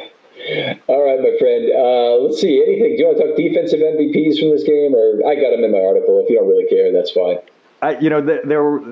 All 0.88 1.02
right, 1.04 1.20
my 1.20 1.36
friend. 1.38 1.70
Uh, 1.72 2.22
let's 2.24 2.40
see. 2.40 2.62
Anything? 2.62 2.96
Do 2.96 3.02
you 3.02 3.06
want 3.06 3.18
to 3.18 3.26
talk 3.28 3.36
defensive 3.36 3.80
MVPs 3.80 4.40
from 4.40 4.50
this 4.50 4.64
game, 4.64 4.94
or 4.94 5.26
I 5.26 5.36
got 5.36 5.50
them 5.50 5.64
in 5.64 5.70
my 5.72 5.78
article? 5.78 6.20
If 6.22 6.28
you 6.28 6.36
don't 6.36 6.48
really 6.48 6.66
care, 6.66 6.92
that's 6.92 7.12
fine. 7.12 7.38
I, 7.82 7.98
you 7.98 8.10
know, 8.10 8.20
there, 8.20 8.62
were. 8.62 8.82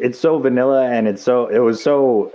It's 0.00 0.18
so 0.18 0.38
vanilla, 0.38 0.86
and 0.86 1.08
it's 1.08 1.22
so. 1.22 1.46
It 1.48 1.58
was 1.58 1.82
so. 1.82 2.32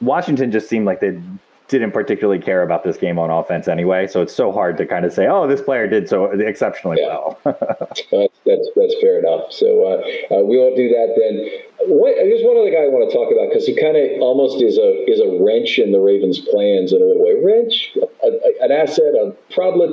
Washington 0.00 0.52
just 0.52 0.68
seemed 0.68 0.84
like 0.84 1.00
they 1.00 1.20
didn't 1.68 1.90
particularly 1.90 2.40
care 2.40 2.62
about 2.62 2.84
this 2.84 2.96
game 2.96 3.18
on 3.18 3.30
offense 3.30 3.66
anyway. 3.66 4.06
So 4.06 4.22
it's 4.22 4.34
so 4.34 4.52
hard 4.52 4.76
to 4.78 4.86
kind 4.86 5.04
of 5.04 5.12
say, 5.12 5.26
"Oh, 5.26 5.46
this 5.46 5.60
player 5.60 5.86
did 5.86 6.08
so 6.08 6.26
exceptionally 6.26 6.98
yeah. 7.00 7.08
well." 7.08 7.40
that's, 7.44 8.02
that's, 8.44 8.68
that's 8.76 8.94
fair 9.00 9.18
enough. 9.18 9.50
So 9.52 9.66
uh, 9.84 10.36
uh, 10.36 10.42
we 10.44 10.58
won't 10.58 10.76
do 10.76 10.88
that 10.88 11.14
then. 11.18 11.88
What, 11.88 12.14
there's 12.16 12.42
one 12.42 12.56
other 12.56 12.70
guy 12.70 12.86
I 12.86 12.90
want 12.90 13.10
to 13.10 13.14
talk 13.14 13.30
about 13.30 13.50
because 13.50 13.66
he 13.66 13.74
kind 13.74 13.96
of 13.96 14.20
almost 14.22 14.62
is 14.62 14.78
a 14.78 15.04
is 15.10 15.20
a 15.20 15.42
wrench 15.42 15.78
in 15.78 15.92
the 15.92 16.00
Ravens' 16.00 16.38
plans 16.38 16.92
in 16.92 17.02
a 17.02 17.04
little 17.04 17.24
way. 17.24 17.34
Wrench, 17.42 17.96
a, 18.22 18.26
a, 18.26 18.64
an 18.64 18.72
asset, 18.72 19.14
a 19.14 19.34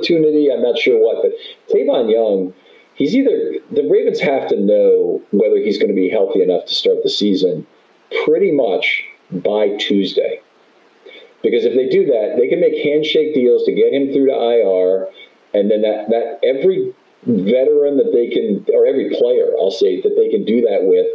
opportunity. 0.04 0.50
I'm 0.52 0.62
not 0.62 0.78
sure 0.78 0.98
what, 1.02 1.22
but 1.22 1.32
Tavon 1.74 2.10
Young. 2.10 2.54
He's 2.94 3.16
either 3.16 3.54
the 3.72 3.88
Ravens 3.90 4.20
have 4.20 4.46
to 4.48 4.60
know 4.60 5.20
whether 5.32 5.56
he's 5.56 5.78
going 5.78 5.88
to 5.88 5.96
be 5.96 6.08
healthy 6.08 6.42
enough 6.42 6.66
to 6.66 6.74
start 6.74 7.02
the 7.02 7.10
season 7.10 7.66
pretty 8.24 8.52
much 8.52 9.02
by 9.32 9.76
Tuesday. 9.78 10.40
Because 11.44 11.68
if 11.68 11.76
they 11.76 11.92
do 11.92 12.06
that, 12.06 12.40
they 12.40 12.48
can 12.48 12.58
make 12.58 12.80
handshake 12.82 13.34
deals 13.34 13.64
to 13.68 13.72
get 13.76 13.92
him 13.92 14.10
through 14.12 14.32
to 14.32 14.34
IR, 14.34 15.12
and 15.52 15.70
then 15.70 15.82
that, 15.82 16.08
that 16.08 16.40
every 16.42 16.96
veteran 17.28 18.00
that 18.00 18.10
they 18.16 18.32
can, 18.32 18.64
or 18.72 18.86
every 18.88 19.12
player, 19.12 19.52
I'll 19.60 19.70
say, 19.70 20.00
that 20.00 20.16
they 20.16 20.32
can 20.32 20.44
do 20.44 20.62
that 20.62 20.88
with, 20.88 21.06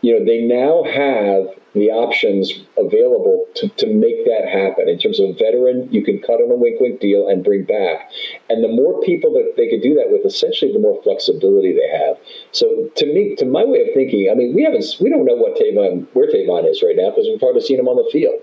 you 0.00 0.14
know, 0.14 0.24
they 0.24 0.46
now 0.46 0.86
have 0.86 1.58
the 1.74 1.90
options 1.90 2.52
available 2.78 3.46
to, 3.56 3.68
to 3.82 3.86
make 3.90 4.24
that 4.26 4.46
happen. 4.46 4.88
In 4.88 4.98
terms 4.98 5.18
of 5.18 5.30
a 5.30 5.32
veteran, 5.32 5.90
you 5.90 6.04
can 6.04 6.20
cut 6.20 6.38
on 6.38 6.50
a 6.50 6.54
wink 6.54 6.78
wink 6.78 7.00
deal 7.00 7.26
and 7.26 7.42
bring 7.42 7.64
back. 7.64 8.10
And 8.48 8.62
the 8.62 8.70
more 8.70 9.02
people 9.02 9.32
that 9.34 9.54
they 9.56 9.68
could 9.68 9.82
do 9.82 9.94
that 9.94 10.06
with, 10.06 10.24
essentially 10.24 10.72
the 10.72 10.78
more 10.78 11.02
flexibility 11.02 11.74
they 11.74 11.90
have. 11.90 12.16
So 12.52 12.90
to 12.94 13.06
me, 13.06 13.34
to 13.36 13.44
my 13.44 13.64
way 13.64 13.82
of 13.82 13.94
thinking, 13.94 14.30
I 14.30 14.34
mean, 14.34 14.54
we 14.54 14.62
haven't 14.62 14.86
we 15.00 15.10
don't 15.10 15.26
know 15.26 15.34
what 15.34 15.58
Tavon 15.58 16.06
where 16.14 16.30
Tavon 16.30 16.70
is 16.70 16.82
right 16.82 16.94
now 16.94 17.10
because 17.10 17.26
we've 17.26 17.42
hardly 17.42 17.60
seen 17.60 17.80
him 17.80 17.88
on 17.88 17.98
the 17.98 18.08
field. 18.12 18.38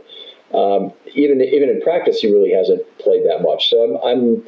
Um, 0.53 0.91
even 1.15 1.41
even 1.41 1.69
in 1.69 1.81
practice, 1.81 2.19
he 2.19 2.31
really 2.31 2.51
hasn't 2.51 2.81
played 2.99 3.23
that 3.25 3.41
much. 3.41 3.69
So 3.69 3.81
I'm, 3.83 3.95
I'm 4.03 4.43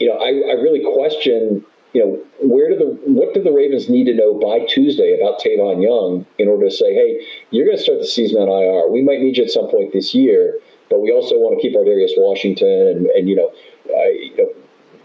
you 0.00 0.08
know, 0.08 0.18
I, 0.18 0.50
I 0.50 0.54
really 0.60 0.82
question 0.82 1.64
you 1.96 2.04
know, 2.04 2.20
where 2.42 2.68
do 2.68 2.76
the 2.76 2.92
what 3.10 3.32
do 3.32 3.42
the 3.42 3.52
Ravens 3.52 3.88
need 3.88 4.04
to 4.04 4.14
know 4.14 4.34
by 4.34 4.66
Tuesday 4.66 5.16
about 5.18 5.40
Tavon 5.40 5.80
Young 5.80 6.26
in 6.38 6.46
order 6.46 6.68
to 6.68 6.70
say, 6.70 6.92
hey, 6.92 7.24
you're 7.50 7.64
going 7.64 7.78
to 7.78 7.82
start 7.82 8.00
the 8.00 8.06
season 8.06 8.36
on 8.36 8.52
IR. 8.52 8.92
We 8.92 9.00
might 9.00 9.20
need 9.20 9.38
you 9.38 9.44
at 9.44 9.50
some 9.50 9.70
point 9.70 9.94
this 9.94 10.14
year, 10.14 10.60
but 10.90 11.00
we 11.00 11.10
also 11.10 11.36
want 11.36 11.56
to 11.56 11.62
keep 11.62 11.74
Ar'Darius 11.74 12.12
Washington 12.18 12.88
and, 12.88 13.06
and 13.06 13.30
you 13.30 13.36
know, 13.36 13.48
uh, 13.88 14.08
you 14.12 14.36
know, 14.36 14.48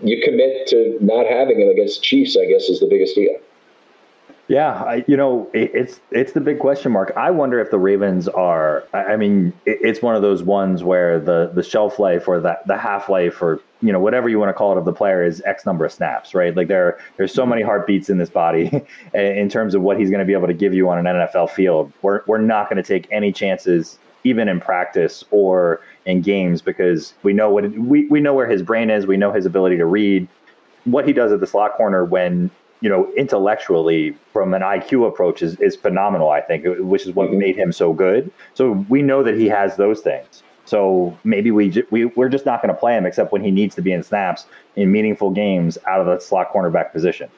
you 0.03 0.21
commit 0.21 0.67
to 0.67 0.97
not 0.99 1.25
having 1.27 1.61
him 1.61 1.69
against 1.69 1.99
the 1.99 2.03
Chiefs. 2.03 2.35
I 2.35 2.43
guess 2.43 2.67
is 2.67 2.81
the 2.81 2.91
biggest 2.91 3.15
deal. 3.15 3.39
Yeah, 4.51 4.83
I, 4.83 5.05
you 5.07 5.15
know, 5.15 5.49
it, 5.53 5.71
it's 5.73 6.01
it's 6.11 6.33
the 6.33 6.41
big 6.41 6.59
question 6.59 6.91
mark. 6.91 7.13
I 7.15 7.31
wonder 7.31 7.61
if 7.61 7.71
the 7.71 7.79
Ravens 7.79 8.27
are. 8.27 8.83
I 8.91 9.15
mean, 9.15 9.53
it, 9.65 9.79
it's 9.81 10.01
one 10.01 10.13
of 10.13 10.21
those 10.21 10.43
ones 10.43 10.83
where 10.83 11.21
the 11.21 11.49
the 11.55 11.63
shelf 11.63 11.99
life 11.99 12.27
or 12.27 12.41
the 12.41 12.59
the 12.67 12.77
half 12.77 13.07
life 13.07 13.41
or 13.41 13.61
you 13.81 13.93
know 13.93 13.99
whatever 14.01 14.27
you 14.27 14.39
want 14.39 14.49
to 14.49 14.53
call 14.53 14.73
it 14.73 14.77
of 14.77 14.83
the 14.83 14.91
player 14.91 15.23
is 15.23 15.41
X 15.45 15.65
number 15.65 15.85
of 15.85 15.93
snaps, 15.93 16.35
right? 16.35 16.53
Like 16.53 16.67
there 16.67 16.99
there's 17.15 17.33
so 17.33 17.45
many 17.45 17.61
heartbeats 17.61 18.09
in 18.09 18.17
this 18.17 18.29
body 18.29 18.83
in 19.13 19.47
terms 19.47 19.73
of 19.73 19.83
what 19.83 19.97
he's 19.97 20.09
going 20.09 20.19
to 20.19 20.25
be 20.25 20.33
able 20.33 20.47
to 20.47 20.53
give 20.53 20.73
you 20.73 20.89
on 20.89 20.97
an 20.97 21.05
NFL 21.05 21.51
field. 21.51 21.93
We're 22.01 22.21
we're 22.27 22.37
not 22.37 22.69
going 22.69 22.75
to 22.75 22.83
take 22.83 23.07
any 23.09 23.31
chances 23.31 23.99
even 24.25 24.49
in 24.49 24.59
practice 24.59 25.23
or 25.31 25.79
in 26.05 26.19
games 26.19 26.61
because 26.61 27.13
we 27.23 27.31
know 27.31 27.49
what 27.49 27.71
we 27.77 28.05
we 28.07 28.19
know 28.19 28.33
where 28.33 28.49
his 28.49 28.63
brain 28.63 28.89
is. 28.89 29.07
We 29.07 29.15
know 29.15 29.31
his 29.31 29.45
ability 29.45 29.77
to 29.77 29.85
read 29.85 30.27
what 30.83 31.07
he 31.07 31.13
does 31.13 31.31
at 31.31 31.39
the 31.39 31.47
slot 31.47 31.75
corner 31.75 32.03
when 32.03 32.51
you 32.81 32.89
know, 32.89 33.11
intellectually 33.15 34.15
from 34.33 34.53
an 34.53 34.61
IQ 34.61 35.07
approach 35.07 35.41
is, 35.41 35.59
is 35.59 35.75
phenomenal, 35.75 36.29
I 36.31 36.41
think, 36.41 36.65
which 36.79 37.05
is 37.05 37.13
what 37.13 37.29
mm-hmm. 37.29 37.39
made 37.39 37.55
him 37.55 37.71
so 37.71 37.93
good. 37.93 38.31
So 38.55 38.85
we 38.89 39.01
know 39.01 39.23
that 39.23 39.35
he 39.35 39.47
has 39.47 39.77
those 39.77 40.01
things. 40.01 40.43
So 40.65 41.17
maybe 41.23 41.51
we, 41.51 41.83
we 41.91 42.05
we're 42.05 42.29
just 42.29 42.45
not 42.45 42.61
going 42.61 42.73
to 42.73 42.79
play 42.79 42.95
him 42.95 43.05
except 43.05 43.31
when 43.31 43.43
he 43.43 43.51
needs 43.51 43.75
to 43.75 43.81
be 43.81 43.91
in 43.91 44.03
snaps 44.03 44.45
in 44.75 44.91
meaningful 44.91 45.31
games 45.31 45.77
out 45.87 46.01
of 46.01 46.07
the 46.07 46.19
slot 46.19 46.53
cornerback 46.53 46.91
position. 46.91 47.29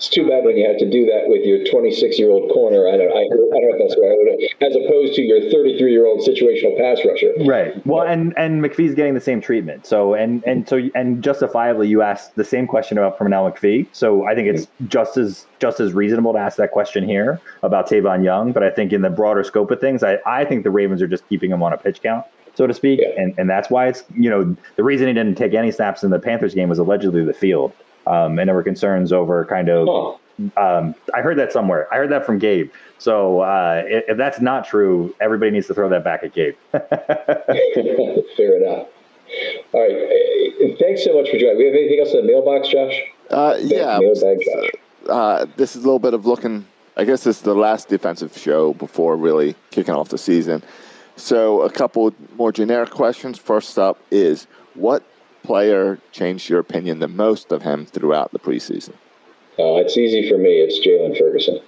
It's 0.00 0.08
too 0.08 0.26
bad 0.26 0.44
when 0.44 0.56
you 0.56 0.66
have 0.66 0.78
to 0.78 0.88
do 0.88 1.04
that 1.04 1.24
with 1.28 1.44
your 1.44 1.62
26 1.62 2.18
year 2.18 2.30
old 2.30 2.50
corner. 2.50 2.88
I 2.88 2.96
don't, 2.96 3.12
I, 3.12 3.20
I 3.20 3.28
don't 3.28 3.50
know 3.52 3.76
if 3.76 3.84
that's 3.84 4.00
right, 4.00 4.66
as 4.66 4.74
opposed 4.74 5.12
to 5.16 5.20
your 5.20 5.42
33 5.50 5.92
year 5.92 6.06
old 6.06 6.20
situational 6.20 6.74
pass 6.78 7.04
rusher. 7.04 7.34
Right. 7.44 7.86
Well, 7.86 8.08
and 8.08 8.32
and 8.38 8.64
McPhee's 8.64 8.94
getting 8.94 9.12
the 9.12 9.20
same 9.20 9.42
treatment. 9.42 9.84
So 9.84 10.14
and 10.14 10.42
and 10.44 10.66
so 10.66 10.88
and 10.94 11.22
justifiably, 11.22 11.86
you 11.86 12.00
asked 12.00 12.34
the 12.36 12.44
same 12.44 12.66
question 12.66 12.96
about 12.96 13.18
Pernell 13.18 13.52
McPhee. 13.52 13.88
So 13.92 14.26
I 14.26 14.34
think 14.34 14.48
it's 14.48 14.64
mm-hmm. 14.64 14.86
just 14.86 15.18
as 15.18 15.46
just 15.58 15.80
as 15.80 15.92
reasonable 15.92 16.32
to 16.32 16.38
ask 16.38 16.56
that 16.56 16.70
question 16.70 17.04
here 17.04 17.38
about 17.62 17.86
Tavon 17.86 18.24
Young. 18.24 18.52
But 18.52 18.62
I 18.62 18.70
think 18.70 18.94
in 18.94 19.02
the 19.02 19.10
broader 19.10 19.44
scope 19.44 19.70
of 19.70 19.82
things, 19.82 20.02
I, 20.02 20.16
I 20.24 20.46
think 20.46 20.64
the 20.64 20.70
Ravens 20.70 21.02
are 21.02 21.08
just 21.08 21.28
keeping 21.28 21.50
him 21.50 21.62
on 21.62 21.74
a 21.74 21.76
pitch 21.76 22.00
count 22.00 22.24
so 22.54 22.66
to 22.66 22.74
speak. 22.74 23.00
Yeah. 23.00 23.22
And, 23.22 23.34
and 23.38 23.48
that's 23.48 23.70
why 23.70 23.86
it's, 23.86 24.02
you 24.16 24.28
know, 24.28 24.56
the 24.76 24.82
reason 24.82 25.06
he 25.06 25.14
didn't 25.14 25.36
take 25.36 25.54
any 25.54 25.70
snaps 25.70 26.02
in 26.02 26.10
the 26.10 26.18
Panthers 26.18 26.54
game 26.54 26.68
was 26.68 26.78
allegedly 26.78 27.24
the 27.24 27.32
field. 27.32 27.72
Um, 28.06 28.38
and 28.38 28.48
there 28.48 28.54
were 28.54 28.62
concerns 28.62 29.12
over 29.12 29.44
kind 29.44 29.68
of. 29.68 30.18
Um, 30.56 30.94
I 31.14 31.20
heard 31.20 31.36
that 31.38 31.52
somewhere. 31.52 31.92
I 31.92 31.96
heard 31.96 32.10
that 32.10 32.24
from 32.24 32.38
Gabe. 32.38 32.72
So 32.98 33.40
uh, 33.40 33.82
if, 33.84 34.04
if, 34.08 34.16
that's 34.16 34.40
not 34.40 34.66
true, 34.66 35.14
everybody 35.20 35.50
needs 35.50 35.66
to 35.66 35.74
throw 35.74 35.90
that 35.90 36.02
back 36.02 36.22
at 36.22 36.32
Gabe. 36.32 36.54
Fair 36.72 38.56
enough. 38.56 38.88
All 39.72 39.80
right. 39.80 40.78
Thanks 40.78 41.04
so 41.04 41.14
much 41.14 41.30
for 41.30 41.38
joining. 41.38 41.58
We 41.58 41.66
have 41.66 41.74
anything 41.74 42.00
else 42.00 42.12
in 42.12 42.26
the 42.26 42.32
mailbox, 42.32 42.68
Josh? 42.68 43.00
Uh, 43.30 43.56
yeah. 43.60 43.98
Mailbag, 44.00 44.38
Josh. 44.44 44.70
Uh, 45.08 45.46
this 45.56 45.76
is 45.76 45.82
a 45.82 45.86
little 45.86 45.98
bit 45.98 46.14
of 46.14 46.26
looking. 46.26 46.66
I 46.96 47.04
guess 47.04 47.24
this 47.24 47.36
is 47.36 47.42
the 47.42 47.54
last 47.54 47.88
defensive 47.88 48.36
show 48.36 48.74
before 48.74 49.16
really 49.16 49.54
kicking 49.70 49.94
off 49.94 50.08
the 50.08 50.18
season. 50.18 50.62
So, 51.16 51.62
a 51.62 51.70
couple 51.70 52.14
more 52.36 52.50
generic 52.50 52.90
questions. 52.90 53.38
First 53.38 53.78
up 53.78 53.98
is 54.10 54.46
what 54.74 55.02
player 55.42 55.98
changed 56.12 56.48
your 56.48 56.60
opinion 56.60 56.98
the 56.98 57.08
most 57.08 57.52
of 57.52 57.62
him 57.62 57.86
throughout 57.86 58.32
the 58.32 58.38
preseason? 58.38 58.94
Uh, 59.58 59.76
it's 59.76 59.96
easy 59.96 60.28
for 60.28 60.38
me. 60.38 60.60
It's 60.60 60.78
Jaylon 60.84 61.18
Ferguson. 61.18 61.60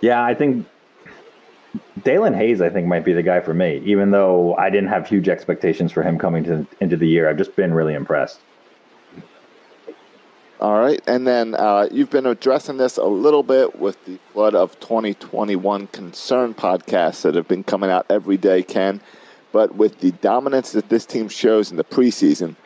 Yeah, 0.00 0.22
I 0.22 0.34
think 0.34 0.66
Daelin 2.00 2.36
Hayes, 2.36 2.60
I 2.60 2.70
think, 2.70 2.86
might 2.86 3.04
be 3.04 3.12
the 3.12 3.22
guy 3.22 3.40
for 3.40 3.54
me. 3.54 3.82
Even 3.84 4.10
though 4.10 4.54
I 4.56 4.70
didn't 4.70 4.88
have 4.88 5.08
huge 5.08 5.28
expectations 5.28 5.92
for 5.92 6.02
him 6.02 6.18
coming 6.18 6.44
to, 6.44 6.66
into 6.80 6.96
the 6.96 7.06
year, 7.06 7.28
I've 7.28 7.36
just 7.36 7.56
been 7.56 7.74
really 7.74 7.94
impressed. 7.94 8.40
All 10.60 10.78
right, 10.78 11.00
and 11.06 11.26
then 11.26 11.54
uh, 11.54 11.88
you've 11.90 12.10
been 12.10 12.26
addressing 12.26 12.76
this 12.76 12.98
a 12.98 13.04
little 13.04 13.42
bit 13.42 13.78
with 13.78 14.02
the 14.04 14.18
flood 14.32 14.54
of 14.54 14.78
2021 14.78 15.86
concern 15.86 16.52
podcasts 16.52 17.22
that 17.22 17.34
have 17.34 17.48
been 17.48 17.64
coming 17.64 17.90
out 17.90 18.04
every 18.10 18.36
day, 18.36 18.62
Ken. 18.62 19.00
But 19.52 19.74
with 19.74 20.00
the 20.00 20.12
dominance 20.12 20.72
that 20.72 20.88
this 20.88 21.06
team 21.06 21.28
shows 21.28 21.70
in 21.70 21.76
the 21.76 21.84
preseason, 21.84 22.56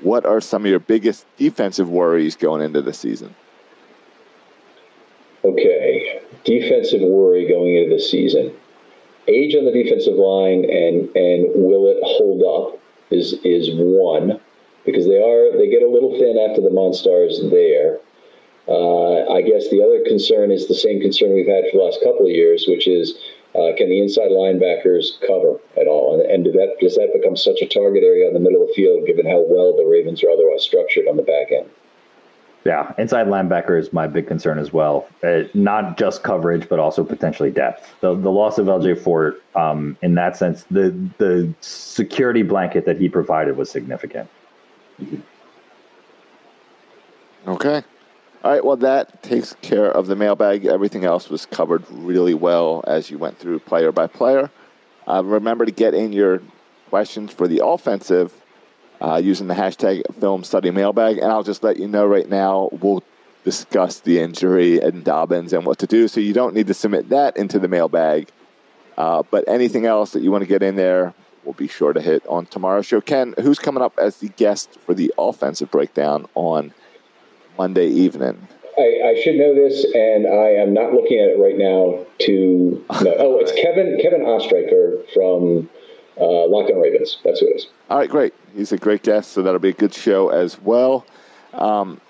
what 0.00 0.26
are 0.26 0.40
some 0.40 0.64
of 0.64 0.70
your 0.70 0.80
biggest 0.80 1.24
defensive 1.36 1.88
worries 1.88 2.34
going 2.34 2.62
into 2.62 2.82
the 2.82 2.92
season? 2.92 3.34
Okay, 5.44 6.20
defensive 6.44 7.00
worry 7.02 7.46
going 7.48 7.76
into 7.76 7.96
the 7.96 8.02
season. 8.02 8.52
Age 9.28 9.54
on 9.54 9.64
the 9.64 9.72
defensive 9.72 10.14
line 10.14 10.64
and 10.64 11.08
and 11.14 11.46
will 11.54 11.86
it 11.86 11.98
hold 12.02 12.42
up 12.42 12.80
is 13.10 13.34
is 13.44 13.70
one 13.72 14.40
because 14.84 15.06
they 15.06 15.22
are 15.22 15.56
they 15.56 15.68
get 15.68 15.82
a 15.82 15.88
little 15.88 16.18
thin 16.18 16.38
after 16.38 16.60
the 16.60 16.70
Monstars 16.70 17.50
there. 17.50 17.98
Uh, 18.68 19.32
I 19.32 19.42
guess 19.42 19.68
the 19.70 19.82
other 19.82 20.02
concern 20.06 20.50
is 20.50 20.68
the 20.68 20.74
same 20.74 21.00
concern 21.00 21.34
we've 21.34 21.46
had 21.46 21.64
for 21.70 21.78
the 21.78 21.84
last 21.84 22.00
couple 22.02 22.26
of 22.26 22.32
years, 22.32 22.66
which 22.68 22.86
is 22.86 23.18
uh, 23.54 23.76
can 23.76 23.88
the 23.88 24.00
inside 24.00 24.30
linebackers 24.30 25.20
cover 25.26 25.60
at 25.76 25.86
all? 25.86 26.20
And, 26.20 26.30
and 26.30 26.46
that, 26.54 26.76
does 26.80 26.94
that 26.94 27.10
become 27.12 27.36
such 27.36 27.60
a 27.60 27.66
target 27.66 28.02
area 28.02 28.26
in 28.26 28.34
the 28.34 28.40
middle 28.40 28.62
of 28.62 28.68
the 28.68 28.74
field, 28.74 29.06
given 29.06 29.26
how 29.26 29.40
well 29.40 29.76
the 29.76 29.84
Ravens 29.84 30.22
are 30.24 30.30
otherwise 30.30 30.62
structured 30.62 31.06
on 31.06 31.16
the 31.16 31.22
back 31.22 31.52
end? 31.52 31.68
Yeah, 32.64 32.92
inside 32.96 33.26
linebacker 33.26 33.78
is 33.78 33.92
my 33.92 34.06
big 34.06 34.28
concern 34.28 34.58
as 34.58 34.72
well. 34.72 35.08
Uh, 35.22 35.42
not 35.52 35.98
just 35.98 36.22
coverage, 36.22 36.68
but 36.68 36.78
also 36.78 37.02
potentially 37.02 37.50
depth. 37.50 37.92
The, 38.00 38.14
the 38.14 38.30
loss 38.30 38.56
of 38.56 38.66
LJ 38.66 39.00
Fort, 39.02 39.42
um, 39.56 39.98
in 40.00 40.14
that 40.14 40.36
sense, 40.36 40.64
the 40.70 40.90
the 41.18 41.52
security 41.60 42.42
blanket 42.42 42.86
that 42.86 42.98
he 42.98 43.08
provided 43.08 43.56
was 43.56 43.68
significant. 43.68 44.30
Okay. 47.48 47.82
All 48.44 48.50
right, 48.50 48.64
well, 48.64 48.76
that 48.78 49.22
takes 49.22 49.54
care 49.62 49.86
of 49.86 50.08
the 50.08 50.16
mailbag. 50.16 50.66
Everything 50.66 51.04
else 51.04 51.30
was 51.30 51.46
covered 51.46 51.84
really 51.88 52.34
well 52.34 52.82
as 52.88 53.08
you 53.08 53.16
went 53.16 53.38
through 53.38 53.60
player 53.60 53.92
by 53.92 54.08
player. 54.08 54.50
Uh, 55.06 55.22
remember 55.24 55.64
to 55.64 55.70
get 55.70 55.94
in 55.94 56.12
your 56.12 56.42
questions 56.90 57.32
for 57.32 57.46
the 57.46 57.64
offensive 57.64 58.32
uh, 59.00 59.20
using 59.22 59.46
the 59.46 59.54
hashtag 59.54 60.02
film 60.18 60.42
study 60.42 60.72
mailbag. 60.72 61.18
And 61.18 61.30
I'll 61.30 61.44
just 61.44 61.62
let 61.62 61.76
you 61.76 61.86
know 61.86 62.04
right 62.04 62.28
now, 62.28 62.68
we'll 62.72 63.04
discuss 63.44 64.00
the 64.00 64.18
injury 64.18 64.80
and 64.80 65.04
Dobbins 65.04 65.52
and 65.52 65.64
what 65.64 65.78
to 65.78 65.86
do. 65.86 66.08
So 66.08 66.18
you 66.18 66.32
don't 66.32 66.52
need 66.52 66.66
to 66.66 66.74
submit 66.74 67.10
that 67.10 67.36
into 67.36 67.60
the 67.60 67.68
mailbag. 67.68 68.28
Uh, 68.98 69.22
but 69.30 69.44
anything 69.46 69.86
else 69.86 70.10
that 70.14 70.22
you 70.22 70.32
want 70.32 70.42
to 70.42 70.48
get 70.48 70.64
in 70.64 70.74
there, 70.74 71.14
we'll 71.44 71.54
be 71.54 71.68
sure 71.68 71.92
to 71.92 72.00
hit 72.00 72.26
on 72.26 72.46
tomorrow's 72.46 72.86
show. 72.86 73.00
Ken, 73.00 73.34
who's 73.40 73.60
coming 73.60 73.84
up 73.84 73.96
as 73.98 74.16
the 74.16 74.30
guest 74.30 74.78
for 74.80 74.94
the 74.94 75.14
offensive 75.16 75.70
breakdown 75.70 76.26
on 76.34 76.74
Monday 77.62 77.86
evening? 77.86 78.48
I, 78.76 79.10
I, 79.10 79.20
should 79.22 79.36
know 79.36 79.54
this, 79.54 79.84
and 79.94 80.26
I 80.26 80.48
am 80.48 80.74
not 80.74 80.92
looking 80.92 81.20
at 81.20 81.28
it 81.28 81.38
right 81.38 81.56
now. 81.56 82.04
To 82.26 82.84
no. 83.04 83.14
oh, 83.20 83.38
it's 83.38 83.52
Kevin 83.52 84.00
Kevin 84.02 84.22
Oestreicher 84.22 85.08
from 85.14 85.70
uh, 86.20 86.48
Locked 86.48 86.72
On 86.72 86.80
Ravens. 86.80 87.18
That's 87.22 87.38
who 87.38 87.46
it 87.46 87.58
is. 87.58 87.68
All 87.88 87.98
right, 87.98 88.10
great. 88.10 88.34
He's 88.52 88.72
a 88.72 88.76
great 88.76 89.04
guest, 89.04 89.30
so 89.30 89.42
that'll 89.42 89.60
be 89.60 89.68
a 89.68 89.74
good 89.74 89.94
show 89.94 90.30
as 90.30 90.60
well. 90.60 91.06
Um, 91.52 92.00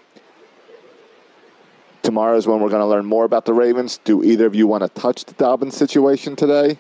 tomorrow 2.01 2.39
is 2.39 2.47
when 2.47 2.61
we're 2.61 2.71
going 2.71 2.81
to 2.81 2.87
learn 2.87 3.05
more 3.05 3.27
about 3.27 3.45
the 3.45 3.53
Ravens. 3.53 3.99
Do 4.05 4.25
either 4.25 4.47
of 4.47 4.55
you 4.55 4.67
want 4.67 4.85
to 4.85 4.89
touch 4.99 5.27
the 5.27 5.35
Dobbins 5.35 5.77
situation 5.77 6.35
today 6.35 6.79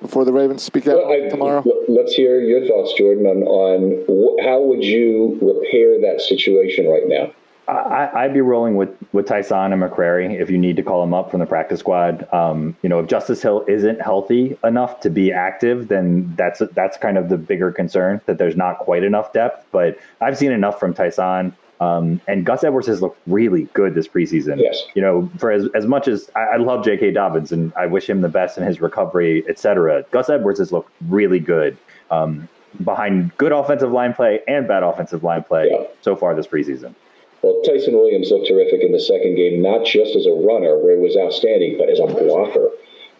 before 0.00 0.24
the 0.24 0.32
Ravens 0.32 0.62
speak 0.62 0.86
out 0.86 0.96
well, 0.96 1.12
I, 1.12 1.28
tomorrow? 1.28 1.62
Let's 1.88 2.14
hear 2.14 2.40
your 2.40 2.66
thoughts, 2.66 2.94
Jordan, 2.96 3.26
on, 3.26 3.42
on 3.42 4.42
how 4.42 4.62
would 4.62 4.82
you 4.82 5.38
repair 5.42 6.00
that 6.00 6.22
situation 6.22 6.88
right 6.88 7.06
now? 7.06 7.30
I, 7.66 8.26
would 8.26 8.34
be 8.34 8.40
rolling 8.40 8.76
with 8.76 8.90
with 9.12 9.26
Ty'Son 9.26 9.72
and 9.72 9.82
McCrary 9.82 10.40
if 10.40 10.50
you 10.50 10.58
need 10.58 10.76
to 10.76 10.82
call 10.82 11.02
him 11.02 11.14
up 11.14 11.30
from 11.30 11.40
the 11.40 11.46
practice 11.46 11.80
squad. 11.80 12.28
Um, 12.32 12.76
you 12.82 12.88
know, 12.88 13.00
if 13.00 13.06
Justice 13.06 13.40
Hill 13.40 13.64
isn't 13.68 14.00
healthy 14.00 14.58
enough 14.64 15.00
to 15.00 15.10
be 15.10 15.32
active, 15.32 15.88
then 15.88 16.34
that's 16.36 16.62
that's 16.72 16.98
kind 16.98 17.16
of 17.16 17.28
the 17.28 17.38
bigger 17.38 17.72
concern 17.72 18.20
that 18.26 18.38
there's 18.38 18.56
not 18.56 18.78
quite 18.78 19.02
enough 19.02 19.32
depth. 19.32 19.66
But 19.72 19.98
I've 20.20 20.36
seen 20.36 20.52
enough 20.52 20.78
from 20.78 20.94
Ty'Son. 20.94 21.54
Um, 21.80 22.20
and 22.28 22.46
Gus 22.46 22.62
Edwards 22.62 22.86
has 22.86 23.02
looked 23.02 23.20
really 23.26 23.64
good 23.74 23.94
this 23.94 24.06
preseason. 24.06 24.60
Yes. 24.60 24.80
You 24.94 25.02
know, 25.02 25.30
for 25.38 25.50
as, 25.50 25.66
as 25.74 25.86
much 25.86 26.06
as 26.06 26.30
I, 26.36 26.42
I 26.42 26.56
love 26.56 26.84
J.K. 26.84 27.10
Dobbins 27.10 27.50
and 27.50 27.72
I 27.76 27.86
wish 27.86 28.08
him 28.08 28.20
the 28.20 28.28
best 28.28 28.56
in 28.56 28.64
his 28.64 28.80
recovery, 28.80 29.44
et 29.48 29.58
cetera, 29.58 30.04
Gus 30.12 30.30
Edwards 30.30 30.60
has 30.60 30.70
looked 30.70 30.90
really 31.08 31.40
good 31.40 31.76
um, 32.12 32.48
behind 32.84 33.36
good 33.38 33.52
offensive 33.52 33.90
line 33.90 34.14
play 34.14 34.40
and 34.46 34.68
bad 34.68 34.82
offensive 34.82 35.24
line 35.24 35.42
play 35.42 35.68
yeah. 35.70 35.86
so 36.00 36.14
far 36.14 36.34
this 36.34 36.46
preseason. 36.46 36.94
Well, 37.44 37.60
Ty'Son 37.60 37.92
Williams 37.92 38.30
looked 38.30 38.48
terrific 38.48 38.80
in 38.80 38.92
the 38.92 38.98
second 38.98 39.36
game, 39.36 39.60
not 39.60 39.84
just 39.84 40.16
as 40.16 40.24
a 40.24 40.32
runner, 40.32 40.80
where 40.80 40.96
he 40.96 41.02
was 41.04 41.12
outstanding, 41.12 41.76
but 41.76 41.92
as 41.92 42.00
a 42.00 42.08
blocker, 42.08 42.72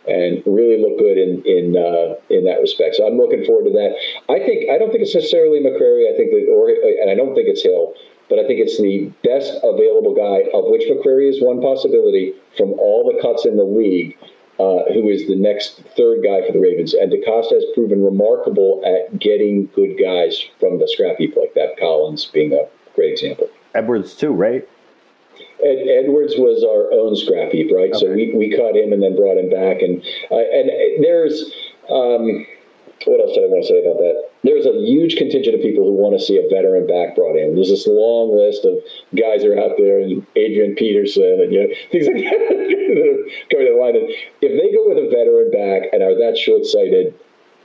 and 0.08 0.40
really 0.48 0.80
looked 0.80 0.96
good 0.96 1.20
in 1.20 1.44
in 1.44 1.76
uh, 1.76 2.16
in 2.32 2.48
that 2.48 2.64
respect. 2.64 2.96
So 2.96 3.04
I'm 3.04 3.20
looking 3.20 3.44
forward 3.44 3.68
to 3.68 3.74
that. 3.76 3.92
I 4.32 4.40
think 4.40 4.72
I 4.72 4.80
don't 4.80 4.88
think 4.88 5.04
it's 5.04 5.14
necessarily 5.14 5.60
McCrary. 5.60 6.08
I 6.08 6.16
think 6.16 6.32
that, 6.32 6.48
or 6.48 6.72
and 6.72 7.12
I 7.12 7.14
don't 7.14 7.36
think 7.36 7.52
it's 7.52 7.60
Hill, 7.60 7.92
but 8.32 8.40
I 8.40 8.48
think 8.48 8.64
it's 8.64 8.80
the 8.80 9.12
best 9.20 9.60
available 9.60 10.16
guy, 10.16 10.48
of 10.56 10.72
which 10.72 10.88
McCrary 10.88 11.28
is 11.28 11.44
one 11.44 11.60
possibility 11.60 12.32
from 12.56 12.72
all 12.80 13.04
the 13.04 13.20
cuts 13.20 13.44
in 13.44 13.60
the 13.60 13.68
league. 13.68 14.16
Uh, 14.54 14.86
who 14.94 15.10
is 15.10 15.26
the 15.26 15.34
next 15.34 15.82
third 15.96 16.22
guy 16.22 16.46
for 16.46 16.52
the 16.52 16.60
Ravens. 16.60 16.94
And 16.94 17.10
DeCosta 17.10 17.54
has 17.54 17.64
proven 17.74 18.04
remarkable 18.04 18.80
at 18.86 19.18
getting 19.18 19.66
good 19.74 19.98
guys 20.00 20.46
from 20.60 20.78
the 20.78 20.86
scrap 20.86 21.16
heap 21.16 21.34
like 21.34 21.54
that, 21.54 21.76
Collins 21.76 22.26
being 22.26 22.52
a 22.52 22.68
great 22.94 23.14
example. 23.14 23.50
Edwards 23.74 24.14
too, 24.14 24.32
right? 24.32 24.68
Ed, 25.64 26.04
Edwards 26.04 26.34
was 26.36 26.62
our 26.62 26.92
own 26.92 27.16
scrap 27.16 27.52
heap, 27.52 27.70
right? 27.74 27.90
Okay. 27.90 27.98
So 27.98 28.12
we, 28.12 28.32
we 28.34 28.50
cut 28.50 28.76
him 28.76 28.92
and 28.92 29.02
then 29.02 29.16
brought 29.16 29.38
him 29.38 29.50
back, 29.50 29.82
and 29.82 30.02
uh, 30.30 30.44
and 30.44 30.70
there's 31.02 31.50
um, 31.88 32.46
what 33.06 33.20
else 33.20 33.34
did 33.34 33.44
I 33.44 33.50
want 33.50 33.64
to 33.64 33.68
say 33.68 33.80
about 33.82 33.98
that? 33.98 34.30
There's 34.44 34.66
a 34.66 34.72
huge 34.72 35.16
contingent 35.16 35.56
of 35.56 35.62
people 35.62 35.84
who 35.84 35.96
want 35.96 36.16
to 36.18 36.22
see 36.22 36.38
a 36.38 36.46
veteran 36.48 36.86
back 36.86 37.16
brought 37.16 37.36
in. 37.36 37.54
There's 37.54 37.72
this 37.72 37.86
long 37.86 38.32
list 38.32 38.64
of 38.64 38.78
guys 39.16 39.42
that 39.42 39.50
are 39.52 39.60
out 39.60 39.76
there, 39.76 40.00
and 40.00 40.24
Adrian 40.36 40.74
Peterson, 40.76 41.42
and 41.42 41.50
you 41.52 41.64
know 41.64 41.70
things 41.90 42.06
like 42.06 42.22
that 42.22 42.38
coming 43.50 43.66
to 43.66 43.72
the 43.72 43.80
line. 43.80 43.96
And 43.96 44.08
if 44.40 44.52
they 44.54 44.68
go 44.72 44.88
with 44.88 45.00
a 45.00 45.08
veteran 45.10 45.50
back 45.50 45.90
and 45.92 46.00
are 46.02 46.14
that 46.14 46.38
short 46.38 46.64
sighted, 46.64 47.16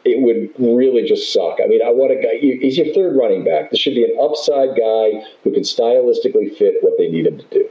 it 0.05 0.21
would 0.21 0.53
really 0.57 1.07
just 1.07 1.33
suck. 1.33 1.57
I 1.63 1.67
mean, 1.67 1.81
I 1.85 1.89
want 1.89 2.11
a 2.11 2.15
guy, 2.15 2.37
he's 2.39 2.77
your 2.77 2.93
third 2.93 3.17
running 3.17 3.43
back. 3.43 3.71
This 3.71 3.79
should 3.79 3.95
be 3.95 4.03
an 4.03 4.17
upside 4.21 4.69
guy 4.69 5.25
who 5.43 5.51
can 5.51 5.63
stylistically 5.63 6.55
fit 6.55 6.75
what 6.81 6.93
they 6.97 7.09
need 7.09 7.27
him 7.27 7.37
to 7.37 7.45
do. 7.45 7.69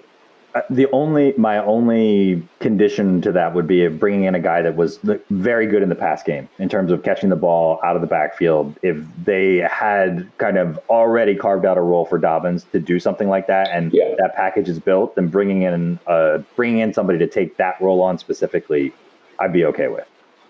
Uh, 0.55 0.63
the 0.71 0.91
only, 0.93 1.35
my 1.37 1.59
only 1.59 2.43
condition 2.61 3.21
to 3.21 3.31
that 3.31 3.55
would 3.55 3.67
be 3.67 3.87
bringing 3.89 4.25
in 4.25 4.35
a 4.35 4.41
guy 4.41 4.63
that 4.63 4.77
was 4.77 4.99
very 5.29 5.67
good 5.67 5.83
in 5.83 5.91
the 5.91 5.95
pass 5.95 6.23
game 6.23 6.49
in 6.59 6.71
terms 6.71 6.91
of 6.91 7.03
catching 7.03 7.29
the 7.29 7.37
ball 7.37 7.79
out 7.85 7.97
of 7.97 8.01
the 8.01 8.09
backfield. 8.09 8.75
If 8.83 8.97
they 9.25 9.57
had 9.59 10.31
kind 10.39 10.57
of 10.57 10.81
already 10.89 11.35
carved 11.35 11.67
out 11.67 11.77
a 11.77 11.83
role 11.83 12.07
for 12.07 12.17
Dobbins 12.19 12.65
to 12.73 12.81
do 12.81 12.99
something 12.99 13.29
like 13.29 13.47
that, 13.47 13.69
and 13.71 13.93
yeah. 13.93 14.15
that 14.19 14.35
package 14.35 14.71
is 14.71 14.79
built, 14.79 15.17
then 15.17 15.29
bringing 15.29 15.63
in, 15.63 15.99
uh, 16.07 16.39
bringing 16.57 16.79
in 16.79 16.95
somebody 16.95 17.19
to 17.19 17.27
take 17.27 17.59
that 17.59 17.79
role 17.81 18.01
on 18.01 18.17
specifically, 18.17 18.93
I'd 19.39 19.53
be 19.53 19.67
okay 19.67 19.89
with. 19.89 20.07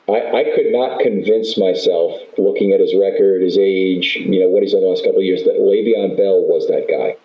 I, 0.08 0.40
I, 0.40 0.44
could 0.54 0.72
not 0.72 1.00
convince 1.00 1.58
myself, 1.58 2.18
looking 2.38 2.72
at 2.72 2.80
his 2.80 2.94
record, 2.94 3.42
his 3.42 3.58
age, 3.58 4.16
you 4.16 4.40
know, 4.40 4.48
what 4.48 4.62
he's 4.62 4.72
done 4.72 4.80
the 4.80 4.88
last 4.88 5.04
couple 5.04 5.18
of 5.18 5.24
years, 5.24 5.44
that 5.44 5.60
Le'Veon 5.60 6.16
Bell 6.16 6.40
was 6.40 6.66
that 6.68 6.88
guy. 6.88 7.16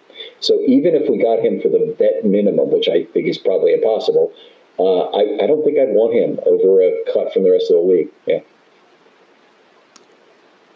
So 0.41 0.59
even 0.67 0.93
if 0.93 1.09
we 1.09 1.17
got 1.17 1.39
him 1.39 1.61
for 1.61 1.69
the 1.69 1.95
vet 1.97 2.25
minimum, 2.25 2.71
which 2.71 2.89
I 2.89 3.05
think 3.05 3.27
is 3.27 3.37
probably 3.37 3.73
impossible, 3.73 4.33
uh, 4.77 5.03
I, 5.15 5.43
I, 5.43 5.47
don't 5.47 5.63
think 5.63 5.77
I'd 5.79 5.95
want 5.95 6.13
him 6.13 6.39
over 6.45 6.81
a 6.81 6.91
cut 7.13 7.31
from 7.31 7.43
the 7.43 7.51
rest 7.51 7.71
of 7.71 7.77
the 7.77 7.83
league. 7.83 8.09
Yeah. 8.25 8.39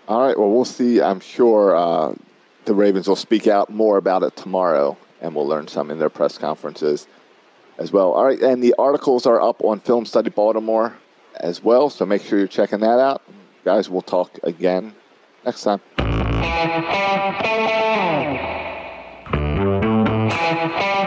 All 0.07 0.25
right. 0.25 0.37
Well, 0.37 0.49
we'll 0.49 0.65
see. 0.65 1.01
I'm 1.01 1.19
sure 1.19 1.75
uh, 1.75 2.13
the 2.65 2.73
Ravens 2.73 3.07
will 3.07 3.17
speak 3.17 3.47
out 3.47 3.69
more 3.69 3.97
about 3.97 4.23
it 4.23 4.35
tomorrow, 4.37 4.95
and 5.19 5.35
we'll 5.35 5.47
learn 5.47 5.67
some 5.67 5.91
in 5.91 5.99
their 5.99 6.09
press 6.09 6.37
conferences 6.37 7.07
as 7.79 7.91
well. 7.91 8.13
All 8.13 8.23
right. 8.23 8.39
And 8.39 8.63
the 8.63 8.75
articles 8.79 9.25
are 9.25 9.41
up 9.41 9.61
on 9.63 9.81
Film 9.81 10.05
Study 10.05 10.29
Baltimore 10.29 10.95
as 11.39 11.63
well. 11.63 11.89
So 11.89 12.05
make 12.05 12.23
sure 12.23 12.39
you're 12.39 12.47
checking 12.47 12.79
that 12.79 12.99
out. 12.99 13.21
Guys, 13.63 13.89
we'll 13.89 14.01
talk 14.01 14.39
again 14.43 14.93
next 15.45 15.63
time. 15.63 15.81